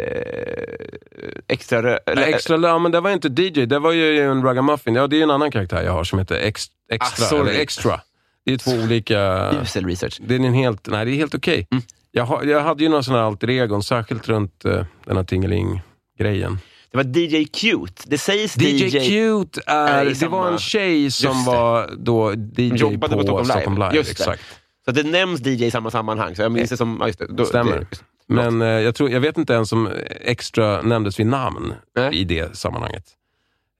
extra... 1.47 1.97
Eller- 1.97 2.21
Extra, 2.27 2.57
ja, 2.57 2.79
men 2.79 2.91
det 2.91 2.99
var 2.99 3.09
inte 3.11 3.27
DJ, 3.27 3.65
det 3.65 3.79
var 3.79 3.91
ju 3.91 4.19
en 4.19 4.43
ragamuffin. 4.43 4.95
Ja, 4.95 5.07
det 5.07 5.15
är 5.15 5.17
ju 5.17 5.23
en 5.23 5.31
annan 5.31 5.51
karaktär 5.51 5.83
jag 5.83 5.91
har 5.91 6.03
som 6.03 6.19
heter 6.19 6.35
ex, 6.35 6.65
Extra. 6.91 7.37
Ah, 7.37 7.41
eller 7.41 7.59
extra. 7.59 8.01
Det 8.45 8.53
är 8.53 8.57
två 8.57 8.71
olika... 8.71 9.51
Usel 9.61 9.85
research. 9.85 10.17
Det 10.27 10.35
är 10.35 10.39
en 10.39 10.53
helt, 10.53 10.87
nej, 10.87 11.05
det 11.05 11.11
är 11.11 11.15
helt 11.15 11.35
okej. 11.35 11.67
Mm. 11.71 11.83
Jag, 12.11 12.23
har- 12.23 12.43
jag 12.43 12.61
hade 12.61 12.83
ju 12.83 12.89
några 12.89 13.03
sådana 13.03 13.23
alter 13.23 13.49
egon, 13.49 13.83
särskilt 13.83 14.27
runt 14.29 14.65
uh, 14.65 14.83
den 15.05 15.17
här 15.17 15.23
Tingeling-grejen. 15.23 16.59
Det 16.91 16.97
var 16.97 17.03
DJ 17.17 17.45
Cute. 17.45 18.03
Det 18.05 18.17
sägs 18.17 18.57
DJ, 18.57 18.67
DJ... 18.85 18.89
Cute 19.09 19.61
är, 19.65 20.05
är 20.05 20.13
det 20.19 20.27
var 20.27 20.51
en 20.51 20.57
tjej 20.57 21.11
som 21.11 21.45
var 21.45 21.89
då 21.97 22.33
DJ 22.57 22.97
på, 22.97 23.07
Stockholm 23.07 23.37
Live. 23.37 23.45
Stockholm 23.45 23.77
Live. 23.77 23.99
Exakt. 23.99 24.41
Så 24.85 24.91
det 24.91 25.03
nämns 25.03 25.41
DJ 25.45 25.65
i 25.65 25.71
samma 25.71 25.91
sammanhang. 25.91 26.35
Så 26.35 26.41
jag 26.41 26.51
minns 26.51 26.69
det 26.69 26.77
som... 26.77 26.97
Ja, 26.99 27.07
just 27.07 27.19
det. 27.19 27.27
Då, 27.29 27.45
Stämmer. 27.45 27.79
Det, 27.79 27.85
Men 28.27 28.61
eh, 28.61 28.67
jag, 28.67 28.95
tror, 28.95 29.09
jag 29.09 29.19
vet 29.19 29.37
inte 29.37 29.53
ens 29.53 29.73
om 29.73 29.89
Extra 30.21 30.81
nämndes 30.81 31.19
vid 31.19 31.27
namn 31.27 31.73
Nej. 31.95 32.15
i 32.15 32.23
det 32.23 32.57
sammanhanget. 32.57 33.17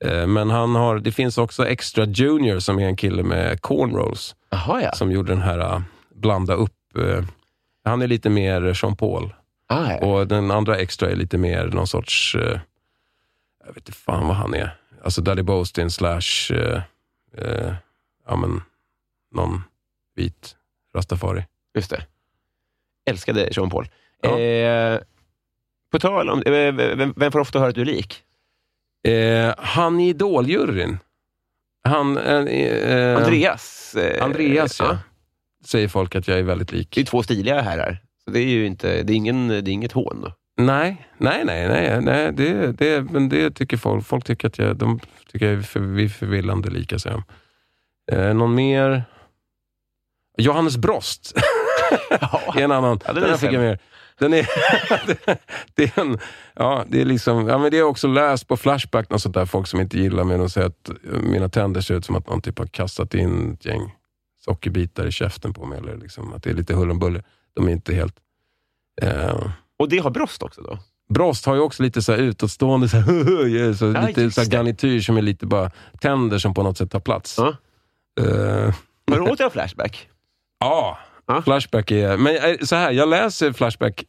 Eh, 0.04 0.28
men 0.28 0.50
han 0.50 0.76
har, 0.76 1.00
det 1.00 1.12
finns 1.12 1.38
också 1.38 1.68
Extra 1.68 2.06
Junior 2.06 2.60
som 2.60 2.80
är 2.80 2.86
en 2.86 2.96
kille 2.96 3.24
med 3.24 3.62
cornrows. 3.62 4.36
Jaha, 4.50 4.82
ja. 4.82 4.92
Som 4.92 5.12
gjorde 5.12 5.32
den 5.32 5.42
här 5.42 5.76
uh, 5.76 5.82
blanda 6.16 6.54
upp. 6.54 6.98
eh, 6.98 7.24
han 7.84 8.02
är 8.02 8.08
lite 8.08 8.30
mer 8.30 8.80
Jean 8.84 8.96
Paul. 8.96 9.34
Ah, 9.68 9.92
ja. 9.92 10.06
Och 10.06 10.28
den 10.28 10.52
andra 10.52 10.78
Extra 10.78 11.10
är 11.10 11.16
lite 11.16 11.38
mer 11.38 11.66
någon 11.68 11.88
sorts, 11.88 12.36
eh, 12.36 12.60
jag 13.66 13.74
vet 13.74 13.78
inte 13.78 13.92
fan 13.92 14.28
vad 14.28 14.36
han 14.36 14.54
är. 14.54 14.78
Alltså 15.04 15.22
Daddy 15.22 15.42
Boastin 15.42 15.92
slash, 15.92 16.54
ja 18.28 18.36
men, 18.36 18.62
någon 19.36 19.64
vit 20.16 20.56
rastafari. 20.96 21.46
Just 21.76 21.90
det. 21.90 22.06
Älskade 23.06 23.50
Jean 23.52 23.70
Paul. 23.70 23.88
Ja. 24.22 24.40
Eh, 24.40 25.00
på 25.92 26.00
tal 26.00 26.30
om... 26.30 26.42
Eh, 26.46 26.74
vem, 26.74 27.14
vem 27.16 27.32
får 27.32 27.40
ofta 27.40 27.60
höra 27.60 27.70
att 27.70 27.76
du 27.76 27.82
är 27.82 27.86
lik? 27.86 28.24
Eh, 29.08 29.54
han 29.58 30.00
i 30.00 30.10
Idoljuryn. 30.10 30.98
Han, 31.84 32.18
eh, 32.18 32.36
eh, 32.36 33.18
Andreas. 33.18 33.96
Eh, 33.96 34.26
Andreas, 34.26 34.80
ja. 34.80 34.98
Säger 35.66 35.88
folk 35.88 36.16
att 36.16 36.28
jag 36.28 36.40
är 36.40 36.44
väldigt 36.44 36.72
lik. 36.72 36.96
Det 36.96 37.02
är 37.02 37.06
två 37.06 37.24
stiliga 37.24 37.62
herrar. 37.62 37.98
Så 38.26 38.32
det 38.32 38.40
är 38.40 38.48
ju 38.48 38.66
inte, 38.66 39.04
det 39.04 39.14
är 39.14 39.18
ingen, 39.18 39.48
det 39.48 39.56
är 39.56 39.70
inget 39.70 39.92
hån. 39.92 40.22
Då. 40.22 40.34
Nej, 40.58 41.08
nej, 41.18 41.46
nej, 41.46 41.68
nej, 41.68 42.02
nej 42.02 42.32
det, 42.34 42.72
det, 42.72 43.12
men 43.12 43.30
det 43.30 43.52
tycker 43.52 43.78
folk. 43.78 44.06
Folk 44.06 44.26
tycker 44.26 44.48
att 44.48 44.58
jag, 44.58 44.76
de 44.76 45.00
tycker 45.32 45.46
jag 45.46 45.58
är 45.58 45.62
för, 45.62 45.80
vi 45.80 46.04
är 46.04 46.10
förvillande 46.10 46.70
lika, 46.70 46.98
de. 46.98 47.24
Eh, 48.12 48.34
någon 48.34 48.56
mer? 48.56 49.04
Johannes 50.38 50.78
Brost 50.78 51.34
är 52.56 52.62
en 52.62 52.72
annan. 52.72 53.00
Ja, 53.08 53.14
den 53.14 53.24
den 53.24 53.38
fick 53.38 53.52
jag 53.52 53.62
med. 53.62 53.80
Den 54.20 54.34
är, 54.34 54.48
det 55.76 55.84
är 55.98 56.02
en, 56.02 56.20
ja, 56.56 56.86
det 56.88 57.02
är 57.02 57.06
liksom, 57.06 57.48
ja, 57.48 57.58
men 57.58 57.72
det 57.72 57.78
är 57.78 57.84
också 57.84 58.08
läst 58.08 58.48
på 58.48 58.58
Flashback, 58.58 59.12
och 59.12 59.22
sånt 59.22 59.36
där, 59.36 59.46
folk 59.46 59.68
som 59.68 59.80
inte 59.80 59.98
gillar 60.00 60.24
mig, 60.24 60.40
och 60.40 60.52
säger 60.52 60.68
att 60.68 60.90
mina 61.24 61.50
tänder 61.50 61.82
ser 61.82 61.96
ut 61.96 62.06
som 62.06 62.16
att 62.16 62.28
någon 62.28 62.42
typ 62.42 62.60
har 62.60 62.66
kastat 62.68 63.14
in 63.14 63.54
ett 63.54 63.66
gäng 63.66 63.96
sockerbitar 64.46 65.06
i 65.08 65.12
käften 65.12 65.54
på 65.54 65.66
mig, 65.66 65.78
eller 65.80 65.98
liksom, 65.98 66.34
att 66.34 66.44
det 66.44 66.50
är 66.50 66.54
lite 66.54 66.74
huller 66.74 66.92
om 66.92 67.00
buller. 67.00 67.24
De 67.54 67.68
är 67.68 67.72
inte 67.72 67.94
helt... 67.94 68.16
Eh, 69.02 69.44
Och 69.78 69.90
det 69.90 69.98
har 69.98 70.10
Brost 70.10 70.44
också 70.44 70.62
då? 70.62 70.80
Brost 71.14 71.46
har 71.46 71.56
ju 71.56 71.62
också 71.62 71.84
lite 71.84 72.02
så 72.02 72.12
här 72.12 72.20
utåtstående, 72.20 72.90
så 72.90 72.98
här, 72.98 73.74
så 73.74 73.86
Ja, 73.86 74.08
lite 74.08 74.32
så 74.32 74.42
garnityr 74.52 75.02
som 75.02 75.18
är 75.18 75.22
lite 75.22 75.46
bara 75.46 75.72
tänder 76.02 76.38
som 76.38 76.54
på 76.54 76.64
något 76.64 76.78
sätt 76.78 76.92
tar 76.92 77.00
plats. 77.00 77.36
Ja. 77.38 77.56
Eh, 78.22 78.74
Har 79.12 79.16
du 79.16 79.20
åt 79.32 79.40
en 79.40 79.52
Flashback? 79.52 80.08
Ja, 80.62 80.98
Ja. 81.28 81.42
Flashback 81.42 81.92
är... 81.92 82.18
Men 82.18 82.36
eh, 82.36 82.58
så 82.62 82.76
här, 82.76 82.92
jag 82.92 83.10
läser 83.10 83.54
Flashback. 83.54 84.04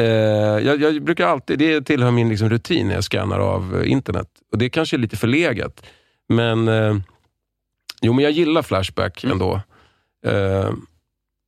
Eh, 0.00 0.06
jag, 0.06 0.80
jag 0.80 1.02
brukar 1.02 1.26
alltid, 1.28 1.58
det 1.58 1.80
tillhör 1.82 2.10
min 2.10 2.28
liksom 2.28 2.48
rutin 2.50 2.88
när 2.88 2.94
jag 2.94 3.04
scannar 3.04 3.38
av 3.38 3.76
eh, 3.76 3.90
internet. 3.92 4.28
Och 4.52 4.58
Det 4.58 4.70
kanske 4.70 4.96
är 4.96 4.98
lite 4.98 5.16
förlegat. 5.16 5.86
Men, 6.28 6.68
eh, 6.68 6.96
jo, 8.02 8.12
men 8.12 8.24
jag 8.24 8.32
gillar 8.32 8.62
Flashback 8.62 9.24
Mm. 9.24 9.32
ändå. 9.32 9.60
Eh, 10.26 10.70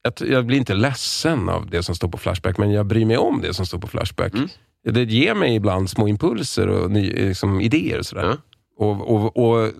jag, 0.02 0.12
jag 0.28 0.46
blir 0.46 0.56
inte 0.58 0.74
ledsen 0.74 1.48
av 1.48 1.70
det 1.70 1.82
som 1.82 1.94
står 1.94 2.08
på 2.08 2.18
Flashback, 2.18 2.58
men 2.58 2.70
jag 2.72 2.86
bryr 2.86 3.04
mig 3.04 3.16
om 3.18 3.40
det 3.40 3.54
som 3.54 3.66
står 3.66 3.78
på 3.78 3.86
Flashback. 3.88 4.32
Mm. 4.34 4.48
Det 4.84 5.04
ger 5.04 5.34
mig 5.34 5.54
ibland 5.54 5.90
små 5.90 6.08
impulser 6.08 6.68
och 6.68 6.90
ny, 6.90 7.12
liksom, 7.12 7.60
idéer. 7.60 7.98
Och 7.98 8.06
sådär. 8.06 8.24
Ja. 8.24 8.36
Och, 8.76 9.10
och, 9.14 9.36
och 9.36 9.62
eh, 9.64 9.70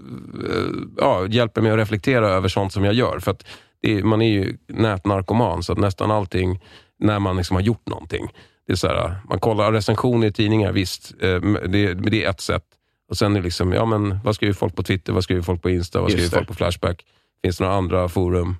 ja, 0.96 1.26
hjälper 1.26 1.62
mig 1.62 1.72
att 1.72 1.78
reflektera 1.78 2.28
över 2.28 2.48
sånt 2.48 2.72
som 2.72 2.84
jag 2.84 2.94
gör. 2.94 3.18
För 3.18 3.30
att 3.30 3.44
är, 3.82 4.02
man 4.02 4.22
är 4.22 4.30
ju 4.30 4.56
nätnarkoman, 4.68 5.62
så 5.62 5.74
nästan 5.74 6.10
allting, 6.10 6.60
när 6.98 7.18
man 7.18 7.36
liksom 7.36 7.54
har 7.56 7.62
gjort 7.62 7.86
någonting. 7.88 8.32
Det 8.66 8.72
är 8.72 8.76
så 8.76 8.86
här, 8.86 9.16
man 9.28 9.38
kollar 9.40 9.72
recensioner 9.72 10.26
i 10.26 10.32
tidningar, 10.32 10.72
visst, 10.72 11.14
eh, 11.20 11.40
det, 11.68 11.94
det 11.94 12.24
är 12.24 12.30
ett 12.30 12.40
sätt. 12.40 12.64
Och 13.10 13.16
sen 13.16 13.32
är 13.36 13.40
det 13.40 13.44
liksom, 13.44 13.72
ja 13.72 13.84
men 13.84 14.18
vad 14.24 14.34
skriver 14.34 14.54
folk 14.54 14.76
på 14.76 14.82
Twitter, 14.82 15.12
vad 15.12 15.24
skriver 15.24 15.42
folk 15.42 15.62
på 15.62 15.70
Insta, 15.70 16.00
vad 16.00 16.10
skriver 16.10 16.28
det. 16.30 16.36
folk 16.36 16.48
på 16.48 16.54
Flashback? 16.54 17.04
Finns 17.42 17.58
det 17.58 17.64
några 17.64 17.76
andra 17.76 18.08
forum? 18.08 18.56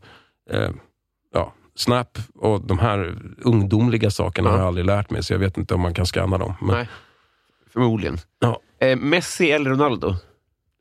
Eh, 0.51 0.71
ja, 1.35 1.55
Snap 1.77 2.19
och 2.35 2.61
de 2.61 2.79
här 2.79 3.19
ungdomliga 3.43 4.11
sakerna 4.11 4.49
Ja. 4.49 4.53
har 4.53 4.59
jag 4.59 4.67
aldrig 4.69 4.87
lärt 4.87 5.11
mig, 5.11 5.23
så 5.23 5.33
jag 5.33 5.39
vet 5.39 5.59
inte 5.59 5.75
om 5.75 5.81
man 5.81 5.95
kan 5.95 6.07
scanna 6.07 6.39
dem. 6.39 6.55
Men, 6.61 6.77
Nej. 6.77 6.89
Förmodligen. 7.73 8.19
Ja. 8.41 8.61
Eh, 8.81 8.97
Messi 8.97 9.51
eller 9.51 9.71
Ronaldo? 9.71 10.15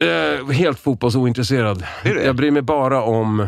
Eh, 0.04 0.48
helt 0.52 0.80
fotbollsointresserad. 0.80 1.84
Du 2.04 2.14
det? 2.14 2.24
Jag 2.26 2.36
bryr 2.36 2.52
mig 2.52 2.62
bara 2.62 3.02
om 3.02 3.48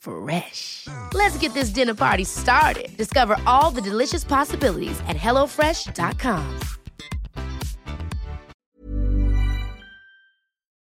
Fresh. 0.00 0.86
Let's 1.14 1.38
get 1.42 1.54
this 1.54 1.70
dinner 1.70 1.94
party 1.94 2.24
started. 2.24 2.96
Discover 2.96 3.36
all 3.46 3.70
the 3.74 3.80
delicious 3.80 4.24
possibilities 4.24 5.00
at 5.08 5.16
hellofresh.com. 5.16 6.42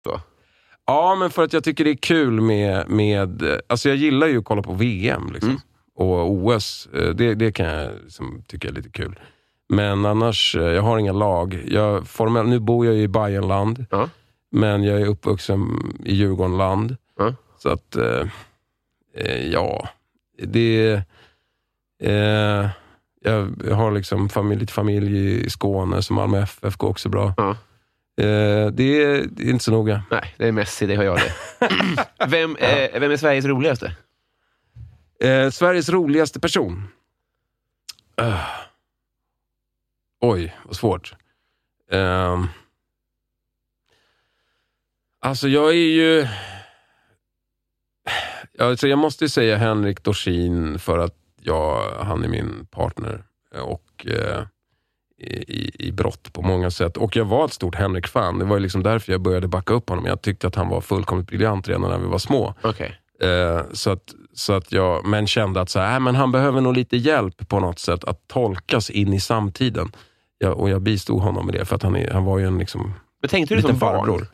Så. 0.04 0.20
Ja, 0.86 1.16
men 1.16 1.30
för 1.30 1.44
att 1.44 1.54
jag 1.54 1.64
tycker 1.64 1.84
det 1.84 1.90
är 1.92 1.96
kul 1.96 2.42
med... 2.42 2.90
med 2.90 3.44
alltså 3.68 3.90
jag 3.90 3.98
gillar 3.98 4.28
ju 4.28 4.38
att 4.40 4.46
kolla 4.46 4.62
på 4.62 4.74
VM 4.74 5.30
liksom. 5.34 5.50
Mm. 5.50 5.62
och 5.96 6.32
OS. 6.32 6.88
eh, 6.94 7.10
Det, 7.10 7.36
det 7.36 7.52
kan 7.52 7.66
jag 7.66 7.92
liksom, 8.04 8.44
tycka 8.48 8.68
är 8.68 8.72
lite 8.72 8.90
kul. 8.90 9.20
Men 9.70 10.06
annars, 10.06 10.56
eh, 10.56 10.64
jag 10.64 10.82
har 10.82 10.98
inga 10.98 11.12
lag. 11.14 11.64
Jag, 11.68 12.08
formell, 12.08 12.48
nu 12.48 12.60
bor 12.60 12.86
jag 12.86 12.96
ju 12.96 13.02
i 13.02 13.08
Bayernland, 13.08 13.86
Ja. 13.92 14.10
men 14.52 14.84
jag 14.84 15.02
är 15.02 15.06
uppvuxen 15.06 15.62
i 16.06 16.16
Djurgårdenland. 16.16 16.98
Ja. 17.18 17.34
Så 17.58 17.70
att, 17.70 17.96
eh, 19.16 19.48
ja, 19.48 19.90
det... 20.38 21.02
Eh, 22.04 22.70
jag, 23.22 23.56
har 23.76 23.92
liksom 23.92 24.30
familj, 24.30 24.60
lite 24.60 24.74
familj 24.74 25.46
i 25.46 25.50
Skåne, 25.50 26.02
som 26.02 26.16
Malmö 26.16 26.42
FF 26.42 26.76
går 26.76 26.90
också 26.90 27.10
bra. 27.10 27.34
Ja. 27.38 27.50
Eh, 28.18 28.68
det, 28.72 29.04
är, 29.04 29.28
det 29.32 29.44
är 29.44 29.50
inte 29.50 29.64
så 29.64 29.72
noga. 29.72 30.04
Nej, 30.12 30.36
det 30.38 30.48
är 30.48 30.52
Messi, 30.52 30.86
det 30.86 30.96
har 30.96 31.04
jag 31.04 31.18
det. 31.20 31.34
vem, 32.28 32.56
eh, 32.56 33.00
vem 33.00 33.12
är 33.12 33.18
Sveriges 33.18 33.46
roligaste? 33.46 33.96
Eh, 35.20 35.50
Sveriges 35.50 35.90
roligaste 35.90 36.40
person? 36.40 36.88
Eh. 38.22 38.40
Oj, 40.22 40.56
vad 40.66 40.76
svårt. 40.76 41.16
Ehm. 41.92 42.48
alltså 45.20 45.48
jag 45.48 45.70
är 45.70 45.74
ju... 45.74 46.28
Alltså 48.60 48.88
jag 48.88 49.00
måste 49.00 49.30
säga 49.30 49.58
Henrik 49.58 50.04
Dorsin 50.04 50.80
för 50.80 50.98
att 50.98 51.16
jag, 51.42 51.92
han 52.00 52.24
är 52.24 52.28
min 52.28 52.68
partner 52.72 53.24
och 53.62 54.08
eh, 54.08 54.44
i, 55.18 55.88
i, 55.88 55.92
brott 55.92 56.34
på 56.34 56.42
många 56.42 56.72
sätt. 56.72 56.98
Och 56.98 57.16
jag 57.16 57.26
var 57.26 57.46
ett 57.46 57.54
stort 57.54 57.76
Henrik-fan. 57.76 58.40
Det 58.40 58.46
var 58.46 58.56
ju 58.56 58.62
liksom 58.62 58.84
därför 58.84 59.12
jag 59.12 59.22
började 59.22 59.48
backa 59.48 59.74
upp 59.74 59.90
honom. 59.90 60.06
Jag 60.06 60.22
tyckte 60.22 60.48
att 60.48 60.56
han 60.56 60.70
var 60.70 60.82
fullkomligt 60.82 61.28
briljant 61.28 61.68
redan 61.68 61.82
när 61.82 61.98
vi 61.98 62.08
var 62.08 62.18
små. 62.18 62.54
Okej. 62.62 63.00
Eh, 63.22 63.62
så 63.72 63.90
att, 63.92 64.14
så 64.34 64.54
att 64.54 64.72
jag, 64.72 65.06
men 65.06 65.28
kände 65.28 65.62
att 65.62 65.70
så 65.70 65.80
här, 65.80 65.94
äh, 65.94 66.00
men 66.00 66.16
han 66.16 66.32
behöver 66.32 66.62
nog 66.62 66.74
lite 66.74 66.98
hjälp 66.98 67.48
på 67.48 67.60
något 67.60 67.80
sätt 67.80 68.04
att 68.04 68.28
tolkas 68.28 68.90
in 68.90 69.14
i 69.14 69.20
samtiden. 69.20 69.92
Ja, 70.38 70.54
och 70.54 70.70
jag 70.70 70.82
bistod 70.82 71.22
honom 71.22 71.46
med 71.46 71.56
det, 71.56 71.66
för 71.66 71.76
att 71.76 71.84
han, 71.84 71.96
är, 71.96 72.12
han 72.12 72.26
var 72.26 72.40
ju 72.40 72.48
en 72.48 72.58
liksom, 72.58 72.94
Men 73.22 73.30
tänkte 73.30 73.54
du 73.54 73.58
liten 73.58 73.72
som 73.72 73.80
barn? 73.80 74.00
farbror. 74.00 74.28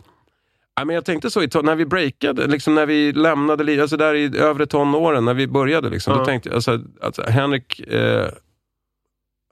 Ja, 0.76 0.86
men 0.86 0.96
jag 0.96 1.06
tänkte 1.06 1.32
så, 1.32 1.62
när 1.62 1.76
vi 1.76 1.86
breakade, 1.86 2.48
liksom 2.48 2.76
när 2.76 2.86
vi 2.86 3.12
lämnade, 3.12 3.82
alltså 3.82 3.98
där 3.98 4.14
i 4.16 4.38
övre 4.38 4.66
tonåren, 4.66 5.26
när 5.26 5.34
vi 5.34 5.48
började, 5.48 5.90
liksom, 5.90 6.14
Ja. 6.14 6.20
då 6.20 6.26
tänkte 6.26 6.50
jag, 6.50 6.56
alltså, 6.56 6.80
alltså, 7.02 7.24
Henrik, 7.24 7.80
eh, 7.80 8.28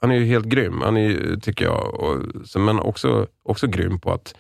han 0.02 0.12
är 0.12 0.16
ju 0.16 0.26
helt 0.26 0.46
grym, 0.46 0.82
han 0.82 0.98
är, 0.98 1.40
tycker 1.40 1.66
jag, 1.66 1.94
och, 1.94 2.18
så, 2.46 2.60
men 2.60 2.80
också, 2.80 3.28
också 3.44 3.68
grym 3.68 4.00
på 4.00 4.12
att 4.12 4.36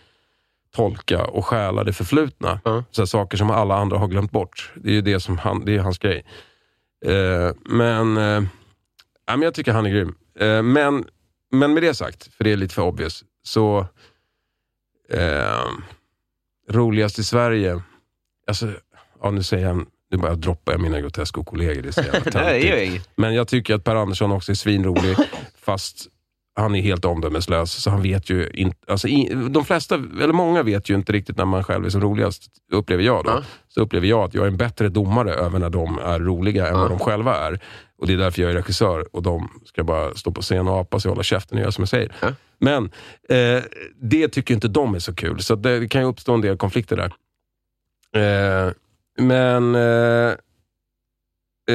tolka 0.75 1.25
och 1.25 1.45
stjäla 1.45 1.83
det 1.83 1.93
förflutna. 1.93 2.59
Ja. 2.63 2.83
Så 2.91 3.07
saker 3.07 3.37
som 3.37 3.51
alla 3.51 3.75
andra 3.77 3.97
har 3.97 4.07
glömt 4.07 4.31
bort. 4.31 4.71
Det 4.75 4.89
är 4.89 4.93
ju 4.93 5.01
det 5.01 5.19
som 5.19 5.37
han, 5.37 5.65
det 5.65 5.75
är 5.75 5.79
hans 5.79 5.97
grej. 5.99 6.25
Eh, 7.05 7.51
men, 7.65 8.17
eh, 8.17 8.43
ja, 9.25 9.35
men 9.37 9.41
jag 9.41 9.53
tycker 9.53 9.71
han 9.71 9.85
är 9.85 9.89
grym. 9.89 10.15
Eh, 10.39 10.61
men, 10.61 11.05
men 11.51 11.73
med 11.73 11.83
det 11.83 11.93
sagt, 11.93 12.33
för 12.33 12.43
det 12.43 12.51
är 12.51 12.57
lite 12.57 12.73
för 12.75 12.81
obvious, 12.81 13.23
så 13.43 13.79
eh, 15.09 15.67
roligast 16.69 17.19
i 17.19 17.23
Sverige, 17.23 17.81
alltså, 18.47 18.67
ja, 19.21 19.31
nu 19.31 19.43
säger 19.43 19.67
jag, 19.67 19.85
nu 20.11 20.17
bara 20.17 20.35
droppar 20.35 20.71
jag 20.71 20.81
mina 20.81 20.97
det 21.81 21.97
är 21.97 22.03
jävla 22.13 22.31
Nej, 22.41 22.61
det 22.61 22.67
gör 22.67 22.93
jag. 22.93 23.01
Men 23.15 23.33
jag 23.33 23.47
tycker 23.47 23.75
att 23.75 23.83
Per 23.83 23.95
Andersson 23.95 24.31
också 24.31 24.51
är 24.51 24.55
svinrolig, 24.55 25.17
fast 25.61 26.07
han 26.55 26.75
är 26.75 26.81
helt 26.81 27.05
omdömeslös. 27.05 27.71
Så 27.83 27.89
han 27.89 28.01
vet 28.01 28.29
ju 28.29 28.49
inte, 28.53 28.77
alltså, 28.91 29.07
i, 29.07 29.33
de 29.49 29.65
flesta, 29.65 29.95
eller 29.95 30.33
många 30.33 30.63
vet 30.63 30.89
ju 30.89 30.95
inte 30.95 31.13
riktigt 31.13 31.37
när 31.37 31.45
man 31.45 31.63
själv 31.63 31.85
är 31.85 31.89
som 31.89 32.01
roligast, 32.01 32.43
upplever 32.71 33.03
jag 33.03 33.23
då. 33.25 33.31
Ja. 33.31 33.43
Så 33.67 33.81
upplever 33.81 34.07
jag 34.07 34.23
att 34.23 34.33
jag 34.33 34.43
är 34.43 34.47
en 34.47 34.57
bättre 34.57 34.89
domare 34.89 35.33
över 35.33 35.59
när 35.59 35.69
de 35.69 35.99
är 35.99 36.19
roliga 36.19 36.67
än 36.67 36.73
Ja. 36.75 36.81
vad 36.81 36.89
de 36.89 36.99
själva 36.99 37.35
är. 37.35 37.59
Och 37.99 38.07
Det 38.07 38.13
är 38.13 38.17
därför 38.17 38.41
jag 38.41 38.51
är 38.51 38.55
regissör 38.55 39.15
och 39.15 39.23
de 39.23 39.61
ska 39.65 39.83
bara 39.83 40.15
stå 40.15 40.31
på 40.31 40.41
scen 40.41 40.67
och 40.67 40.77
apa 40.77 40.99
sig 40.99 41.09
och 41.09 41.15
hålla 41.15 41.23
käften 41.23 41.57
och 41.57 41.61
göra 41.61 41.71
som 41.71 41.81
jag 41.81 41.89
säger. 41.89 42.15
Ja. 42.21 42.33
Men 42.59 42.85
eh, 43.29 43.63
det 44.01 44.27
tycker 44.27 44.53
inte 44.53 44.67
de 44.67 44.95
är 44.95 44.99
så 44.99 45.15
kul, 45.15 45.39
så 45.43 45.55
det 45.55 45.87
kan 45.87 46.01
ju 46.01 46.07
uppstå 46.07 46.33
en 46.33 46.41
del 46.41 46.57
konflikter 46.57 46.97
där. 46.97 47.13
Eh, 48.15 48.71
men 49.17 49.75
eh, 49.75 50.31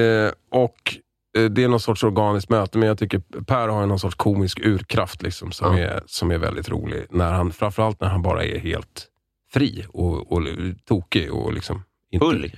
eh, 0.01 0.33
och 0.51 0.97
eh, 1.39 1.45
det 1.45 1.65
är 1.65 1.69
någon 1.69 1.81
sorts 1.81 2.05
organiskt 2.05 2.49
möte, 2.51 2.79
men 2.79 2.89
jag 2.89 2.99
tycker 2.99 3.19
Per 3.47 3.69
har 3.69 3.87
någon 3.87 3.99
sorts 3.99 4.15
komisk 4.17 4.59
urkraft 4.63 5.23
liksom, 5.23 5.53
som, 5.53 5.79
Ja. 5.79 5.85
är, 5.85 6.03
som 6.07 6.31
är 6.31 6.39
väldigt 6.39 6.69
rolig. 6.69 7.07
När 7.11 7.33
han, 7.33 7.53
framförallt 7.53 8.01
när 8.01 8.09
han 8.09 8.23
bara 8.23 8.45
är 8.45 8.59
helt 8.59 9.09
fri 9.53 9.85
och, 9.89 10.33
och 10.33 10.43
tokig. 10.85 11.33
Och 11.33 11.53
liksom 11.53 11.83
inte, 12.11 12.27
Full. 12.27 12.53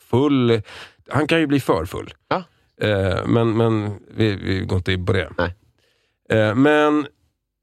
full. 0.00 0.62
Han 1.08 1.26
kan 1.26 1.40
ju 1.40 1.46
bli 1.46 1.60
för 1.60 1.84
full. 1.84 2.14
Ja. 2.28 2.42
Eh, 2.80 3.26
men 3.26 3.56
men 3.56 3.98
vi, 4.10 4.36
vi 4.36 4.60
går 4.60 4.76
inte 4.78 4.92
in 4.92 5.06
på 5.06 5.12
det. 5.12 5.30
Nej. 5.38 5.54
Eh, 6.30 6.54
men 6.54 7.06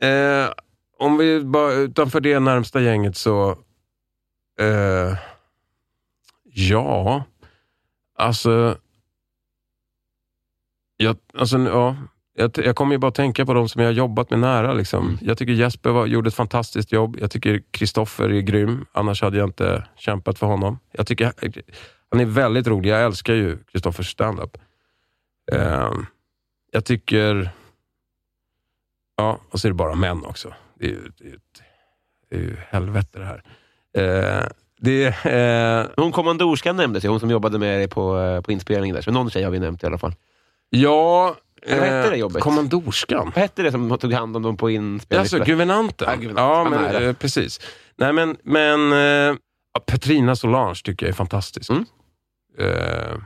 eh, 0.02 0.50
om 1.00 1.18
vi 1.18 1.44
bara 1.44 1.74
utanför 1.74 2.22
det 2.22 2.40
närmsta 2.40 2.82
gänget 2.82 3.18
så... 3.18 3.52
Eh, 4.60 5.18
ja, 6.44 7.24
alltså... 8.18 8.78
Jag, 10.98 11.18
alltså 11.34 11.58
ja, 11.58 11.96
jag, 12.34 12.52
jag 12.56 12.76
kommer 12.76 12.92
ju 12.92 12.98
bara 12.98 13.12
tänka 13.12 13.46
på 13.46 13.54
de 13.54 13.70
som 13.70 13.82
jag 13.82 13.90
har 13.90 13.94
jobbat 13.94 14.30
med 14.30 14.40
nära. 14.40 14.74
Liksom. 14.74 15.08
Mm. 15.08 15.18
Jag 15.22 15.38
tycker 15.38 15.54
Jesper 15.54 15.90
var, 15.90 16.06
gjorde 16.06 16.28
ett 16.28 16.34
fantastiskt 16.36 16.92
jobb. 16.92 17.18
Jag 17.20 17.32
tycker 17.32 17.64
Kristoffer 17.72 18.30
är 18.30 18.42
grym. 18.42 18.86
Annars 18.92 19.22
hade 19.22 19.38
jag 19.38 19.50
inte 19.50 19.88
kämpat 19.96 20.40
för 20.40 20.48
honom. 20.48 20.80
Jag 20.92 21.08
tycker 21.08 21.34
han 22.12 22.20
är 22.20 22.26
väldigt 22.26 22.68
rolig. 22.68 22.90
Jag 22.90 23.04
älskar 23.04 23.34
ju 23.34 23.58
Kristoffers 23.72 24.12
standup. 24.12 24.58
Eh, 25.52 25.92
jag 26.72 26.86
tycker... 26.86 27.50
Ja, 29.18 29.40
och 29.50 29.60
så 29.60 29.68
är 29.68 29.70
det 29.70 29.76
bara 29.76 29.96
män 29.96 30.26
också. 30.26 30.54
Det 30.80 30.86
är 30.86 30.90
ju, 30.90 31.12
det 31.18 31.28
är 31.28 31.38
det 32.30 32.36
är 32.36 32.40
ju 32.40 32.58
helvete 32.70 33.20
det 33.20 33.26
här. 33.26 33.44
Eh, 33.98 34.48
det. 34.80 35.26
Eh, 35.26 36.04
Hon 36.04 36.12
kommandorskan 36.12 36.76
nämndes 36.76 37.06
ju, 37.06 37.10
hon 37.10 37.20
som 37.20 37.30
jobbade 37.30 37.60
med 37.60 37.80
dig 37.80 37.88
på, 37.88 38.20
eh, 38.20 38.42
på 38.42 38.52
inspelningen 38.52 38.96
där. 38.96 39.02
Så 39.02 39.12
någon 39.12 39.30
tjej 39.30 39.44
har 39.44 39.52
vi 39.52 39.60
nämnt 39.60 39.84
i 39.84 39.86
alla 39.86 39.98
fall. 39.98 40.16
ja... 40.70 41.36
Vad 41.70 41.80
hette 41.80 42.10
det 42.10 42.18
jobbet? 42.18 42.42
Kommandorskan. 42.44 43.32
Vad 43.36 43.42
hette 43.42 43.64
det 43.64 43.72
som 43.72 43.98
tog 43.98 44.14
hand 44.14 44.36
om 44.36 44.44
dem 44.44 44.58
på 44.58 44.70
inspelningen? 44.70 45.22
Alltså, 45.22 45.40
guvernanten. 45.40 46.08
Ja, 46.10 46.16
guvernanten. 46.16 46.74
Ja, 46.74 46.92
men, 46.94 47.04
eh, 47.04 47.14
precis. 47.14 47.60
Nej, 47.96 48.14
men, 48.14 48.38
men 48.44 48.94
eh, 48.94 49.36
Petrina 49.86 50.36
Solange 50.36 50.82
tycker 50.84 51.06
jag 51.06 51.10
är 51.12 51.16
fantastisk. 51.16 51.70
Mm. 51.70 51.86
Eh, 52.60 53.18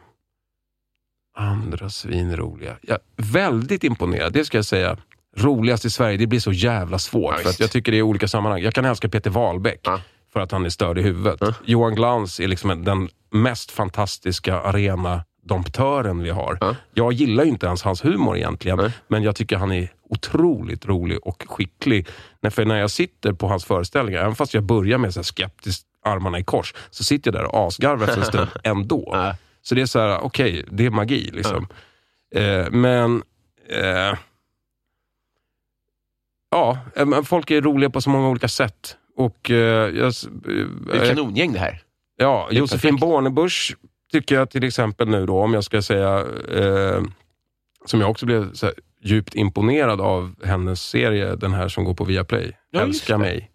andra 1.36 1.90
svinroliga. 1.90 2.76
Ja, 2.82 2.98
väldigt 3.16 3.84
imponerad, 3.84 4.34
det 4.34 4.46
ska 4.46 4.58
jag 4.58 4.66
säga. 4.66 4.98
Roligast 5.38 5.86
i 5.86 5.90
Sverige, 5.90 6.18
det 6.18 6.28
blir 6.28 6.40
så 6.40 6.52
jävla 6.52 7.00
svårt. 7.00 7.34
Ja, 7.38 7.42
för 7.44 7.50
att 7.50 7.60
jag 7.60 7.72
tycker 7.72 7.92
det 7.92 7.98
är 7.98 8.02
olika 8.02 8.28
sammanhang. 8.28 8.62
Jag 8.62 8.74
kan 8.74 8.86
älska 8.86 9.10
Peter 9.10 9.30
Wahlbeck 9.30 9.80
Ja. 9.84 10.02
för 10.34 10.40
att 10.40 10.52
han 10.52 10.66
är 10.66 10.70
störd 10.70 10.98
i 10.98 11.02
huvudet. 11.02 11.38
Ja. 11.42 11.54
Johan 11.66 11.96
Glans 11.96 12.40
är 12.40 12.48
liksom 12.48 12.84
den 12.84 13.10
mest 13.32 13.72
fantastiska 13.72 14.60
arena 14.60 15.24
domptören 15.44 16.20
vi 16.24 16.30
har. 16.30 16.58
Ja. 16.62 16.76
Jag 16.94 17.14
gillar 17.14 17.44
ju 17.44 17.50
inte 17.50 17.66
ens 17.66 17.84
hans 17.84 18.06
humor 18.06 18.38
egentligen, 18.38 18.92
men 19.08 19.24
jag 19.24 19.36
tycker 19.36 19.58
han 19.58 19.72
är 19.72 19.90
otroligt 20.10 20.86
rolig 20.86 21.18
och 21.28 21.44
skicklig. 21.48 22.08
För 22.50 22.66
när 22.66 22.76
jag 22.80 22.92
sitter 22.92 23.34
på 23.34 23.48
hans 23.48 23.66
föreställningar, 23.66 24.20
även 24.22 24.36
fast 24.36 24.54
jag 24.54 24.64
börjar 24.64 24.98
med 24.98 25.14
så 25.14 25.24
skeptiskt 25.24 25.86
armarna 26.06 26.40
i 26.40 26.44
kors, 26.44 26.74
så 26.90 27.04
sitter 27.04 27.32
jag 27.34 27.42
där 27.44 27.56
och 27.56 27.68
asgarvar 27.68 28.08
efter 28.08 28.20
en 28.22 28.26
stund 28.26 28.48
ändå. 28.64 29.34
Så 29.68 29.76
det 29.76 29.82
är 29.82 29.86
så 29.86 30.00
här, 30.00 30.20
okej, 30.24 30.66
det 30.72 30.86
är 30.86 30.90
magi. 30.90 31.32
Liksom. 31.34 31.68
Eh, 32.36 32.70
men... 32.72 33.24
Eh, 33.70 34.18
ja, 36.52 36.78
eh, 36.96 37.22
folk 37.24 37.52
är 37.52 37.62
roliga 37.62 37.90
på 37.90 38.02
så 38.02 38.10
många 38.10 38.30
olika 38.30 38.48
sätt. 38.48 38.98
Och 39.18 39.52
eh, 39.52 39.90
jag, 39.96 40.08
s- 40.08 40.28
Det 40.46 40.98
är 40.98 41.02
eh, 41.04 41.08
kanongäng 41.16 41.54
det 41.54 41.60
här. 41.60 41.82
Ja, 42.18 42.48
Det 42.50 42.56
Josefin. 42.58 42.96
Bornebusch 42.96 43.76
tycker 44.12 44.36
jag 44.36 44.50
till 44.50 44.64
exempel 44.64 45.08
nu 45.10 45.26
då, 45.26 45.40
om 45.42 45.54
jag 45.54 45.64
ska 45.64 45.82
säga, 45.82 46.20
eh, 46.52 47.02
som 47.86 48.02
jag 48.02 48.10
också 48.10 48.26
blev 48.26 48.52
här, 48.62 48.74
djupt 49.02 49.36
imponerad 49.36 50.02
av 50.02 50.36
hennes 50.44 50.82
serie, 50.82 51.36
den 51.36 51.54
här 51.54 51.68
som 51.68 51.84
går 51.84 51.94
på 51.94 52.04
Viaplay, 52.04 52.58
Ja, 52.72 52.82
Älska 52.82 53.18
mig. 53.18 53.52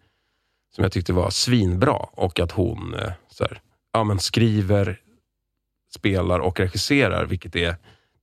Som 0.75 0.83
jag 0.83 0.91
tyckte 0.91 1.13
var 1.13 1.29
svinbra 1.29 1.93
och 2.11 2.39
att 2.39 2.51
hon 2.51 2.93
eh, 2.93 3.11
så 3.31 3.43
här, 3.43 3.61
ja, 3.93 4.03
men 4.03 4.19
skriver, 4.19 4.99
spelar 5.95 6.39
och 6.39 6.59
regisserar, 6.59 7.25
vilket 7.25 7.55
är, 7.55 7.75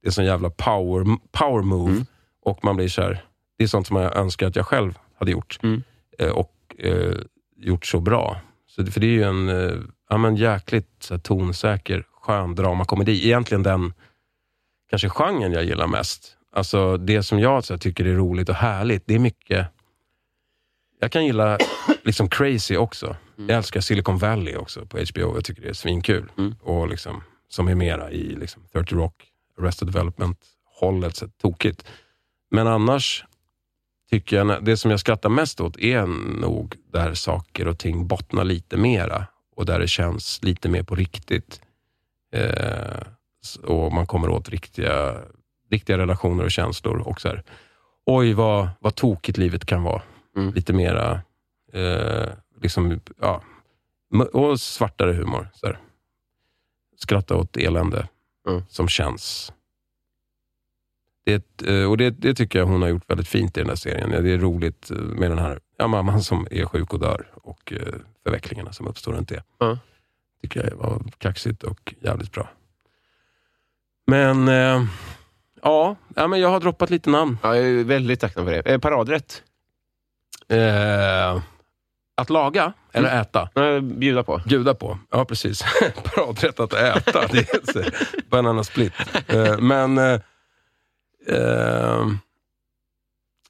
det 0.02 0.08
är 0.08 0.10
sån 0.10 0.24
jävla 0.24 0.50
power, 0.50 1.16
power 1.32 1.62
move. 1.62 1.92
Mm. 1.92 2.06
Och 2.42 2.64
man 2.64 2.76
blir 2.76 2.88
så 2.88 3.02
här, 3.02 3.24
det 3.58 3.64
är 3.64 3.68
sånt 3.68 3.86
som 3.86 3.96
jag 3.96 4.16
önskar 4.16 4.46
att 4.46 4.56
jag 4.56 4.66
själv 4.66 4.98
hade 5.18 5.30
gjort. 5.30 5.58
Mm. 5.62 5.82
Eh, 6.18 6.30
och 6.30 6.54
eh, 6.78 7.14
gjort 7.56 7.86
så 7.86 8.00
bra. 8.00 8.40
Så, 8.66 8.86
för 8.86 9.00
det 9.00 9.06
är 9.06 9.10
ju 9.10 9.22
en 9.22 9.48
eh, 9.48 9.76
ja, 10.08 10.16
men 10.16 10.36
jäkligt 10.36 10.88
så 10.98 11.14
här, 11.14 11.20
tonsäker, 11.20 12.04
skön 12.12 12.54
dramakomedi. 12.54 13.26
Egentligen 13.26 13.62
den 13.62 13.92
kanske 14.90 15.08
genren 15.08 15.52
jag 15.52 15.64
gillar 15.64 15.86
mest. 15.86 16.36
Alltså 16.52 16.96
det 16.96 17.22
som 17.22 17.40
jag 17.40 17.64
så 17.64 17.74
här, 17.74 17.78
tycker 17.78 18.04
är 18.04 18.14
roligt 18.14 18.48
och 18.48 18.54
härligt, 18.54 19.02
det 19.06 19.14
är 19.14 19.18
mycket... 19.18 19.66
Jag 21.00 21.12
kan 21.12 21.26
gilla 21.26 21.58
liksom 22.02 22.28
crazy 22.28 22.76
också. 22.76 23.16
Jag 23.36 23.50
älskar 23.50 23.80
Silicon 23.80 24.18
Valley 24.18 24.56
också 24.56 24.86
på 24.86 24.98
HBO. 24.98 25.34
Jag 25.34 25.44
tycker 25.44 25.62
det 25.62 25.68
är 25.68 25.72
svinkul. 25.72 26.32
Mm. 26.38 26.54
Och 26.62 26.88
liksom, 26.88 27.22
som 27.48 27.68
är 27.68 27.74
mera 27.74 28.10
i 28.10 28.36
liksom, 28.36 28.62
30 28.72 28.94
Rock, 28.94 29.32
Arrested 29.58 29.88
Development-hållet. 29.88 31.22
Tokigt. 31.42 31.84
Men 32.50 32.66
annars 32.66 33.24
tycker 34.10 34.36
jag, 34.36 34.64
det 34.64 34.76
som 34.76 34.90
jag 34.90 35.00
skrattar 35.00 35.28
mest 35.28 35.60
åt 35.60 35.78
är 35.78 36.06
nog 36.40 36.74
där 36.92 37.14
saker 37.14 37.68
och 37.68 37.78
ting 37.78 38.06
bottnar 38.06 38.44
lite 38.44 38.76
mera 38.76 39.26
och 39.56 39.66
där 39.66 39.78
det 39.78 39.88
känns 39.88 40.42
lite 40.42 40.68
mer 40.68 40.82
på 40.82 40.94
riktigt. 40.94 41.60
Eh, 42.32 43.00
och 43.62 43.92
man 43.92 44.06
kommer 44.06 44.28
åt 44.28 44.48
riktiga, 44.48 45.14
riktiga 45.70 45.98
relationer 45.98 46.44
och 46.44 46.50
känslor. 46.50 46.98
Och 46.98 47.20
så 47.20 47.28
här, 47.28 47.42
Oj, 48.10 48.32
vad, 48.32 48.68
vad 48.80 48.94
tokigt 48.94 49.38
livet 49.38 49.64
kan 49.66 49.82
vara. 49.82 50.02
Mm. 50.36 50.54
Lite 50.54 50.72
mera, 50.72 51.20
eh, 51.72 52.28
liksom, 52.60 53.00
ja, 53.20 53.42
och 54.32 54.60
svartare 54.60 55.12
humor. 55.12 55.48
Så 55.54 55.66
här. 55.66 55.78
Skratta 57.02 57.36
åt 57.36 57.56
elände 57.56 58.08
Mm. 58.48 58.62
som 58.68 58.88
känns. 58.88 59.52
Det, 61.24 61.62
eh, 61.66 61.90
och 61.90 61.96
det, 61.96 62.10
det 62.10 62.34
tycker 62.34 62.58
jag 62.58 62.66
hon 62.66 62.82
har 62.82 62.88
gjort 62.88 63.10
väldigt 63.10 63.28
fint 63.28 63.56
i 63.56 63.60
den 63.60 63.68
här 63.68 63.76
serien. 63.76 64.10
Ja, 64.12 64.20
Det 64.20 64.30
är 64.32 64.38
roligt 64.38 64.90
eh, 64.90 64.96
med 64.96 65.30
den 65.30 65.38
här 65.38 65.60
ja, 65.76 65.86
mamman 65.88 66.22
som 66.22 66.46
är 66.50 66.64
sjuk 66.66 66.92
och 66.94 67.00
dör 67.00 67.26
och 67.34 67.72
eh, 67.72 67.94
förvecklingarna 68.24 68.72
som 68.72 68.86
uppstår 68.86 69.12
runt 69.12 69.28
det. 69.28 69.42
Ja. 69.58 69.78
tycker 70.42 70.64
jag 70.70 70.76
var 70.76 71.02
kaxigt 71.18 71.62
och 71.62 71.94
jävligt 72.00 72.32
bra. 72.32 72.48
Men 74.06 74.48
eh, 74.48 74.84
ja, 75.62 75.96
ja 76.16 76.26
men 76.28 76.40
jag 76.40 76.48
har 76.48 76.60
droppat 76.60 76.90
lite 76.90 77.10
namn. 77.10 77.38
Ja, 77.42 77.56
jag 77.56 77.66
är 77.66 77.84
väldigt 77.84 78.20
tacksam 78.20 78.44
för 78.44 78.52
det. 78.52 78.60
Eh, 78.60 78.78
paradrätt? 78.78 79.42
Eh, 80.48 81.42
att 82.18 82.30
laga 82.30 82.72
eller 82.92 83.08
Mm. 83.08 83.20
äta? 83.20 83.48
Eh, 83.54 83.80
bjuda 83.80 84.22
på. 84.22 84.40
Bjuda 84.46 84.74
på. 84.74 84.98
Ja, 85.10 85.24
precis. 85.24 85.62
Paradrätt 86.04 86.60
att 86.60 86.72
äta. 86.72 87.26
Det 87.26 87.38
är 87.54 87.72
så, 87.72 87.90
banana 88.30 88.64
split. 88.64 88.92
Eh, 89.26 89.58
men 89.58 89.98
eh, 89.98 90.20
eh, 91.28 92.06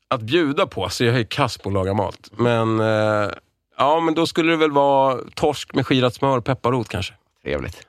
att 0.08 0.20
bjuda 0.20 0.66
på, 0.66 0.88
så 0.88 1.04
jag 1.04 1.16
är 1.20 1.24
kass 1.24 1.58
på 1.58 1.68
att 1.68 1.72
laga 1.74 1.94
mat. 1.94 2.30
Men 2.32 2.80
eh, 2.80 3.30
ja, 3.76 4.00
men 4.00 4.14
då 4.14 4.26
skulle 4.26 4.50
det 4.50 4.56
väl 4.56 4.70
vara 4.72 5.18
torsk 5.34 5.74
med 5.74 5.86
skirat 5.86 6.14
smör 6.14 6.38
och 6.38 6.44
pepparrot 6.44 6.88
kanske. 6.88 7.14
Trevligt. 7.42 7.86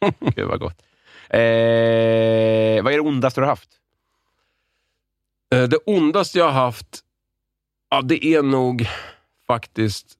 Gud 0.20 0.48
vad 0.48 0.60
gott. 0.60 0.82
Eh, 1.30 1.38
vad 2.82 2.92
är 2.92 2.96
det 2.96 3.00
ondaste 3.00 3.40
du 3.40 3.44
har 3.44 3.50
haft? 3.52 3.70
Eh, 5.54 5.62
det 5.62 5.78
ondaste 5.86 6.38
jag 6.38 6.44
har 6.44 6.52
haft, 6.64 7.00
ja 7.90 8.00
det 8.02 8.24
är 8.26 8.42
nog 8.42 8.88
faktiskt 9.48 10.18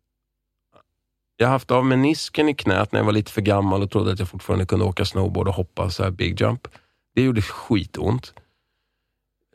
jag 1.41 1.47
har 1.47 1.53
haft 1.53 1.71
av 1.71 1.87
menisken 1.87 2.49
i 2.49 2.55
knät 2.55 2.93
när 2.93 3.01
jag 3.01 3.05
var 3.05 3.13
lite 3.13 3.33
för 3.33 3.41
gammal 3.41 3.83
och 3.83 3.91
trodde 3.91 4.13
att 4.13 4.19
jag 4.19 4.29
fortfarande 4.29 4.67
kunde 4.67 4.85
åka 4.85 5.05
snowboard 5.05 5.49
och 5.49 5.55
hoppa 5.55 5.91
så 5.91 6.03
här 6.03 6.11
big 6.11 6.41
jump. 6.41 6.69
Det 7.15 7.23
gjorde 7.23 7.43
skitont. 7.43 8.35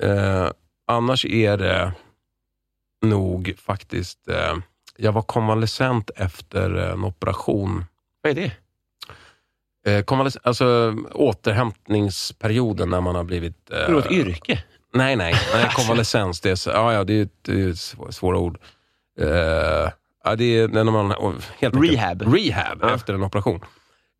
Eh, 0.01 0.49
annars 0.87 1.25
är 1.25 1.57
det 1.57 1.93
nog 3.01 3.53
faktiskt... 3.57 4.27
Eh, 4.27 4.55
jag 4.97 5.11
var 5.11 5.21
konvalescent 5.21 6.11
efter 6.15 6.69
en 6.71 7.03
operation. 7.03 7.85
Vad 8.21 8.31
är 8.31 8.35
det? 8.35 8.51
Eh, 9.91 10.03
konvalescent, 10.03 10.47
alltså 10.47 10.95
återhämtningsperioden 11.11 12.89
när 12.89 13.01
man 13.01 13.15
har 13.15 13.23
blivit... 13.23 13.71
Eh, 13.71 13.95
ett 13.97 14.11
yrke? 14.11 14.63
Nej, 14.93 15.15
nej. 15.15 15.33
nej 15.53 15.69
konvalescens, 15.75 16.41
det 16.41 16.49
är, 16.49 16.55
så, 16.55 16.69
ja, 16.69 16.93
ja, 16.93 17.03
det 17.03 17.13
är, 17.13 17.29
det 17.41 17.51
är 17.61 17.67
svå- 17.71 18.11
svåra 18.11 18.37
ord. 18.37 18.57
Eh, 19.19 19.89
det 20.37 20.43
är 20.57 20.67
när 20.67 20.83
man... 20.83 21.11
och 21.11 21.33
Helt 21.59 21.75
enkelt- 21.75 21.93
Rehab. 21.93 22.21
Rehab 22.21 22.79
Ja. 22.81 22.93
efter 22.95 23.13
en 23.13 23.23
operation. 23.23 23.59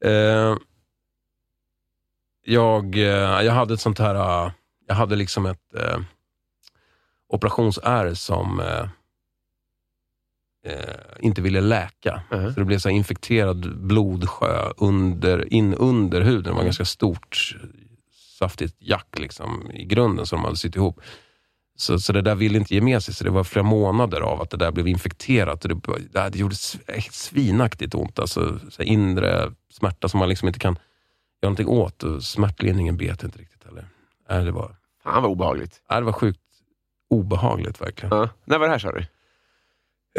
Eh, 0.06 0.56
jag, 2.46 2.96
eh, 2.96 3.42
jag 3.46 3.54
hade 3.54 3.74
ett 3.74 3.80
sånt 3.82 4.00
här... 4.00 4.46
eh, 4.46 4.52
jag 4.88 4.96
hade 4.96 5.16
liksom 5.16 5.46
ett 5.46 5.74
eh, 5.76 5.98
operationsärr 7.28 8.14
som 8.14 8.60
eh, 8.60 8.88
eh, 10.66 10.96
inte 11.20 11.42
ville 11.42 11.62
läka. 11.62 12.22
Mhm. 12.32 12.54
Så 12.54 12.60
det 12.60 12.66
blev 12.66 12.80
så 12.80 12.90
infekterad 12.90 13.78
blodsjö 13.78 14.72
under, 14.78 15.54
in 15.54 15.74
under 15.74 16.22
huden. 16.22 16.44
Det 16.44 16.52
var 16.58 16.64
ganska 16.64 16.86
stort, 16.86 17.56
saftigt 18.40 18.76
jack 18.80 19.20
liksom, 19.20 19.72
i 19.72 19.86
grunden 19.86 20.26
som 20.26 20.38
de 20.40 20.46
hade 20.46 20.58
sytt 20.58 20.76
ihop. 20.76 21.02
Så, 21.76 22.00
så 22.00 22.14
det 22.14 22.22
där 22.22 22.36
ville 22.36 22.58
inte 22.58 22.74
ge 22.76 22.82
med 22.82 23.04
sig, 23.04 23.14
så 23.14 23.24
det 23.24 23.30
var 23.30 23.44
flera 23.44 23.64
månader 23.64 24.22
av 24.22 24.42
att 24.42 24.50
det 24.50 24.58
där 24.58 24.72
blev 24.72 24.88
infekterat. 24.88 25.66
Och 25.66 25.70
det, 25.70 26.30
det, 26.30 26.40
gjorde 26.40 26.56
sv- 26.56 27.12
svinaktigt 27.12 27.96
ont. 27.96 28.20
Alltså, 28.20 28.60
så 28.70 28.84
inre 28.84 29.52
smärta 29.72 30.10
som 30.10 30.20
man 30.20 30.30
liksom 30.30 30.48
inte 30.48 30.60
kan 30.60 30.74
göra 30.74 30.80
någonting 31.50 31.68
åt. 31.68 32.04
Och 32.04 32.24
smärtlindringen 32.24 32.98
bet 32.98 33.24
inte 33.24 33.40
riktigt 33.40 33.64
heller. 33.66 33.86
Nej, 34.30 34.46
det, 34.46 34.52
var, 34.52 34.76
Fan 35.04 35.22
vad 35.24 35.32
obehagligt. 35.32 35.82
nej, 35.90 36.00
det 36.00 36.06
var 36.06 36.14
sjukt 36.14 36.40
obehagligt 37.10 37.82
verkligen. 37.82 38.18
Ja. 38.18 38.30
När 38.46 38.58
var 38.58 38.66
det 38.66 38.72
här 38.72 38.80
sa 38.80 38.92
du? 38.92 39.00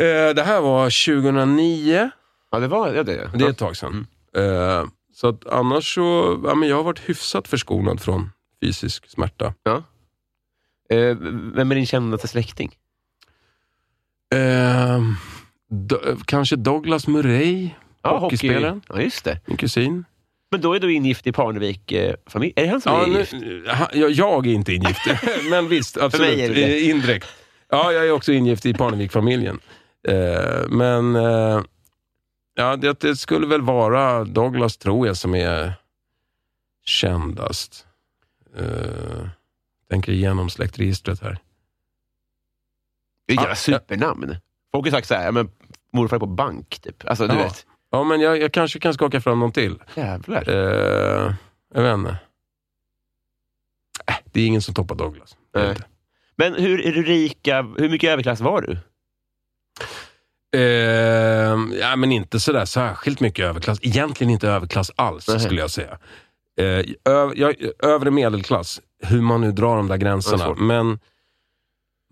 Eh, 0.05 0.35
det 0.35 0.43
här 0.43 0.61
var 0.61 0.85
2009. 0.85 2.11
Ja, 2.51 2.59
det 2.59 2.69
var 2.69 2.93
ja, 2.95 3.03
det. 3.03 3.31
Det 3.35 3.45
är 3.45 3.51
ett 3.51 3.59
tag 3.59 3.77
sedan. 3.77 4.07
Eh, 4.37 4.85
så 5.15 5.29
att 5.29 5.47
annars 5.47 5.95
så, 5.95 6.41
ja, 6.45 6.55
men 6.55 6.69
jag 6.69 6.77
har 6.77 6.83
varit 6.83 7.09
hyfsat 7.09 7.49
förskonad 7.49 8.01
från 8.01 8.31
fysisk 8.63 9.11
smärta. 9.11 9.55
Eh, 10.91 11.17
vem 11.55 11.71
är 11.71 11.75
din 11.75 11.87
kändaste 11.87 12.29
släkting? 12.29 12.75
Eh, 14.35 15.01
Do- 15.71 16.23
kanske 16.27 16.57
Douglas 16.57 17.07
Murray, 17.07 17.71
hockeyspelaren, 18.03 18.83
Ja, 18.89 19.01
just 19.01 19.25
det. 19.25 19.41
min 19.47 19.57
kusin. 19.57 20.05
Men 20.51 20.61
då 20.61 20.75
är 20.75 20.81
du 20.81 20.93
ingift 20.93 21.27
i 21.27 21.33
Parnevik-familj. 21.33 22.53
är 22.57 22.63
det 22.63 22.69
han 22.69 22.81
som 22.81 22.93
Ja, 22.93 23.03
är 23.03 23.07
nu, 23.07 23.19
gift? 23.19 23.33
ha- 23.79 23.91
jag, 23.95 24.11
jag 24.11 24.47
är 24.47 24.53
inte 24.53 24.73
ingift, 24.73 25.01
men 25.51 25.69
visst, 25.69 25.97
absolut. 25.97 26.37
mig 26.37 26.45
är 26.47 26.55
det. 26.55 26.79
Eh, 26.85 26.91
Indirekt. 26.91 27.27
Ja, 27.69 27.93
jag 27.93 28.07
är 28.07 28.11
också 28.13 28.33
ingift 28.33 28.67
i 28.67 28.75
Parnevik-familjen. 28.75 29.61
Eh, 30.09 30.69
men 30.69 31.17
eh, 31.17 31.63
ja, 32.55 32.77
det, 32.77 33.01
det 33.01 33.17
skulle 33.17 33.47
väl 33.47 33.63
vara 33.63 34.25
Douglas, 34.25 34.77
tror 34.77 35.07
jag, 35.07 35.17
som 35.17 35.35
är 35.35 35.73
kändast. 36.85 37.87
Eh, 38.59 39.27
tänker 39.95 40.13
igenom 40.13 40.51
släktregistret 40.51 41.23
här. 41.23 41.39
Det 43.27 43.33
är 43.33 43.37
ett 43.37 43.43
jävla 43.43 43.55
supernamn. 43.57 44.37
Folk 44.73 44.87
har 44.87 44.91
sagt 44.91 45.09
så 45.09 45.15
här, 45.15 45.25
ja, 45.25 45.31
men 45.33 45.51
morfar 45.93 46.19
på 46.19 46.27
bank, 46.27 46.79
typ. 46.83 47.05
Alltså, 47.09 47.27
du 47.27 47.35
Ja. 47.35 47.43
vet. 47.43 47.67
Ja, 47.91 48.05
men 48.05 48.21
jag, 48.21 48.41
jag 48.43 48.53
kanske 48.53 48.79
kan 48.79 48.95
skaka 48.95 49.21
fram 49.21 49.41
någon 49.41 49.53
till. 49.53 49.79
Jävlar. 49.95 50.49
Eh, 50.49 51.35
jag 51.75 51.83
vet 51.83 51.95
inte. 51.99 52.17
Äh, 54.07 54.15
det 54.25 54.41
är 54.41 54.47
ingen 54.47 54.63
som 54.63 54.75
toppar 54.75 54.95
Douglas. 54.95 55.37
Nej. 55.55 55.77
Men 56.37 56.55
hur 56.55 56.87
är 56.87 56.93
du 56.93 57.03
rika? 57.03 57.63
Hur 57.63 57.89
mycket 57.91 58.11
överklass 58.11 58.41
var 58.41 58.61
du? 58.63 58.79
Eh, 60.59 61.59
ja, 61.81 61.97
men 61.97 62.13
inte 62.13 62.41
sådär 62.41 62.65
särskilt 62.65 63.21
mycket 63.21 63.45
överklass. 63.45 63.79
Egentligen 63.83 64.31
inte 64.31 64.49
överklass 64.49 64.91
alls, 64.97 65.29
Nej. 65.29 65.41
skulle 65.41 65.61
jag 65.61 65.71
säga. 65.71 65.99
Eh, 66.59 66.65
jag, 67.35 67.55
övre 67.83 68.11
medelklass, 68.11 68.81
hur 69.03 69.21
man 69.21 69.41
nu 69.41 69.53
drar 69.53 69.77
de 69.77 69.89
där 69.89 69.97
gränserna. 69.97 70.45
Ja, 70.45 70.55
men 70.55 70.99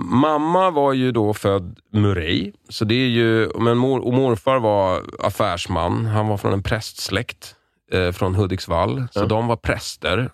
Mamma 0.02 0.70
var 0.70 0.92
ju 0.92 1.12
då 1.12 1.34
född 1.34 1.78
Murray, 1.90 2.52
så 2.68 2.84
det 2.84 2.94
är 2.94 3.08
ju, 3.08 3.50
men 3.58 3.78
mor, 3.78 4.00
och 4.00 4.12
morfar 4.12 4.58
var 4.58 5.02
affärsman. 5.18 6.06
Han 6.06 6.28
var 6.28 6.36
från 6.36 6.52
en 6.52 6.62
prästsläkt 6.62 7.54
eh, 7.92 8.12
från 8.12 8.34
Hudiksvall, 8.34 9.04
så 9.10 9.24
de 9.26 9.46
var 9.46 9.56
präster. 9.56 10.30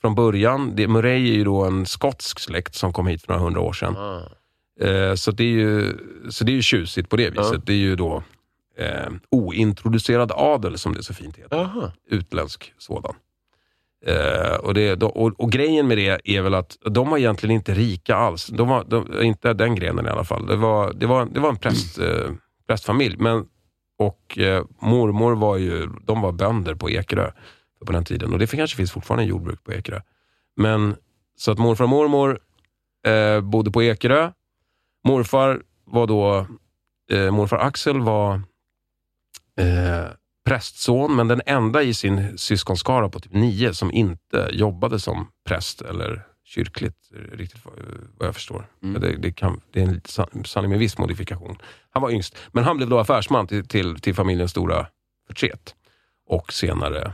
Från 0.00 0.14
början, 0.14 0.76
det, 0.76 0.88
Murray 0.88 1.30
är 1.30 1.34
ju 1.34 1.44
då 1.44 1.64
en 1.64 1.86
skotsk 1.86 2.38
släkt 2.38 2.74
som 2.74 2.92
kom 2.92 3.06
hit 3.06 3.22
för 3.22 3.32
några 3.32 3.44
hundra 3.44 3.60
år 3.60 3.72
sedan. 3.72 3.96
Ah. 3.96 4.22
Eh, 4.86 5.14
så, 5.14 5.30
det 5.30 5.44
är 5.44 5.48
ju, 5.48 5.98
så 6.30 6.44
det 6.44 6.52
är 6.52 6.54
ju 6.54 6.62
tjusigt 6.62 7.08
på 7.08 7.16
det 7.16 7.30
viset. 7.30 7.66
Det 7.66 7.72
är 7.72 7.76
ju 7.76 7.96
då 7.96 8.22
eh, 8.78 9.10
ointroducerad 9.30 10.32
adel, 10.32 10.78
som 10.78 10.94
det 10.94 11.02
så 11.02 11.14
fint 11.14 11.36
heter. 11.36 11.56
Jaha. 11.56 11.92
Utländsk 12.10 12.74
sådan. 12.78 13.14
Eh, 14.06 14.54
och, 14.54 14.74
det, 14.74 15.02
och, 15.02 15.40
och 15.40 15.52
grejen 15.52 15.88
med 15.88 15.98
det 15.98 16.20
är 16.24 16.42
väl 16.42 16.54
att 16.54 16.78
de 16.84 17.10
var 17.10 17.18
egentligen 17.18 17.54
inte 17.54 17.74
rika 17.74 18.16
alls. 18.16 18.46
De 18.46 18.68
var, 18.68 18.84
de, 18.84 19.22
inte 19.22 19.52
den 19.52 19.74
grenen 19.74 20.06
i 20.06 20.08
alla 20.08 20.24
fall. 20.24 20.46
Det 20.46 20.56
var, 20.56 20.92
det 20.92 21.06
var, 21.06 21.26
det 21.26 21.40
var 21.40 21.48
en 21.48 21.56
präst, 21.56 21.98
eh, 21.98 22.30
prästfamilj. 22.66 23.16
Men, 23.18 23.46
och 23.98 24.38
eh, 24.38 24.64
mormor 24.80 25.32
var 25.34 25.56
ju, 25.56 25.88
de 26.06 26.20
var 26.20 26.32
bönder 26.32 26.74
på 26.74 26.90
Ekerö 26.90 27.30
på 27.86 27.92
den 27.92 28.04
tiden. 28.04 28.32
Och 28.32 28.38
det 28.38 28.46
kanske 28.46 28.76
finns 28.76 28.92
fortfarande 28.92 29.24
jordbruk 29.24 29.64
på 29.64 29.72
Ekerö. 29.72 30.00
Men, 30.56 30.96
så 31.36 31.52
att 31.52 31.58
morfar 31.58 31.84
och 31.84 31.90
mormor 31.90 32.38
bodde 33.40 33.70
på 33.70 33.82
Ekerö. 33.82 34.30
Morfar 35.04 35.62
var 35.84 36.06
då, 36.06 36.46
morfar 37.30 37.56
Axel 37.56 38.00
var 38.00 38.42
prästson, 40.46 41.16
men 41.16 41.28
den 41.28 41.40
enda 41.46 41.82
i 41.82 41.94
sin 41.94 42.38
syskonskara 42.38 43.08
på 43.08 43.20
typ 43.20 43.32
nio 43.32 43.74
som 43.74 43.92
inte 43.92 44.48
jobbade 44.52 45.00
som 45.00 45.28
präst 45.48 45.82
eller 45.82 46.26
kyrkligt, 46.44 46.96
eh, 47.14 47.36
riktigt 47.36 47.64
vad 47.64 47.74
vad 48.18 48.28
jag 48.28 48.34
förstår. 48.34 48.66
Men 48.80 49.00
Det, 49.00 49.16
det, 49.16 49.32
kan, 49.32 49.60
det 49.72 49.82
är 49.82 50.00
en 50.32 50.44
sanning 50.44 50.70
med 50.70 50.78
viss 50.78 50.98
modifikation. 50.98 51.56
Han 51.90 52.02
var 52.02 52.10
yngst, 52.10 52.36
men 52.52 52.64
han 52.64 52.76
blev 52.76 52.88
då 52.88 52.98
affärsman 52.98 53.46
till, 53.46 53.68
till, 53.68 54.00
till 54.00 54.14
familjens 54.14 54.50
stora 54.50 54.86
förtret. 55.26 55.74
Och 56.26 56.52
senare 56.52 57.12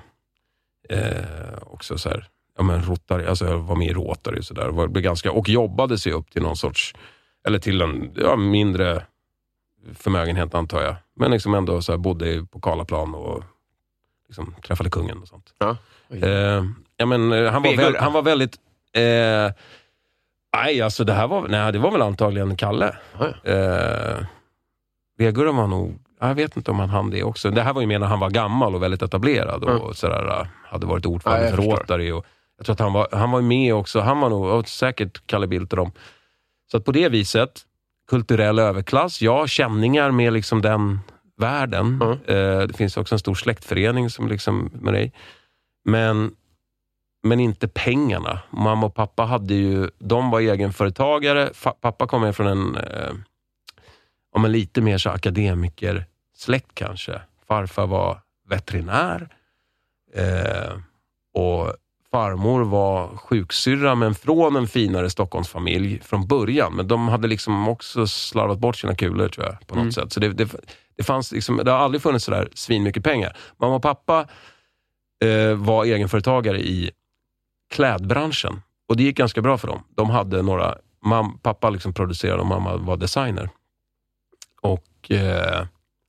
eh, 0.88 1.58
också 1.66 1.98
så 1.98 2.08
här, 2.08 2.28
ja 2.56 2.62
men 2.62 2.82
Rotary, 2.82 3.26
alltså 3.26 3.46
jag 3.46 3.58
var 3.58 3.76
med 3.76 3.86
i 3.88 3.92
Rotary 3.92 4.40
och 4.40 4.44
sådär. 4.44 4.68
Var- 4.68 4.88
blev 4.88 5.04
ganska- 5.04 5.30
Och 5.32 5.48
jobbade 5.48 5.98
sig 5.98 6.12
upp 6.12 6.30
till 6.30 6.42
någon 6.42 6.56
sorts, 6.56 6.94
eller 7.46 7.58
till 7.58 7.80
en 7.80 8.10
ja, 8.16 8.36
mindre 8.36 9.02
förmögenhet 9.94 10.54
antar 10.54 10.82
jag. 10.82 10.94
Men 11.16 11.30
liksom 11.30 11.54
ändå 11.54 11.82
så 11.82 11.92
här, 11.92 11.96
bodde 11.98 12.46
på 12.50 12.60
Karlaplan 12.60 13.14
och 13.14 13.44
liksom, 14.28 14.54
träffade 14.66 14.90
kungen 14.90 15.18
och 15.22 15.28
sånt. 15.28 15.54
Ja. 15.58 15.76
Eh, 16.10 16.64
ja, 16.96 17.06
men, 17.06 17.32
eh, 17.32 17.52
han, 17.52 17.62
var 17.62 17.76
väl, 17.76 17.96
han 17.96 18.12
var 18.12 18.22
väldigt... 18.22 18.54
Eh, 18.92 19.52
nej, 20.56 20.82
alltså 20.82 21.04
det 21.04 21.12
här 21.12 21.28
var, 21.28 21.48
nej, 21.48 21.72
det 21.72 21.78
var 21.78 21.90
väl 21.90 22.02
antagligen 22.02 22.56
Kalle. 22.56 22.96
Ja. 23.18 23.50
Eh, 23.52 24.16
Vegurra 25.18 25.52
var 25.52 25.66
nog... 25.66 25.98
Jag 26.20 26.34
vet 26.34 26.56
inte 26.56 26.70
om 26.70 26.78
han 26.78 26.88
hann 26.88 27.10
det 27.10 27.22
också. 27.22 27.50
Det 27.50 27.62
här 27.62 27.72
var 27.72 27.80
ju 27.80 27.86
mer 27.86 27.98
när 27.98 28.06
han 28.06 28.20
var 28.20 28.30
gammal 28.30 28.74
och 28.74 28.82
väldigt 28.82 29.02
etablerad 29.02 29.64
och 29.64 29.70
Mm. 29.70 29.94
sådär, 29.94 30.40
eh, 30.40 30.46
hade 30.64 30.86
varit 30.86 31.06
ordförande 31.06 31.50
för. 31.50 31.56
Rotary. 31.56 32.12
Och 32.12 32.26
jag 32.56 32.66
tror 32.66 32.72
att 32.72 32.80
han 32.80 32.92
var, 32.92 33.08
han 33.12 33.30
var 33.30 33.40
med 33.40 33.74
också. 33.74 34.00
Han 34.00 34.20
var 34.20 34.30
nog 34.30 34.68
säkert 34.68 35.26
Kalle 35.26 35.46
Bildt 35.46 35.72
och 35.72 35.76
dem. 35.76 35.92
Så 36.70 36.76
att 36.76 36.84
på 36.84 36.92
det 36.92 37.08
viset, 37.08 37.60
kulturell 38.08 38.58
överklass, 38.58 39.22
ja, 39.22 39.46
känningar 39.46 40.10
med 40.10 40.32
liksom 40.32 40.62
den 40.62 41.00
världen. 41.36 42.02
Mm. 42.02 42.12
Eh, 42.12 42.66
det 42.66 42.76
finns 42.76 42.96
också 42.96 43.14
en 43.14 43.18
stor 43.18 43.34
släktförening 43.34 44.10
som 44.10 44.28
liksom 44.28 44.70
med 44.74 44.94
dig. 44.94 45.12
Men, 45.84 46.34
men 47.22 47.40
inte 47.40 47.68
pengarna. 47.68 48.40
Mamma 48.50 48.86
och 48.86 48.94
pappa 48.94 49.24
hade 49.24 49.54
ju, 49.54 49.90
de 49.98 50.30
var 50.30 50.40
egenföretagare. 50.40 51.50
Fa, 51.54 51.72
pappa 51.80 52.06
kom 52.06 52.32
från 52.32 52.46
en, 52.46 52.76
eh, 52.76 53.12
om 54.32 54.44
en 54.44 54.52
lite 54.52 54.80
mer 54.80 54.98
så 54.98 55.10
akademikersläkt 55.10 56.74
kanske. 56.74 57.20
Farfar 57.48 57.86
var 57.86 58.20
veterinär. 58.48 59.28
Eh, 60.14 60.72
och 61.34 61.74
farmor 62.16 62.64
var 62.64 63.16
sjuksyrra, 63.16 63.94
men 63.94 64.14
från 64.14 64.56
en 64.56 64.66
finare 64.66 65.10
Stockholmsfamilj 65.10 66.00
från 66.00 66.26
början. 66.26 66.76
Men 66.76 66.88
de 66.88 67.08
hade 67.08 67.28
liksom 67.28 67.68
också 67.68 68.06
slarvat 68.06 68.58
bort 68.58 68.76
sina 68.76 68.94
kulor 68.94 69.28
tror 69.28 69.46
jag, 69.46 69.66
på 69.66 69.74
något 69.74 69.94
sätt. 69.94 70.12
Så 70.12 70.20
det, 70.20 70.28
det, 70.28 70.48
det, 70.96 71.02
fanns 71.02 71.32
liksom, 71.32 71.56
det 71.64 71.70
har 71.70 71.78
aldrig 71.78 72.02
funnits 72.02 72.24
sådär 72.24 72.48
svin 72.54 72.82
mycket 72.82 73.04
pengar. 73.04 73.36
Mamma 73.60 73.74
och 73.74 73.82
pappa 73.82 74.26
eh, 75.24 75.54
var 75.54 75.84
egenföretagare 75.84 76.60
i 76.60 76.90
klädbranschen 77.74 78.62
och 78.88 78.96
det 78.96 79.02
gick 79.02 79.16
ganska 79.16 79.42
bra 79.42 79.58
för 79.58 79.68
dem. 79.68 79.82
De 79.94 80.10
hade 80.10 80.42
några, 80.42 80.74
mam, 81.04 81.38
pappa 81.38 81.70
liksom 81.70 81.92
producerade 81.92 82.40
och 82.40 82.46
mamma 82.46 82.76
var 82.76 82.96
designer. 82.96 83.50
Och 84.62 85.10
eh, 85.10 85.66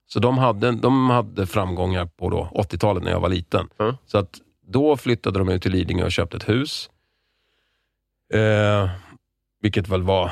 Så 0.08 0.20
de 0.20 0.38
hade, 0.38 0.72
de 0.72 1.10
hade 1.10 1.48
framgångar 1.48 2.06
på 2.06 2.30
då 2.30 2.50
80-talet 2.56 3.04
när 3.04 3.12
jag 3.12 3.20
var 3.20 3.30
liten. 3.30 3.68
Mm. 3.80 3.96
Så 4.06 4.18
att 4.18 4.42
då 4.68 4.98
flyttade 4.98 5.40
de 5.40 5.50
ut 5.50 5.62
till 5.62 5.72
Lidingö 5.72 6.06
och 6.06 6.12
köpte 6.12 6.38
ett 6.38 6.50
hus. 6.50 6.90
Eh, 8.34 8.90
vilket 9.62 9.88
väl 9.88 10.04
var 10.04 10.32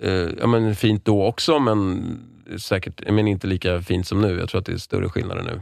eh, 0.00 0.28
ja, 0.38 0.46
men 0.46 0.76
fint 0.76 1.04
då 1.04 1.26
också, 1.26 1.58
men 1.58 2.18
säkert 2.58 3.06
eh, 3.06 3.12
men 3.12 3.28
inte 3.28 3.46
lika 3.46 3.82
fint 3.82 4.06
som 4.06 4.20
nu. 4.20 4.38
Jag 4.38 4.48
tror 4.48 4.60
att 4.60 4.66
det 4.66 4.72
är 4.72 4.76
större 4.76 5.08
skillnader 5.08 5.42
nu. 5.42 5.60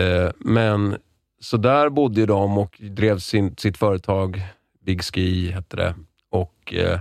Eh, 0.00 0.30
men 0.38 0.96
så 1.40 1.56
där 1.56 1.88
bodde 1.88 2.26
de 2.26 2.58
och 2.58 2.76
drev 2.80 3.18
sin, 3.18 3.56
sitt 3.56 3.76
företag, 3.76 4.42
Big 4.84 5.02
Ski 5.02 5.50
hette 5.50 5.76
det. 5.76 5.94
Och, 6.30 6.74
eh, 6.74 7.00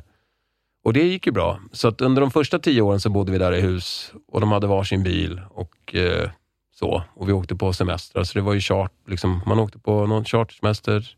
och 0.84 0.94
det 0.94 1.04
gick 1.04 1.26
ju 1.26 1.32
bra. 1.32 1.60
Så 1.72 1.88
att 1.88 2.02
under 2.02 2.22
de 2.22 2.32
första 2.32 2.60
tio 2.60 2.82
åren 2.82 3.00
så 3.00 3.10
bodde 3.10 3.32
vi 3.32 3.38
där 3.38 3.54
i 3.54 3.62
hus 3.62 4.14
och 4.28 4.42
de 4.42 4.52
hade 4.52 4.68
varsin 4.68 5.04
bil. 5.04 5.42
och 5.50 5.96
eh, 5.96 6.30
så. 6.80 7.04
Och 7.14 7.30
vi 7.30 7.34
åkte 7.34 7.56
på 7.56 7.74
semestrar, 7.74 8.24
så 8.24 8.34
det 8.34 8.42
var 8.42 8.54
ju 8.54 8.60
chart, 8.60 8.92
liksom, 9.08 9.42
man 9.46 9.60
åkte 9.60 9.80
på 9.80 10.06
någon 10.06 10.26
chartersemester 10.26 11.16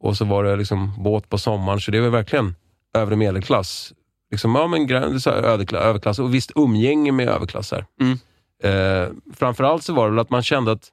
och 0.00 0.16
så 0.16 0.24
var 0.24 0.44
det 0.44 0.56
liksom 0.56 1.02
båt 1.02 1.28
på 1.28 1.38
sommaren, 1.38 1.80
så 1.80 1.90
det 1.90 2.00
var 2.00 2.08
verkligen 2.08 2.54
övre 2.94 3.16
medelklass. 3.16 3.92
Liksom, 4.30 4.54
ja, 4.54 4.66
men, 4.66 4.90
överklass 5.74 6.18
och 6.18 6.34
visst 6.34 6.52
umgänge 6.54 7.12
med 7.12 7.28
överklassar. 7.28 7.86
Mm. 8.00 8.18
Eh, 8.62 9.08
framförallt 9.34 9.82
så 9.82 9.94
var 9.94 10.04
det 10.04 10.10
väl 10.10 10.18
att 10.20 10.30
man 10.30 10.42
kände 10.42 10.72
att 10.72 10.92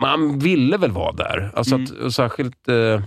man 0.00 0.38
ville 0.38 0.76
väl 0.76 0.92
vara 0.92 1.12
där. 1.12 1.50
Alltså 1.54 1.74
Mm. 1.74 2.06
att, 2.06 2.14
särskilt 2.14 2.68
eh, 2.68 3.02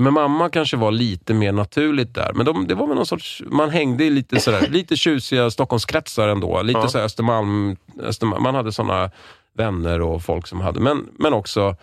men 0.00 0.12
mamma 0.12 0.48
kanske 0.48 0.76
var 0.76 0.90
lite 0.90 1.34
mer 1.34 1.52
naturligt 1.52 2.14
där. 2.14 2.32
Men 2.34 2.46
de, 2.46 2.66
det 2.66 2.74
var 2.74 2.86
väl 2.86 2.96
någon 2.96 3.06
sorts, 3.06 3.42
man 3.46 3.70
hängde 3.70 4.04
i 4.04 4.10
lite, 4.10 4.40
sådär, 4.40 4.66
lite 4.70 4.96
tjusiga 4.96 5.50
Stockholmskretsar 5.50 6.28
ändå. 6.28 6.62
Lite 6.62 6.80
Ja. 6.80 6.88
så 6.88 6.98
Östermalm, 6.98 7.76
Östermalm. 8.02 8.42
Man 8.42 8.54
hade 8.54 8.72
såna 8.72 9.10
vänner 9.54 10.00
och 10.00 10.22
folk 10.22 10.46
som 10.46 10.60
hade, 10.60 10.80
men, 10.80 11.08
men 11.18 11.32
också 11.32 11.76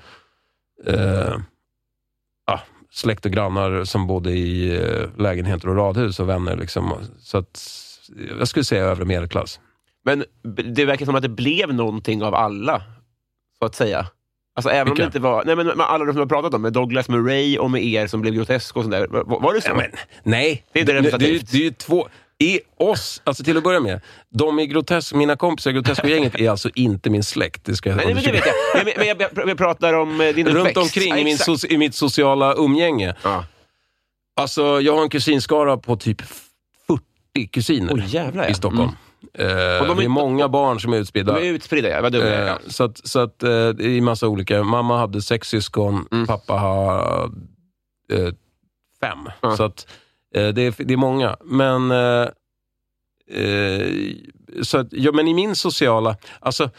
eh, 0.85 1.37
ja, 2.47 2.59
släkt 2.91 3.25
och 3.25 3.31
grannar 3.31 3.83
som 3.83 4.07
bodde 4.07 4.31
i 4.31 4.75
eh, 4.75 5.21
lägenheter 5.21 5.69
och 5.69 5.75
radhus 5.75 6.19
och 6.19 6.29
vänner. 6.29 6.57
Liksom. 6.57 6.93
Så 7.19 7.37
att, 7.37 7.67
jag 8.39 8.47
skulle 8.47 8.65
säga 8.65 8.83
övre 8.83 9.05
medelklass. 9.05 9.59
Men 10.05 10.25
det 10.73 10.85
verkar 10.85 11.05
som 11.05 11.15
att 11.15 11.21
det 11.21 11.29
blev 11.29 11.73
någonting 11.73 12.23
av 12.23 12.35
alla, 12.35 12.81
så 13.59 13.65
att 13.65 13.75
säga. 13.75 14.07
Alltså 14.57 14.69
även 14.69 14.91
om 14.91 14.97
det 14.97 15.03
inte 15.03 15.19
var... 15.19 15.43
Nej, 15.45 15.55
men 15.55 15.67
med 15.67 15.79
alla 15.79 16.05
de 16.05 16.11
som 16.11 16.19
har 16.19 16.25
pratat 16.25 16.53
om, 16.53 16.61
med 16.61 16.73
Douglas 16.73 17.09
Murray 17.09 17.57
och 17.57 17.71
med 17.71 17.83
er 17.83 18.07
som 18.07 18.21
blev 18.21 18.33
grotesk 18.33 18.77
och 18.77 18.83
sånt 18.83 18.91
där. 18.91 19.07
Var, 19.07 19.39
var 19.39 19.53
det 19.53 19.61
så? 19.61 19.69
Ja, 19.69 19.75
men, 19.75 19.91
nej, 20.23 20.65
Det 20.73 20.79
är 20.79 20.81
inte 20.81 20.93
det, 20.93 21.17
det, 21.17 21.51
det 21.51 21.57
är 21.57 21.61
ju 21.61 21.71
två... 21.71 22.07
I 22.39 22.59
oss, 22.77 23.21
alltså 23.23 23.43
till 23.43 23.57
att 23.57 23.63
börja 23.63 23.79
med, 23.79 24.01
de 24.29 24.59
i 24.59 24.67
grotesk, 24.67 25.13
mina 25.13 25.35
kompisar 25.35 25.71
i 25.71 25.73
Grotesco-gänget 25.73 26.35
är 26.35 26.49
alltså 26.49 26.69
inte 26.75 27.09
min 27.09 27.23
släkt. 27.23 27.65
Det 27.65 27.75
ska 27.75 27.89
jag 27.89 27.97
Nej, 27.97 28.13
men 28.13 28.23
det 28.23 28.31
vet 28.31 28.43
jag. 28.45 28.85
Men, 28.85 28.93
men 28.97 29.07
jag, 29.07 29.49
jag, 29.49 29.57
pratar 29.57 29.93
om 29.93 30.21
eh, 30.21 30.35
din 30.35 30.47
Runt 30.47 30.57
uppväxt. 30.57 30.77
omkring 30.77 31.09
Ja, 31.09 31.17
i, 31.17 31.23
min 31.23 31.37
so, 31.37 31.67
i 31.69 31.77
mitt 31.77 31.95
sociala 31.95 32.53
umgänge. 32.53 33.15
Ja. 33.23 33.45
Alltså, 34.35 34.81
jag 34.81 34.95
har 34.95 35.03
en 35.03 35.09
kusinskara 35.09 35.77
på 35.77 35.95
typ 35.95 36.21
40 36.87 37.47
kusiner 37.47 38.05
ja. 38.11 38.47
i 38.47 38.53
Stockholm. 38.53 38.91
Eh, 39.33 39.45
Och 39.81 39.87
de 39.87 39.91
är 39.91 39.95
det 39.95 40.03
är 40.03 40.07
många 40.09 40.47
barn 40.49 40.79
som 40.79 40.93
är 40.93 40.97
De 40.97 41.01
utspridda. 41.01 41.39
är 41.41 41.53
utspridda, 41.53 41.89
ja. 41.89 42.01
Vad 42.01 42.11
dum 42.11 42.21
jag 42.21 42.31
är. 42.33 42.41
Eh, 42.41 42.47
ja. 42.47 42.59
Så 42.67 42.83
att, 42.83 43.07
så 43.07 43.19
att, 43.19 43.43
eh, 43.43 43.49
det 43.69 43.85
är 43.85 44.01
massa 44.01 44.27
olika. 44.27 44.63
Mamma 44.63 44.97
hade 44.97 45.21
sex 45.21 45.47
syskon, 45.47 46.07
Mm. 46.11 46.27
pappa 46.27 46.53
har 46.53 47.23
eh, 48.11 48.33
fem. 49.01 49.19
Ja. 49.41 49.57
Så 49.57 49.63
att, 49.63 49.87
eh, 50.35 50.47
det, 50.47 50.61
är, 50.61 50.83
det 50.85 50.93
är 50.93 50.97
många. 50.97 51.37
Men, 51.43 51.91
eh, 51.91 52.27
eh, 53.43 53.87
så 54.61 54.77
att, 54.77 54.87
ja, 54.91 55.11
men 55.11 55.27
i 55.27 55.33
min 55.33 55.55
sociala... 55.55 56.15
Alltså, 56.39 56.69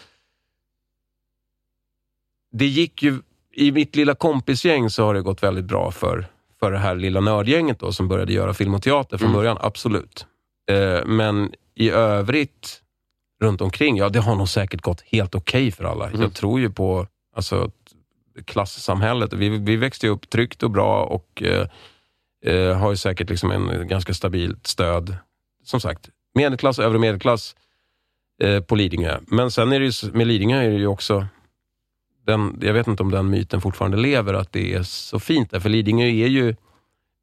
det 2.53 2.67
gick 2.67 3.03
ju... 3.03 3.19
I 3.53 3.73
mitt 3.73 3.97
lilla 3.97 4.15
kompisgäng 4.15 4.91
så 4.91 5.05
har 5.05 5.15
det 5.15 5.23
gått 5.23 5.43
väldigt 5.43 5.65
bra 5.65 5.91
för, 5.91 6.27
för 6.61 6.71
det 6.73 6.79
här 6.79 6.95
lilla 6.95 7.21
nördgänget 7.21 7.79
då, 7.81 7.93
som 7.93 8.09
började 8.09 8.33
göra 8.33 8.55
film 8.55 8.75
och 8.75 8.83
teater 8.83 9.19
från 9.19 9.29
Mm. 9.29 9.39
början. 9.39 9.57
Absolut. 9.61 10.27
Eh, 10.69 11.05
men 11.07 11.53
i 11.75 11.91
övrigt 11.91 12.83
runt 13.41 13.61
omkring, 13.61 13.97
ja 13.97 14.09
det 14.09 14.21
har 14.21 14.35
nog 14.35 14.49
säkert 14.49 14.81
gått 14.81 15.01
helt 15.01 15.35
okej 15.35 15.71
för 15.71 15.85
alla. 15.85 16.09
Mm. 16.09 16.21
Jag 16.21 16.35
tror 16.35 16.61
ju 16.61 16.71
på 16.71 17.07
alltså, 17.37 17.71
klassamhället. 18.45 19.33
Vi, 19.33 19.49
vi 19.49 19.77
växte 19.77 20.07
ju 20.07 20.13
upp 20.13 20.31
tryggt 20.31 20.63
och 20.63 20.71
bra 20.71 21.05
och 21.05 21.43
eh, 21.43 21.67
Eh, 22.45 22.77
har 22.77 22.91
ju 22.91 22.97
säkert 22.97 23.31
liksom 23.31 23.51
en 23.51 23.89
ganska 23.89 24.15
stabilt 24.15 24.67
stöd. 24.67 25.17
Som 25.65 25.81
sagt, 25.81 26.09
medelklass, 26.35 26.79
övre 26.79 26.99
medelklass 26.99 27.57
eh, 28.43 28.61
på 28.61 28.75
Lidingö. 28.75 29.19
Men 29.27 29.51
sen 29.51 29.73
är 29.73 29.81
det 29.81 29.87
ju, 29.87 30.13
med 30.13 30.27
Lidingö 30.27 30.63
är 30.63 30.71
det 30.71 30.77
ju 30.77 30.87
också, 30.87 31.27
den, 32.27 32.59
jag 32.63 32.75
vet 32.75 32.87
inte 32.87 33.03
om 33.03 33.11
den 33.11 33.31
myten 33.31 33.61
fortfarande 33.61 33.97
lever, 33.97 34.35
att 34.35 34.53
det 34.53 34.75
är 34.75 34.83
så 34.83 35.19
fint 35.19 35.51
där. 35.51 35.61
För 35.61 35.69
Lidingö 35.69 36.05
är 36.07 36.29
ju, 36.29 36.57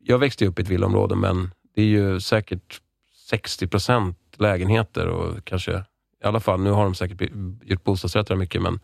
jag 0.03 0.17
växte 0.17 0.45
upp 0.45 0.59
i 0.59 0.61
ett 0.61 0.69
villaområde, 0.69 1.15
men 1.15 1.51
det 1.75 1.81
är 1.81 1.85
ju 1.85 2.19
säkert 2.19 2.81
60 3.29 3.67
procent 3.67 4.17
lägenheter 4.37 5.07
och 5.07 5.45
kanske, 5.45 5.71
i 6.23 6.27
alla 6.27 6.39
fall, 6.39 6.59
nu 6.61 6.71
har 6.71 6.83
de 6.83 6.95
säkert 6.95 7.31
gjort 7.63 7.83
bostadsrätter 7.83 8.35
mycket, 8.35 8.61
men, 8.61 8.79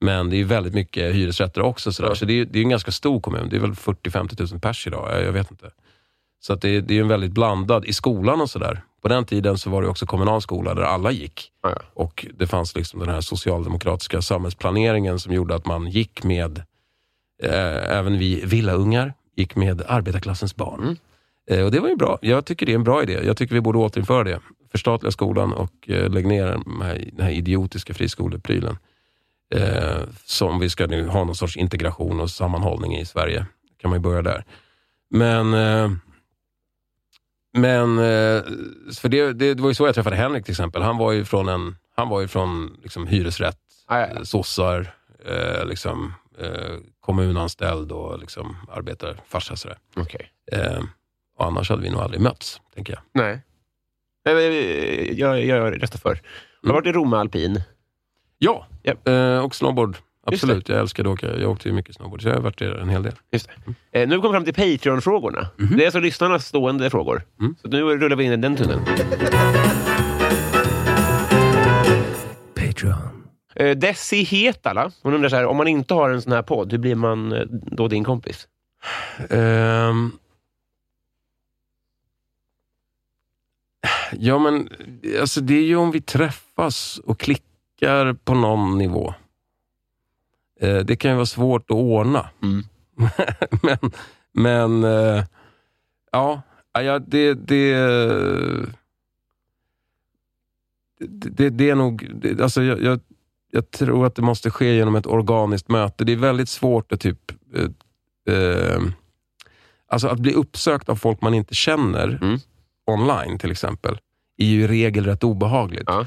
men 0.00 0.30
det 0.30 0.36
är 0.36 0.44
väldigt 0.44 0.74
mycket 0.74 1.14
hyresrätter 1.14 1.60
också. 1.60 1.92
Sådär. 1.92 2.08
Ja. 2.08 2.14
Så 2.14 2.24
det 2.24 2.40
är, 2.40 2.44
det 2.44 2.58
är 2.58 2.62
en 2.62 2.68
ganska 2.68 2.92
stor 2.92 3.20
kommun. 3.20 3.48
Det 3.50 3.56
är 3.56 3.60
väl 3.60 3.72
40-50 3.72 4.52
000 4.52 4.60
pers 4.60 4.86
idag, 4.86 5.08
jag, 5.12 5.24
jag 5.24 5.32
vet 5.32 5.50
inte. 5.50 5.70
Så 6.40 6.54
det, 6.54 6.80
det 6.80 6.96
är 6.96 7.00
en 7.00 7.08
väldigt 7.08 7.32
blandad, 7.32 7.84
i 7.84 7.92
skolan 7.92 8.40
och 8.40 8.50
sådär. 8.50 8.82
På 9.02 9.08
den 9.08 9.24
tiden 9.24 9.58
så 9.58 9.70
var 9.70 9.82
det 9.82 9.88
också 9.88 10.06
kommunal 10.06 10.42
skola 10.42 10.74
där 10.74 10.82
alla 10.82 11.10
gick. 11.10 11.50
Ja. 11.62 11.74
Och 11.94 12.26
det 12.34 12.46
fanns 12.46 12.76
liksom 12.76 13.00
den 13.00 13.08
här 13.08 13.20
socialdemokratiska 13.20 14.22
samhällsplaneringen 14.22 15.18
som 15.18 15.32
gjorde 15.32 15.54
att 15.54 15.66
man 15.66 15.86
gick 15.86 16.24
med, 16.24 16.58
eh, 17.42 17.96
även 17.98 18.18
vi 18.18 18.44
villaungar, 18.44 19.14
gick 19.36 19.56
med 19.56 19.82
arbetarklassens 19.88 20.56
barn. 20.56 20.82
Mm. 20.82 20.96
Eh, 21.50 21.64
och 21.64 21.70
det 21.70 21.80
var 21.80 21.88
ju 21.88 21.96
bra. 21.96 22.18
Jag 22.22 22.46
tycker 22.46 22.66
det 22.66 22.72
är 22.72 22.76
en 22.76 22.84
bra 22.84 23.02
idé. 23.02 23.20
Jag 23.24 23.36
tycker 23.36 23.54
vi 23.54 23.60
borde 23.60 23.78
återinföra 23.78 24.24
det. 24.24 24.40
Förstatliga 24.70 25.10
skolan 25.10 25.52
och 25.52 25.90
eh, 25.90 26.10
lägg 26.10 26.26
ner 26.26 26.46
den 26.46 26.82
här, 26.82 27.10
den 27.12 27.26
här 27.26 27.32
idiotiska 27.32 27.94
friskoleprylen. 27.94 28.78
Eh, 29.54 30.00
som 30.24 30.58
vi 30.58 30.70
ska 30.70 30.86
nu 30.86 31.06
ha 31.06 31.24
någon 31.24 31.34
sorts 31.34 31.56
integration 31.56 32.20
och 32.20 32.30
sammanhållning 32.30 32.96
i 32.96 33.04
Sverige. 33.04 33.46
kan 33.78 33.90
man 33.90 33.98
ju 33.98 34.02
börja 34.02 34.22
där. 34.22 34.44
Men 35.10 35.54
eh, 35.54 35.90
men, 37.56 37.96
för 38.94 39.08
det, 39.08 39.32
det, 39.32 39.54
det 39.54 39.62
var 39.62 39.70
ju 39.70 39.74
så 39.74 39.86
jag 39.86 39.94
träffade 39.94 40.16
Henrik 40.16 40.44
till 40.44 40.52
exempel. 40.52 40.82
Han 40.82 40.98
var 40.98 41.12
ju 41.12 41.24
från, 41.24 41.48
en, 41.48 41.76
han 41.96 42.08
var 42.08 42.20
ju 42.20 42.28
från 42.28 42.76
liksom, 42.82 43.06
hyresrätt, 43.06 43.58
eh, 43.90 44.22
sossar, 44.22 44.94
liksom, 45.64 46.14
kommunanställd 47.00 47.92
och 47.92 48.18
liksom, 48.18 48.56
arbetarfarsa. 48.72 49.56
Sådär. 49.56 49.78
Okej. 49.96 50.30
Eh, 51.38 51.40
och 51.40 51.46
annars 51.46 51.70
hade 51.70 51.82
vi 51.82 51.90
nog 51.90 52.00
aldrig 52.00 52.20
mötts, 52.20 52.60
tänker 52.74 52.92
jag. 52.92 53.02
Nej. 53.24 53.40
Nej, 54.24 54.34
men 54.34 55.16
Jag, 55.18 55.44
jag, 55.44 55.58
jag 55.58 55.82
röstar 55.82 55.98
för. 55.98 56.08
Har 56.08 56.14
du 56.62 56.68
Mm. 56.68 56.74
varit 56.74 56.86
i 56.86 56.92
Rom 56.92 57.12
alpin? 57.12 57.60
Ja, 58.38 58.66
Japp. 58.82 59.08
eh, 59.08 59.38
och 59.38 59.54
snowboard. 59.54 59.96
Absolut, 60.26 60.68
jag 60.68 60.78
älskade 60.80 61.08
att 61.08 61.14
åka. 61.14 61.36
Jag 61.38 61.50
åkte 61.50 61.68
ju 61.68 61.74
mycket 61.74 61.94
snowboard, 61.94 62.22
så 62.22 62.28
jag 62.28 62.34
har 62.34 62.40
varit 62.42 62.58
där 62.58 62.74
en 62.74 62.88
hel 62.88 63.02
del. 63.02 63.12
Just 63.32 63.50
det. 63.90 64.00
Eh, 64.02 64.08
nu 64.08 64.16
har 64.16 64.22
vi 64.22 64.28
fram 64.32 64.44
till 64.44 64.54
Patreon-frågorna. 64.54 65.46
Mhm. 65.56 65.76
Det 65.76 65.82
är 65.82 65.86
alltså 65.86 66.00
lyssnarnas 66.00 66.46
stående 66.46 66.90
frågor. 66.90 67.22
Mm. 67.40 67.56
Så 67.62 67.68
nu 67.68 67.80
rullar 67.82 68.16
vi 68.16 68.24
in 68.24 68.32
i 68.32 68.36
den 68.36 68.56
tunneln. 68.56 68.84
Patreon. 72.54 73.24
Eh, 73.56 73.76
Desi 73.76 74.22
Hetala, 74.24 74.90
hon 75.02 75.14
undrar 75.14 75.28
så 75.28 75.36
här, 75.36 75.46
om 75.46 75.56
man 75.56 75.68
inte 75.68 75.94
har 75.94 76.10
en 76.10 76.22
sån 76.22 76.32
här 76.32 76.42
podd, 76.42 76.72
hur 76.72 76.78
blir 76.78 76.94
man 76.94 77.32
eh, 77.32 77.42
då 77.50 77.88
din 77.88 78.04
kompis? 78.04 78.48
Ehm. 79.30 80.12
Ja, 84.18 84.38
men 84.38 84.68
alltså, 85.20 85.40
det 85.40 85.54
är 85.54 85.62
ju 85.62 85.76
om 85.76 85.90
vi 85.90 86.00
träffas 86.00 87.00
och 87.04 87.20
klickar 87.20 88.12
på 88.12 88.34
någon 88.34 88.78
nivå. 88.78 89.14
Eh, 90.60 90.78
det 90.78 90.96
kan 90.96 91.10
ju 91.10 91.14
vara 91.14 91.26
svårt 91.26 91.70
att 91.70 91.76
ordna. 91.76 92.30
Mm. 92.42 92.62
men 93.62 93.92
men 94.32 94.84
eh, 94.84 95.24
ja, 96.12 96.42
ja 96.72 96.98
det, 96.98 97.34
det, 97.34 97.74
det, 101.08 101.50
det, 101.50 101.70
är 101.70 101.74
nog... 101.74 102.10
Det, 102.14 102.40
alltså 102.40 102.62
jag, 102.62 102.82
jag, 102.82 103.00
jag 103.50 103.70
tror 103.70 104.06
att 104.06 104.14
det 104.14 104.22
måste 104.22 104.50
ske 104.50 104.74
genom 104.76 104.94
ett 104.94 105.06
organiskt 105.06 105.68
möte. 105.68 106.04
Det 106.04 106.12
är 106.12 106.16
väldigt 106.16 106.48
svårt 106.48 106.92
att 106.92 107.00
typ 107.00 107.32
eh, 107.54 108.34
eh, 108.34 108.80
Alltså 109.86 110.08
att 110.08 110.18
bli 110.18 110.32
uppsökt 110.32 110.88
av 110.88 110.96
folk 110.96 111.20
man 111.20 111.34
inte 111.34 111.54
känner 111.54 112.18
Mm. 112.22 112.38
online 112.86 113.38
till 113.38 113.50
exempel, 113.50 113.98
är 114.36 114.46
ju 114.46 114.62
i 114.62 114.66
regel 114.66 115.04
rätt 115.04 115.24
obehagligt. 115.24 115.84
Ja. 115.86 116.06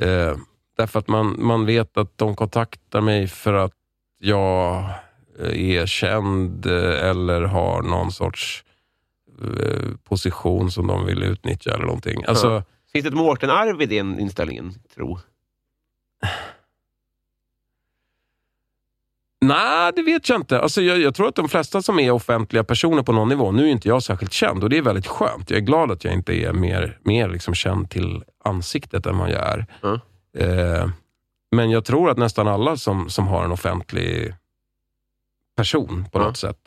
Eh, 0.00 0.36
därför 0.76 0.98
att 0.98 1.08
man, 1.08 1.36
man 1.38 1.66
vet 1.66 1.96
att 1.96 2.18
de 2.18 2.36
kontaktar 2.36 3.00
mig 3.00 3.28
för 3.28 3.52
att 3.54 3.72
jag 4.18 4.84
eh, 5.40 5.70
är 5.70 5.86
känd 5.86 6.66
eh, 6.66 7.08
eller 7.10 7.42
har 7.42 7.82
någon 7.82 8.12
sorts 8.12 8.64
eh, 9.42 9.90
position 10.04 10.70
som 10.70 10.86
de 10.86 11.06
vill 11.06 11.22
utnyttja 11.22 11.74
eller 11.74 11.84
någonting. 11.84 12.24
Alltså, 12.24 12.46
Ja. 12.48 12.62
Finns 12.92 13.02
det 13.02 13.08
ett 13.08 13.14
Mårten-arv 13.14 13.82
i 13.82 13.86
den 13.86 14.18
inställningen, 14.20 14.74
tro? 14.94 15.18
Nej, 19.46 19.92
det 19.96 20.02
vet 20.02 20.28
jag 20.28 20.40
inte. 20.40 20.60
Alltså, 20.60 20.82
jag, 20.82 20.98
jag 21.00 21.14
tror 21.14 21.28
att 21.28 21.34
de 21.34 21.48
flesta 21.48 21.82
som 21.82 21.98
är 21.98 22.10
offentliga 22.10 22.64
personer 22.64 23.02
på 23.02 23.12
någon 23.12 23.28
nivå, 23.28 23.52
nu 23.52 23.62
är 23.62 23.68
inte 23.70 23.88
jag 23.88 24.02
särskilt 24.02 24.32
känd 24.32 24.62
och 24.64 24.70
det 24.70 24.78
är 24.78 24.82
väldigt 24.82 25.06
skönt. 25.06 25.50
Jag 25.50 25.56
är 25.56 25.62
glad 25.64 25.90
att 25.90 26.04
jag 26.04 26.14
inte 26.14 26.34
är 26.34 26.52
mer, 26.52 26.98
mer 27.02 27.28
liksom 27.28 27.54
känd 27.54 27.90
till 27.90 28.24
ansiktet 28.44 29.06
än 29.06 29.18
vad 29.18 29.30
jag 29.30 29.40
är. 29.48 29.66
Ja. 29.82 30.00
Eh, 30.38 30.88
men 31.52 31.70
jag 31.70 31.84
tror 31.84 32.10
att 32.10 32.18
nästan 32.18 32.48
alla 32.48 32.76
som, 32.76 33.10
som 33.10 33.26
har 33.28 33.44
en 33.44 33.52
offentlig 33.52 34.34
person 35.56 36.06
på 36.12 36.18
Ja. 36.18 36.24
något 36.24 36.36
sätt 36.36 36.58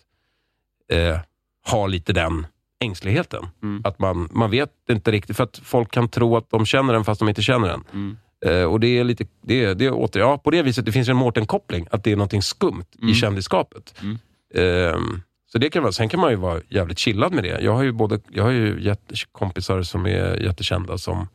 eh, 0.91 1.17
har 1.65 1.87
lite 1.87 2.13
den 2.13 2.47
ängsligheten. 2.79 3.45
Mm. 3.63 3.81
Att 3.85 3.99
man, 3.99 4.29
man 4.31 4.51
vet 4.51 4.71
inte 4.89 5.11
riktigt, 5.11 5.37
för 5.37 5.43
att 5.43 5.57
folk 5.63 5.91
kan 5.91 6.09
tro 6.09 6.37
att 6.37 6.49
de 6.49 6.65
känner 6.65 6.93
en 6.93 7.03
fast 7.03 7.19
de 7.19 7.29
inte 7.29 7.41
känner 7.41 7.69
en. 7.69 8.17
Eh, 8.45 8.63
och 8.63 8.79
det 8.79 8.87
är 8.87 9.03
lite, 9.03 9.25
det 9.41 9.73
det 9.73 9.85
är 9.85 9.93
åter, 9.93 10.19
ja, 10.21 10.37
på 10.37 10.51
det 10.51 10.61
viset, 10.61 10.85
det 10.85 10.91
finns 10.91 11.09
en 11.09 11.15
Mårten-koppling, 11.17 11.87
att 11.91 12.03
det 12.03 12.11
är 12.11 12.15
något 12.15 12.43
skumt 12.43 12.85
Mm. 13.01 13.09
i 13.09 13.13
kändisskapet. 13.15 13.93
Mm. 14.01 14.17
Ehm, 14.55 15.21
så 15.51 15.57
det 15.57 15.69
kan 15.69 15.83
vara, 15.83 15.93
sen 15.93 16.09
kan 16.09 16.19
man 16.19 16.29
ju 16.29 16.35
vara 16.35 16.61
jävligt 16.69 16.99
chillad 16.99 17.33
med 17.33 17.43
det. 17.43 17.59
Jag 17.61 17.73
har 17.73 17.83
ju, 17.83 17.91
både, 17.91 18.19
jag 18.29 18.43
har 18.43 18.51
ju 18.51 18.81
jätte, 18.83 19.15
kompisar 19.31 19.83
som 19.83 20.05
är 20.05 20.35
jättekända 20.43 20.97
som... 20.97 21.27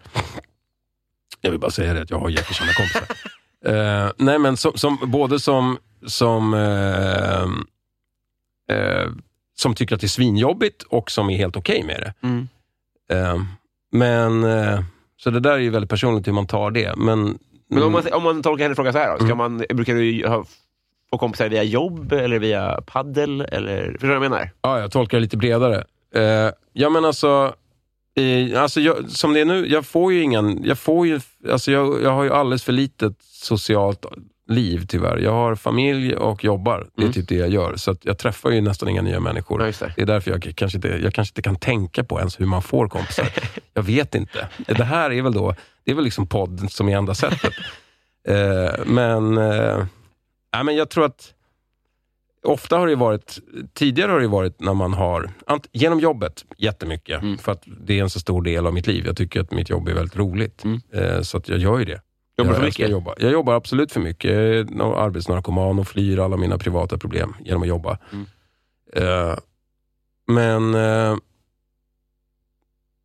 Jag 1.41 1.51
vill 1.51 1.61
bara 1.61 1.71
säga 1.71 1.95
det, 1.95 2.03
att 2.03 2.11
jag 2.11 2.19
har 2.19 2.29
jättekända 2.31 2.73
kompisar. 2.73 3.03
Eh, 3.65 4.11
nej 4.17 4.39
men 4.39 4.57
som, 4.57 4.73
som, 4.75 4.99
både 5.07 5.41
som, 5.41 5.79
som, 6.07 6.55
eh, 6.55 7.43
eh, 8.77 9.09
som 9.55 9.75
tycker 9.75 9.95
att 9.95 10.01
det 10.01 10.07
är 10.07 10.09
svinjobbigt 10.09 10.83
och 10.83 11.11
som 11.11 11.31
är 11.31 11.37
helt 11.37 11.57
okej 11.57 11.83
med 11.83 12.01
det. 12.01 12.27
Mm. 12.27 12.49
Eh, 13.11 13.43
men, 13.93 14.45
eh, 14.45 14.81
så 15.25 15.31
det 15.31 15.41
där 15.41 15.53
är 15.53 15.59
ju 15.59 15.71
väldigt 15.71 15.91
personligt 15.91 16.27
hur 16.27 16.33
man 16.33 16.47
tar 16.47 16.71
det. 16.71 16.97
Men, 16.97 17.39
Men 17.69 17.83
om 17.83 17.93
man, 17.93 18.03
om 18.13 18.23
man 18.23 18.43
tolkar 18.43 18.63
hennes 18.65 18.77
fråga 18.77 18.93
så 18.93 18.99
här 18.99 19.11
då, 19.11 19.17
ska 19.17 19.25
Mm. 19.25 19.39
man, 19.39 19.59
brukar 19.59 19.95
du 19.95 20.29
ha, 20.29 20.45
få 21.11 21.19
kompisar 21.19 21.49
via 21.49 21.63
jobb 21.63 22.13
eller 22.13 22.39
via 22.39 22.81
paddel? 22.87 23.41
Eller, 23.41 23.83
förstår 23.93 24.09
du 24.09 24.15
vad 24.15 24.15
jag 24.25 24.31
menar? 24.31 24.51
Ja, 24.63 24.81
jag 24.81 24.91
tolkar 24.93 25.19
det 25.19 25.23
lite 25.23 25.37
bredare. 25.37 25.85
Eh, 26.15 26.51
ja, 26.73 26.89
men 26.91 27.05
alltså, 27.05 27.55
eh, 28.17 28.63
alltså 28.63 28.81
jag, 28.81 29.11
som 29.11 29.33
det 29.35 29.41
är 29.41 29.45
nu, 29.45 29.67
jag 29.69 29.87
får 29.87 30.13
ju 30.13 30.23
ingen... 30.23 30.65
Jag, 30.65 30.79
får 30.79 31.07
ju, 31.07 31.21
alltså 31.51 31.73
jag, 31.73 32.03
jag 32.03 32.11
har 32.11 32.25
ju 32.25 32.31
alldeles 32.33 32.65
för 32.65 32.73
litet 32.73 33.17
socialt 33.23 34.07
liv 34.55 34.85
tyvärr. 34.89 35.17
Jag 35.19 35.33
har 35.33 35.55
familj 35.55 36.15
och 36.17 36.45
jobbar. 36.45 36.87
Det 36.97 37.03
är 37.03 37.05
Mm. 37.05 37.13
typ 37.13 37.29
det 37.29 37.35
jag 37.35 37.49
gör. 37.49 37.77
Så 37.77 37.97
jag 38.03 38.19
träffar 38.19 38.51
ju 38.51 38.61
nästan 38.61 38.89
inga 38.89 39.03
nya 39.03 39.21
människor. 39.21 39.67
Just 39.67 39.81
det. 39.81 39.93
Det 39.97 40.03
är 40.03 40.07
därför 40.07 40.31
jag 40.31 40.53
kanske, 40.57 40.79
inte, 40.79 40.89
jag 40.89 41.15
kanske 41.15 41.31
inte 41.33 41.43
kan 41.43 41.57
tänka 41.57 42.05
på 42.05 42.19
ens 42.19 42.41
hur 42.41 42.47
man 42.47 42.63
får 42.63 42.89
kompisar. 42.89 43.29
jag 43.75 43.83
vet 43.83 44.15
inte. 44.15 44.49
Det 44.67 44.85
här 44.85 45.11
är 45.13 45.23
väl 45.23 45.33
då, 45.33 45.55
det 45.85 45.91
är 45.91 45.95
väl 45.95 46.05
liksom 46.05 46.27
podd 46.27 46.71
som 46.73 46.89
är 46.89 46.97
enda 46.97 47.15
sättet. 47.15 47.53
Eh, 48.29 48.85
men, 48.87 49.39
eh, 49.39 49.87
nej, 50.55 50.65
men 50.65 50.77
jag 50.77 50.91
tror 50.91 51.05
att 51.05 51.35
ofta 52.45 52.77
har 52.79 52.87
det 52.87 52.95
varit, 52.97 53.39
tidigare 53.75 54.13
har 54.13 54.21
det 54.21 54.27
varit 54.29 54.61
när 54.61 54.75
man 54.75 54.93
har, 54.95 55.31
genom 55.73 56.01
jobbet 56.01 56.45
jättemycket, 56.59 57.23
Mm. 57.23 57.39
för 57.39 57.53
att 57.53 57.63
det 57.67 57.99
är 57.99 58.03
en 58.03 58.11
så 58.11 58.21
stor 58.21 58.43
del 58.43 58.67
av 58.67 58.75
mitt 58.75 58.87
liv. 58.87 59.07
Jag 59.07 59.17
tycker 59.17 59.41
att 59.41 59.51
mitt 59.51 59.71
jobb 59.71 59.89
är 59.89 59.95
väldigt 59.95 60.17
roligt. 60.17 60.65
Mm. 60.65 60.81
Eh, 60.93 61.21
så 61.23 61.37
att 61.39 61.49
jag 61.49 61.59
gör 61.59 61.79
ju 61.79 61.85
det. 61.85 62.01
Jobbar 62.47 62.53
jag 62.53 62.61
för 62.61 62.67
mycket? 62.67 62.85
att 62.85 62.91
Jobba. 62.91 63.15
Jag 63.19 63.33
jobbar 63.33 63.55
absolut 63.55 63.93
för 63.93 64.01
mycket. 64.01 64.31
Jag 64.31 64.45
är 64.45 65.05
arbetsnarkoman 65.05 65.79
och 65.79 65.89
flyr 65.89 66.19
alla 66.19 66.37
mina 66.37 66.59
privata 66.59 66.99
problem 66.99 67.35
genom 67.45 67.63
att 67.63 67.69
jobba. 67.69 67.99
Mm. 68.13 68.27
Eh, 68.97 69.37
men 70.27 70.75
eh, 70.75 71.17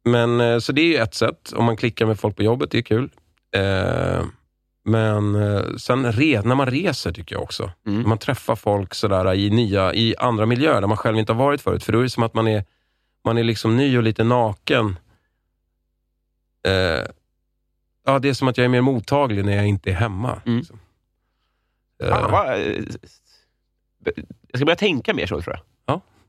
men 0.05 0.41
eh, 0.41 0.59
så 0.59 0.71
det 0.71 0.81
är 0.81 0.85
ju 0.85 0.95
ett 0.95 1.13
sätt. 1.13 1.53
Om 1.55 1.65
man 1.65 1.77
klickar 1.77 2.05
med 2.05 2.19
folk 2.19 2.35
på 2.35 2.43
jobbet, 2.43 2.71
det 2.71 2.77
är 2.77 2.81
kul. 2.81 3.09
Men 4.83 5.79
sen 5.79 6.11
re, 6.11 6.41
när 6.41 6.55
man 6.55 6.67
reser 6.67 7.11
tycker 7.11 7.35
jag 7.35 7.43
också. 7.43 7.71
Mm. 7.88 8.01
När 8.01 8.09
man 8.09 8.17
träffar 8.17 8.55
folk 8.55 8.93
sådär 8.93 9.33
i, 9.33 9.49
nya, 9.49 9.93
i 9.93 10.15
andra 10.17 10.45
miljöer 10.45 10.81
där 10.81 10.88
man 10.88 10.97
själv 10.97 11.17
inte 11.17 11.33
har 11.33 11.43
varit 11.43 11.61
förut. 11.61 11.83
För 11.83 11.93
då 11.93 11.99
är 11.99 12.03
det 12.03 12.09
som 12.09 12.23
att 12.23 12.33
man 12.33 12.47
är, 12.47 12.63
man 13.25 13.38
är 13.38 13.43
liksom 13.43 13.77
ny 13.77 13.97
och 13.97 14.03
lite 14.03 14.23
naken. 14.23 14.95
Ja, 18.08 18.20
det 18.20 18.30
är 18.30 18.34
som 18.34 18.47
att 18.47 18.58
jag 18.58 18.66
är 18.66 18.70
mer 18.70 18.82
mottaglig 18.82 19.45
när 19.45 19.55
jag 19.55 19.68
inte 19.68 19.89
är 19.89 19.93
hemma. 19.93 20.41
Mm. 20.45 20.58
liksom. 20.58 20.80
Fan, 22.10 22.32
vad, 22.32 22.53
eh, 22.53 22.84
jag 24.51 24.60
ska 24.60 24.66
börja 24.66 24.76
tänka 24.76 25.14
mer 25.14 25.26
så, 25.28 25.41
tror 25.41 25.55
jag. 25.55 25.64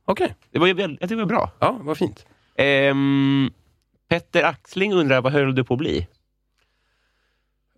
Okej, 0.04 0.34
Det 0.50 0.58
var 0.58 0.66
jag 0.66 0.76
det 1.00 1.14
var 1.14 1.24
bra. 1.26 1.52
ja, 1.58 1.78
vad 1.82 1.98
fint. 1.98 2.26
Ehm, 2.56 3.50
Petter 4.08 4.42
Axling 4.42 4.92
undrar, 4.92 5.22
vad 5.22 5.32
höll 5.32 5.54
du 5.54 5.64
på 5.64 5.74
att 5.74 5.78
bli? 5.78 6.06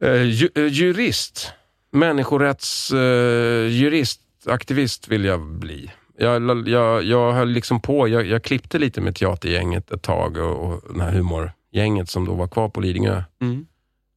Eh, 0.01 0.23
ju, 0.23 0.49
eh, 0.55 0.67
jurist. 0.67 1.53
Människorättsjurist, 1.93 3.75
jurist, 3.81 4.21
aktivist 4.47 5.09
vill 5.09 5.25
jag 5.25 5.41
bli. 5.41 5.93
Jag, 6.19 6.69
jag, 6.69 7.03
jag 7.05 7.33
höll 7.33 7.49
liksom 7.49 7.81
på, 7.81 8.09
jag, 8.09 8.27
jag 8.27 8.45
klippte 8.45 8.79
lite 8.79 9.01
med 9.01 9.15
teatergänget 9.17 9.91
ett 9.91 10.03
tag 10.03 10.37
och, 10.37 10.73
och 10.73 10.95
det 10.95 11.03
här 11.03 11.13
humorgänget 11.13 12.09
som 12.09 12.25
då 12.25 12.35
var 12.35 12.49
kvar 12.49 12.69
på 12.69 12.81
Lidingö. 12.81 13.23
Mm. 13.41 13.67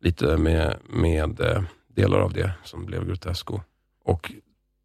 Lite 0.04 0.38
med, 0.38 0.78
med 0.90 1.40
eh, 1.40 1.64
delar 1.88 2.20
av 2.20 2.34
det 2.34 2.52
som 2.64 2.86
blev 2.86 3.08
Grotesco. 3.08 3.62
Och 4.06 4.32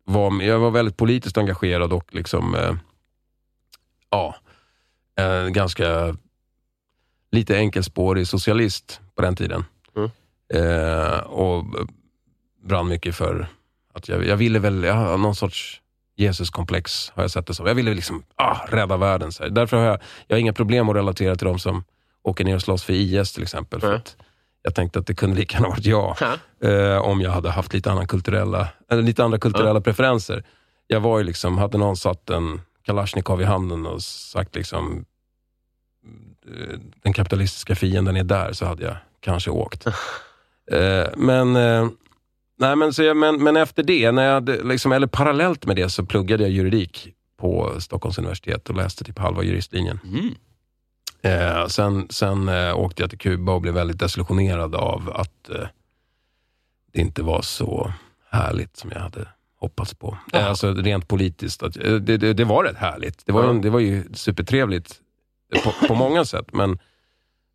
var, 0.05 0.43
jag 0.43 0.59
var 0.59 0.71
väldigt 0.71 0.97
politiskt 0.97 1.39
engagerad 1.39 1.93
och 1.93 2.15
liksom, 2.15 2.55
eh, 2.55 2.75
ja, 4.11 4.35
eh, 5.19 5.47
ganska 5.47 6.17
lite 7.31 7.57
enkelspårig 7.57 8.27
socialist 8.27 9.01
på 9.15 9.23
den 9.23 9.37
tiden. 9.37 9.65
Mm. 9.97 10.11
Eh, 10.55 11.19
och 11.19 11.65
brann 12.63 12.89
mycket 12.89 13.15
för 13.15 13.49
att 13.95 14.09
jag, 14.09 14.27
jag 14.27 14.37
ville 14.37 14.59
väl, 14.59 14.85
har 14.85 15.19
någon 15.19 15.35
sorts 15.35 15.83
Jesuskomplex 16.17 17.13
har 17.15 17.23
jag 17.23 17.31
sett 17.31 17.47
det 17.47 17.55
som. 17.55 17.67
Jag 17.67 17.75
ville 17.75 17.95
liksom 17.95 18.23
ah, 18.35 18.57
rädda 18.69 18.97
världen. 18.97 19.33
Så 19.33 19.43
här. 19.43 19.51
Därför 19.51 19.77
har 19.77 19.85
jag, 19.85 20.01
jag 20.27 20.37
har 20.37 20.41
inga 20.41 20.53
problem 20.53 20.89
att 20.89 20.97
relatera 20.97 21.37
till 21.37 21.47
de 21.47 21.59
som 21.59 21.85
åker 22.23 22.45
ner 22.45 22.55
och 22.55 22.63
slåss 22.63 22.85
för 22.85 22.93
IS 22.93 23.33
till 23.33 23.43
exempel. 23.43 23.81
För 23.81 23.89
Nej. 23.89 23.97
att 23.97 24.17
jag 24.63 24.75
tänkte 24.75 24.99
att 24.99 25.07
det 25.07 25.15
kunde 25.15 25.37
lika 25.37 25.57
gärna 25.57 25.69
varit 25.69 25.87
jag. 25.87 26.17
Ja. 26.21 26.69
Eh, 26.69 26.99
om 26.99 27.21
jag 27.21 27.31
hade 27.31 27.51
haft 27.51 27.75
lite, 27.75 27.91
annan 27.91 28.07
kulturella, 28.07 28.69
eller 28.91 29.03
lite 29.03 29.25
andra 29.25 29.39
kulturella 29.39 29.81
preferenser. 29.81 30.45
Jag 30.87 31.01
var 31.01 31.19
ju 31.19 31.25
liksom, 31.25 31.59
hade 31.59 31.79
någon 31.79 31.97
satt 31.97 32.31
en 32.31 32.61
Kalashnikov 32.83 33.43
i 33.43 33.45
handen 33.45 33.87
och 33.87 34.03
sagt 34.03 34.55
liksom 34.55 35.05
eh, 36.47 36.79
den 37.03 37.13
kapitalistiska 37.13 37.75
fienden 37.75 38.17
är 38.17 38.25
där, 38.25 38.53
så 38.53 38.67
hade 38.67 38.85
jag 38.85 38.97
kanske 39.21 39.51
åkt. 39.51 39.87
Eh, 40.71 41.07
men, 41.17 41.57
eh, 41.57 41.89
nej, 42.59 42.77
men, 42.77 42.93
så 42.93 43.03
jag, 43.03 43.17
men, 43.17 43.43
men 43.43 43.57
efter 43.57 43.83
det, 43.83 44.13
när 44.13 44.25
jag 44.27 44.35
hade, 44.35 44.63
liksom, 44.63 44.93
eller 44.93 45.07
parallellt 45.07 45.67
med 45.67 45.77
det, 45.77 45.89
så 45.89 46.05
pluggade 46.05 46.43
jag 46.43 46.53
juridik 46.53 47.15
på 47.41 47.81
Stockholms 47.81 48.19
universitet 48.19 48.69
och 48.69 48.77
läste 48.77 49.05
typ 49.05 49.19
halva 49.19 49.43
juristlinjen. 49.43 50.01
Mm. 50.05 50.35
Eh, 51.23 51.67
sen 51.67 52.07
sen 52.11 52.49
eh, 52.49 52.79
åkte 52.79 53.03
jag 53.03 53.11
till 53.11 53.19
Kuba 53.19 53.53
och 53.53 53.61
blev 53.61 53.75
väldigt 53.75 53.99
desillusionerad 53.99 54.75
av 54.75 55.11
att 55.15 55.51
eh, 55.51 55.67
det 56.93 57.01
inte 57.01 57.23
var 57.23 57.43
så 57.43 57.93
härligt 58.31 58.77
som 58.77 58.91
jag 58.95 59.01
hade 59.01 59.29
hoppats 59.61 59.95
på. 59.95 60.19
Ja. 60.33 60.39
Eh, 60.39 60.47
alltså 60.49 60.75
rent 60.75 61.09
politiskt. 61.09 61.63
Att, 61.63 61.77
eh, 61.77 61.93
det, 61.95 62.17
det, 62.17 62.33
det 62.33 62.45
var 62.45 62.65
rätt 62.65 62.77
härligt. 62.77 63.27
Det 63.27 63.33
var, 63.33 63.45
Ja. 63.45 63.53
det 63.53 63.71
var 63.71 63.81
ju 63.81 64.05
supertrevligt 64.15 65.01
på, 65.65 65.87
på 65.87 65.95
många 65.95 66.25
sätt. 66.25 66.47
Men, 66.53 66.79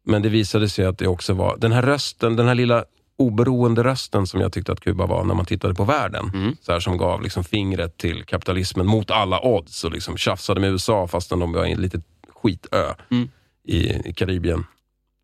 men 0.06 0.22
det 0.22 0.30
visade 0.30 0.70
sig 0.70 0.86
att 0.86 0.98
det 0.98 1.08
också 1.08 1.34
var, 1.34 1.58
den 1.58 1.72
här 1.72 1.82
rösten, 1.82 2.36
den 2.36 2.48
här 2.48 2.56
lilla 2.56 2.86
oberoende 3.18 3.84
rösten 3.84 4.28
som 4.28 4.42
jag 4.42 4.54
tyckte 4.54 4.72
att 4.72 4.80
Kuba 4.80 5.06
var 5.06 5.24
när 5.24 5.36
man 5.36 5.46
tittade 5.46 5.74
på 5.74 5.84
världen. 5.84 6.32
Mm. 6.34 6.56
Så 6.62 6.72
här, 6.72 6.80
som 6.80 6.98
gav 6.98 7.22
liksom 7.22 7.44
fingret 7.44 7.98
till 7.98 8.24
kapitalismen 8.24 8.86
mot 8.88 9.12
alla 9.12 9.46
odds 9.46 9.84
och 9.84 9.92
liksom 9.92 10.18
tjafsade 10.18 10.62
med 10.62 10.72
USA 10.72 11.08
fastän 11.08 11.40
de 11.40 11.52
var 11.54 11.66
en 11.66 11.82
litet 11.82 12.02
skitö 12.30 12.94
Mm. 13.12 13.30
I, 13.64 14.10
i 14.10 14.14
Karibien. 14.14 14.66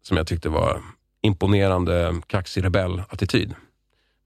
Som 0.01 0.17
jag 0.17 0.27
tyckte 0.27 0.49
var 0.49 0.81
imponerande 1.21 2.21
kaxig 2.27 2.63
rebell-attityd. 2.63 3.55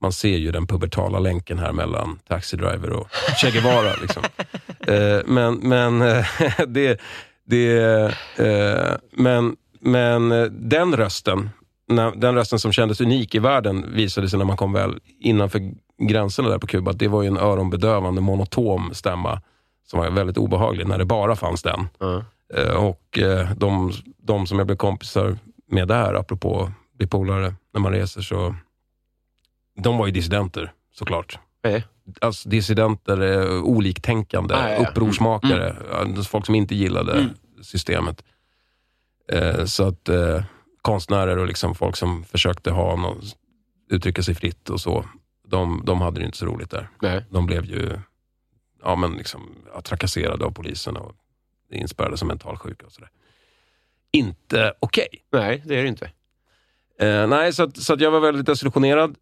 Man 0.02 0.14
ser 0.14 0.38
ju 0.38 0.52
den 0.52 0.68
pubertala 0.68 1.20
länken 1.20 1.60
här 1.60 1.72
mellan 1.72 2.20
Taxi 2.28 2.58
Driver 2.58 2.90
och 2.90 3.08
Che 3.42 3.52
Guevara. 3.52 3.96
liksom. 4.02 4.24
eh, 4.88 5.20
men 5.26 5.56
men 5.56 6.02
eh, 6.02 6.26
det, 6.68 7.02
det, 7.46 7.80
eh, 8.38 8.92
men, 9.12 9.56
men 9.80 10.30
den 10.70 10.96
rösten, 10.96 11.50
den 12.16 12.36
rösten 12.36 12.60
som 12.60 12.72
kändes 12.72 13.02
unik 13.02 13.36
i 13.36 13.40
världen 13.40 13.94
visade 13.94 14.30
sig 14.30 14.40
när 14.40 14.46
man 14.46 14.58
kom 14.58 14.74
väl 14.74 15.00
innanför 15.20 15.72
gränserna 15.98 16.50
där 16.50 16.58
på 16.58 16.68
Kuba, 16.68 16.92
att 16.92 17.00
det 17.00 17.08
var 17.08 17.22
ju 17.22 17.28
en 17.28 17.38
öronbedövande 17.38 18.22
monotom 18.22 18.94
stämma 18.94 19.42
som 19.88 20.00
var 20.00 20.10
väldigt 20.10 20.38
obehaglig 20.38 20.88
när 20.88 20.98
det 20.98 21.06
bara 21.06 21.36
fanns 21.36 21.64
den. 21.64 21.88
Ja. 22.00 22.24
Eh, 22.56 22.76
Och 22.76 23.20
eh, 23.20 23.52
de, 23.58 23.92
de 24.18 24.48
som 24.48 24.58
jag 24.58 24.68
blev 24.68 24.78
kompisar 24.78 25.38
med 25.68 25.88
där, 25.88 26.14
apropå 26.14 26.72
bli 26.98 27.08
polare 27.08 27.56
när 27.74 27.82
man 27.82 27.92
reser, 27.92 28.22
så 28.22 28.56
de 29.84 29.98
var 29.98 30.06
ju 30.06 30.12
dissidenter 30.12 30.74
såklart. 30.94 31.40
Nej. 31.64 31.86
Alltså 32.22 32.50
dissidenter, 32.50 33.50
oliktänkande, 33.62 34.56
Ah, 34.56 34.70
ja, 34.70 34.76
ja. 34.84 34.90
upprorsmakare, 34.90 35.76
alltså 35.94 36.24
folk 36.24 36.46
som 36.46 36.56
inte 36.56 36.76
gillade 36.76 37.14
Mm. 37.14 37.30
systemet. 37.62 38.24
Eh, 39.32 39.66
så 39.66 39.88
att 39.88 40.10
konstnärer 40.82 41.38
och 41.38 41.48
liksom 41.48 41.76
folk 41.76 41.96
som 41.96 42.24
försökte 42.24 42.72
ha 42.72 42.96
någon, 42.96 43.22
uttrycka 43.90 44.24
sig 44.24 44.36
fritt 44.36 44.70
och 44.70 44.82
så, 44.82 45.06
de, 45.48 45.82
de 45.86 46.02
hade 46.02 46.20
det 46.20 46.26
inte 46.26 46.38
så 46.38 46.46
roligt 46.46 46.70
där. 46.70 46.90
Nej. 47.02 47.26
De 47.30 47.46
blev 47.46 47.66
ju 47.66 48.00
ja, 48.84 48.96
men 48.96 49.12
liksom, 49.12 49.42
trakasserade 49.84 50.46
av 50.46 50.52
polisen 50.52 50.98
och 50.98 51.12
inspärrade 51.78 52.18
som 52.18 52.28
mentalsjuka. 52.28 52.86
Och 52.86 52.92
sådär. 52.92 53.10
Inte 54.12 54.74
okej. 54.80 55.08
Nej, 55.32 55.64
det 55.66 55.80
är 55.80 55.82
det 55.82 55.88
inte. 55.88 56.12
Eh, 57.00 57.28
nej, 57.28 57.54
så, 57.54 57.64
att, 57.64 57.78
så 57.78 57.94
att 57.94 58.02
jag 58.02 58.12
var 58.12 58.20
väldigt 58.20 58.46
desillusionerad. 58.46 59.16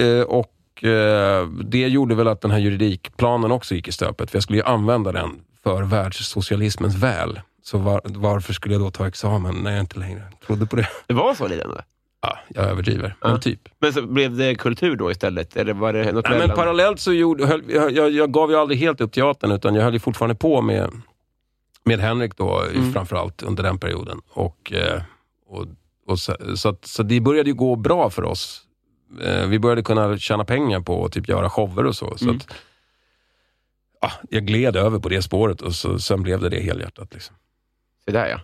Eh, 0.00 0.20
och 0.20 0.84
eh, 0.84 1.46
det 1.48 1.88
gjorde 1.88 2.14
väl 2.14 2.28
att 2.28 2.40
den 2.40 2.50
här 2.50 2.58
juridikplanen 2.58 3.52
också 3.52 3.74
gick 3.74 3.88
i 3.88 3.92
stöpet. 3.92 4.30
För 4.30 4.36
jag 4.36 4.42
skulle 4.42 4.58
ju 4.58 4.64
använda 4.64 5.12
den 5.12 5.40
för 5.62 5.82
världssocialismens 5.82 6.94
väl. 6.94 7.40
Så 7.62 7.78
var, 7.78 8.00
varför 8.04 8.52
skulle 8.52 8.74
jag 8.74 8.82
då 8.82 8.90
ta 8.90 9.06
examen 9.08 9.54
när 9.54 9.70
jag 9.70 9.80
inte 9.80 9.98
längre 9.98 10.22
trodde 10.46 10.66
på 10.66 10.76
det? 10.76 10.88
Det 11.06 11.14
var 11.14 11.34
så 11.34 11.48
lite 11.48 11.62
ändå. 11.62 11.80
Ja, 12.22 12.38
jag 12.48 12.64
överdriver, 12.64 13.16
Ja. 13.20 13.28
men 13.28 13.40
typ. 13.40 13.60
Men 13.78 13.92
så 13.92 14.02
blev 14.02 14.36
det 14.36 14.54
kultur 14.54 14.96
då 14.96 15.10
istället? 15.10 15.56
Eller 15.56 15.72
var 15.72 15.92
det 15.92 16.12
något 16.12 16.28
Nej, 16.28 16.38
men 16.38 16.56
parallellt 16.56 17.00
så 17.00 17.12
gjorde, 17.12 17.46
höll, 17.46 17.62
jag, 17.68 17.92
jag, 17.92 18.10
jag 18.10 18.32
gav 18.32 18.50
ju 18.50 18.56
aldrig 18.56 18.78
helt 18.78 19.00
upp 19.00 19.12
teatern, 19.12 19.52
utan 19.52 19.74
jag 19.74 19.82
höll 19.82 19.92
ju 19.92 20.00
fortfarande 20.00 20.34
på 20.34 20.62
med, 20.62 20.90
med 21.84 22.00
Henrik 22.00 22.36
då, 22.36 22.62
Mm. 22.62 22.92
framförallt 22.92 23.42
under 23.42 23.62
den 23.62 23.78
perioden. 23.78 24.20
Och, 24.28 24.72
eh, 24.72 25.02
och, 25.46 25.66
och 26.06 26.18
så, 26.18 26.36
så, 26.56 26.68
att, 26.68 26.84
så 26.84 27.02
det 27.02 27.20
började 27.20 27.50
ju 27.50 27.54
gå 27.54 27.76
bra 27.76 28.10
för 28.10 28.24
oss. 28.24 28.62
Eh, 29.22 29.46
Vi 29.46 29.58
började 29.58 29.82
kunna 29.82 30.18
tjäna 30.18 30.44
pengar 30.44 30.80
på 30.80 31.04
att 31.04 31.12
typ 31.12 31.28
göra 31.28 31.50
shower 31.50 31.86
och 31.86 31.96
så. 31.96 32.18
så 32.18 32.24
Mm. 32.24 32.36
att, 32.36 32.54
ja, 34.00 34.10
jag 34.30 34.46
gled 34.46 34.76
över 34.76 34.98
på 34.98 35.08
det 35.08 35.22
spåret 35.22 35.60
och 35.60 35.74
så, 35.74 35.98
sen 35.98 36.22
blev 36.22 36.40
det 36.40 36.48
det 36.48 36.60
helhjärtat. 36.60 37.14
Liksom. 37.14 37.36
Så 38.04 38.10
där 38.10 38.26
ja. 38.28 38.40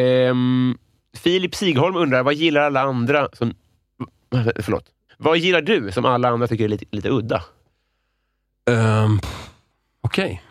Ehm, 0.00 0.78
Filip 1.16 1.54
Sigholm 1.54 1.96
undrar, 1.96 2.22
vad 2.22 2.34
gillar 2.34 2.60
alla 2.60 2.80
andra 2.80 3.28
som... 3.32 3.54
Förlåt. 4.60 4.84
Vad 5.16 5.38
gillar 5.38 5.60
du 5.62 5.92
som 5.92 6.04
alla 6.04 6.28
andra 6.28 6.46
tycker 6.48 6.64
är 6.64 6.68
lite, 6.68 6.84
lite 6.90 7.08
udda? 7.10 7.44
Um, 8.70 9.20
Okej. 10.00 10.42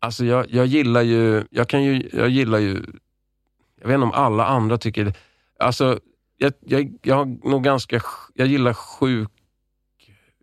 Alltså 0.00 0.24
jag, 0.24 0.46
jag 0.50 0.66
gillar 0.66 1.02
ju, 1.02 1.44
jag 1.50 1.68
kan 1.68 1.82
ju, 1.84 2.10
jag 2.12 2.28
gillar 2.28 2.58
ju, 2.58 2.82
jag 3.80 3.88
vet 3.88 3.94
inte 3.94 4.04
om 4.04 4.12
alla 4.12 4.46
andra 4.46 4.78
tycker, 4.78 5.14
alltså 5.58 6.00
jag, 6.36 6.52
jag, 6.60 6.98
jag 7.02 7.16
har 7.16 7.48
nog 7.48 7.64
ganska, 7.64 8.00
jag 8.34 8.46
gillar 8.48 8.72
sjuk, 8.72 9.30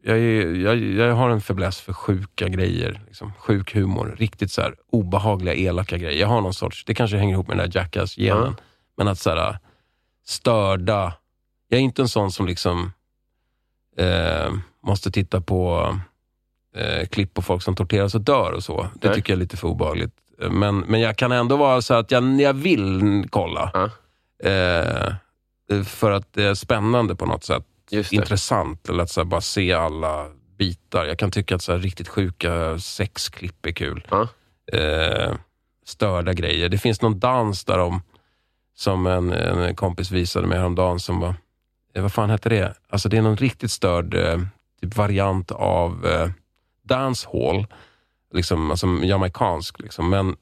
jag, 0.03 0.17
är, 0.17 0.53
jag, 0.53 0.77
jag 0.77 1.15
har 1.15 1.29
en 1.29 1.41
fäbless 1.41 1.81
för 1.81 1.93
sjuka 1.93 2.47
grejer. 2.49 3.01
Liksom, 3.07 3.33
sjuk 3.33 3.75
humor, 3.75 4.15
riktigt 4.17 4.51
så 4.51 4.61
här 4.61 4.75
obehagliga, 4.91 5.55
elaka 5.55 5.97
grejer. 5.97 6.19
Jag 6.21 6.27
har 6.27 6.41
någon 6.41 6.53
sorts, 6.53 6.85
det 6.85 6.93
kanske 6.93 7.17
hänger 7.17 7.33
ihop 7.33 7.47
med 7.47 7.57
den 7.57 7.69
där 7.69 7.79
jackass-genen, 7.79 8.53
Ja. 8.57 8.63
men 8.97 9.07
att 9.07 9.19
så 9.19 9.29
här, 9.29 9.59
störda, 10.25 11.13
jag 11.67 11.77
är 11.77 11.81
inte 11.83 12.01
en 12.01 12.07
sån 12.07 12.31
som 12.31 12.45
liksom 12.47 12.91
eh, 13.97 14.53
måste 14.83 15.11
titta 15.11 15.41
på 15.41 15.89
eh, 16.75 17.05
klipp 17.05 17.33
på 17.33 17.41
folk 17.41 17.63
som 17.63 17.75
torteras 17.75 18.15
och 18.15 18.21
dör 18.21 18.51
och 18.51 18.63
så. 18.63 18.87
Det 18.93 19.07
Nej. 19.07 19.15
tycker 19.15 19.33
jag 19.33 19.37
är 19.37 19.39
lite 19.39 19.57
för 19.57 19.67
obehagligt. 19.67 20.13
Men, 20.49 20.79
men 20.79 20.99
jag 20.99 21.17
kan 21.17 21.31
ändå 21.31 21.57
vara 21.57 21.81
så 21.81 21.93
att 21.93 22.11
jag, 22.11 22.41
jag 22.41 22.53
vill 22.53 23.25
kolla. 23.29 23.71
Ja. 23.73 23.89
Eh, 24.49 25.13
för 25.85 26.11
att 26.11 26.33
det 26.33 26.43
är 26.43 26.53
spännande 26.53 27.15
på 27.15 27.25
något 27.25 27.43
sätt. 27.43 27.63
Intressant. 28.11 28.89
Eller 28.89 29.03
att 29.03 29.09
så 29.09 29.25
bara 29.25 29.41
se 29.41 29.73
alla 29.73 30.25
bitar. 30.57 31.05
Jag 31.05 31.19
kan 31.19 31.31
tycka 31.31 31.55
att 31.55 31.61
så 31.61 31.77
riktigt 31.77 32.07
sjuka 32.07 32.79
sexklipp 32.79 33.65
är 33.65 33.71
kul. 33.71 34.07
Ja. 34.09 34.27
Eh, 34.79 35.33
störda 35.85 36.33
grejer. 36.33 36.69
Det 36.69 36.77
finns 36.77 37.01
någon 37.01 37.19
dans 37.19 37.65
där 37.65 37.79
om, 37.79 38.01
som 38.75 39.07
en, 39.07 39.31
en 39.33 39.75
kompis 39.75 40.11
visade 40.11 40.47
mig 40.47 40.57
häromdagen 40.57 40.99
som 40.99 41.19
var, 41.19 41.35
eh, 41.95 42.01
vad 42.01 42.13
fan 42.13 42.29
hette 42.29 42.49
det? 42.49 42.73
Alltså 42.89 43.09
det 43.09 43.17
är 43.17 43.21
någon 43.21 43.37
riktigt 43.37 43.71
störd 43.71 44.13
eh, 44.13 44.39
typ 44.81 44.95
variant 44.95 45.51
av 45.51 46.05
eh, 46.05 46.29
dancehall. 46.85 47.67
Liksom, 48.33 48.71
alltså 48.71 48.87
jamaicansk, 49.03 49.79
liksom, 49.79 50.09
men 50.09 50.35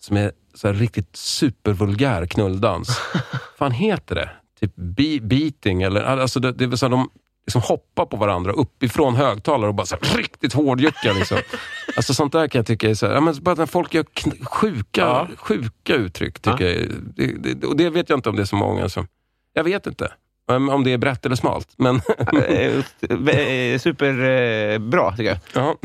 som 0.00 0.16
är 0.16 0.32
så 0.54 0.72
riktigt 0.72 1.16
supervulgär 1.16 2.26
knulldans. 2.26 3.00
fan 3.58 3.72
heter 3.72 4.14
det? 4.14 4.30
Typ 4.60 4.72
be- 4.76 5.20
beating 5.22 5.82
eller, 5.82 6.02
alltså 6.02 6.40
det, 6.40 6.52
det 6.52 6.64
är 6.64 6.76
så 6.76 6.86
här, 6.86 6.90
de 6.90 7.10
liksom 7.46 7.62
hoppar 7.62 8.06
på 8.06 8.16
varandra 8.16 8.52
uppifrån 8.52 9.14
högtalare 9.14 9.68
och 9.68 9.74
bara 9.74 9.86
så 9.86 9.96
här, 10.02 10.16
riktigt 10.16 10.52
hårdjuckar. 10.52 11.14
Liksom. 11.14 11.38
Alltså 11.96 12.14
sånt 12.14 12.32
där 12.32 12.48
kan 12.48 12.58
jag 12.58 12.66
tycka 12.66 12.90
är 12.90 12.94
så 12.94 13.06
här, 13.06 13.14
ja, 13.14 13.20
men 13.20 13.34
bara 13.42 13.54
när 13.54 13.66
folk 13.66 13.94
gör 13.94 14.04
sjuka, 14.44 15.00
Ja. 15.00 15.28
sjuka 15.36 15.94
uttryck. 15.94 16.40
Tycker 16.40 16.64
jag, 16.66 16.74
är- 16.76 16.88
det, 17.16 17.54
det, 17.54 17.66
och 17.66 17.76
det 17.76 17.90
vet 17.90 18.08
jag 18.08 18.18
inte 18.18 18.28
om 18.28 18.36
det 18.36 18.42
är 18.42 18.46
så 18.46 18.56
många 18.56 18.88
som... 18.88 19.06
Jag 19.52 19.64
vet 19.64 19.86
inte 19.86 20.12
om 20.48 20.84
det 20.84 20.92
är 20.92 20.98
brett 20.98 21.26
eller 21.26 21.36
smalt. 21.36 21.68
Men 21.76 21.96
Eh, 22.48 23.38
eh, 23.38 23.78
Superbra, 23.78 25.16
tycker 25.16 25.30
jag. 25.30 25.38
ja. 25.52 25.76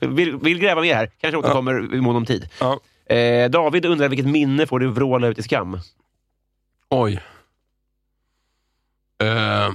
Vill, 0.08 0.36
vill 0.36 0.58
gräva 0.58 0.80
mer 0.80 0.94
här. 0.94 1.10
Kanske 1.20 1.38
återkommer 1.38 1.94
i 1.94 2.00
mån 2.00 2.16
om 2.16 2.26
tid. 2.26 2.48
ja. 2.60 2.80
Eh, 3.14 3.50
David 3.50 3.86
undrar 3.86 4.08
vilket 4.08 4.26
minne 4.26 4.66
får 4.66 4.78
du 4.80 4.86
vråla 4.86 5.28
ut 5.28 5.38
i 5.38 5.42
skam? 5.42 5.80
Oj. 6.88 7.20
Uh, 9.22 9.72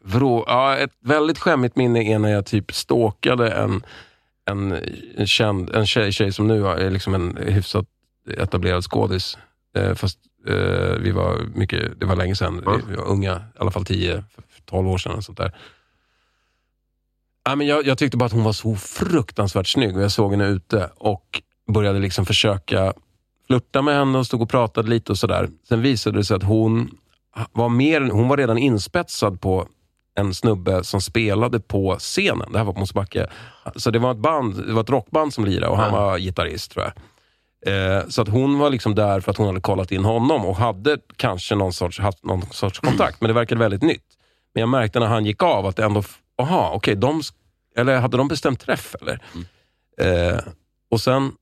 vrå, 0.00 0.44
ja, 0.46 0.76
ett 0.76 0.92
väldigt 1.00 1.38
skämmigt 1.38 1.76
minne 1.76 2.02
är 2.14 2.18
när 2.18 2.28
jag 2.28 2.46
typ 2.46 2.72
stalkade 2.74 3.50
en, 3.50 3.82
en, 4.50 4.78
en, 5.16 5.26
känd, 5.26 5.70
en 5.70 5.86
tjej, 5.86 6.12
tjej 6.12 6.32
som 6.32 6.48
nu 6.48 6.66
är 6.66 6.90
liksom 6.90 7.14
en 7.14 7.36
hyfsat 7.36 7.86
etablerad 8.36 8.84
skådis. 8.84 9.38
Eh, 9.76 9.94
fast 9.94 10.18
eh, 10.46 10.98
vi 11.00 11.10
var 11.10 11.38
mycket, 11.54 12.00
det 12.00 12.06
var 12.06 12.16
länge 12.16 12.36
sedan. 12.36 12.62
Ja. 12.64 12.78
Vi 12.88 12.96
var 12.96 13.04
unga, 13.04 13.36
i 13.36 13.58
alla 13.58 13.70
fall 13.70 13.82
10-12 13.82 14.22
år 14.72 14.98
sedan. 14.98 15.12
och 15.12 15.24
Sånt 15.24 15.38
där. 15.38 15.54
Ja, 17.44 17.56
men 17.56 17.66
jag, 17.66 17.86
jag 17.86 17.98
tyckte 17.98 18.16
bara 18.16 18.24
att 18.24 18.32
hon 18.32 18.44
var 18.44 18.52
så 18.52 18.76
fruktansvärt 18.76 19.66
snygg 19.66 19.96
och 19.96 20.02
jag 20.02 20.12
såg 20.12 20.30
henne 20.30 20.46
ute 20.46 20.90
och 20.96 21.42
började 21.72 21.98
liksom 21.98 22.26
försöka 22.26 22.92
flirta 23.46 23.82
med 23.82 23.94
henne 23.94 24.18
och 24.18 24.26
stod 24.26 24.42
och 24.42 24.50
pratade 24.50 24.88
lite 24.88 25.12
och 25.12 25.18
sådär. 25.18 25.48
Sen 25.68 25.82
visade 25.82 26.18
det 26.18 26.24
sig 26.24 26.36
att 26.36 26.42
hon 26.42 26.90
var, 27.52 27.68
mer, 27.68 28.00
hon 28.00 28.28
var 28.28 28.36
redan 28.36 28.58
inspetsad 28.58 29.40
på 29.40 29.68
en 30.14 30.34
snubbe 30.34 30.84
som 30.84 31.00
spelade 31.00 31.60
på 31.60 31.96
scenen. 31.98 32.52
Det 32.52 32.58
här 32.58 32.64
var 32.64 32.72
på 32.72 32.80
Mosebacke. 32.80 33.26
Så 33.76 33.90
det 33.90 33.98
var 33.98 34.10
ett 34.10 34.18
band, 34.18 34.66
det 34.66 34.72
var 34.72 34.80
ett 34.80 34.90
rockband 34.90 35.34
som 35.34 35.44
lirade 35.44 35.68
och 35.68 35.76
han 35.78 35.92
var 35.92 36.18
gitarrist 36.18 36.72
tror 36.72 36.84
jag. 36.84 36.92
Eh, 37.66 38.08
så 38.08 38.22
att 38.22 38.28
hon 38.28 38.58
var 38.58 38.70
liksom 38.70 38.94
där 38.94 39.20
för 39.20 39.30
att 39.30 39.36
hon 39.36 39.46
hade 39.46 39.60
kollat 39.60 39.92
in 39.92 40.04
honom 40.04 40.46
och 40.46 40.56
hade 40.56 40.98
kanske 41.16 41.54
någon 41.54 41.72
sorts, 41.72 41.98
haft 41.98 42.24
någon 42.24 42.42
sorts 42.50 42.78
kontakt, 42.78 43.20
men 43.20 43.28
det 43.28 43.34
verkade 43.34 43.58
väldigt 43.58 43.82
nytt. 43.82 44.04
Men 44.54 44.60
jag 44.60 44.68
märkte 44.68 45.00
när 45.00 45.06
han 45.06 45.26
gick 45.26 45.42
av 45.42 45.66
att 45.66 45.76
det 45.76 45.84
ändå, 45.84 46.02
aha, 46.38 46.70
okej, 46.74 46.96
de, 46.96 47.22
eller 47.76 47.98
hade 47.98 48.16
de 48.16 48.28
bestämt 48.28 48.60
träff 48.60 48.94
eller? 49.00 49.20
Eh, 50.00 50.38
och 50.90 51.00
sen, 51.00 51.32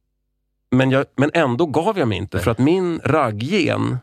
men, 0.70 0.90
jag, 0.90 1.06
men 1.16 1.30
ändå 1.34 1.66
gav 1.66 1.98
jag 1.98 2.08
mig 2.08 2.18
inte, 2.18 2.38
för 2.38 2.50
att 2.50 2.58
min 2.58 3.00
ragggen, 3.04 3.98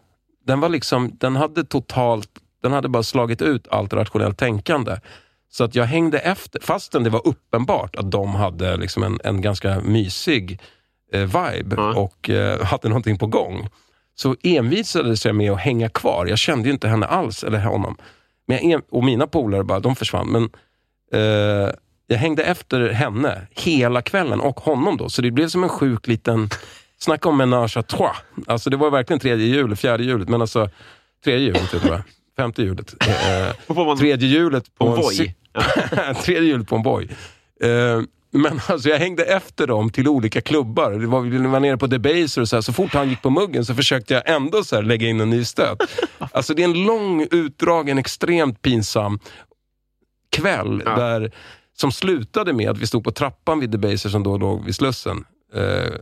den 0.46 0.60
var 0.60 0.70
liksom, 0.70 1.12
den 1.20 1.36
hade 1.36 1.64
totalt, 1.64 2.30
den 2.64 2.72
hade 2.72 2.88
bara 2.90 3.04
slagit 3.04 3.42
ut 3.42 3.68
allt 3.68 3.94
rationellt 3.94 4.38
tänkande. 4.38 4.98
Så 5.52 5.64
att 5.64 5.76
jag 5.76 5.86
hängde 5.86 6.20
efter, 6.20 6.60
fastän 6.62 7.04
det 7.04 7.10
var 7.10 7.28
uppenbart 7.28 7.96
att 7.96 8.12
de 8.12 8.36
hade 8.36 8.78
liksom 8.78 9.04
en, 9.04 9.20
en 9.24 9.42
ganska 9.42 9.80
mysig 9.80 10.60
vibe 11.14 11.76
Ja. 11.78 11.94
och 11.96 12.30
eh, 12.30 12.62
hade 12.66 12.90
någonting 12.90 13.18
på 13.18 13.28
gång. 13.28 13.70
Så 14.16 14.36
envisades 14.44 15.26
jag 15.26 15.36
med 15.36 15.52
att 15.52 15.60
hänga 15.60 15.90
kvar. 15.90 16.26
Jag 16.26 16.38
kände 16.38 16.68
ju 16.68 16.74
inte 16.74 16.88
henne 16.88 17.06
alls, 17.06 17.44
eller 17.44 17.60
honom. 17.60 17.98
Men 18.48 18.70
jag, 18.70 18.82
och 18.92 19.04
mina 19.04 19.28
polare 19.28 19.64
bara, 19.64 19.80
de 19.80 19.96
försvann. 19.96 20.28
Men 20.28 20.50
eh, 21.14 21.70
jag 22.08 22.18
hängde 22.18 22.44
efter 22.44 22.90
henne 22.90 23.48
hela 23.52 24.02
kvällen 24.02 24.40
och 24.40 24.60
honom 24.60 24.98
då. 24.98 25.10
Så 25.10 25.22
det 25.22 25.32
blev 25.32 25.48
som 25.48 25.64
en 25.64 25.70
sjuk 25.70 26.08
liten, 26.08 26.50
snacka 27.00 27.30
om 27.30 27.38
menage 27.38 27.78
à 27.78 27.84
trois. 27.84 28.16
Alltså 28.48 28.70
det 28.70 28.78
var 28.78 28.90
verkligen 28.92 29.20
tredje 29.20 29.48
hjulet, 29.48 29.80
fjärde 29.80 30.04
hjulet, 30.04 30.30
men 30.30 30.42
alltså 30.42 30.70
tredje 31.24 31.46
hjulet 31.48 31.70
tror 31.70 31.88
jag. 31.88 32.02
Femte 32.38 32.62
hjulet. 32.64 32.96
Eh, 33.08 33.96
tredje 33.98 34.28
hjulet 34.30 34.76
på 34.76 34.86
en 34.88 34.94
en 34.94 35.00
Voi. 35.02 35.16
cy- 35.16 35.34
tredje 36.24 36.50
hjulet 36.50 36.68
på 36.68 36.76
en 36.76 36.84
boj. 36.84 37.10
Eh, 37.64 38.02
men 38.38 38.60
alltså 38.68 38.90
jag 38.90 39.00
hängde 39.00 39.24
efter 39.24 39.68
dem 39.68 39.90
till 39.90 40.08
olika 40.08 40.42
klubbar. 40.42 40.92
Det 40.92 41.08
var, 41.08 41.22
vi 41.22 41.38
var 41.38 41.60
nere 41.60 41.78
på 41.78 41.88
Debaser 41.88 42.42
och 42.42 42.50
så, 42.50 42.56
här, 42.56 42.62
så 42.62 42.74
fort 42.74 42.94
han 42.94 43.10
gick 43.10 43.22
på 43.22 43.30
muggen 43.30 43.66
så 43.66 43.76
försökte 43.76 44.14
jag 44.14 44.30
ändå 44.30 44.64
så 44.64 44.76
här, 44.76 44.84
lägga 44.84 45.08
in 45.08 45.22
en 45.22 45.30
ny 45.30 45.46
stöt. 45.46 45.78
Alltså 46.32 46.54
det 46.54 46.62
är 46.64 46.66
en 46.66 46.84
lång, 46.86 47.28
utdragen, 47.32 47.98
extremt 47.98 48.62
pinsam 48.62 49.20
kväll 50.32 50.82
Ja. 50.86 50.96
där, 50.96 51.32
som 51.78 51.92
slutade 51.92 52.54
med 52.54 52.70
att 52.70 52.78
vi 52.78 52.88
stod 52.88 53.04
på 53.04 53.12
trappan 53.12 53.60
vid 53.60 53.70
Debaser 53.70 54.10
som 54.10 54.24
då 54.24 54.38
låg 54.38 54.66
vid 54.66 54.76
Slussen. 54.76 55.26
Eh, 55.54 55.94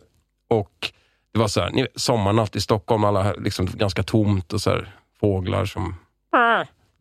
och 0.49 0.91
det 1.33 1.39
var 1.39 1.47
så 1.47 1.61
här, 1.61 1.71
ni 1.71 1.87
sommarnatt 1.95 2.55
i 2.55 2.61
Stockholm, 2.61 3.03
alla 3.03 3.33
liksom 3.33 3.65
ganska 3.65 4.03
tomt 4.03 4.53
och 4.53 4.61
så 4.61 4.69
här, 4.69 4.95
fåglar 5.19 5.65
som 5.65 5.95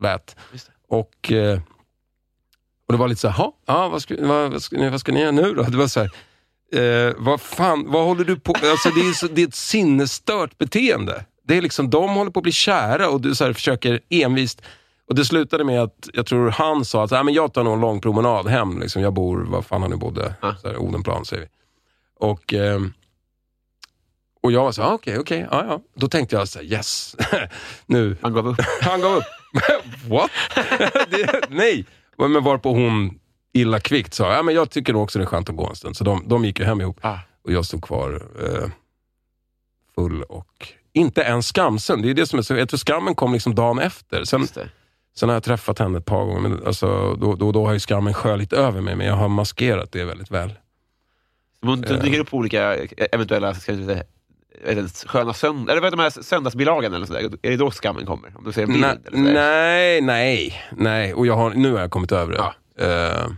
lät. 0.02 0.36
Just 0.52 0.66
det. 0.66 0.72
Och, 0.96 1.32
eh, 1.32 1.60
och 2.92 2.98
det 2.98 3.00
var 3.00 3.08
lite 3.08 3.20
så 3.20 3.28
här, 3.28 3.34
"Ha, 3.44 3.52
ja, 3.66 3.88
vad, 3.88 4.02
ska, 4.02 4.14
vad, 4.20 4.52
vad, 4.52 4.62
ska, 4.62 4.76
ni- 4.76 4.90
vad 4.90 5.00
ska 5.00 5.12
ni 5.12 5.20
göra 5.20 5.30
nu 5.30 5.54
då? 5.54 5.62
Det 5.62 5.76
var 5.76 5.86
så 5.86 6.00
här, 6.00 6.10
eh, 7.08 7.14
vad 7.18 7.40
fan, 7.40 7.84
vad 7.90 8.04
håller 8.04 8.24
du 8.24 8.36
på 8.40 8.54
alltså 8.64 8.88
det, 8.90 9.00
är 9.00 9.12
så, 9.12 9.26
det 9.26 9.42
är 9.42 9.46
ett 9.48 9.54
sinnesstört 9.54 10.58
beteende. 10.58 11.24
Det 11.44 11.56
är 11.56 11.62
liksom, 11.62 11.90
de 11.90 12.14
håller 12.14 12.30
på 12.30 12.38
att 12.38 12.42
bli 12.42 12.52
kära 12.52 13.08
och 13.08 13.20
du 13.20 13.34
så 13.34 13.44
här, 13.44 13.52
försöker 13.52 14.00
envist 14.08 14.62
och 15.08 15.14
det 15.14 15.24
slutade 15.24 15.64
med 15.64 15.82
att, 15.82 16.08
jag 16.12 16.26
tror 16.26 16.50
han 16.50 16.84
sa 16.84 17.04
att 17.04 17.10
"Nej, 17.10 17.24
men 17.24 17.34
jag 17.34 17.52
tar 17.54 17.64
nog 17.64 17.74
en 17.74 17.80
lång 17.80 18.00
promenad 18.00 18.46
hem. 18.48 18.80
Liksom. 18.80 19.02
Jag 19.02 19.12
bor, 19.12 19.44
vad 19.48 19.66
fan 19.66 19.82
han 19.82 19.90
nu 19.90 19.96
bodde, 19.96 20.34
Ja. 20.42 20.54
så 20.62 20.68
här, 20.68 20.76
Odenplan 20.76 21.24
säger 21.24 21.42
vi. 21.42 21.48
Och, 22.18 22.54
ehm, 22.54 22.92
och 24.42 24.52
jag 24.52 24.64
var 24.64 24.72
så 24.72 24.82
"Ah, 24.82 24.92
okej, 24.94 25.18
okej, 25.18 25.46
ja, 25.50 25.64
ja. 25.68 25.80
Då 25.94 26.08
tänkte 26.08 26.36
jag 26.36 26.48
så 26.48 26.58
här, 26.58 26.66
yes, 26.66 27.16
nu, 27.86 28.16
Han 28.22 28.32
gav 28.32 28.48
upp. 28.48 28.56
han 28.82 29.00
gav 29.00 29.16
upp. 29.16 29.24
What? 30.08 30.30
det, 31.10 31.40
nej. 31.50 31.86
Men 32.18 32.44
varpå 32.44 32.72
hon 32.72 33.18
illa 33.52 33.80
kvickt 33.80 34.14
sa, 34.14 34.32
ja, 34.34 34.42
men 34.42 34.54
jag 34.54 34.70
tycker 34.70 34.92
nog 34.92 35.02
också 35.02 35.18
det 35.18 35.24
är 35.24 35.26
skönt 35.26 35.48
att 35.48 35.56
gå 35.56 35.68
en 35.68 35.76
stund. 35.76 35.96
Så 35.96 36.04
de, 36.04 36.22
de 36.26 36.44
gick 36.44 36.58
ju 36.58 36.64
hem 36.64 36.80
ihop 36.80 36.98
Ah. 37.00 37.18
och 37.44 37.52
jag 37.52 37.64
stod 37.64 37.82
kvar 37.84 38.22
eh, 38.42 38.68
full 39.94 40.22
och 40.22 40.68
inte 40.92 41.20
ens 41.20 41.46
skamsen. 41.46 42.02
Det 42.02 42.10
är 42.10 42.14
det 42.14 42.26
som 42.26 42.38
är 42.38 42.42
så, 42.42 42.54
jag 42.54 42.68
tror 42.68 42.78
skammen 42.78 43.14
kom 43.14 43.32
liksom 43.32 43.54
dagen 43.54 43.78
efter. 43.78 44.24
Sen, 44.24 44.46
sen 45.14 45.28
har 45.28 45.36
jag 45.36 45.42
träffat 45.42 45.78
henne 45.78 45.98
ett 45.98 46.04
par 46.04 46.24
gånger, 46.24 46.40
men 46.40 46.66
alltså, 46.66 47.14
då, 47.20 47.34
då, 47.34 47.52
då 47.52 47.66
har 47.66 47.72
ju 47.72 47.80
skammen 47.80 48.14
sköljt 48.14 48.52
över 48.52 48.80
mig, 48.80 48.96
men 48.96 49.06
jag 49.06 49.14
har 49.14 49.28
maskerat 49.28 49.92
det 49.92 50.04
väldigt 50.04 50.30
väl. 50.30 50.52
Så 51.60 51.66
Hon 51.66 51.80
dyker 51.80 52.18
upp 52.18 52.30
på 52.30 52.36
olika 52.36 52.76
eh, 52.76 52.88
eventuella 53.12 53.54
säga, 53.54 54.02
sköna 55.06 55.34
söndagar, 55.34 55.72
eller 55.72 55.80
vad 55.80 55.86
heter 55.86 55.96
de 55.96 56.02
här 56.02 56.22
söndagsbilagan 56.22 56.94
eller 56.94 57.06
sådär? 57.06 57.30
Är 57.42 57.50
det 57.50 57.56
då 57.56 57.70
skammen 57.70 58.06
kommer? 58.06 58.32
Om 58.36 58.44
du 58.44 58.52
ser 58.52 58.62
en 58.62 58.68
bild? 58.68 58.80
Nej, 58.80 59.00
nej, 59.12 60.00
nej, 60.00 60.62
nej. 60.70 61.14
Och 61.14 61.26
jag 61.26 61.36
har, 61.36 61.50
nu 61.50 61.72
har 61.72 61.80
jag 61.80 61.90
kommit 61.90 62.12
över 62.12 62.32
det. 62.32 62.38
Eh, 62.84 63.28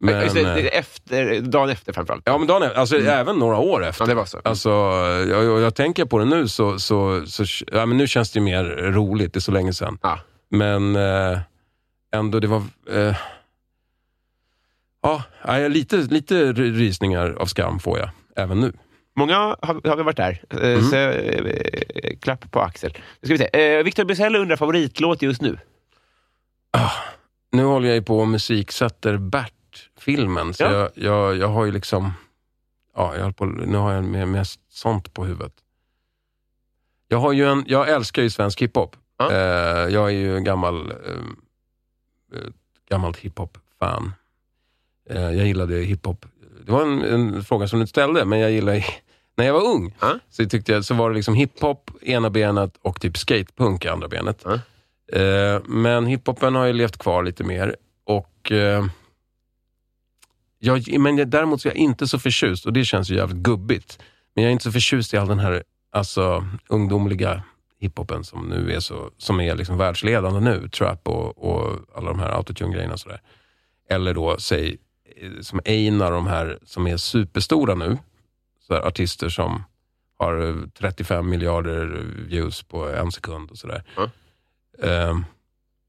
men, 0.00 0.22
Just 0.22 0.34
det, 0.34 0.40
eh, 0.40 0.56
är 0.56 0.74
efter, 0.78 1.40
dagen 1.40 1.70
efter 1.70 1.92
framförallt. 1.92 2.22
Ja, 2.26 2.38
men 2.38 2.46
dagen 2.46 2.62
efter, 2.62 2.80
alltså, 2.80 2.96
även 2.96 3.36
några 3.38 3.56
år 3.56 3.84
efter. 3.84 4.04
Ja, 4.04 4.08
det 4.08 4.14
var 4.14 4.24
så. 4.24 4.40
Alltså, 4.44 4.70
jag, 5.30 5.60
jag, 5.60 5.74
tänker 5.74 6.04
på 6.04 6.18
det 6.18 6.24
nu 6.24 6.48
så, 6.48 6.78
så, 6.78 7.26
så 7.26 7.44
ja, 7.72 7.86
men 7.86 7.96
nu 7.98 8.06
känns 8.06 8.30
det 8.30 8.40
mer 8.40 8.64
roligt, 8.92 9.32
det 9.32 9.38
är 9.38 9.40
så 9.40 9.52
länge 9.52 9.72
sedan. 9.72 9.98
Ja. 10.02 10.18
Men 10.50 10.96
eh, 10.96 11.38
ändå, 12.14 12.40
det 12.40 12.46
var... 12.46 12.62
Eh, 12.90 13.16
ja, 15.02 15.22
ja, 15.46 15.68
lite, 15.68 15.96
lite 15.96 16.52
rysningar 16.52 17.36
av 17.38 17.46
skam 17.46 17.78
får 17.78 17.98
jag, 17.98 18.10
även 18.36 18.60
nu. 18.60 18.72
Många 19.18 19.36
har, 19.36 19.88
har 19.88 19.96
vi 19.96 20.02
varit 20.02 20.16
där. 20.16 20.42
Eh, 20.50 20.58
Mm. 20.58 20.82
Så, 20.82 20.96
eh, 20.96 22.18
klapp 22.20 22.50
på 22.50 22.60
axel. 22.60 22.92
Nu 23.20 23.26
ska 23.26 23.34
vi 23.34 23.38
se. 23.38 23.76
Eh, 23.76 23.84
Victor 23.84 24.04
Bysell 24.04 24.36
undrar 24.36 24.56
favoritlåt 24.56 25.22
just 25.22 25.42
nu. 25.42 25.58
Nu 27.52 27.64
håller 27.64 27.88
jag 27.88 27.94
ju 27.94 28.02
på 28.02 28.18
och 28.18 28.28
musiksätter 28.28 29.16
Bert-filmen, 29.16 30.54
så 30.54 30.62
Ja. 30.64 30.72
jag, 30.72 30.90
jag, 30.94 31.36
jag 31.36 31.48
har 31.48 31.64
ju 31.64 31.72
liksom... 31.72 32.12
Ja, 32.96 33.16
jag 33.16 33.36
på, 33.36 33.46
nu 33.46 33.76
har 33.76 33.92
jag 33.92 34.04
med, 34.04 34.28
mest 34.28 34.60
sånt 34.68 35.14
på 35.14 35.24
huvudet. 35.24 35.52
Jag, 37.08 37.18
har 37.18 37.32
ju 37.32 37.44
en, 37.48 37.64
jag 37.66 37.88
älskar 37.88 38.22
ju 38.22 38.30
svensk 38.30 38.62
hiphop. 38.62 38.96
Ja. 39.18 39.32
Eh, 39.32 39.88
jag 39.94 40.06
är 40.06 40.14
ju 40.14 40.36
en 40.36 40.44
gammal, 40.44 40.90
eh, 40.90 41.12
eh, 42.34 42.48
gammalt 42.88 43.16
hiphop-fan. 43.16 44.12
Eh, 45.10 45.20
jag 45.22 45.46
gillade 45.46 45.74
hiphop. 45.74 46.26
Det 46.66 46.72
var 46.72 46.82
en, 46.82 47.02
en 47.02 47.44
fråga 47.44 47.68
som 47.68 47.80
du 47.80 47.86
ställde, 47.86 48.24
men 48.24 48.38
jag 48.38 48.50
gillade 48.50 48.84
när 49.38 49.46
jag 49.46 49.52
var 49.52 49.74
ung. 49.74 49.94
Ja. 50.00 50.18
Så, 50.30 50.46
tyckte 50.46 50.72
jag, 50.72 50.84
så 50.84 50.94
var 50.94 51.10
det 51.10 51.16
liksom 51.16 51.34
hiphop 51.34 51.90
ena 52.02 52.30
benet 52.30 52.76
och 52.82 53.00
typ 53.00 53.18
skatepunk 53.18 53.86
andra 53.86 54.08
benet. 54.08 54.44
Ja. 54.44 54.54
Eh, 55.18 55.60
men 55.64 56.06
hiphopen 56.06 56.54
har 56.54 56.66
ju 56.66 56.72
levt 56.72 56.98
kvar 56.98 57.22
lite 57.22 57.44
mer. 57.44 57.76
Och 58.04 58.52
eh, 58.52 58.86
jag, 60.58 60.98
men 60.98 61.18
jag, 61.18 61.28
Däremot 61.28 61.62
så 61.62 61.68
är 61.68 61.70
jag 61.70 61.78
inte 61.78 62.06
så 62.08 62.18
förtjust, 62.18 62.66
och 62.66 62.72
det 62.72 62.84
känns 62.84 63.10
ju 63.10 63.16
jävligt 63.16 63.38
gubbigt, 63.38 63.98
men 64.34 64.44
jag 64.44 64.48
är 64.48 64.52
inte 64.52 64.64
så 64.64 64.72
förtjust 64.72 65.14
i 65.14 65.16
all 65.16 65.28
den 65.28 65.38
här 65.38 65.62
alltså, 65.92 66.46
ungdomliga 66.68 67.42
hiphopen 67.80 68.24
som 68.24 68.48
nu 68.48 68.72
är 68.72 68.80
så, 68.80 69.10
som 69.18 69.40
är 69.40 69.54
liksom 69.54 69.78
världsledande 69.78 70.40
nu. 70.40 70.68
Trap 70.68 71.08
och, 71.08 71.38
och 71.38 71.78
alla 71.94 72.10
de 72.10 72.18
här 72.18 72.30
autotune-grejerna 72.30 72.92
och 72.92 73.00
sådär. 73.00 73.20
Eller 73.90 74.14
då, 74.14 74.36
säg, 74.38 74.78
eh, 75.16 75.40
som 75.40 75.60
Einar 75.64 76.12
de 76.12 76.26
här 76.26 76.58
som 76.64 76.86
är 76.86 76.96
superstora 76.96 77.74
nu. 77.74 77.98
Här, 78.68 78.86
artister 78.86 79.28
som 79.28 79.62
har 80.18 80.48
eh, 80.48 80.54
35 80.78 81.28
miljarder 81.28 81.86
views 82.28 82.62
på 82.62 82.88
en 82.88 83.12
sekund 83.12 83.50
och 83.50 83.58
sådär. 83.58 83.84
Ehm, 84.82 85.24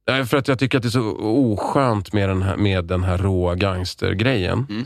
nej, 0.08 0.26
för 0.26 0.38
att 0.38 0.48
jag 0.48 0.60
tycker 0.60 0.78
att 0.78 0.82
det 0.82 0.88
är 0.88 0.90
så 0.90 1.16
oskönt 1.20 2.14
med 2.14 2.30
den 2.30 2.42
här, 2.42 2.58
med 2.58 2.86
den 2.86 3.04
här 3.04 3.18
råa 3.18 3.56
gangstergrejen. 3.56 4.68
Mm. 4.70 4.86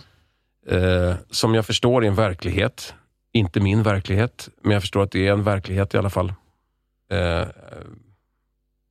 eh, 0.68 1.16
som 1.30 1.56
jag 1.56 1.66
förstår 1.66 2.04
är 2.04 2.08
en 2.08 2.16
verklighet. 2.16 2.94
Inte 3.32 3.60
min 3.60 3.84
verklighet, 3.84 4.50
men 4.62 4.72
jag 4.72 4.82
förstår 4.82 5.04
att 5.04 5.12
det 5.12 5.28
är 5.28 5.32
en 5.32 5.44
verklighet 5.44 5.94
i 5.94 5.98
alla 5.98 6.10
fall. 6.10 6.34
Eh, 7.12 7.48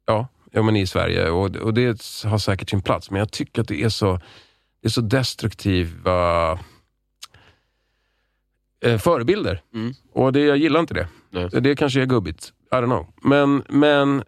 ja, 0.07 0.29
ja, 0.53 0.63
men 0.63 0.77
i 0.77 0.87
Sverige 0.87 1.31
och, 1.31 1.57
och 1.57 1.75
det 1.75 1.87
har 2.25 2.39
säkert 2.39 2.71
sin 2.71 2.83
plats, 2.83 3.11
men 3.11 3.19
jag 3.19 3.31
tycker 3.31 3.63
att 3.63 3.69
det 3.69 3.83
är 3.83 3.89
så, 3.89 4.21
det 4.83 4.89
är 4.89 4.91
så 4.91 5.01
destruktiva 5.01 6.59
eh, 8.83 8.99
förebilder. 8.99 9.63
Mm. 9.75 9.95
Och 10.13 10.33
det, 10.33 10.41
jag 10.41 10.57
gillar 10.57 10.81
inte 10.81 10.95
det. 10.95 11.09
Nej. 11.31 11.49
Det 11.53 11.77
kanske 11.77 12.03
är 12.03 12.07
gubbigt. 12.07 12.53
I 12.73 12.75
don't 12.75 12.85
know. 12.85 13.07
Men, 13.23 13.65
men, 13.69 14.25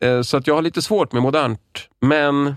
eh, 0.00 0.22
så 0.22 0.36
att 0.36 0.46
jag 0.46 0.54
har 0.54 0.62
lite 0.62 0.82
svårt 0.82 1.12
med 1.12 1.22
modernt. 1.22 1.88
Men 2.00 2.54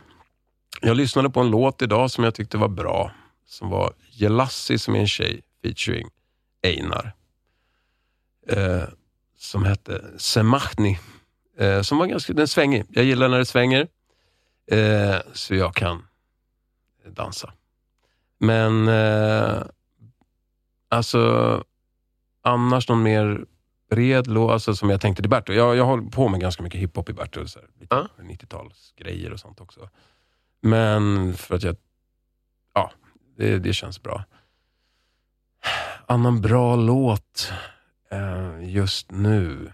jag 0.81 0.97
lyssnade 0.97 1.29
på 1.29 1.39
en 1.39 1.51
låt 1.51 1.81
idag 1.81 2.11
som 2.11 2.23
jag 2.23 2.35
tyckte 2.35 2.57
var 2.57 2.67
bra. 2.67 3.11
Som 3.45 3.69
var 3.69 3.93
Jelassi 4.11 4.77
som 4.77 4.95
är 4.95 4.99
en 4.99 5.07
tjej 5.07 5.41
featuring 5.63 6.07
Einar. 6.63 7.13
Eh, 8.47 8.83
som 9.37 9.65
hette 9.65 10.01
Semachni. 10.17 10.99
Eh, 11.57 11.81
som 11.81 11.97
var 11.97 12.05
ganska, 12.05 12.33
den 12.33 12.47
svängig. 12.47 12.85
Jag 12.89 13.05
gillar 13.05 13.29
när 13.29 13.37
det 13.37 13.45
svänger. 13.45 13.87
Eh, 14.71 15.15
så 15.33 15.55
jag 15.55 15.75
kan 15.75 16.05
dansa. 17.15 17.53
Men 18.39 18.87
eh, 18.87 19.61
alltså 20.89 21.63
annars 22.41 22.89
någon 22.89 23.03
mer 23.03 23.45
bred 23.89 24.27
låt, 24.27 24.51
alltså 24.51 24.75
som 24.75 24.89
jag 24.89 25.01
tänkte 25.01 25.23
till 25.23 25.29
Berto. 25.29 25.53
Jag, 25.53 25.75
jag 25.75 25.85
håller 25.85 26.09
på 26.09 26.27
med 26.27 26.39
ganska 26.39 26.63
mycket 26.63 26.81
hiphop 26.81 27.09
i 27.09 27.13
Berto. 27.13 27.47
Så 27.47 27.59
här, 27.59 27.67
lite 27.79 27.95
Ja. 27.95 28.07
90-talsgrejer 28.17 29.31
och 29.31 29.39
sånt 29.39 29.61
också. 29.61 29.89
Men 30.61 31.33
för 31.33 31.55
att 31.55 31.63
jag, 31.63 31.75
ja, 32.73 32.91
det, 33.37 33.59
det 33.59 33.73
känns 33.73 34.03
bra. 34.03 34.23
Annan 36.05 36.41
bra 36.41 36.75
låt 36.75 37.51
eh, 38.11 38.69
just 38.69 39.11
nu. 39.11 39.73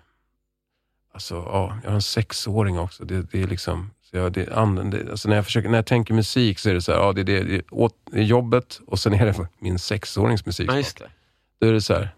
Alltså, 1.14 1.36
ja, 1.36 1.80
jag 1.84 1.90
har 1.90 1.96
en 1.96 2.02
sexåring 2.02 2.80
också. 2.80 3.06
Det, 3.06 3.22
det 3.22 3.44
är 3.44 3.48
liksom, 3.48 3.92
jag, 4.18 4.32
det, 4.32 4.46
det, 4.92 5.12
alltså 5.12 5.30
när, 5.30 5.36
jag 5.36 5.46
försöker, 5.46 5.70
när 5.70 5.78
jag 5.78 5.86
tänker 5.86 6.14
musik 6.14 6.60
så 6.60 6.70
är 6.70 6.74
det 6.74 6.82
så 6.82 6.92
här, 6.92 7.00
ja, 7.00 7.14
det, 7.14 7.24
det, 7.24 7.44
det, 7.44 7.56
är 7.56 7.64
åt, 7.72 7.94
det 8.12 8.20
är 8.20 8.24
jobbet 8.24 8.80
och 8.88 9.00
sen 9.00 9.14
är 9.14 9.26
det 9.26 9.48
min 9.60 9.80
sexårings 9.80 10.46
musik. 10.46 10.70
Ja, 10.72 10.78
just 10.78 11.00
det. 11.00 11.10
Då 11.62 11.68
är 11.68 11.74
det 11.74 11.82
så 11.82 11.94
här, 11.94 12.10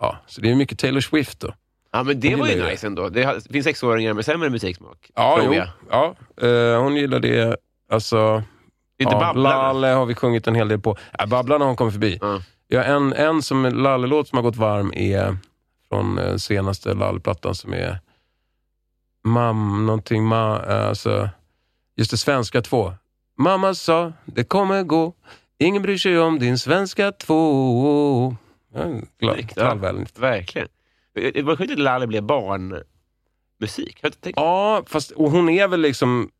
ja, 0.00 0.18
så 0.26 0.40
det 0.40 0.50
är 0.50 0.54
mycket 0.54 0.78
Taylor 0.78 1.00
Swift 1.00 1.40
då. 1.40 1.54
Ja, 1.92 2.02
men 2.02 2.20
det 2.20 2.30
Hon 2.30 2.40
var 2.40 2.48
ju 2.48 2.64
nice 2.64 2.86
ändå. 2.86 3.08
Det 3.08 3.46
finns 3.52 3.64
sexåringar 3.64 4.14
med 4.14 4.24
sämre 4.24 4.50
musiksmak. 4.50 5.10
Ja, 5.14 5.36
tror 5.36 5.54
jo, 5.54 5.60
jag. 5.60 5.68
ja 5.90 6.48
eh, 6.48 6.82
hon 6.82 6.96
gillar 6.96 7.20
det. 7.20 7.56
Alltså, 7.90 8.42
Det 8.96 9.04
är 9.04 9.08
inte 9.12 9.24
ja. 9.24 9.32
Lalle 9.32 9.86
har 9.86 10.06
vi 10.06 10.14
sjungit 10.14 10.46
en 10.46 10.54
hel 10.54 10.68
del 10.68 10.80
på. 10.80 10.96
Äh, 11.18 11.26
Babblarna 11.26 11.64
har 11.64 11.68
hon 11.68 11.76
kommit 11.76 11.94
förbi. 11.94 12.18
Ja. 12.20 12.42
Ja, 12.68 12.82
en, 12.82 13.12
en 13.12 13.42
som 13.42 13.64
Lalle-låt 13.64 14.28
som 14.28 14.36
har 14.36 14.42
gått 14.42 14.56
varm 14.56 14.92
är 14.94 15.36
från 15.88 16.18
eh, 16.18 16.36
senaste 16.36 16.94
Lalle-plattan 16.94 17.54
som 17.54 17.72
är 17.74 18.00
Mam, 19.24 19.86
någonting, 19.86 20.24
ma, 20.24 20.58
alltså, 20.58 21.28
just 21.98 22.10
det 22.10 22.16
svenska 22.16 22.62
två. 22.62 22.94
Mamma 23.38 23.74
sa, 23.74 24.12
det 24.24 24.44
kommer 24.44 24.82
gå, 24.82 25.14
ingen 25.58 25.82
bryr 25.82 25.98
sig 25.98 26.18
om 26.18 26.38
din 26.38 26.58
svenska 26.58 27.12
två. 27.12 28.36
Ja, 28.74 28.84
glad, 29.18 29.34
Snyggt, 29.34 29.56
ja. 29.56 29.74
Verkligen. 30.16 30.68
Det 31.12 31.42
var 31.42 31.56
sjukt 31.56 31.72
att 31.72 31.78
Lalle 31.78 32.06
blev 32.06 32.22
barnmusik. 32.22 34.04
Ja, 34.22 34.82
fast 34.86 35.10
och 35.10 35.30
hon 35.30 35.48
är 35.48 35.68
väl 35.68 35.80
liksom... 35.80 36.30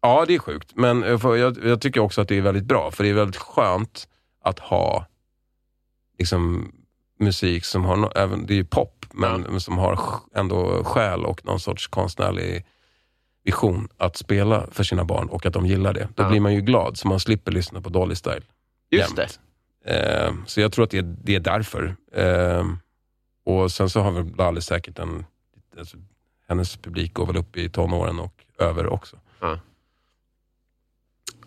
Ja, 0.00 0.24
det 0.26 0.34
är 0.34 0.38
sjukt. 0.38 0.72
Men 0.74 1.02
jag, 1.02 1.64
jag, 1.64 1.80
tycker 1.80 2.00
också 2.00 2.20
att 2.20 2.28
det 2.28 2.36
är 2.36 2.40
väldigt 2.42 2.64
bra, 2.64 2.90
för 2.90 3.04
det 3.04 3.10
är 3.10 3.14
väldigt 3.14 3.36
skönt 3.36 4.08
att 4.44 4.58
ha 4.58 5.06
liksom, 6.18 6.72
musik 7.18 7.64
som 7.64 7.84
har, 7.84 8.12
även, 8.16 8.46
det 8.46 8.54
är 8.54 8.56
ju 8.56 8.64
pop, 8.64 9.06
men, 9.12 9.40
men 9.40 9.60
som 9.60 9.78
har 9.78 10.00
ändå 10.34 10.84
själ 10.84 11.24
och 11.24 11.44
någon 11.44 11.60
sorts 11.60 11.86
konstnärlig 11.86 12.64
vision 13.44 13.88
att 13.96 14.16
spela 14.16 14.66
för 14.70 14.84
sina 14.84 15.04
barn 15.04 15.28
och 15.28 15.46
att 15.46 15.52
de 15.52 15.66
gillar 15.66 15.92
det. 15.92 16.08
Då 16.14 16.22
Ja. 16.22 16.28
blir 16.28 16.40
man 16.40 16.54
ju 16.54 16.60
glad, 16.60 16.96
så 16.98 17.08
man 17.08 17.20
slipper 17.20 17.52
lyssna 17.52 17.80
på 17.80 17.88
Dolly 17.88 18.14
Style. 18.14 18.42
Just 18.90 19.18
jämt. 19.18 19.40
det. 19.84 19.90
Eh, 20.24 20.32
så 20.46 20.60
jag 20.60 20.72
tror 20.72 20.84
att 20.84 20.90
det 20.90 20.98
är, 20.98 21.16
det 21.22 21.34
är 21.34 21.40
därför. 21.40 21.96
Eh, 22.12 22.64
och 23.46 23.72
sen 23.72 23.90
så 23.90 24.00
har 24.00 24.10
väl 24.10 24.34
Lalle 24.36 24.60
säkert 24.60 24.98
en... 24.98 25.24
Alltså, 25.78 25.96
hennes 26.48 26.76
publik 26.76 27.14
går 27.14 27.26
väl 27.26 27.36
upp 27.36 27.56
i 27.56 27.68
tonåren 27.70 28.20
och 28.20 28.44
över 28.58 28.86
också. 28.86 29.16
Ja. 29.40 29.58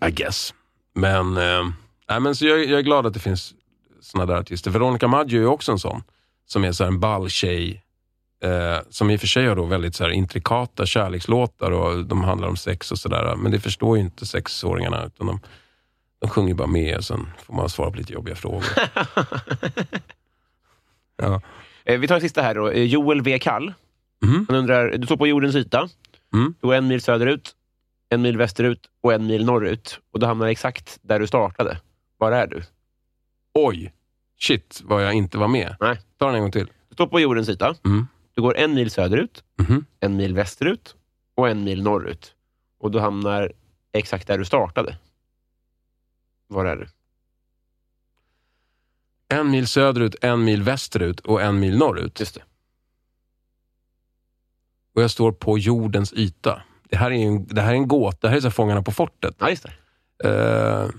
I 0.07 0.11
guess. 0.11 0.53
Men, 0.93 1.37
eh, 1.37 1.69
nej, 2.09 2.19
men 2.19 2.35
så 2.35 2.45
jag, 2.45 2.59
jag 2.65 2.79
är 2.79 2.83
glad 2.83 3.05
att 3.05 3.13
det 3.13 3.19
finns 3.19 3.53
såna 4.01 4.25
där 4.25 4.35
artister. 4.35 4.71
Veronica 4.71 5.07
Maggio 5.07 5.41
är 5.41 5.45
också 5.45 5.71
en 5.71 5.79
sån. 5.79 6.03
Som 6.45 6.63
är 6.63 6.71
så 6.71 6.83
en 6.83 6.99
ball 6.99 7.29
tjej. 7.29 7.83
Eh, 8.43 8.79
som 8.89 9.09
i 9.09 9.15
och 9.15 9.19
för 9.19 9.27
sig 9.27 9.47
har 9.47 9.55
då 9.55 9.65
väldigt 9.65 9.95
så 9.95 10.03
här 10.03 10.11
intrikata 10.11 10.85
kärlekslåtar 10.85 11.71
och 11.71 12.05
de 12.05 12.23
handlar 12.23 12.47
om 12.47 12.57
sex 12.57 12.91
och 12.91 12.99
sådär. 12.99 13.35
Men 13.35 13.51
det 13.51 13.59
förstår 13.59 13.97
ju 13.97 14.03
inte 14.03 14.25
sexåringarna. 14.25 15.05
Utan 15.05 15.27
de, 15.27 15.39
de 16.19 16.29
sjunger 16.29 16.53
bara 16.53 16.67
med 16.67 16.97
och 16.97 17.05
sen 17.05 17.27
får 17.43 17.53
man 17.53 17.69
svara 17.69 17.91
på 17.91 17.97
lite 17.97 18.13
jobbiga 18.13 18.35
frågor. 18.35 18.63
ja. 21.17 21.41
Eh, 21.85 21.99
Vi 21.99 22.07
tar 22.07 22.15
det 22.15 22.21
sista 22.21 22.41
här 22.41 22.55
då. 22.55 22.69
Eh, 22.69 22.83
Joel 22.83 23.21
V. 23.21 23.39
Kall. 23.39 23.73
Mhm. 24.25 24.45
Han 24.49 24.57
undrar, 24.57 24.97
du 24.97 25.05
står 25.05 25.17
på 25.17 25.27
jordens 25.27 25.55
yta. 25.55 25.89
Mm. 26.33 26.53
Du 26.61 26.67
går 26.67 26.73
en 26.75 26.87
mil 26.87 27.01
söderut, 27.01 27.51
en 28.09 28.21
mil 28.21 28.37
västerut 28.37 28.79
och 29.03 29.13
en 29.13 29.27
mil 29.27 29.45
norrut. 29.45 29.99
Och 30.13 30.19
du 30.19 30.25
hamnar 30.25 30.47
exakt 30.47 30.99
där 31.01 31.19
du 31.19 31.27
startade. 31.27 31.79
Var 32.17 32.31
är 32.31 32.47
du? 32.47 32.61
Oj, 33.53 33.93
shit 34.39 34.81
vad 34.83 35.05
jag 35.05 35.13
inte 35.13 35.37
var 35.37 35.47
med. 35.47 35.75
Nej. 35.79 35.99
Ta 36.19 36.25
den 36.25 36.35
en 36.35 36.41
gång 36.41 36.51
till. 36.51 36.67
Du 36.89 36.93
står 36.93 37.07
på 37.07 37.19
jordens 37.19 37.49
yta. 37.49 37.75
Mm. 37.85 38.07
Du 38.37 38.41
går 38.41 38.57
en 38.57 38.73
mil 38.73 38.91
söderut, 38.91 39.43
Mhm. 39.59 39.85
en 39.99 40.15
mil 40.15 40.33
västerut 40.35 40.95
och 41.35 41.49
en 41.49 41.63
mil 41.63 41.83
norrut. 41.83 42.35
Och 42.79 42.91
du 42.91 42.99
hamnar 42.99 43.51
exakt 43.91 44.27
där 44.27 44.37
du 44.37 44.45
startade. 44.45 44.97
Var 46.47 46.65
är 46.65 46.75
du? 46.75 46.87
En 49.27 49.49
mil 49.51 49.67
söderut, 49.67 50.15
en 50.21 50.43
mil 50.43 50.63
västerut 50.63 51.19
och 51.19 51.41
en 51.41 51.59
mil 51.59 51.77
norrut. 51.77 52.19
Just 52.19 52.35
det. 52.35 52.43
Och 54.95 55.01
jag 55.01 55.11
står 55.11 55.31
på 55.31 55.57
jordens 55.57 56.13
yta. 56.13 56.61
Det 56.89 56.97
här 56.97 57.11
är 57.11 57.15
en, 57.15 57.45
det 57.47 57.61
här 57.61 57.71
är 57.71 57.75
en 57.75 57.87
gåta. 57.87 58.17
Det 58.21 58.29
här 58.29 58.37
är 58.37 58.41
så 58.41 58.51
Fångarna 58.51 58.83
på 58.83 58.91
fortet. 58.91 59.35
Ja, 59.39 59.49
just 59.49 59.65
det. 60.23 60.29
Uh, 60.29 60.89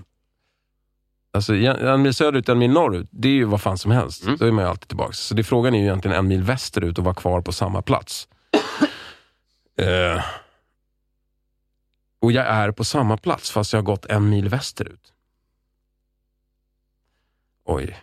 alltså, 1.39 1.55
en 1.55 2.03
mil 2.03 2.15
söderut, 2.15 2.49
en 2.49 2.59
mil 2.59 2.71
norrut, 2.71 3.09
det 3.11 3.29
är 3.29 3.33
ju 3.33 3.45
vad 3.45 3.61
fan 3.61 3.79
som 3.79 3.91
helst. 3.91 4.23
Mm. 4.25 4.37
Då 4.37 4.47
är 4.47 4.53
man 4.53 4.65
ju 4.65 4.71
alltid 4.71 4.89
tillbaka. 4.89 5.13
Så 5.13 5.35
det, 5.35 5.45
frågan 5.45 5.75
är 5.75 5.79
ju 5.79 5.85
egentligen 5.85 6.17
en 6.17 6.29
mil 6.29 6.43
västerut 6.43 6.99
och 6.99 7.05
vara 7.05 7.15
kvar 7.15 7.41
på 7.41 7.53
samma 7.53 7.83
plats. 7.83 8.29
Eh, 9.81 10.25
och 12.21 12.33
jag 12.33 12.47
är 12.47 12.73
på 12.73 12.85
samma 12.85 13.17
plats 13.17 13.51
fast 13.51 13.73
jag 13.73 13.79
har 13.81 13.85
gått 13.85 14.07
en 14.07 14.29
mil 14.31 14.49
västerut. 14.49 15.13
Oj, 17.65 17.97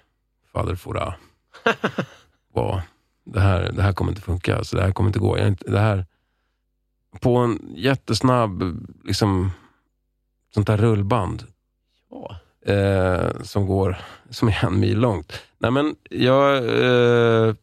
fader 0.54 0.76
fora. 0.76 1.16
Vad- 2.54 2.82
det, 3.26 3.40
här, 3.42 3.72
det 3.72 3.82
här 3.82 3.94
kommer 3.94 4.12
inte 4.12 4.22
funka. 4.22 4.58
Alltså, 4.58 4.78
det 4.78 4.84
här 4.84 4.92
kommer 4.92 5.10
inte 5.10 5.20
gå. 5.20 5.38
Jag 5.38 5.48
inte, 5.48 5.72
det 5.72 5.80
här, 5.80 6.06
på 7.22 7.38
en 7.38 7.74
jättesnabb, 7.76 8.64
liksom, 9.04 9.52
sånt 10.54 10.68
där 10.68 10.78
rullband 10.78 11.44
Ja 12.10 12.40
eh, 12.66 13.42
som 13.42 13.68
går, 13.68 13.98
som 14.30 14.48
är 14.48 14.66
en 14.66 14.80
mil 14.80 15.00
långt. 15.00 15.42
Nej 15.58 15.72
men, 15.72 15.96
jag, 16.10 16.58
eh, 16.58 17.56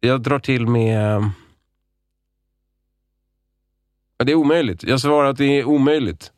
jag 0.00 0.20
drar 0.20 0.38
till 0.38 0.66
med... 0.66 1.30
Det 4.24 4.32
är 4.32 4.36
omöjligt. 4.36 4.82
Jag 4.82 5.00
svarar 5.00 5.30
att 5.30 5.36
det 5.36 5.58
är 5.58 5.64
omöjligt. 5.64 6.32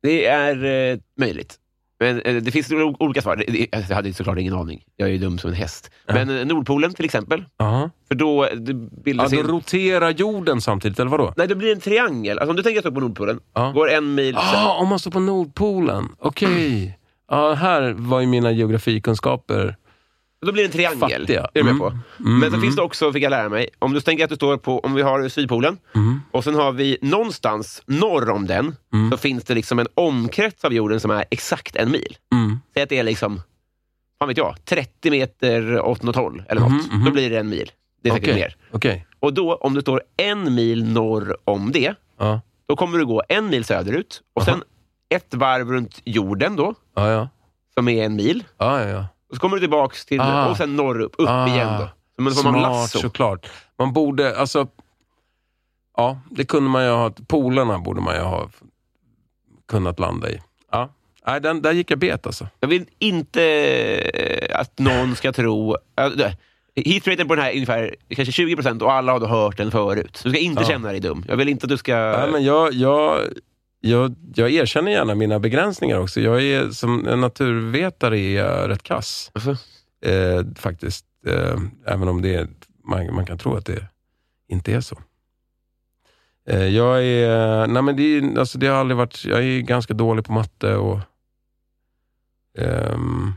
Det 0.00 0.26
är 0.26 0.64
eh, 0.64 0.98
möjligt. 1.16 1.58
Men 2.00 2.20
eh, 2.20 2.34
det 2.42 2.50
finns 2.50 2.72
olika 2.98 3.22
svar. 3.22 3.36
Det, 3.36 3.66
jag 3.88 3.96
hade 3.96 4.12
såklart 4.12 4.38
ingen 4.38 4.54
aning. 4.54 4.82
Jag 4.96 5.08
är 5.08 5.12
ju 5.12 5.18
dum 5.18 5.38
som 5.38 5.50
en 5.50 5.56
häst. 5.56 5.90
Ja. 6.06 6.14
Men 6.14 6.38
eh, 6.38 6.46
Nordpolen 6.46 6.94
till 6.94 7.04
exempel. 7.04 7.44
Aha. 7.58 7.90
För 8.08 8.14
då 8.14 8.48
Ja, 8.52 8.56
bildas... 9.04 9.30
då 9.32 9.40
en- 9.40 9.46
roterar 9.46 10.10
jorden 10.10 10.60
samtidigt, 10.60 10.98
eller 11.00 11.10
vadå? 11.10 11.32
Nej, 11.36 11.48
det 11.48 11.54
blir 11.54 11.72
en 11.72 11.80
triangel. 11.80 12.38
Alltså, 12.38 12.50
om 12.50 12.56
du 12.56 12.62
tänker 12.62 12.78
att 12.78 12.84
är 12.86 12.90
på 12.90 13.00
Nordpolen, 13.00 13.40
Ja. 13.54 13.70
går 13.70 13.90
en 13.90 14.14
mil... 14.14 14.36
Ah, 14.36 14.74
om 14.80 14.88
man 14.88 14.98
står 14.98 15.10
på 15.10 15.20
Nordpolen. 15.20 16.08
Okej. 16.18 16.98
Ja, 17.30 17.52
här 17.54 17.92
var 17.98 18.20
ju 18.20 18.26
mina 18.26 18.52
geografikunskaper 18.52 19.76
Då 20.44 20.52
blir 20.52 20.62
det 20.62 20.68
en 20.68 20.72
triangel. 20.72 21.20
fattiga. 21.20 21.40
Är 21.40 21.48
du 21.52 21.62
med 21.62 21.70
Mm. 21.70 21.78
på? 21.80 21.86
Mm, 21.86 22.00
Men 22.38 22.40
så 22.40 22.46
mm. 22.46 22.60
finns 22.60 22.76
det 22.76 22.82
också, 22.82 23.12
fick 23.12 23.22
jag 23.22 23.30
lära 23.30 23.48
mig, 23.48 23.68
om 23.78 23.92
du 23.92 24.00
tänker 24.00 24.24
att 24.24 24.30
du 24.30 24.36
står 24.36 24.56
på, 24.56 24.80
om 24.80 24.94
vi 24.94 25.02
har 25.02 25.28
Sydpolen, 25.28 25.78
Mm. 25.94 26.20
och 26.30 26.44
sen 26.44 26.54
har 26.54 26.72
vi 26.72 26.98
någonstans 27.02 27.82
norr 27.86 28.30
om 28.30 28.46
den, 28.46 28.76
Mm. 28.92 29.10
så 29.10 29.16
finns 29.16 29.44
det 29.44 29.54
liksom 29.54 29.78
en 29.78 29.86
omkrets 29.94 30.64
av 30.64 30.72
jorden 30.72 31.00
som 31.00 31.10
är 31.10 31.24
exakt 31.30 31.76
en 31.76 31.90
mil. 31.90 32.16
Mm. 32.32 32.58
Säg 32.74 32.82
att 32.82 32.88
det 32.88 32.98
är 32.98 33.02
liksom, 33.02 33.40
vad 34.18 34.28
vet 34.28 34.38
jag, 34.38 34.56
30 34.64 35.10
meter 35.10 35.80
åt 35.80 36.02
något 36.02 36.16
håll, 36.16 36.42
eller 36.48 36.60
något. 36.60 36.92
Mhm. 36.92 37.04
Då 37.04 37.10
blir 37.10 37.30
det 37.30 37.38
en 37.38 37.48
mil. 37.48 37.70
Det 38.02 38.08
är 38.08 38.12
säkert 38.14 38.28
Okej. 38.28 38.40
mer. 38.40 38.56
Okej. 38.70 39.06
Och 39.20 39.34
då, 39.34 39.54
om 39.54 39.74
du 39.74 39.80
står 39.80 40.02
en 40.16 40.54
mil 40.54 40.84
norr 40.84 41.36
om 41.44 41.72
det, 41.72 41.94
Ja. 42.18 42.40
då 42.68 42.76
kommer 42.76 42.98
du 42.98 43.06
gå 43.06 43.22
en 43.28 43.46
mil 43.50 43.64
söderut, 43.64 44.22
och 44.34 44.42
Aha. 44.42 44.52
sen 44.52 44.62
ett 45.08 45.34
varv 45.34 45.70
runt 45.72 46.00
jorden 46.04 46.56
då, 46.56 46.74
Ja, 46.96 47.10
ja. 47.10 47.28
som 47.74 47.88
är 47.88 48.04
en 48.04 48.16
mil. 48.16 48.44
Och 49.34 49.36
så 49.36 49.40
kommer 49.40 49.56
du 49.56 49.60
tillbaks 49.60 50.06
till, 50.06 50.20
Ah. 50.20 50.46
och 50.50 50.56
sen 50.56 50.76
norr 50.76 51.00
upp, 51.00 51.14
upp 51.18 51.28
Ah, 51.28 51.46
igen 51.48 51.68
då. 51.80 51.88
Så 52.16 52.22
man 52.22 52.32
får 52.34 52.50
man 52.52 52.62
lasso. 52.62 52.98
såklart. 52.98 53.46
Man 53.78 53.92
borde, 53.92 54.36
alltså... 54.38 54.66
Ja, 55.96 56.18
det 56.30 56.44
kunde 56.44 56.70
man 56.70 56.84
ju 56.84 56.90
ha. 56.90 57.10
Polarna 57.28 57.78
borde 57.78 58.00
man 58.00 58.14
ju 58.14 58.20
ha 58.20 58.48
kunnat 59.68 59.98
landa 59.98 60.30
i. 60.30 60.40
Ja. 60.72 60.88
Nej, 61.26 61.40
den, 61.40 61.62
där 61.62 61.72
gick 61.72 61.90
jag 61.90 61.98
bet 61.98 62.26
alltså. 62.26 62.46
Jag 62.60 62.68
vill 62.68 62.86
inte 62.98 63.42
eh, 64.14 64.60
att 64.60 64.78
någon 64.78 65.16
ska 65.16 65.32
tro... 65.32 65.76
Äh, 65.96 66.32
Hitraten 66.76 67.28
på 67.28 67.34
den 67.34 67.44
här 67.44 67.50
är 67.50 67.54
ungefär 67.54 67.94
kanske 68.08 68.32
20 68.32 68.56
procent 68.56 68.82
och 68.82 68.92
alla 68.92 69.12
har 69.12 69.20
då 69.20 69.26
hört 69.26 69.56
den 69.56 69.70
förut. 69.70 70.16
Så 70.16 70.28
du 70.28 70.34
ska 70.34 70.40
inte 70.42 70.62
Ja. 70.62 70.68
känna 70.68 70.88
dig 70.90 71.00
dum. 71.00 71.24
Jag 71.28 71.36
vill 71.36 71.48
inte 71.48 71.64
att 71.64 71.70
du 71.70 71.76
ska... 71.76 71.94
Nej, 71.96 72.30
men 72.30 72.44
jag, 72.44 72.72
jag, 72.72 73.20
jag, 73.84 74.14
jag 74.34 74.50
erkänner 74.50 74.92
gärna 74.92 75.14
mina 75.14 75.38
begränsningar 75.38 75.98
också. 75.98 76.20
Jag 76.20 76.42
är, 76.42 76.70
som 76.70 77.06
en 77.06 77.20
naturvetare 77.20 78.18
är 78.18 78.36
jag 78.36 78.70
rätt 78.70 78.82
kass. 78.82 79.30
Alltså, 79.34 79.56
Eh, 80.04 80.44
faktiskt. 80.56 81.06
Eh, 81.26 81.58
även 81.86 82.08
om 82.08 82.22
det 82.22 82.34
är, 82.34 82.48
man, 82.84 83.14
man 83.14 83.26
kan 83.26 83.38
tro 83.38 83.54
att 83.54 83.66
det 83.66 83.86
inte 84.48 84.72
är 84.72 84.80
så. 84.80 84.98
Eh, 86.48 86.66
jag 86.66 87.04
är, 87.04 87.66
nej 87.66 87.82
men 87.82 87.96
det, 87.96 88.40
alltså 88.40 88.58
det 88.58 88.66
har 88.66 88.76
aldrig 88.76 88.96
varit, 88.96 89.24
jag 89.24 89.44
är 89.44 89.60
ganska 89.60 89.94
dålig 89.94 90.24
på 90.24 90.32
matte 90.32 90.74
och 90.76 90.98
ehm, 92.58 93.32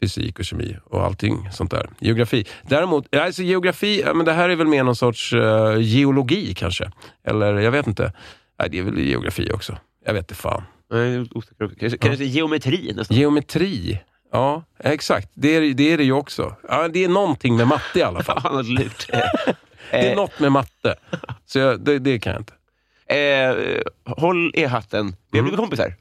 fysik 0.00 0.38
och 0.38 0.44
kemi 0.44 0.76
och 0.84 1.04
allting 1.04 1.48
sånt 1.52 1.70
där. 1.70 1.90
Geografi. 1.98 2.44
Däremot, 2.62 3.14
alltså 3.14 3.42
geografi, 3.42 4.04
men 4.14 4.24
det 4.24 4.32
här 4.32 4.48
är 4.48 4.56
väl 4.56 4.66
mer 4.66 4.84
någon 4.84 4.96
sorts 4.96 5.32
eh, 5.32 5.80
geologi 5.80 6.54
kanske. 6.54 6.90
Eller 7.24 7.54
jag 7.54 7.70
vet 7.70 7.86
inte. 7.86 8.12
Nej, 8.62 8.70
det 8.70 8.78
är 8.78 8.82
väl 8.82 8.98
geografi 8.98 9.50
också. 9.52 9.76
Jag 10.04 10.12
vet 10.12 10.22
inte 10.22 10.34
fan. 10.34 10.62
osäker. 11.30 11.74
Kanske, 11.80 11.98
kanske 11.98 12.24
geometri 12.24 12.92
nästan. 12.96 13.16
Geometri. 13.16 14.00
Ja, 14.32 14.64
exakt. 14.78 15.30
Det 15.34 15.56
är 15.56 15.74
det, 15.74 15.92
är 15.92 15.98
det 15.98 16.04
ju 16.04 16.12
också. 16.12 16.56
Ja, 16.68 16.88
det 16.88 17.04
är 17.04 17.08
någonting 17.08 17.56
med 17.56 17.66
matte 17.68 17.98
i 17.98 18.02
alla 18.02 18.22
fall. 18.22 18.42
Ja. 19.12 19.54
Det 19.90 20.08
är 20.08 20.16
något 20.16 20.40
med 20.40 20.52
matte. 20.52 20.94
Så 21.46 21.58
jag, 21.58 21.80
det, 21.80 21.98
det 21.98 22.18
kan 22.18 22.32
jag 22.32 22.40
inte. 22.40 22.54
Eh, 23.14 23.82
håll 24.16 24.50
i 24.54 24.64
hatten. 24.64 25.16
Vi 25.30 25.38
har 25.38 25.42
blivit 25.42 25.60
kompisar. 25.60 25.94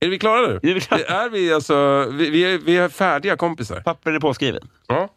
Är 0.00 0.08
vi 0.08 0.18
klara 0.18 0.46
nu? 0.46 0.60
Är 0.62 0.74
vi 0.74 0.80
klara? 0.80 1.00
Är 1.00 1.28
vi, 1.28 1.52
alltså, 1.52 2.06
vi, 2.12 2.30
vi, 2.30 2.54
är, 2.54 2.58
vi 2.58 2.76
är 2.76 2.88
färdiga 2.88 3.36
kompisar. 3.36 3.80
Pappren 3.80 4.14
är 4.14 4.20
påskriven. 4.20 4.68
Ja. 4.86 5.08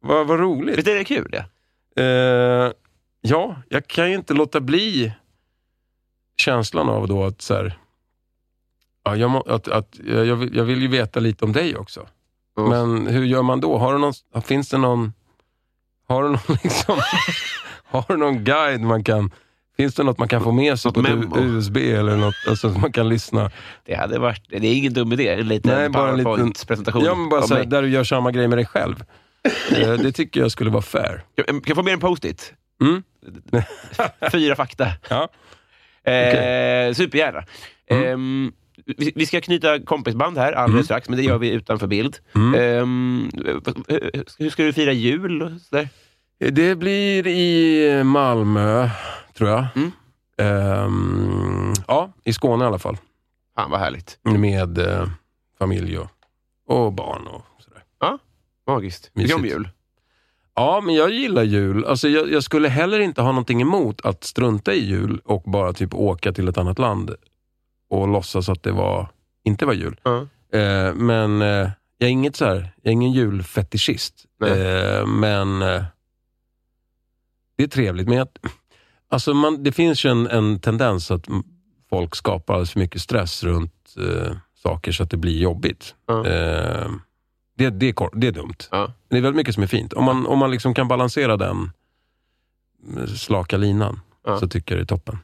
Vad 0.00 0.26
vad 0.26 0.40
roligt. 0.40 0.78
Visst 0.78 0.88
är 0.88 0.94
det 0.94 1.04
kul? 1.04 1.30
Det? 1.30 1.44
Eh, 2.02 2.72
ja, 3.20 3.56
jag 3.68 3.86
kan 3.86 4.08
ju 4.10 4.16
inte 4.16 4.34
låta 4.34 4.60
bli 4.60 5.12
känslan 6.40 6.88
av 6.88 7.08
då 7.08 7.24
att 7.24 7.42
så 7.42 7.54
här, 7.54 7.78
ja, 9.04 9.16
jag, 9.16 9.30
må, 9.30 9.40
att, 9.40 9.68
att, 9.68 9.96
jag, 10.06 10.36
vill, 10.36 10.56
jag 10.56 10.64
vill 10.64 10.82
ju 10.82 10.88
veta 10.88 11.20
lite 11.20 11.44
om 11.44 11.52
dig 11.52 11.76
också. 11.76 12.06
Mm. 12.58 12.70
Men 12.70 13.06
hur 13.14 13.24
gör 13.24 13.42
man 13.42 13.60
då? 13.60 13.78
Har 13.78 13.92
du 13.92 13.98
någon, 13.98 14.42
finns 14.44 14.68
det 14.68 14.78
någon, 14.78 15.12
har 16.08 16.22
du 16.22 16.28
någon, 16.28 16.40
liksom, 16.62 16.98
har 17.84 18.04
du 18.08 18.16
någon 18.16 18.44
guide 18.44 18.80
man 18.80 19.04
kan, 19.04 19.30
finns 19.76 19.94
det 19.94 20.02
något 20.02 20.18
man 20.18 20.28
kan 20.28 20.42
få 20.42 20.52
med 20.52 20.80
sig 20.80 20.92
Något 20.94 21.30
på 21.30 21.36
ett? 21.38 21.42
USB 21.44 21.76
eller 21.76 22.16
något, 22.16 22.34
alltså, 22.48 22.72
så 22.72 22.78
man 22.78 22.92
kan 22.92 23.08
lyssna? 23.08 23.50
Det 23.84 23.94
hade 23.94 24.18
varit... 24.18 24.42
Det 24.48 24.56
är 24.56 24.74
ingen 24.74 24.92
dum 24.92 25.12
idé. 25.12 25.28
En 25.28 25.48
liten 25.48 25.74
Nej, 25.78 25.88
bara 25.88 26.10
en 26.10 26.16
liten- 26.16 26.24
PowerPoint-presentation. 26.32 27.04
Ja, 27.04 27.14
men 27.14 27.28
bara 27.28 27.42
så 27.42 27.54
här, 27.54 27.64
där 27.64 27.82
du 27.82 27.88
gör 27.88 28.04
samma 28.04 28.30
grej 28.30 28.48
med 28.48 28.58
dig 28.58 28.66
själv. 28.66 29.04
Eh, 29.76 29.92
det 29.92 30.12
tycker 30.12 30.40
jag 30.40 30.50
skulle 30.52 30.70
vara 30.70 30.82
fair. 30.82 31.24
Kan 31.36 31.44
kan 31.46 31.62
jag 31.66 31.76
få 31.76 31.82
med 31.82 31.92
en 31.92 32.00
post-it? 32.00 32.54
Mm. 32.80 33.02
Fyra 34.32 34.56
fakta. 34.56 34.86
Ja. 35.08 35.28
Eh, 36.04 36.92
Supergärna. 36.94 37.44
Mm. 37.90 38.04
Ehm, 38.04 38.52
vi, 38.96 39.12
vi 39.14 39.26
ska 39.26 39.40
knyta 39.40 39.78
kompisband 39.82 40.38
här 40.38 40.52
alldeles 40.52 40.84
strax, 40.86 41.08
men 41.08 41.18
det 41.18 41.24
gör 41.24 41.38
vi 41.38 41.50
utanför 41.50 41.86
bild. 41.86 42.16
Mm. 42.34 42.54
Ehm, 42.60 43.30
hur- 44.38 44.50
ska 44.50 44.62
du 44.62 44.72
fira 44.72 44.92
jul? 44.92 45.42
Och 45.42 45.60
sådär? 45.60 45.88
Det 46.50 46.74
blir 46.74 47.26
i 47.26 48.04
Malmö, 48.04 48.88
tror 49.34 49.50
jag. 49.50 49.66
Mm. 49.76 49.90
Ehm, 50.38 51.72
ja, 51.88 52.12
i 52.24 52.32
Skåne 52.32 52.64
i 52.64 52.66
alla 52.66 52.78
fall. 52.78 52.96
Fan 53.54 53.70
vad 53.70 53.80
härligt. 53.80 54.18
Med 54.22 54.78
eh, 54.78 55.06
familj 55.58 55.98
och, 55.98 56.08
och 56.66 56.92
barn 56.92 57.26
och 57.26 57.42
sådär. 57.58 57.82
Magiskt. 58.66 59.14
Tycker 59.14 59.28
du 59.28 59.34
om 59.34 59.44
jul? 59.46 59.68
Ja, 60.54 60.80
men 60.80 60.94
jag 60.94 61.10
gillar 61.10 61.42
jul. 61.42 61.84
Alltså, 61.84 62.08
jag, 62.08 62.32
jag 62.32 62.42
skulle 62.42 62.68
heller 62.68 63.00
inte 63.00 63.22
ha 63.22 63.28
någonting 63.32 63.60
emot 63.62 64.00
att 64.00 64.24
strunta 64.24 64.74
i 64.74 64.84
jul 64.84 65.20
och 65.24 65.42
bara 65.42 65.72
typ 65.72 65.94
åka 65.94 66.32
till 66.32 66.48
ett 66.48 66.58
annat 66.58 66.78
land 66.78 67.14
och 67.90 68.08
låtsas 68.08 68.48
att 68.48 68.62
det 68.62 68.72
var, 68.72 69.08
inte 69.44 69.66
var 69.66 69.72
jul. 69.72 70.00
Ja. 70.02 70.26
Eh, 70.58 70.94
men 70.94 71.42
eh, 71.42 71.70
jag 71.98 72.06
är 72.06 72.12
inget 72.12 72.36
så 72.36 72.44
här, 72.44 72.72
jag 72.82 72.90
är 72.90 72.92
ingen 72.92 73.12
julfetischist. 73.12 74.24
Eh, 74.44 75.06
men 75.06 75.62
eh, 75.62 75.84
det 77.56 77.62
är 77.62 77.68
trevligt. 77.68 78.08
Men 78.08 78.18
jag, 78.18 78.28
alltså 79.08 79.34
man, 79.34 79.62
det 79.62 79.72
finns 79.72 80.04
ju 80.04 80.10
en, 80.10 80.26
en 80.26 80.60
tendens 80.60 81.10
att 81.10 81.26
folk 81.90 82.16
skapar 82.16 82.54
alldeles 82.54 82.70
för 82.70 82.80
mycket 82.80 83.00
stress 83.00 83.44
runt 83.44 83.94
eh, 83.98 84.36
saker 84.62 84.92
så 84.92 85.02
att 85.02 85.10
det 85.10 85.16
blir 85.16 85.38
jobbigt. 85.38 85.94
Ja. 86.06 86.26
Eh, 87.58 87.64
det, 87.64 87.70
det, 87.70 87.86
är, 87.88 87.92
kor- 87.92 88.10
det 88.14 88.26
är 88.26 88.32
dumt. 88.32 88.54
Ja. 88.70 88.92
Det 89.08 89.16
är 89.16 89.20
väldigt 89.20 89.36
mycket 89.36 89.54
som 89.54 89.62
är 89.62 89.66
fint. 89.66 89.92
Om 89.92 90.04
man, 90.04 90.26
om 90.26 90.38
man 90.38 90.50
liksom 90.50 90.74
kan 90.74 90.88
balansera 90.88 91.36
den 91.36 91.70
eh, 92.98 93.06
slaka 93.06 93.56
linan 93.56 94.00
Ja. 94.24 94.38
så 94.40 94.48
tycker 94.48 94.74
jag 94.74 94.80
det 94.80 94.84
är 94.84 94.96
toppen. 94.96 95.18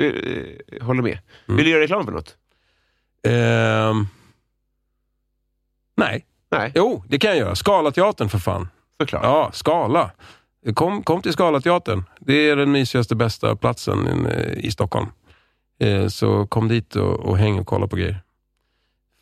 Eh, 0.00 0.84
håller 0.86 1.02
med. 1.02 1.18
Mm. 1.48 1.56
Vill 1.56 1.64
du 1.64 1.70
göra 1.70 1.80
reklam 1.82 2.04
för 2.04 2.12
något? 2.12 2.36
Ehm, 3.26 4.06
nej. 5.96 6.26
Nej, 6.50 6.72
Jo, 6.74 7.04
det 7.08 7.18
kan 7.18 7.30
jag 7.30 7.38
göra. 7.38 7.54
Skalateatern 7.54 8.28
för 8.28 8.38
fan. 8.38 8.68
såklart. 9.00 9.22
Ja, 9.24 9.50
Skala. 9.52 10.10
Kom, 10.74 11.02
kom 11.02 11.22
till 11.22 11.32
Skalateatern. 11.32 12.04
Det 12.20 12.34
är 12.34 12.56
den 12.56 12.72
mysigaste, 12.72 13.16
bästa 13.16 13.56
platsen 13.56 14.26
i, 14.26 14.60
i 14.66 14.70
Stockholm. 14.70 15.06
Eh, 15.80 16.06
så 16.08 16.46
kom 16.46 16.68
dit 16.68 16.96
och, 16.96 17.20
och 17.20 17.38
häng 17.38 17.58
och 17.58 17.66
kolla 17.66 17.86
på 17.86 17.96
grejer. 17.96 18.20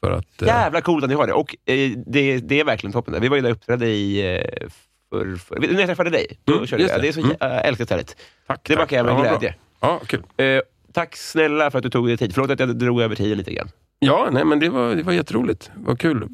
För 0.05 0.11
att... 0.12 0.43
Eh, 0.43 0.49
Jävla 0.49 0.81
coolt 0.81 1.05
att 1.05 1.11
ni 1.11 1.16
har 1.16 1.27
det. 1.27 1.33
Och 1.33 1.57
eh, 1.66 1.91
det, 2.07 2.39
det 2.39 2.61
är 2.61 2.65
verkligen 2.65 2.93
toppen. 2.93 3.12
Där. 3.15 3.20
Vi 3.20 3.29
var 3.29 3.37
ju 3.37 3.43
där 3.43 3.51
och 3.51 3.57
uppträdde 3.57 3.87
i... 3.87 4.37
Eh, 4.37 4.69
för, 5.11 5.37
för, 5.37 5.59
när 5.61 5.79
jag 5.79 5.87
träffade 5.87 6.11
dig, 6.11 6.27
då 6.45 6.53
Mm, 6.55 6.66
körde 6.66 6.83
just 6.83 6.93
jag. 6.95 6.99
det. 7.03 7.07
Det 7.07 7.09
är 7.09 7.12
så 7.12 7.20
Mm. 7.20 7.37
mm. 7.41 7.59
älskar 7.65 7.85
stället. 7.85 8.16
tack, 8.47 8.61
Det 8.65 8.75
tack. 8.75 8.83
backar 8.83 8.97
jag 8.97 9.07
med 9.07 9.15
Ja, 9.15 9.20
bra. 9.20 9.31
glädje. 9.31 9.55
Ja, 9.81 10.01
kul. 10.07 10.23
Eh, 10.37 10.61
tack 10.93 11.16
snälla 11.16 11.70
för 11.70 11.79
att 11.79 11.83
du 11.85 11.91
tog 11.91 12.07
dig 12.07 12.16
tid. 12.16 12.35
Förlåt 12.35 12.51
att 12.51 12.61
jag 12.61 12.77
drog 12.79 13.01
över 13.01 13.15
tiden 13.16 13.39
lite 13.39 13.53
grann. 13.53 13.69
Ja, 13.99 14.29
nej, 14.33 14.45
men 14.45 14.61
det 14.61 14.69
var, 14.69 14.95
det 14.95 15.03
var 15.03 15.12
jätteroligt. 15.12 15.70
Vad 15.77 15.99
kul. 16.01 16.29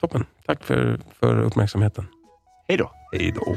Toppen. 0.00 0.24
Tack 0.46 0.64
för, 0.64 0.98
för 1.20 1.40
uppmärksamheten. 1.42 2.06
Hej 2.68 2.76
då. 2.78 2.90
Hej 3.12 3.32
då. 3.36 3.56